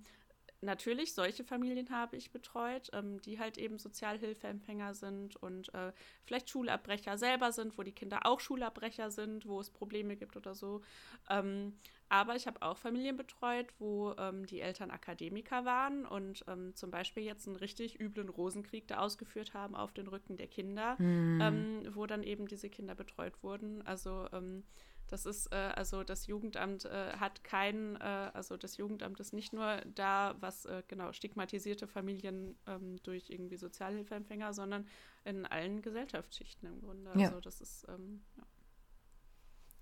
natürlich, 0.62 1.14
solche 1.14 1.44
Familien 1.44 1.90
habe 1.90 2.16
ich 2.18 2.32
betreut, 2.32 2.90
ähm, 2.94 3.20
die 3.22 3.40
halt 3.40 3.58
eben 3.58 3.78
Sozialhilfeempfänger 3.78 4.94
sind 4.94 5.36
und 5.36 5.74
äh, 5.74 5.92
vielleicht 6.24 6.50
Schulabbrecher 6.50 7.18
selber 7.18 7.52
sind, 7.52 7.78
wo 7.78 7.84
die 7.84 7.92
Kinder 7.92 8.26
auch 8.26 8.40
Schulabbrecher 8.40 9.12
sind, 9.12 9.48
wo 9.48 9.60
es 9.60 9.70
Probleme 9.70 10.16
gibt 10.16 10.38
oder 10.38 10.56
so. 10.56 10.82
Ähm, 11.30 11.74
aber 12.10 12.36
ich 12.36 12.46
habe 12.46 12.62
auch 12.62 12.78
Familien 12.78 13.16
betreut, 13.16 13.68
wo 13.80 14.14
ähm, 14.18 14.46
die 14.46 14.60
Eltern 14.60 14.92
Akademiker 14.92 15.64
waren 15.66 16.06
und 16.06 16.44
ähm, 16.48 16.76
zum 16.76 16.92
Beispiel 16.92 17.24
jetzt 17.24 17.48
einen 17.48 17.56
richtig 17.56 18.00
üblen 18.00 18.30
Rosenkrieg 18.30 18.88
da 18.88 18.98
ausgeführt 18.98 19.54
haben 19.54 19.76
auf 19.76 19.94
den 19.94 20.08
Rücken 20.08 20.36
der 20.36 20.48
Kinder, 20.48 21.02
mhm. 21.02 21.88
wo 21.94 22.06
dann 22.06 22.24
eben 22.24 22.48
diese 22.48 22.70
Kinder 22.70 22.96
betreut 22.96 23.42
wurden. 23.42 23.82
Also 23.84 24.28
ähm, 24.34 24.64
das 25.12 25.26
ist, 25.26 25.52
äh, 25.52 25.56
also 25.76 26.04
das 26.04 26.28
Jugendamt 26.28 26.86
äh, 26.86 27.12
hat 27.18 27.44
kein, 27.44 27.98
äh, 27.98 28.32
also 28.34 28.56
das 28.56 28.78
Jugendamt 28.78 29.20
ist 29.20 29.34
nicht 29.34 29.52
nur 29.52 29.82
da, 29.94 30.36
was 30.40 30.66
äh, 30.66 30.84
genau 30.88 31.12
stigmatisierte 31.12 31.86
Familien 31.86 32.56
ähm, 32.66 32.96
durch 33.04 33.30
irgendwie 33.30 33.58
Sozialhilfeempfänger, 33.58 34.54
sondern 34.54 34.88
in 35.26 35.46
allen 35.46 35.82
Gesellschaftsschichten 35.82 36.70
im 36.70 36.82
Grunde. 36.82 37.12
Ja. 37.16 37.28
Also 37.28 37.42
das 37.42 37.60
ist, 37.60 37.86
ähm, 37.90 38.22
ja. 38.38 38.44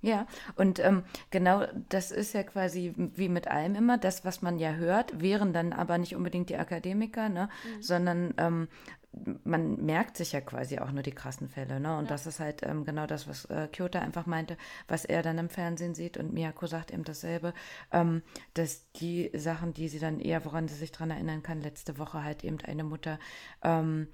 Ja, 0.01 0.27
und 0.55 0.79
ähm, 0.79 1.03
genau 1.29 1.65
das 1.89 2.11
ist 2.11 2.33
ja 2.33 2.43
quasi 2.43 2.93
wie 2.95 3.27
mit 3.27 3.47
allem 3.47 3.75
immer, 3.75 3.97
das, 3.97 4.23
was 4.23 4.41
man 4.41 4.57
ja 4.57 4.75
hört, 4.75 5.21
wären 5.21 5.51
dann 5.51 5.73
aber 5.73 5.97
nicht 5.97 6.15
unbedingt 6.15 6.49
die 6.49 6.55
Akademiker, 6.55 7.27
ne, 7.27 7.49
mhm. 7.65 7.81
sondern 7.81 8.33
ähm, 8.37 8.67
man 9.43 9.83
merkt 9.85 10.17
sich 10.17 10.33
ja 10.33 10.41
quasi 10.41 10.79
auch 10.79 10.91
nur 10.91 11.03
die 11.03 11.11
krassen 11.11 11.49
Fälle, 11.49 11.79
ne? 11.79 11.97
Und 11.97 12.05
ja. 12.05 12.09
das 12.09 12.27
ist 12.27 12.39
halt 12.39 12.61
ähm, 12.63 12.85
genau 12.85 13.07
das, 13.07 13.27
was 13.27 13.45
äh, 13.45 13.67
Kyoto 13.71 13.99
einfach 13.99 14.25
meinte, 14.25 14.57
was 14.87 15.05
er 15.05 15.23
dann 15.23 15.37
im 15.37 15.49
Fernsehen 15.49 15.95
sieht 15.95 16.17
und 16.17 16.33
Miyako 16.33 16.67
sagt 16.67 16.91
eben 16.91 17.03
dasselbe, 17.03 17.53
ähm, 17.91 18.21
dass 18.53 18.91
die 18.93 19.31
Sachen, 19.33 19.73
die 19.73 19.87
sie 19.87 19.99
dann 19.99 20.19
eher, 20.19 20.45
woran 20.45 20.67
sie 20.67 20.75
sich 20.75 20.91
dran 20.91 21.11
erinnern 21.11 21.43
kann, 21.43 21.61
letzte 21.61 21.97
Woche 21.97 22.23
halt 22.23 22.43
eben 22.43 22.59
eine 22.61 22.83
Mutter 22.83 23.19
ähm, 23.63 24.07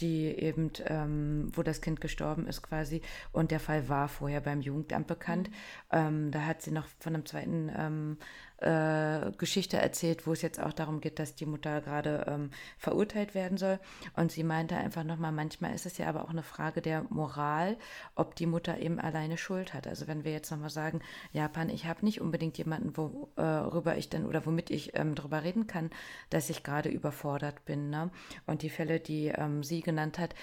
die 0.00 0.26
eben, 0.26 0.70
ähm, 0.86 1.50
wo 1.54 1.62
das 1.62 1.80
Kind 1.80 2.00
gestorben 2.00 2.46
ist 2.46 2.62
quasi. 2.62 3.02
Und 3.32 3.50
der 3.50 3.60
Fall 3.60 3.88
war 3.88 4.08
vorher 4.08 4.40
beim 4.40 4.60
Jugendamt 4.60 5.06
bekannt. 5.06 5.50
Mhm. 5.50 5.54
Ähm, 5.92 6.30
da 6.30 6.46
hat 6.46 6.62
sie 6.62 6.70
noch 6.70 6.86
von 6.98 7.14
einem 7.14 7.26
zweiten 7.26 7.70
ähm, 7.76 8.18
äh, 8.60 9.32
Geschichte 9.38 9.78
erzählt, 9.78 10.26
wo 10.26 10.32
es 10.32 10.42
jetzt 10.42 10.60
auch 10.60 10.72
darum 10.72 11.00
geht, 11.00 11.18
dass 11.18 11.34
die 11.34 11.46
Mutter 11.46 11.80
gerade 11.80 12.26
ähm, 12.28 12.50
verurteilt 12.78 13.34
werden 13.34 13.58
soll. 13.58 13.78
Und 14.16 14.32
sie 14.32 14.44
meinte 14.44 14.76
einfach 14.76 15.04
nochmal, 15.04 15.32
manchmal 15.32 15.74
ist 15.74 15.86
es 15.86 15.98
ja 15.98 16.08
aber 16.08 16.24
auch 16.24 16.30
eine 16.30 16.42
Frage 16.42 16.82
der 16.82 17.04
Moral, 17.08 17.76
ob 18.14 18.34
die 18.36 18.46
Mutter 18.46 18.78
eben 18.78 19.00
alleine 19.00 19.38
Schuld 19.38 19.74
hat. 19.74 19.86
Also 19.86 20.06
wenn 20.06 20.24
wir 20.24 20.32
jetzt 20.32 20.50
nochmal 20.50 20.70
sagen, 20.70 21.00
Japan, 21.32 21.70
ich 21.70 21.86
habe 21.86 22.04
nicht 22.04 22.20
unbedingt 22.20 22.58
jemanden, 22.58 22.96
worüber 22.96 23.94
äh, 23.94 23.98
ich 23.98 24.10
dann 24.10 24.26
oder 24.26 24.44
womit 24.46 24.70
ich 24.70 24.96
ähm, 24.96 25.14
darüber 25.14 25.42
reden 25.42 25.66
kann, 25.66 25.90
dass 26.28 26.50
ich 26.50 26.62
gerade 26.62 26.88
überfordert 26.88 27.64
bin. 27.64 27.90
Ne? 27.90 28.10
Und 28.46 28.62
die 28.62 28.70
Fälle, 28.70 29.00
die 29.00 29.28
ähm, 29.28 29.62
sie 29.62 29.80
genannt 29.80 30.18
hat, 30.18 30.34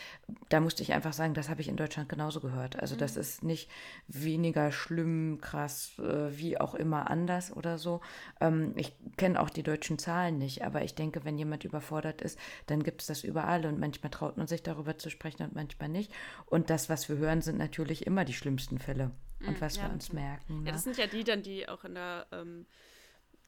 da 0.50 0.60
musste 0.60 0.84
ich 0.84 0.94
einfach 0.94 1.14
sagen, 1.14 1.34
das 1.34 1.50
habe 1.50 1.62
ich 1.62 1.68
in 1.68 1.78
Deutschland 1.78 2.10
genauso 2.10 2.40
gehört. 2.40 2.80
Also 2.80 2.96
mhm. 2.96 3.00
das 3.00 3.16
ist 3.18 3.44
nicht 3.44 3.70
weniger 4.08 4.72
schlimm, 4.72 5.40
krass, 5.42 5.92
äh, 6.00 6.38
wie 6.38 6.60
auch 6.60 6.76
immer 6.76 7.10
anders 7.10 7.56
oder 7.56 7.78
so, 7.78 8.02
ähm, 8.42 8.74
ich 8.76 8.94
kenne 9.18 9.40
auch 9.40 9.50
die 9.50 9.64
deutschen 9.64 10.00
Zahlen 10.00 10.38
nicht, 10.38 10.64
aber 10.64 10.84
ich 10.84 10.96
denke, 10.96 11.26
wenn 11.26 11.38
jemand 11.38 11.64
überfordert 11.64 12.22
ist, 12.22 12.40
dann 12.68 12.84
gibt 12.84 13.02
es 13.02 13.08
das 13.08 13.24
überall 13.24 13.66
und 13.66 13.80
manchmal 13.80 14.12
traut 14.12 14.38
man 14.38 14.48
sich 14.48 14.64
darüber 14.64 14.98
zu 14.98 15.10
sprechen 15.10 15.44
und 15.44 15.56
manchmal 15.56 15.90
nicht. 15.90 16.12
Und 16.46 16.70
das, 16.70 16.90
was 16.90 17.10
wir 17.10 17.18
hören, 17.18 17.42
sind 17.42 17.58
natürlich 17.58 18.06
immer 18.06 18.26
die 18.26 18.34
schlimmsten 18.34 18.80
Fälle 18.80 19.12
und 19.46 19.58
mm, 19.58 19.62
was 19.62 19.78
ja, 19.78 19.84
wir 19.84 19.94
uns 19.94 20.14
merken. 20.14 20.64
Ne? 20.64 20.68
Ja, 20.68 20.72
das 20.74 20.84
sind 20.84 20.98
ja 20.98 21.08
die 21.08 21.24
dann, 21.24 21.42
die 21.42 21.68
auch 21.68 21.84
in 21.84 21.96
der 21.96 22.28
ähm, 22.32 22.66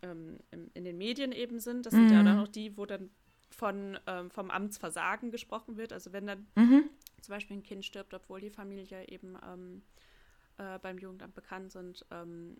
ähm, 0.01 0.39
in 0.73 0.83
den 0.85 0.97
Medien 0.97 1.31
eben 1.31 1.59
sind. 1.59 1.85
Das 1.85 1.93
sind 1.93 2.07
mm. 2.07 2.13
ja 2.13 2.23
dann 2.23 2.39
auch 2.39 2.47
die, 2.47 2.77
wo 2.77 2.85
dann 2.85 3.09
von, 3.49 3.99
ähm, 4.07 4.29
vom 4.31 4.51
Amtsversagen 4.51 5.31
gesprochen 5.31 5.77
wird. 5.77 5.93
Also 5.93 6.13
wenn 6.13 6.27
dann 6.27 6.47
mhm. 6.55 6.89
zum 7.21 7.33
Beispiel 7.33 7.57
ein 7.57 7.63
Kind 7.63 7.85
stirbt, 7.85 8.13
obwohl 8.13 8.39
die 8.39 8.49
Familie 8.49 9.07
eben 9.07 9.37
ähm, 9.45 9.81
äh, 10.57 10.79
beim 10.79 10.97
Jugendamt 10.97 11.35
bekannt 11.35 11.71
sind, 11.71 12.05
ähm, 12.11 12.57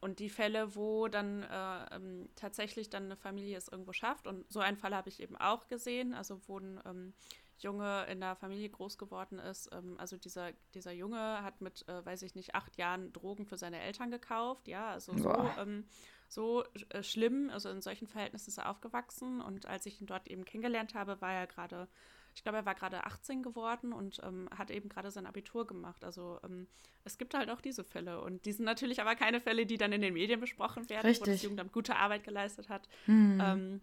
und 0.00 0.18
die 0.18 0.28
Fälle, 0.28 0.74
wo 0.74 1.08
dann 1.08 1.42
äh, 1.42 1.94
ähm, 1.94 2.28
tatsächlich 2.36 2.90
dann 2.90 3.04
eine 3.04 3.16
Familie 3.16 3.56
es 3.56 3.68
irgendwo 3.68 3.92
schafft, 3.92 4.26
und 4.26 4.50
so 4.50 4.60
einen 4.60 4.76
Fall 4.76 4.94
habe 4.94 5.08
ich 5.08 5.20
eben 5.20 5.36
auch 5.36 5.68
gesehen, 5.68 6.14
also 6.14 6.40
wo 6.46 6.58
ein 6.58 6.80
ähm, 6.84 7.14
Junge 7.58 8.04
in 8.10 8.20
der 8.20 8.36
Familie 8.36 8.68
groß 8.68 8.98
geworden 8.98 9.38
ist. 9.38 9.70
Ähm, 9.72 9.96
also 9.98 10.16
dieser, 10.16 10.52
dieser 10.74 10.92
Junge 10.92 11.42
hat 11.42 11.60
mit, 11.60 11.88
äh, 11.88 12.04
weiß 12.04 12.22
ich 12.22 12.34
nicht, 12.34 12.54
acht 12.54 12.76
Jahren 12.76 13.12
Drogen 13.12 13.46
für 13.46 13.56
seine 13.56 13.80
Eltern 13.80 14.10
gekauft, 14.10 14.68
ja, 14.68 14.90
also 14.90 15.16
so, 15.16 15.50
ähm, 15.58 15.84
so 16.28 16.64
äh, 16.90 17.02
schlimm, 17.02 17.50
also 17.50 17.70
in 17.70 17.80
solchen 17.80 18.06
Verhältnissen 18.06 18.50
ist 18.50 18.58
er 18.58 18.70
aufgewachsen. 18.70 19.40
Und 19.40 19.66
als 19.66 19.86
ich 19.86 20.00
ihn 20.00 20.06
dort 20.06 20.28
eben 20.28 20.44
kennengelernt 20.44 20.94
habe, 20.94 21.20
war 21.20 21.32
er 21.32 21.46
gerade 21.46 21.88
ich 22.36 22.42
glaube, 22.42 22.58
er 22.58 22.66
war 22.66 22.74
gerade 22.74 23.04
18 23.04 23.42
geworden 23.42 23.94
und 23.94 24.20
ähm, 24.22 24.46
hat 24.56 24.70
eben 24.70 24.90
gerade 24.90 25.10
sein 25.10 25.24
Abitur 25.24 25.66
gemacht. 25.66 26.04
Also 26.04 26.38
ähm, 26.44 26.66
es 27.02 27.16
gibt 27.16 27.32
halt 27.32 27.48
auch 27.48 27.62
diese 27.62 27.82
Fälle. 27.82 28.20
Und 28.20 28.44
die 28.44 28.52
sind 28.52 28.66
natürlich 28.66 29.00
aber 29.00 29.16
keine 29.16 29.40
Fälle, 29.40 29.64
die 29.64 29.78
dann 29.78 29.90
in 29.92 30.02
den 30.02 30.12
Medien 30.12 30.38
besprochen 30.38 30.88
werden, 30.90 31.06
Richtig. 31.06 31.26
wo 31.26 31.30
das 31.32 31.42
Jugendamt 31.42 31.72
gute 31.72 31.96
Arbeit 31.96 32.24
geleistet 32.24 32.68
hat. 32.68 32.88
Mhm. 33.06 33.40
Ähm, 33.42 33.80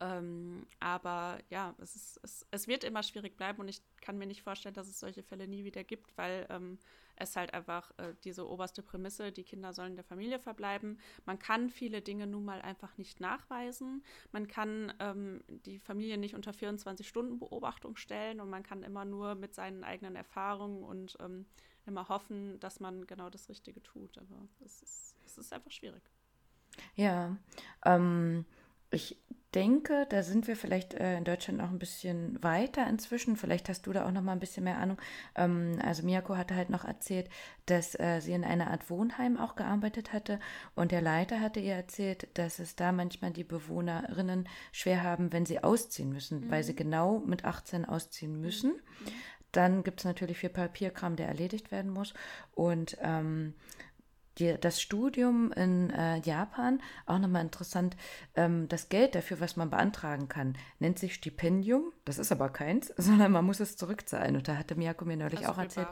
ähm, 0.00 0.66
aber 0.78 1.40
ja, 1.50 1.74
es, 1.82 1.96
ist, 1.96 2.20
es, 2.22 2.46
es, 2.52 2.68
wird 2.68 2.84
immer 2.84 3.02
schwierig 3.02 3.36
bleiben 3.36 3.58
und 3.58 3.66
ich 3.66 3.82
kann 4.00 4.16
mir 4.16 4.26
nicht 4.26 4.42
vorstellen, 4.42 4.76
dass 4.76 4.86
es 4.86 5.00
solche 5.00 5.24
Fälle 5.24 5.48
nie 5.48 5.64
wieder 5.64 5.82
gibt, 5.82 6.16
weil 6.16 6.46
es 7.20 7.36
halt 7.36 7.54
einfach 7.54 7.90
äh, 7.98 8.14
diese 8.24 8.48
oberste 8.48 8.82
Prämisse, 8.82 9.32
die 9.32 9.44
Kinder 9.44 9.72
sollen 9.72 9.90
in 9.90 9.96
der 9.96 10.04
Familie 10.04 10.38
verbleiben. 10.38 10.98
Man 11.24 11.38
kann 11.38 11.70
viele 11.70 12.02
Dinge 12.02 12.26
nun 12.26 12.44
mal 12.44 12.62
einfach 12.62 12.96
nicht 12.96 13.20
nachweisen. 13.20 14.04
Man 14.32 14.48
kann 14.48 14.92
ähm, 15.00 15.42
die 15.48 15.78
Familie 15.78 16.18
nicht 16.18 16.34
unter 16.34 16.52
24 16.52 17.06
Stunden 17.06 17.38
Beobachtung 17.38 17.96
stellen 17.96 18.40
und 18.40 18.50
man 18.50 18.62
kann 18.62 18.82
immer 18.82 19.04
nur 19.04 19.34
mit 19.34 19.54
seinen 19.54 19.84
eigenen 19.84 20.16
Erfahrungen 20.16 20.84
und 20.84 21.16
ähm, 21.20 21.46
immer 21.86 22.08
hoffen, 22.08 22.60
dass 22.60 22.80
man 22.80 23.06
genau 23.06 23.30
das 23.30 23.48
Richtige 23.48 23.82
tut. 23.82 24.18
Aber 24.18 24.48
es 24.64 24.82
ist, 24.82 25.16
es 25.24 25.38
ist 25.38 25.52
einfach 25.52 25.70
schwierig. 25.70 26.02
Ja, 26.94 27.36
ähm, 27.84 28.44
ich 28.90 29.18
denke, 29.54 30.06
da 30.10 30.22
sind 30.22 30.46
wir 30.46 30.56
vielleicht 30.56 30.94
äh, 30.94 31.16
in 31.16 31.24
Deutschland 31.24 31.60
auch 31.62 31.70
ein 31.70 31.78
bisschen 31.78 32.42
weiter 32.42 32.86
inzwischen. 32.86 33.36
Vielleicht 33.36 33.68
hast 33.68 33.86
du 33.86 33.92
da 33.92 34.06
auch 34.06 34.10
noch 34.10 34.22
mal 34.22 34.32
ein 34.32 34.40
bisschen 34.40 34.64
mehr 34.64 34.78
Ahnung. 34.78 34.98
Ähm, 35.34 35.78
also 35.82 36.02
Miyako 36.02 36.36
hatte 36.36 36.54
halt 36.54 36.68
noch 36.68 36.84
erzählt, 36.84 37.30
dass 37.66 37.98
äh, 37.98 38.20
sie 38.20 38.32
in 38.32 38.44
einer 38.44 38.70
Art 38.70 38.90
Wohnheim 38.90 39.38
auch 39.38 39.56
gearbeitet 39.56 40.12
hatte 40.12 40.38
und 40.74 40.92
der 40.92 41.00
Leiter 41.00 41.40
hatte 41.40 41.60
ihr 41.60 41.74
erzählt, 41.74 42.28
dass 42.34 42.58
es 42.58 42.76
da 42.76 42.92
manchmal 42.92 43.30
die 43.30 43.44
Bewohnerinnen 43.44 44.48
schwer 44.70 45.02
haben, 45.02 45.32
wenn 45.32 45.46
sie 45.46 45.64
ausziehen 45.64 46.12
müssen, 46.12 46.46
mhm. 46.46 46.50
weil 46.50 46.62
sie 46.62 46.72
mhm. 46.72 46.76
genau 46.76 47.18
mit 47.20 47.44
18 47.44 47.86
ausziehen 47.86 48.40
müssen. 48.40 48.72
Mhm. 48.72 49.12
Dann 49.52 49.82
gibt 49.82 50.00
es 50.00 50.04
natürlich 50.04 50.36
viel 50.36 50.50
Papierkram, 50.50 51.16
der 51.16 51.28
erledigt 51.28 51.72
werden 51.72 51.90
muss 51.90 52.12
und 52.54 52.98
ähm, 53.00 53.54
die, 54.38 54.56
das 54.60 54.80
Studium 54.80 55.52
in 55.52 55.90
äh, 55.90 56.18
Japan, 56.18 56.80
auch 57.06 57.18
nochmal 57.18 57.42
interessant, 57.42 57.96
ähm, 58.34 58.68
das 58.68 58.88
Geld 58.88 59.14
dafür, 59.14 59.40
was 59.40 59.56
man 59.56 59.70
beantragen 59.70 60.28
kann, 60.28 60.56
nennt 60.78 60.98
sich 60.98 61.14
Stipendium. 61.14 61.92
Das 62.04 62.18
ist 62.18 62.32
aber 62.32 62.48
keins, 62.48 62.88
sondern 62.96 63.32
man 63.32 63.44
muss 63.44 63.60
es 63.60 63.76
zurückzahlen. 63.76 64.36
Und 64.36 64.48
da 64.48 64.56
hatte 64.56 64.74
Miyako 64.74 65.04
mir 65.04 65.16
neulich 65.16 65.40
also 65.40 65.52
auch 65.52 65.58
erzählt, 65.58 65.88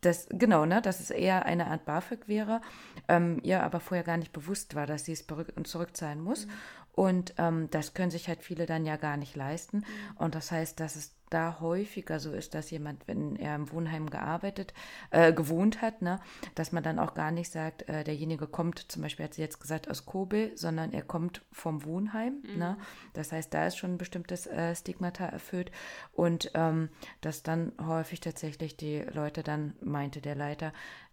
dass, 0.00 0.26
genau, 0.30 0.66
ne, 0.66 0.82
dass 0.82 1.00
es 1.00 1.10
eher 1.10 1.46
eine 1.46 1.68
Art 1.68 1.84
BAföG 1.84 2.26
wäre, 2.26 2.60
ähm, 3.08 3.40
ihr 3.42 3.62
aber 3.62 3.80
vorher 3.80 4.04
gar 4.04 4.16
nicht 4.16 4.32
bewusst 4.32 4.74
war, 4.74 4.86
dass 4.86 5.04
sie 5.04 5.12
es 5.12 5.26
zurückzahlen 5.64 6.20
muss. 6.20 6.46
Mhm. 6.46 6.50
Und 6.92 7.34
ähm, 7.38 7.68
das 7.70 7.94
können 7.94 8.10
sich 8.10 8.28
halt 8.28 8.42
viele 8.42 8.66
dann 8.66 8.84
ja 8.84 8.96
gar 8.96 9.16
nicht 9.16 9.34
leisten. 9.34 9.78
Mhm. 9.78 10.16
Und 10.16 10.34
das 10.34 10.50
heißt, 10.50 10.78
dass 10.78 10.96
es 10.96 11.14
da 11.32 11.60
häufiger 11.60 12.20
so 12.20 12.32
ist, 12.32 12.54
dass 12.54 12.70
jemand, 12.70 13.08
wenn 13.08 13.36
er 13.36 13.54
im 13.54 13.72
Wohnheim 13.72 14.10
gearbeitet, 14.10 14.74
äh, 15.10 15.32
gewohnt 15.32 15.80
hat, 15.80 16.02
ne, 16.02 16.20
dass 16.54 16.72
man 16.72 16.82
dann 16.82 16.98
auch 16.98 17.14
gar 17.14 17.30
nicht 17.30 17.50
sagt, 17.50 17.88
äh, 17.88 18.04
derjenige 18.04 18.46
kommt, 18.46 18.90
zum 18.92 19.02
Beispiel 19.02 19.24
hat 19.24 19.34
sie 19.34 19.40
jetzt 19.40 19.60
gesagt, 19.60 19.88
aus 19.90 20.04
Kobe, 20.04 20.52
sondern 20.54 20.92
er 20.92 21.02
kommt 21.02 21.42
vom 21.50 21.84
Wohnheim. 21.84 22.42
Mhm. 22.42 22.58
Ne? 22.58 22.76
Das 23.14 23.32
heißt, 23.32 23.52
da 23.54 23.66
ist 23.66 23.78
schon 23.78 23.94
ein 23.94 23.98
bestimmtes 23.98 24.46
äh, 24.46 24.74
Stigmata 24.74 25.24
erfüllt 25.24 25.70
und 26.12 26.50
ähm, 26.54 26.90
dass 27.22 27.42
dann 27.42 27.72
häufig 27.80 28.20
tatsächlich 28.20 28.76
die 28.76 29.00
Leute 29.00 29.42
dann, 29.42 29.74
meinte 29.80 30.20
der 30.20 30.34
Leiter, 30.34 30.72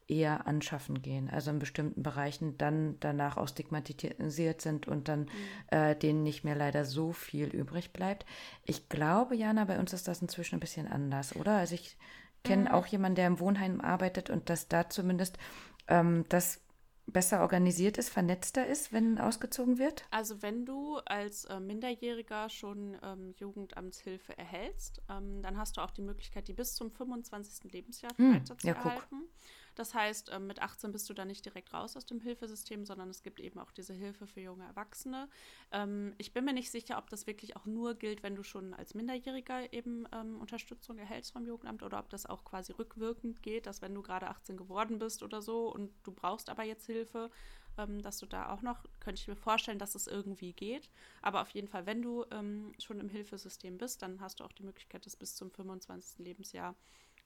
eher 0.10 0.48
anschaffen 0.48 1.02
gehen, 1.02 1.30
also 1.30 1.52
in 1.52 1.60
bestimmten 1.60 2.02
Bereichen 2.02 2.58
dann 2.58 2.98
danach 3.00 3.38
auch 3.38 3.48
stigmatisiert 3.48 4.62
sind 4.62 4.88
und 4.88 5.08
dann 5.08 5.22
mhm. 5.22 5.28
äh, 5.68 5.96
denen 5.96 6.24
nicht 6.24 6.44
mehr 6.44 6.56
leider 6.56 6.84
so 6.84 7.12
viel 7.12 7.48
übrig 7.48 7.94
bleibt. 7.94 8.26
Ich 8.66 8.90
glaube, 8.90 9.36
Jana, 9.36 9.66
bei 9.66 9.80
uns 9.80 9.94
ist 9.94 10.08
das 10.08 10.22
inzwischen 10.22 10.56
ein 10.56 10.62
bisschen 10.62 10.88
anders, 10.88 11.36
oder? 11.36 11.58
Also 11.58 11.76
ich 11.76 11.98
kenne 12.44 12.64
mhm. 12.64 12.68
auch 12.72 12.88
jemanden, 12.88 13.16
der 13.16 13.28
im 13.28 13.40
Wohnheim 13.40 13.82
arbeitet 13.82 14.30
und 14.30 14.50
dass 14.50 14.68
da 14.68 14.90
zumindest 14.90 15.38
ähm, 15.88 16.26
das 16.30 16.62
besser 17.12 17.42
organisiert 17.42 17.98
ist, 17.98 18.10
vernetzter 18.10 18.66
ist, 18.66 18.94
wenn 18.94 19.18
ausgezogen 19.20 19.78
wird? 19.78 20.06
Also 20.12 20.42
wenn 20.42 20.66
du 20.66 20.98
als 21.06 21.46
äh, 21.46 21.60
Minderjähriger 21.60 22.50
schon 22.50 22.98
ähm, 23.04 23.34
Jugendamtshilfe 23.38 24.38
erhältst, 24.38 25.02
ähm, 25.10 25.42
dann 25.42 25.58
hast 25.58 25.78
du 25.78 25.82
auch 25.82 25.92
die 25.92 26.02
Möglichkeit, 26.02 26.48
die 26.48 26.54
bis 26.54 26.76
zum 26.76 26.92
25. 26.92 27.72
Lebensjahr 27.72 28.12
hm, 28.18 28.36
weiter 28.36 28.58
zu 28.58 28.68
ja. 28.68 28.74
Guck. 28.74 29.08
Das 29.76 29.94
heißt, 29.94 30.30
ähm, 30.34 30.48
mit 30.48 30.62
18 30.62 30.92
bist 30.92 31.10
du 31.10 31.14
da 31.14 31.26
nicht 31.26 31.46
direkt 31.46 31.74
raus 31.74 31.96
aus 31.96 32.06
dem 32.06 32.20
Hilfesystem, 32.20 32.86
sondern 32.86 33.10
es 33.10 33.24
gibt 33.24 33.40
eben 33.40 33.60
auch 33.60 33.72
diese 33.72 33.94
Hilfe 33.94 34.28
für 34.28 34.42
junge 34.42 34.66
Erwachsene. 34.66 35.30
Ähm, 35.72 36.14
ich 36.18 36.34
bin 36.34 36.46
mir 36.46 36.54
nicht 36.54 36.72
sicher, 36.72 36.98
ob 36.98 37.10
das 37.10 37.28
wirklich 37.28 37.56
auch 37.56 37.66
nur 37.66 37.96
gilt, 37.96 38.24
wenn 38.24 38.36
du 38.36 38.44
schon 38.44 38.74
als 38.74 38.94
Minderjähriger 38.94 39.72
eben 39.74 40.08
ähm, 40.12 40.40
Unterstützung 40.40 40.98
erhältst 40.98 41.34
vom 41.34 41.46
Jugendamt 41.46 41.84
oder 41.84 42.00
ob 42.00 42.10
das 42.10 42.26
auch 42.26 42.44
quasi 42.44 42.74
rückwirkend 42.74 43.42
geht, 43.42 43.66
dass 43.66 43.82
wenn 43.82 43.94
du 43.94 44.02
gerade 44.02 44.28
18 44.28 44.58
geworden 44.58 45.00
bist 45.00 45.24
oder 45.24 45.42
so 45.42 45.72
und 45.72 45.92
du 46.04 46.12
brauchst 46.12 46.50
aber 46.50 46.64
jetzt 46.64 46.86
Hilfe, 46.86 47.30
dass 47.88 48.18
du 48.18 48.26
da 48.26 48.52
auch 48.52 48.62
noch, 48.62 48.84
könnte 49.00 49.22
ich 49.22 49.28
mir 49.28 49.36
vorstellen, 49.36 49.80
dass 49.80 49.96
es 49.96 50.08
irgendwie 50.08 50.54
geht. 50.54 50.90
Aber 51.22 51.42
auf 51.42 51.50
jeden 51.52 51.68
Fall, 51.68 51.86
wenn 51.86 52.02
du 52.02 52.26
ähm, 52.32 52.74
schon 52.80 53.00
im 53.00 53.10
Hilfesystem 53.10 53.78
bist, 53.78 54.02
dann 54.02 54.20
hast 54.20 54.40
du 54.40 54.44
auch 54.44 54.52
die 54.52 54.64
Möglichkeit, 54.64 55.06
das 55.06 55.16
bis 55.16 55.36
zum 55.36 55.52
25. 55.52 56.20
Lebensjahr 56.20 56.76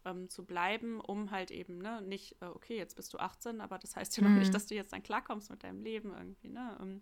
ähm, 0.05 0.29
zu 0.29 0.45
bleiben, 0.45 0.99
um 0.99 1.31
halt 1.31 1.51
eben, 1.51 1.77
ne, 1.77 2.01
nicht, 2.01 2.35
äh, 2.41 2.45
okay, 2.45 2.77
jetzt 2.77 2.95
bist 2.95 3.13
du 3.13 3.19
18, 3.19 3.61
aber 3.61 3.77
das 3.77 3.95
heißt 3.95 4.15
ja 4.17 4.23
noch 4.23 4.29
mhm. 4.29 4.39
nicht, 4.39 4.53
dass 4.53 4.65
du 4.65 4.75
jetzt 4.75 4.93
dann 4.93 5.03
klarkommst 5.03 5.49
mit 5.49 5.63
deinem 5.63 5.81
Leben 5.81 6.13
irgendwie, 6.13 6.49
ne? 6.49 6.77
Ähm, 6.81 7.01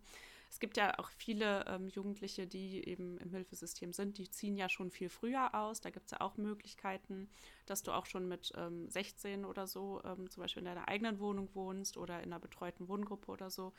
es 0.52 0.60
gibt 0.60 0.76
ja 0.76 1.00
auch 1.00 1.10
viele 1.10 1.66
ähm, 1.68 1.88
Jugendliche, 1.88 2.46
die 2.46 2.86
eben 2.86 3.18
im 3.20 3.32
Hilfesystem 3.32 3.94
sind, 3.94 4.18
die 4.18 4.30
ziehen 4.30 4.58
ja 4.58 4.68
schon 4.68 4.92
viel 4.92 5.08
früher 5.08 5.56
aus. 5.56 5.80
Da 5.80 5.92
gibt 5.92 6.08
es 6.08 6.12
ja 6.12 6.20
auch 6.20 6.36
Möglichkeiten, 6.36 7.30
dass 7.66 7.84
du 7.84 7.94
auch 7.94 8.06
schon 8.06 8.28
mit 8.28 8.52
ähm, 8.58 8.90
16 8.90 9.46
oder 9.46 9.66
so 9.66 10.02
ähm, 10.04 10.30
zum 10.30 10.44
Beispiel 10.44 10.60
in 10.60 10.66
deiner 10.66 10.90
eigenen 10.90 11.20
Wohnung 11.20 11.48
wohnst 11.54 11.96
oder 11.96 12.18
in 12.22 12.34
einer 12.34 12.40
betreuten 12.42 12.90
Wohngruppe 12.90 13.32
oder 13.32 13.50
so. 13.50 13.72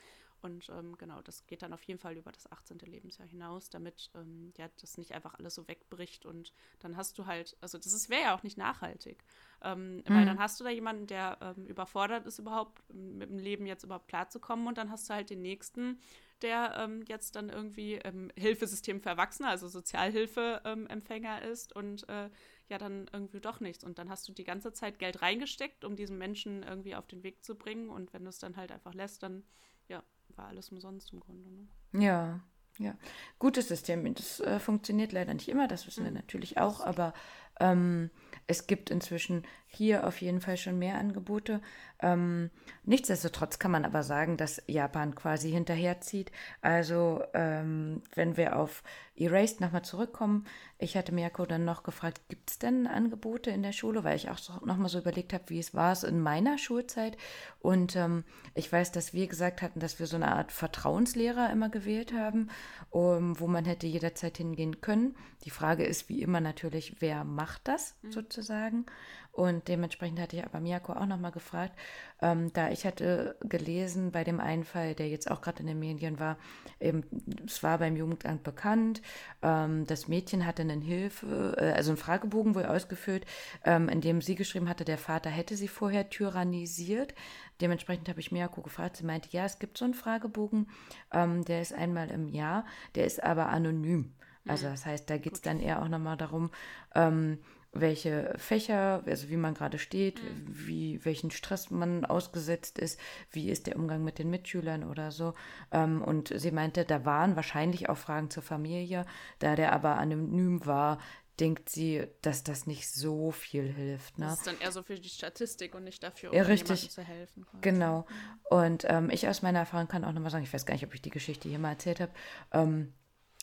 Und 0.43 0.69
ähm, 0.71 0.97
genau, 0.99 1.23
das 1.23 1.47
geht 1.47 1.63
dann 1.63 1.73
auf 1.73 1.83
jeden 1.85 2.01
Fall 2.01 2.17
über 2.17 2.33
das 2.33 2.51
18. 2.51 2.79
Lebensjahr 2.79 3.29
hinaus, 3.29 3.71
damit 3.71 4.11
ähm, 4.15 4.53
ja 4.57 4.69
das 4.81 4.99
nicht 4.99 5.13
einfach 5.13 5.35
alles 5.35 5.55
so 5.55 5.69
wegbricht 5.69 6.27
und 6.27 6.53
dann 6.81 6.97
hast 6.97 7.19
du 7.19 7.27
halt, 7.27 7.57
also 7.61 7.79
das 7.79 8.09
wäre 8.11 8.23
ja 8.23 8.37
auch 8.37 8.43
nicht 8.43 8.59
nachhaltig, 8.59 9.25
ähm, 9.63 9.99
mhm. 9.99 10.05
weil 10.07 10.27
dann 10.27 10.39
hast 10.39 10.59
du 10.59 10.65
da 10.65 10.71
jemanden, 10.71 11.07
der 11.07 11.39
ähm, 11.41 11.67
überfordert 11.67 12.27
ist 12.27 12.39
überhaupt 12.39 12.83
mit 12.93 13.31
dem 13.31 13.39
Leben 13.39 13.67
jetzt 13.67 13.85
überhaupt 13.85 14.09
klarzukommen 14.09 14.67
und 14.67 14.79
dann 14.79 14.91
hast 14.91 15.09
du 15.09 15.15
halt 15.15 15.31
den 15.31 15.43
nächsten, 15.43 16.01
der 16.43 16.75
ähm, 16.77 17.05
jetzt 17.07 17.37
dann 17.37 17.49
irgendwie 17.49 17.95
im 17.95 18.31
Hilfesystem 18.37 19.01
für 19.01 19.11
Erwachsene, 19.11 19.49
also 19.49 19.69
Sozialhilfeempfänger 19.69 21.43
ähm, 21.43 21.53
ist 21.53 21.75
und 21.75 22.09
äh, 22.09 22.31
ja 22.69 22.79
dann 22.79 23.09
irgendwie 23.13 23.41
doch 23.41 23.61
nichts. 23.61 23.85
Und 23.85 23.99
dann 23.99 24.11
hast 24.11 24.27
du 24.29 24.33
die 24.33 24.45
ganze 24.45 24.73
Zeit 24.73 24.99
Geld 24.99 25.23
reingesteckt, 25.23 25.85
um 25.85 25.95
diesen 25.95 26.19
Menschen 26.19 26.63
irgendwie 26.63 26.97
auf 26.97 27.07
den 27.07 27.23
Weg 27.23 27.45
zu 27.45 27.55
bringen. 27.55 27.91
Und 27.91 28.13
wenn 28.13 28.25
du 28.25 28.31
es 28.31 28.39
dann 28.39 28.57
halt 28.57 28.73
einfach 28.73 28.95
lässt, 28.95 29.23
dann 29.23 29.45
ja, 29.89 30.03
war 30.37 30.49
alles 30.49 30.71
umsonst 30.71 31.13
im 31.13 31.21
Grunde. 31.21 31.51
Ne? 31.51 32.05
Ja, 32.05 32.41
ja. 32.79 32.97
Gutes 33.39 33.69
System. 33.69 34.15
Das 34.15 34.41
äh, 34.41 34.59
funktioniert 34.59 35.13
leider 35.13 35.35
nicht 35.35 35.49
immer, 35.49 35.69
das 35.69 35.87
wissen 35.87 36.03
mhm. 36.03 36.07
wir 36.07 36.13
natürlich 36.13 36.59
auch, 36.59 36.81
aber 36.81 37.13
ähm, 37.61 38.11
es 38.47 38.67
gibt 38.67 38.91
inzwischen 38.91 39.45
hier 39.75 40.07
auf 40.07 40.21
jeden 40.21 40.41
Fall 40.41 40.59
schon 40.59 40.79
mehr 40.79 40.99
Angebote. 40.99 41.63
Ähm, 42.01 42.51
nichtsdestotrotz 42.85 43.59
kann 43.59 43.71
man 43.71 43.87
aber 43.87 44.03
sagen, 44.03 44.37
dass 44.37 44.63
Japan 44.67 45.15
quasi 45.15 45.51
hinterherzieht. 45.51 46.31
Also 46.61 47.23
ähm, 47.33 48.03
wenn 48.15 48.37
wir 48.37 48.57
auf 48.57 48.83
Erased 49.17 49.61
nochmal 49.61 49.83
zurückkommen, 49.83 50.45
ich 50.79 50.97
hatte 50.97 51.15
Miyako 51.15 51.47
dann 51.47 51.65
noch 51.65 51.85
gefragt, 51.85 52.21
gibt 52.29 52.51
es 52.51 52.59
denn 52.59 52.87
Angebote 52.87 53.51
in 53.51 53.63
der 53.63 53.73
Schule? 53.73 54.05
Weil 54.05 54.17
ich 54.17 54.29
auch 54.29 54.65
nochmal 54.65 54.89
so 54.91 54.99
überlegt 54.99 55.33
habe, 55.33 55.45
wie 55.47 55.61
es 55.61 55.75
war 55.75 55.93
es 55.93 56.03
in 56.03 56.21
meiner 56.21 56.59
Schulzeit. 56.59 57.17
Und 57.61 57.97
ähm, 57.97 58.25
ich 58.55 58.71
weiß, 58.71 58.93
dass 58.93 59.15
wir 59.15 59.27
gesagt 59.27 59.63
hatten, 59.63 59.81
dass 59.81 59.99
wir 59.99 60.07
so 60.07 60.17
eine 60.17 60.33
Art 60.33 60.53
Vertrauenslehrer 60.53 61.51
immer 61.51 61.71
gewählt 61.71 62.13
haben, 62.13 62.51
um, 62.91 63.39
wo 63.41 63.47
man 63.47 63.65
hätte 63.65 63.87
jederzeit 63.87 64.37
hingehen 64.37 64.81
können. 64.83 65.15
Die 65.45 65.51
Frage 65.51 65.85
ist 65.85 66.09
wie 66.09 66.21
immer 66.21 66.41
natürlich, 66.41 66.97
wer 67.01 67.25
macht 67.25 67.42
das 67.65 67.97
mhm. 68.03 68.13
sozusagen? 68.13 68.87
Und 69.33 69.67
dementsprechend 69.69 70.21
hatte 70.21 70.37
ich 70.37 70.45
aber 70.45 70.61
Miyako 70.61 70.93
auch 70.93 71.07
nochmal 71.07 71.33
gefragt, 71.33 71.75
ähm, 72.21 72.53
da 72.53 72.71
ich 72.71 72.85
hatte 72.85 73.37
gelesen 73.41 74.13
bei 74.13 74.25
dem 74.25 74.41
einen 74.41 74.65
Fall, 74.65 74.95
der 74.95 75.09
jetzt 75.09 75.31
auch 75.31 75.41
gerade 75.41 75.61
in 75.61 75.67
den 75.67 75.79
Medien 75.79 76.21
war, 76.21 76.37
eben, 76.81 77.03
es 77.47 77.63
war 77.63 77.79
beim 77.79 77.97
Jugendamt 77.97 78.43
bekannt, 78.43 79.01
ähm, 79.41 79.87
das 79.87 80.07
Mädchen 80.07 80.45
hatte 80.45 80.61
einen 80.61 80.83
Hilfe, 80.83 81.57
äh, 81.57 81.73
also 81.73 81.93
einen 81.93 81.97
Fragebogen 81.97 82.55
wohl 82.55 82.67
ausgefüllt, 82.67 83.25
ähm, 83.65 83.89
in 83.89 84.03
dem 84.03 84.21
sie 84.21 84.35
geschrieben 84.35 84.69
hatte, 84.69 84.85
der 84.85 84.99
Vater 84.99 85.31
hätte 85.31 85.57
sie 85.57 85.69
vorher 85.69 86.11
tyrannisiert. 86.11 87.15
Dementsprechend 87.63 88.11
habe 88.11 88.21
ich 88.21 88.33
Miyako 88.33 88.61
gefragt, 88.61 88.99
sie 88.99 89.05
meinte, 89.05 89.31
ja, 89.31 89.47
es 89.47 89.59
gibt 89.59 89.79
so 89.79 89.87
einen 89.87 89.95
Fragebogen, 89.95 90.69
ähm, 91.11 91.43
der 91.47 91.63
ist 91.63 91.73
einmal 91.73 92.11
im 92.11 92.29
Jahr, 92.29 92.67
der 92.97 93.07
ist 93.07 93.23
aber 93.23 93.49
anonym. 93.49 94.13
Also 94.47 94.67
das 94.69 94.87
heißt, 94.87 95.09
da 95.09 95.19
geht 95.19 95.35
es 95.35 95.41
dann 95.41 95.61
eher 95.61 95.83
auch 95.83 95.89
nochmal 95.89 96.17
darum, 96.17 96.51
ähm, 96.95 97.39
welche 97.75 98.35
Fächer, 98.37 99.03
also 99.07 99.31
wie 99.31 99.37
man 99.37 99.55
gerade 99.55 99.79
steht, 99.79 100.23
mhm. 100.23 100.47
wie, 100.49 101.05
welchen 101.05 101.31
Stress 101.31 101.71
man 101.71 102.05
ausgesetzt 102.05 102.79
ist, 102.79 103.01
wie 103.31 103.49
ist 103.49 103.67
der 103.67 103.77
Umgang 103.77 104.05
mit 104.05 104.19
den 104.19 104.29
Mitschülern 104.29 104.85
oder 104.85 105.11
so. 105.11 105.33
Ähm, 105.71 106.03
und 106.03 106.33
sie 106.39 106.51
meinte, 106.51 106.85
da 106.85 107.07
waren 107.07 107.35
wahrscheinlich 107.35 107.89
auch 107.89 107.97
Fragen 107.97 108.29
zur 108.29 108.43
Familie, 108.43 109.07
da 109.39 109.57
der 109.57 109.73
aber 109.73 109.97
anonym 109.97 110.67
war, 110.67 110.99
denkt 111.41 111.71
sie, 111.71 112.07
dass 112.21 112.45
das 112.45 112.67
nicht 112.67 112.91
so 112.91 113.31
viel 113.31 113.65
hilft. 113.73 114.19
Ne? 114.19 114.27
Das 114.27 114.39
ist 114.39 114.47
dann 114.47 114.61
eher 114.61 114.71
so 114.71 114.83
für 114.83 114.97
die 114.97 115.09
Statistik 115.09 115.75
und 115.75 115.85
nicht 115.85 116.03
dafür, 116.03 116.31
um 116.31 116.37
ja, 116.37 116.43
richtig. 116.43 116.91
zu 116.91 117.03
helfen. 117.03 117.47
Quasi. 117.47 117.59
Genau. 117.63 118.01
Mhm. 118.01 118.59
Und 118.59 118.85
ähm, 118.87 119.11
ich 119.11 119.27
aus 119.29 119.41
meiner 119.41 119.61
Erfahrung 119.61 119.89
kann 119.89 120.05
auch 120.05 120.13
nochmal 120.13 120.31
sagen, 120.31 120.45
ich 120.45 120.53
weiß 120.53 120.67
gar 120.67 120.75
nicht, 120.75 120.85
ob 120.85 120.95
ich 120.95 121.01
die 121.01 121.11
Geschichte 121.11 121.49
hier 121.49 121.59
mal 121.59 121.71
erzählt 121.71 122.01
habe. 122.01 122.13
Ähm, 122.53 122.93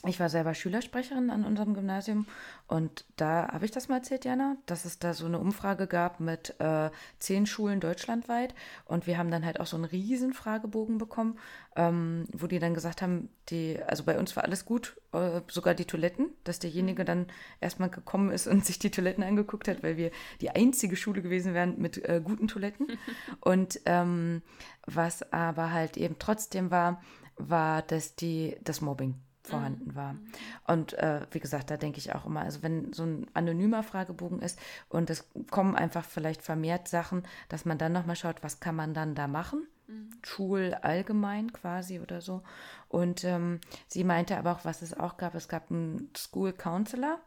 ich 0.08 0.18
war 0.20 0.30
selber 0.30 0.54
Schülersprecherin 0.54 1.30
an 1.30 1.44
unserem 1.44 1.74
Gymnasium 1.74 2.26
und 2.68 3.04
da 3.18 3.50
habe 3.52 3.66
ich 3.66 3.72
das 3.72 3.90
mal 3.90 3.98
erzählt, 3.98 4.24
Jana, 4.24 4.56
dass 4.66 4.86
es 4.86 4.98
da 4.98 5.14
so 5.14 5.26
eine 5.26 5.40
Umfrage 5.40 5.88
gab 5.88 6.22
mit 6.22 6.56
äh, 6.60 6.90
zehn 7.20 7.46
Schulen 7.46 7.82
deutschlandweit 7.82 8.56
und 8.86 9.08
wir 9.08 9.18
haben 9.18 9.30
dann 9.30 9.46
halt 9.46 9.60
auch 9.60 9.66
so 9.66 9.76
einen 9.76 9.84
riesen 9.84 10.32
Fragebogen 10.32 11.00
bekommen, 11.00 11.38
ähm, 11.76 12.28
wo 12.32 12.48
die 12.48 12.60
dann 12.60 12.74
gesagt 12.74 13.02
haben, 13.02 13.28
die, 13.50 13.78
also 13.88 14.06
bei 14.06 14.18
uns 14.18 14.34
war 14.38 14.46
alles 14.46 14.64
gut, 14.64 14.96
äh, 15.12 15.42
sogar 15.50 15.74
die 15.74 15.86
Toiletten, 15.86 16.30
dass 16.46 16.60
derjenige 16.60 17.04
dann 17.04 17.28
erstmal 17.60 17.90
gekommen 17.90 18.32
ist 18.32 18.48
und 18.48 18.66
sich 18.66 18.80
die 18.80 18.92
Toiletten 18.92 19.24
angeguckt 19.24 19.68
hat, 19.68 19.84
weil 19.84 19.98
wir 19.98 20.12
die 20.40 20.52
einzige 20.52 20.96
Schule 20.96 21.22
gewesen 21.22 21.54
wären 21.54 21.78
mit 21.78 21.98
äh, 22.08 22.22
guten 22.24 22.48
Toiletten. 22.48 22.88
und 23.42 23.82
ähm, 23.86 24.44
was 24.86 25.34
aber 25.34 25.74
halt 25.74 25.98
eben 25.98 26.16
trotzdem 26.20 26.72
war, 26.72 27.02
war, 27.36 27.82
dass 27.82 28.16
die 28.16 28.56
das 28.64 28.80
Mobbing 28.80 29.16
vorhanden 29.50 29.96
war. 29.96 30.14
Mhm. 30.14 30.32
Und 30.68 30.94
äh, 30.94 31.22
wie 31.32 31.40
gesagt, 31.40 31.70
da 31.70 31.78
denke 31.78 32.00
ich 32.00 32.14
auch 32.14 32.26
immer, 32.26 32.42
also 32.42 32.64
wenn 32.64 32.94
so 32.94 33.04
ein 33.04 33.28
anonymer 33.34 33.84
Fragebogen 33.84 34.42
ist 34.42 34.60
und 34.90 35.10
es 35.10 35.28
kommen 35.50 35.76
einfach 35.76 36.06
vielleicht 36.06 36.42
vermehrt 36.42 36.88
Sachen, 36.88 37.24
dass 37.50 37.66
man 37.66 37.78
dann 37.78 37.94
nochmal 37.94 38.16
schaut, 38.16 38.44
was 38.44 38.60
kann 38.60 38.76
man 38.76 38.94
dann 38.94 39.16
da 39.16 39.28
machen? 39.28 39.68
Mhm. 39.88 40.10
Schul 40.24 40.76
allgemein 40.82 41.52
quasi 41.52 42.00
oder 42.00 42.22
so. 42.22 42.42
Und 42.88 43.24
ähm, 43.24 43.60
sie 43.88 44.04
meinte 44.04 44.38
aber 44.38 44.52
auch, 44.52 44.66
was 44.66 44.82
es 44.82 44.98
auch 44.98 45.18
gab, 45.18 45.36
es 45.36 45.48
gab 45.48 45.72
einen 45.72 46.10
School 46.16 46.54
Counselor 46.54 47.20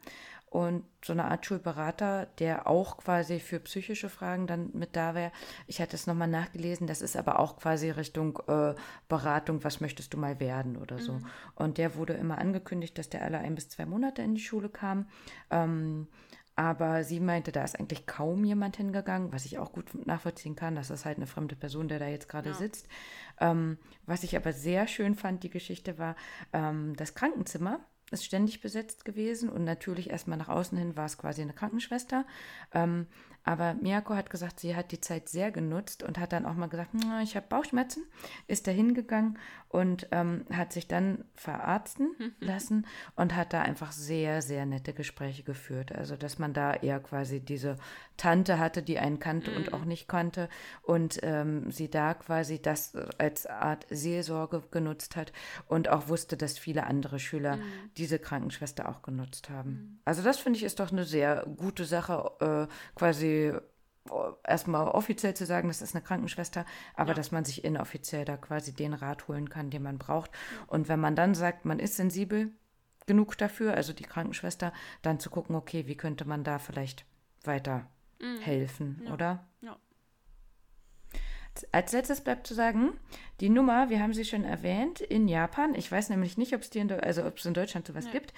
und 0.52 0.84
so 1.02 1.14
eine 1.14 1.24
Art 1.24 1.46
Schulberater, 1.46 2.26
der 2.38 2.66
auch 2.66 2.98
quasi 2.98 3.40
für 3.40 3.58
psychische 3.60 4.10
Fragen 4.10 4.46
dann 4.46 4.68
mit 4.74 4.96
da 4.96 5.14
wäre. 5.14 5.32
Ich 5.66 5.80
hatte 5.80 5.96
es 5.96 6.06
nochmal 6.06 6.28
nachgelesen, 6.28 6.86
das 6.86 7.00
ist 7.00 7.16
aber 7.16 7.38
auch 7.38 7.56
quasi 7.56 7.88
Richtung 7.88 8.38
äh, 8.48 8.74
Beratung, 9.08 9.64
was 9.64 9.80
möchtest 9.80 10.12
du 10.12 10.18
mal 10.18 10.40
werden 10.40 10.76
oder 10.76 10.98
so. 10.98 11.14
Mhm. 11.14 11.26
Und 11.54 11.78
der 11.78 11.94
wurde 11.96 12.12
immer 12.12 12.36
angekündigt, 12.36 12.98
dass 12.98 13.08
der 13.08 13.22
alle 13.22 13.38
ein 13.38 13.54
bis 13.54 13.70
zwei 13.70 13.86
Monate 13.86 14.20
in 14.20 14.34
die 14.34 14.42
Schule 14.42 14.68
kam. 14.68 15.08
Ähm, 15.50 16.06
aber 16.54 17.02
sie 17.02 17.18
meinte, 17.18 17.50
da 17.50 17.64
ist 17.64 17.80
eigentlich 17.80 18.06
kaum 18.06 18.44
jemand 18.44 18.76
hingegangen, 18.76 19.32
was 19.32 19.46
ich 19.46 19.58
auch 19.58 19.72
gut 19.72 20.06
nachvollziehen 20.06 20.54
kann. 20.54 20.74
Das 20.74 20.90
ist 20.90 21.06
halt 21.06 21.16
eine 21.16 21.26
fremde 21.26 21.56
Person, 21.56 21.88
der 21.88 21.98
da 21.98 22.08
jetzt 22.08 22.28
gerade 22.28 22.50
ja. 22.50 22.54
sitzt. 22.54 22.88
Ähm, 23.40 23.78
was 24.04 24.22
ich 24.22 24.36
aber 24.36 24.52
sehr 24.52 24.86
schön 24.86 25.14
fand, 25.14 25.44
die 25.44 25.50
Geschichte 25.50 25.98
war 25.98 26.14
ähm, 26.52 26.94
das 26.96 27.14
Krankenzimmer 27.14 27.80
ist 28.12 28.24
ständig 28.24 28.60
besetzt 28.60 29.05
gewesen 29.05 29.48
und 29.48 29.64
natürlich 29.64 30.10
erstmal 30.10 30.39
nach 30.39 30.48
außen 30.48 30.78
hin 30.78 30.97
war 30.97 31.06
es 31.06 31.18
quasi 31.18 31.43
eine 31.43 31.52
Krankenschwester. 31.52 32.24
Ähm, 32.72 33.06
aber 33.44 33.74
Miyako 33.74 34.14
hat 34.14 34.30
gesagt, 34.30 34.60
sie 34.60 34.76
hat 34.76 34.93
die 34.93 35.01
Zeit 35.01 35.28
sehr 35.28 35.51
genutzt 35.51 36.02
und 36.02 36.18
hat 36.18 36.32
dann 36.32 36.47
auch 36.47 36.55
mal 36.55 36.68
gesagt, 36.68 36.90
ich 37.22 37.34
habe 37.34 37.47
Bauchschmerzen, 37.48 38.05
ist 38.47 38.66
da 38.66 38.70
hingegangen 38.70 39.39
und 39.73 40.07
ähm, 40.12 40.44
hat 40.53 40.70
sich 40.73 40.86
dann 40.86 41.24
verarzten 41.35 42.35
lassen 42.40 42.86
und 43.16 43.35
hat 43.35 43.55
da 43.55 43.62
einfach 43.62 43.90
sehr, 43.90 44.43
sehr 44.43 44.66
nette 44.66 44.93
Gespräche 44.93 45.43
geführt. 45.44 45.93
Also, 45.93 46.15
dass 46.15 46.39
man 46.39 46.53
da 46.53 46.74
eher 46.74 47.01
quasi 47.01 47.40
diese 47.40 47.77
Tante 48.19 48.59
hatte, 48.59 48.82
die 48.82 48.99
einen 48.99 49.19
kannte 49.19 49.51
mhm. 49.51 49.57
und 49.57 49.73
auch 49.73 49.86
nicht 49.86 50.09
kannte 50.09 50.51
und 50.82 51.20
ähm, 51.23 51.70
sie 51.70 51.90
da 51.90 52.12
quasi 52.12 52.61
das 52.61 52.94
als 53.16 53.47
Art 53.47 53.86
Seelsorge 53.89 54.62
genutzt 54.70 55.16
hat 55.16 55.32
und 55.69 55.89
auch 55.89 56.09
wusste, 56.09 56.36
dass 56.36 56.59
viele 56.59 56.86
andere 56.86 57.19
Schüler 57.19 57.57
mhm. 57.57 57.62
diese 57.97 58.19
Krankenschwester 58.19 58.90
auch 58.90 59.01
genutzt 59.01 59.49
haben. 59.49 59.70
Mhm. 59.70 59.99
Also, 60.05 60.23
das 60.23 60.39
finde 60.39 60.59
ich 60.59 60.65
ist 60.65 60.81
doch 60.81 60.93
eine 60.93 61.05
sehr 61.05 61.47
gute 61.57 61.86
Sache, 61.86 62.69
äh, 62.69 62.94
quasi 62.94 63.55
erstmal 64.44 64.88
offiziell 64.88 65.34
zu 65.34 65.46
sagen, 65.46 65.68
das 65.68 65.82
ist 65.82 65.94
eine 65.94 66.02
Krankenschwester, 66.02 66.64
aber 66.94 67.10
ja. 67.10 67.14
dass 67.14 67.32
man 67.32 67.44
sich 67.44 67.64
inoffiziell 67.64 68.24
da 68.24 68.36
quasi 68.36 68.72
den 68.72 68.94
Rat 68.94 69.28
holen 69.28 69.48
kann, 69.48 69.70
den 69.70 69.82
man 69.82 69.98
braucht. 69.98 70.30
Ja. 70.32 70.64
Und 70.68 70.88
wenn 70.88 71.00
man 71.00 71.16
dann 71.16 71.34
sagt, 71.34 71.64
man 71.64 71.78
ist 71.78 71.96
sensibel 71.96 72.50
genug 73.06 73.36
dafür, 73.38 73.74
also 73.74 73.92
die 73.92 74.04
Krankenschwester, 74.04 74.72
dann 75.02 75.20
zu 75.20 75.30
gucken, 75.30 75.56
okay, 75.56 75.86
wie 75.86 75.96
könnte 75.96 76.24
man 76.24 76.44
da 76.44 76.58
vielleicht 76.58 77.04
weiter 77.44 77.86
mhm. 78.20 78.40
helfen, 78.40 79.02
ja. 79.04 79.12
oder? 79.12 79.46
Ja. 79.60 79.76
Als 81.70 81.92
letztes 81.92 82.22
bleibt 82.22 82.46
zu 82.46 82.54
sagen, 82.54 82.98
die 83.40 83.50
Nummer, 83.50 83.90
wir 83.90 84.00
haben 84.00 84.14
sie 84.14 84.24
schon 84.24 84.44
erwähnt, 84.44 85.00
in 85.00 85.28
Japan, 85.28 85.74
ich 85.74 85.90
weiß 85.92 86.08
nämlich 86.08 86.38
nicht, 86.38 86.54
ob 86.54 86.62
es 86.62 86.70
die 86.70 86.78
in, 86.78 86.90
also 86.90 87.26
ob 87.26 87.36
es 87.36 87.44
in 87.44 87.54
Deutschland 87.54 87.86
sowas 87.86 88.10
gibt, 88.10 88.32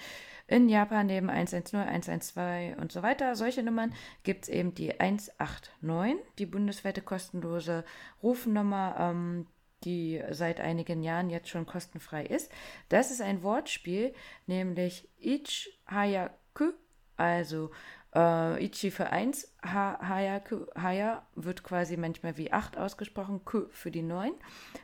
in 0.47 0.69
Japan 0.69 1.07
neben 1.07 1.29
110, 1.29 1.79
112 1.79 2.77
und 2.77 2.91
so 2.91 3.01
weiter, 3.01 3.35
solche 3.35 3.63
Nummern, 3.63 3.93
gibt 4.23 4.43
es 4.43 4.49
eben 4.49 4.75
die 4.75 4.99
189, 4.99 6.17
die 6.37 6.45
bundesweite 6.45 7.01
kostenlose 7.01 7.83
Rufnummer, 8.21 8.95
ähm, 8.99 9.47
die 9.83 10.21
seit 10.31 10.59
einigen 10.59 11.03
Jahren 11.03 11.29
jetzt 11.29 11.49
schon 11.49 11.65
kostenfrei 11.65 12.25
ist. 12.25 12.51
Das 12.89 13.11
ist 13.11 13.21
ein 13.21 13.43
Wortspiel, 13.43 14.13
nämlich 14.45 15.09
Ich 15.17 15.79
Hayaku, 15.87 16.73
also 17.17 17.71
äh, 18.13 18.63
Ichi 18.63 18.91
für 18.91 19.09
1, 19.09 19.53
ha, 19.63 19.99
Hayaku, 20.01 20.65
Haya 20.75 21.27
wird 21.35 21.63
quasi 21.63 21.97
manchmal 21.97 22.37
wie 22.37 22.51
8 22.51 22.77
ausgesprochen, 22.77 23.45
Ku 23.45 23.65
für 23.71 23.91
die 23.91 24.03
9. 24.03 24.31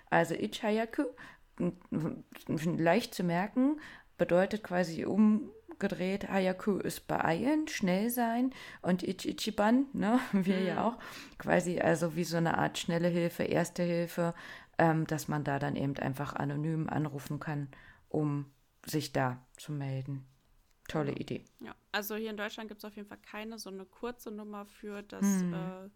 Also 0.10 0.34
Ich 0.36 0.62
Hayaku, 0.64 1.04
leicht 2.78 3.14
zu 3.14 3.24
merken, 3.24 3.80
bedeutet 4.22 4.64
quasi 4.64 5.04
umgedreht, 5.04 6.30
Hayaku 6.30 6.78
ist 6.78 7.08
beeilen, 7.08 7.68
schnell 7.68 8.12
sein 8.12 8.54
und 8.84 9.02
Ichiban, 9.02 9.88
ne, 9.94 10.20
wir 10.32 10.60
mhm. 10.60 10.68
ja 10.68 10.84
auch, 10.86 11.00
quasi 11.40 11.80
also 11.80 12.16
wie 12.16 12.24
so 12.24 12.38
eine 12.38 12.60
Art 12.60 12.78
schnelle 12.78 13.08
Hilfe, 13.08 13.42
erste 13.42 13.82
Hilfe, 13.82 14.36
ähm, 14.78 15.08
dass 15.08 15.28
man 15.28 15.44
da 15.44 15.58
dann 15.58 15.76
eben 15.76 15.98
einfach 15.98 16.36
anonym 16.36 16.88
anrufen 16.88 17.40
kann, 17.40 17.70
um 18.10 18.46
sich 18.86 19.12
da 19.12 19.44
zu 19.58 19.72
melden. 19.72 20.28
Tolle 20.88 21.14
Idee. 21.14 21.44
Ja, 21.60 21.74
also 21.92 22.16
hier 22.16 22.30
in 22.30 22.38
Deutschland 22.38 22.70
gibt 22.70 22.84
es 22.84 22.86
auf 22.86 22.96
jeden 22.96 23.08
Fall 23.08 23.18
keine 23.18 23.58
so 23.58 23.72
eine 23.72 23.86
kurze 23.86 24.30
Nummer 24.30 24.68
für 24.68 25.02
das 25.02 25.26
mhm. 25.26 25.56
äh, 25.56 25.90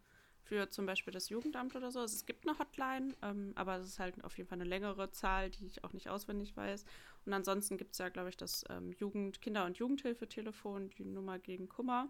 für 0.45 0.69
zum 0.69 0.85
Beispiel 0.85 1.11
das 1.11 1.29
Jugendamt 1.29 1.75
oder 1.75 1.91
so. 1.91 1.99
Also 1.99 2.15
es 2.15 2.25
gibt 2.25 2.47
eine 2.47 2.57
Hotline, 2.57 3.13
ähm, 3.21 3.51
aber 3.55 3.77
es 3.77 3.87
ist 3.87 3.99
halt 3.99 4.23
auf 4.23 4.37
jeden 4.37 4.47
Fall 4.47 4.59
eine 4.59 4.69
längere 4.69 5.11
Zahl, 5.11 5.49
die 5.49 5.65
ich 5.65 5.83
auch 5.83 5.93
nicht 5.93 6.09
auswendig 6.09 6.55
weiß. 6.55 6.85
Und 7.25 7.33
ansonsten 7.33 7.77
gibt 7.77 7.93
es 7.93 7.97
ja, 7.97 8.09
glaube 8.09 8.29
ich, 8.29 8.37
das 8.37 8.63
ähm, 8.69 8.93
Jugend-, 8.93 9.41
Kinder- 9.41 9.65
und 9.65 9.77
Jugendhilfetelefon, 9.77 10.91
die 10.91 11.05
Nummer 11.05 11.39
gegen 11.39 11.67
Kummer. 11.67 12.09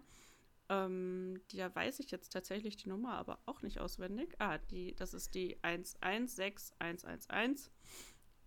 Ähm, 0.68 1.40
da 1.54 1.74
weiß 1.74 2.00
ich 2.00 2.10
jetzt 2.10 2.32
tatsächlich 2.32 2.76
die 2.76 2.88
Nummer, 2.88 3.14
aber 3.14 3.38
auch 3.46 3.62
nicht 3.62 3.80
auswendig. 3.80 4.34
Ah, 4.38 4.58
die, 4.58 4.94
das 4.96 5.14
ist 5.14 5.34
die 5.34 5.56
116111. 5.62 7.70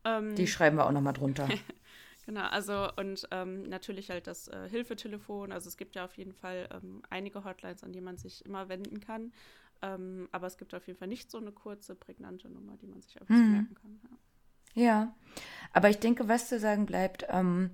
Ähm, 0.03 0.35
die 0.35 0.47
schreiben 0.47 0.77
wir 0.77 0.85
auch 0.85 0.91
nochmal 0.91 1.13
drunter. 1.13 1.47
genau, 2.25 2.43
also 2.43 2.89
und 2.97 3.27
ähm, 3.31 3.63
natürlich 3.63 4.09
halt 4.09 4.27
das 4.27 4.47
äh, 4.49 4.69
Hilfetelefon. 4.69 5.51
Also 5.51 5.69
es 5.69 5.77
gibt 5.77 5.95
ja 5.95 6.05
auf 6.05 6.17
jeden 6.17 6.33
Fall 6.33 6.69
ähm, 6.71 7.01
einige 7.09 7.43
Hotlines, 7.43 7.83
an 7.83 7.93
die 7.93 8.01
man 8.01 8.17
sich 8.17 8.45
immer 8.45 8.69
wenden 8.69 8.99
kann. 8.99 9.31
Ähm, 9.81 10.27
aber 10.31 10.47
es 10.47 10.57
gibt 10.57 10.73
auf 10.73 10.85
jeden 10.87 10.99
Fall 10.99 11.07
nicht 11.07 11.31
so 11.31 11.37
eine 11.37 11.51
kurze, 11.51 11.95
prägnante 11.95 12.49
Nummer, 12.49 12.75
die 12.77 12.87
man 12.87 13.01
sich 13.01 13.19
einfach 13.19 13.33
hm. 13.33 13.45
so 13.45 13.51
merken 13.51 13.75
kann. 13.75 14.01
Ja. 14.75 14.83
ja. 14.83 15.15
aber 15.73 15.89
ich 15.89 15.99
denke, 15.99 16.27
was 16.27 16.49
zu 16.49 16.59
sagen 16.59 16.85
bleibt, 16.85 17.25
ähm, 17.29 17.71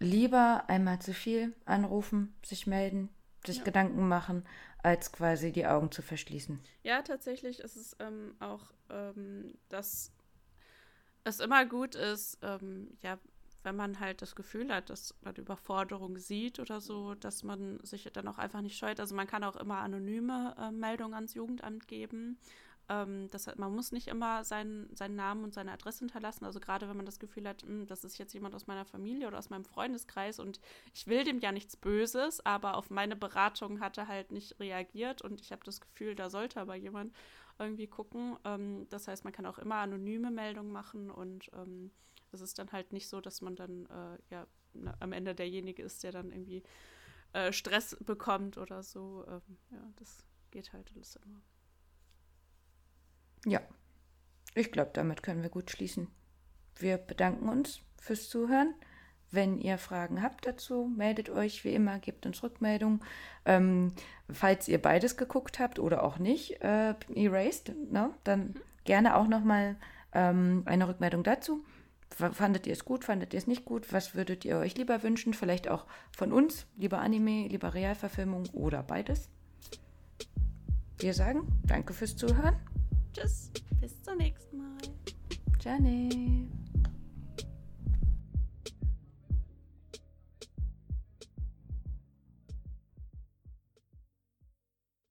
lieber 0.00 0.64
einmal 0.68 1.00
zu 1.00 1.14
viel 1.14 1.54
anrufen, 1.64 2.34
sich 2.44 2.66
melden, 2.66 3.08
sich 3.46 3.58
ja. 3.58 3.64
Gedanken 3.64 4.08
machen, 4.08 4.44
als 4.82 5.12
quasi 5.12 5.52
die 5.52 5.66
Augen 5.66 5.90
zu 5.90 6.02
verschließen. 6.02 6.60
Ja, 6.82 7.02
tatsächlich 7.02 7.60
ist 7.60 7.76
es 7.76 7.96
ähm, 8.00 8.34
auch, 8.40 8.72
ähm, 8.90 9.54
dass 9.68 10.12
es 11.24 11.40
immer 11.40 11.66
gut 11.66 11.94
ist, 11.94 12.38
ähm, 12.42 12.96
ja, 13.02 13.18
wenn 13.62 13.76
man 13.76 14.00
halt 14.00 14.22
das 14.22 14.34
Gefühl 14.34 14.72
hat, 14.72 14.90
dass 14.90 15.14
man 15.22 15.34
Überforderung 15.34 16.18
sieht 16.18 16.60
oder 16.60 16.80
so, 16.80 17.14
dass 17.14 17.42
man 17.42 17.80
sich 17.84 18.04
dann 18.12 18.28
auch 18.28 18.38
einfach 18.38 18.60
nicht 18.60 18.78
scheut. 18.78 19.00
Also 19.00 19.14
man 19.14 19.26
kann 19.26 19.44
auch 19.44 19.56
immer 19.56 19.78
anonyme 19.78 20.54
äh, 20.58 20.70
Meldungen 20.70 21.14
ans 21.14 21.34
Jugendamt 21.34 21.88
geben. 21.88 22.38
Ähm, 22.88 23.28
das, 23.30 23.54
man 23.56 23.74
muss 23.74 23.92
nicht 23.92 24.08
immer 24.08 24.44
seinen, 24.44 24.94
seinen 24.96 25.16
Namen 25.16 25.44
und 25.44 25.52
seine 25.52 25.72
Adresse 25.72 26.00
hinterlassen. 26.00 26.44
Also 26.44 26.60
gerade 26.60 26.88
wenn 26.88 26.96
man 26.96 27.06
das 27.06 27.18
Gefühl 27.18 27.46
hat, 27.46 27.62
mh, 27.64 27.68
hm, 27.68 27.86
das 27.86 28.04
ist 28.04 28.18
jetzt 28.18 28.32
jemand 28.32 28.54
aus 28.54 28.66
meiner 28.66 28.84
Familie 28.84 29.28
oder 29.28 29.38
aus 29.38 29.50
meinem 29.50 29.64
Freundeskreis 29.64 30.38
und 30.38 30.60
ich 30.94 31.06
will 31.06 31.24
dem 31.24 31.40
ja 31.40 31.52
nichts 31.52 31.76
Böses, 31.76 32.44
aber 32.46 32.76
auf 32.76 32.90
meine 32.90 33.16
Beratung 33.16 33.80
hat 33.80 33.98
er 33.98 34.08
halt 34.08 34.32
nicht 34.32 34.58
reagiert 34.60 35.22
und 35.22 35.40
ich 35.40 35.52
habe 35.52 35.64
das 35.64 35.80
Gefühl, 35.80 36.14
da 36.14 36.30
sollte 36.30 36.60
aber 36.60 36.76
jemand 36.76 37.12
irgendwie 37.58 37.88
gucken. 37.88 38.36
Ähm, 38.44 38.86
das 38.88 39.08
heißt, 39.08 39.24
man 39.24 39.32
kann 39.32 39.46
auch 39.46 39.58
immer 39.58 39.76
anonyme 39.76 40.30
Meldungen 40.30 40.72
machen 40.72 41.10
und 41.10 41.50
ähm, 41.54 41.90
es 42.32 42.40
ist 42.40 42.58
dann 42.58 42.72
halt 42.72 42.92
nicht 42.92 43.08
so, 43.08 43.20
dass 43.20 43.40
man 43.40 43.56
dann 43.56 43.86
äh, 43.86 44.18
ja 44.30 44.46
na, 44.74 44.94
am 45.00 45.12
Ende 45.12 45.34
derjenige 45.34 45.82
ist, 45.82 46.02
der 46.02 46.12
dann 46.12 46.30
irgendwie 46.30 46.62
äh, 47.32 47.52
Stress 47.52 47.96
bekommt 48.04 48.58
oder 48.58 48.82
so. 48.82 49.24
Ähm, 49.28 49.58
ja, 49.70 49.92
das 49.96 50.24
geht 50.50 50.72
halt 50.72 50.90
alles 50.94 51.16
immer. 51.16 51.40
Ja, 53.46 53.60
ich 54.54 54.72
glaube, 54.72 54.90
damit 54.94 55.22
können 55.22 55.42
wir 55.42 55.50
gut 55.50 55.70
schließen. 55.70 56.08
Wir 56.76 56.98
bedanken 56.98 57.48
uns 57.48 57.80
fürs 57.98 58.28
Zuhören. 58.28 58.74
Wenn 59.30 59.58
ihr 59.58 59.76
Fragen 59.76 60.22
habt 60.22 60.46
dazu, 60.46 60.90
meldet 60.96 61.28
euch 61.28 61.62
wie 61.62 61.74
immer, 61.74 61.98
gebt 61.98 62.24
uns 62.24 62.42
Rückmeldung. 62.42 63.04
Ähm, 63.44 63.92
falls 64.30 64.68
ihr 64.68 64.80
beides 64.80 65.18
geguckt 65.18 65.58
habt 65.58 65.78
oder 65.78 66.02
auch 66.02 66.18
nicht, 66.18 66.62
äh, 66.62 66.94
Erased, 67.14 67.74
ne, 67.90 68.14
dann 68.24 68.40
mhm. 68.40 68.54
gerne 68.84 69.16
auch 69.16 69.28
nochmal 69.28 69.76
ähm, 70.12 70.62
eine 70.64 70.88
Rückmeldung 70.88 71.24
dazu. 71.24 71.62
Fandet 72.10 72.66
ihr 72.66 72.72
es 72.72 72.84
gut, 72.84 73.04
fandet 73.04 73.32
ihr 73.32 73.38
es 73.38 73.46
nicht 73.46 73.64
gut? 73.64 73.92
Was 73.92 74.14
würdet 74.14 74.44
ihr 74.44 74.58
euch 74.58 74.76
lieber 74.76 75.02
wünschen? 75.02 75.34
Vielleicht 75.34 75.68
auch 75.68 75.86
von 76.16 76.32
uns, 76.32 76.66
lieber 76.76 76.98
Anime, 76.98 77.46
lieber 77.48 77.74
Realverfilmung 77.74 78.46
oder 78.52 78.82
beides? 78.82 79.28
Wir 80.98 81.14
sagen 81.14 81.46
danke 81.64 81.92
fürs 81.92 82.16
Zuhören 82.16 82.56
Tschüss, 83.12 83.50
bis 83.80 84.02
zum 84.02 84.16
nächsten 84.16 84.58
Mal. 84.58 84.76
Jenny. 85.60 86.48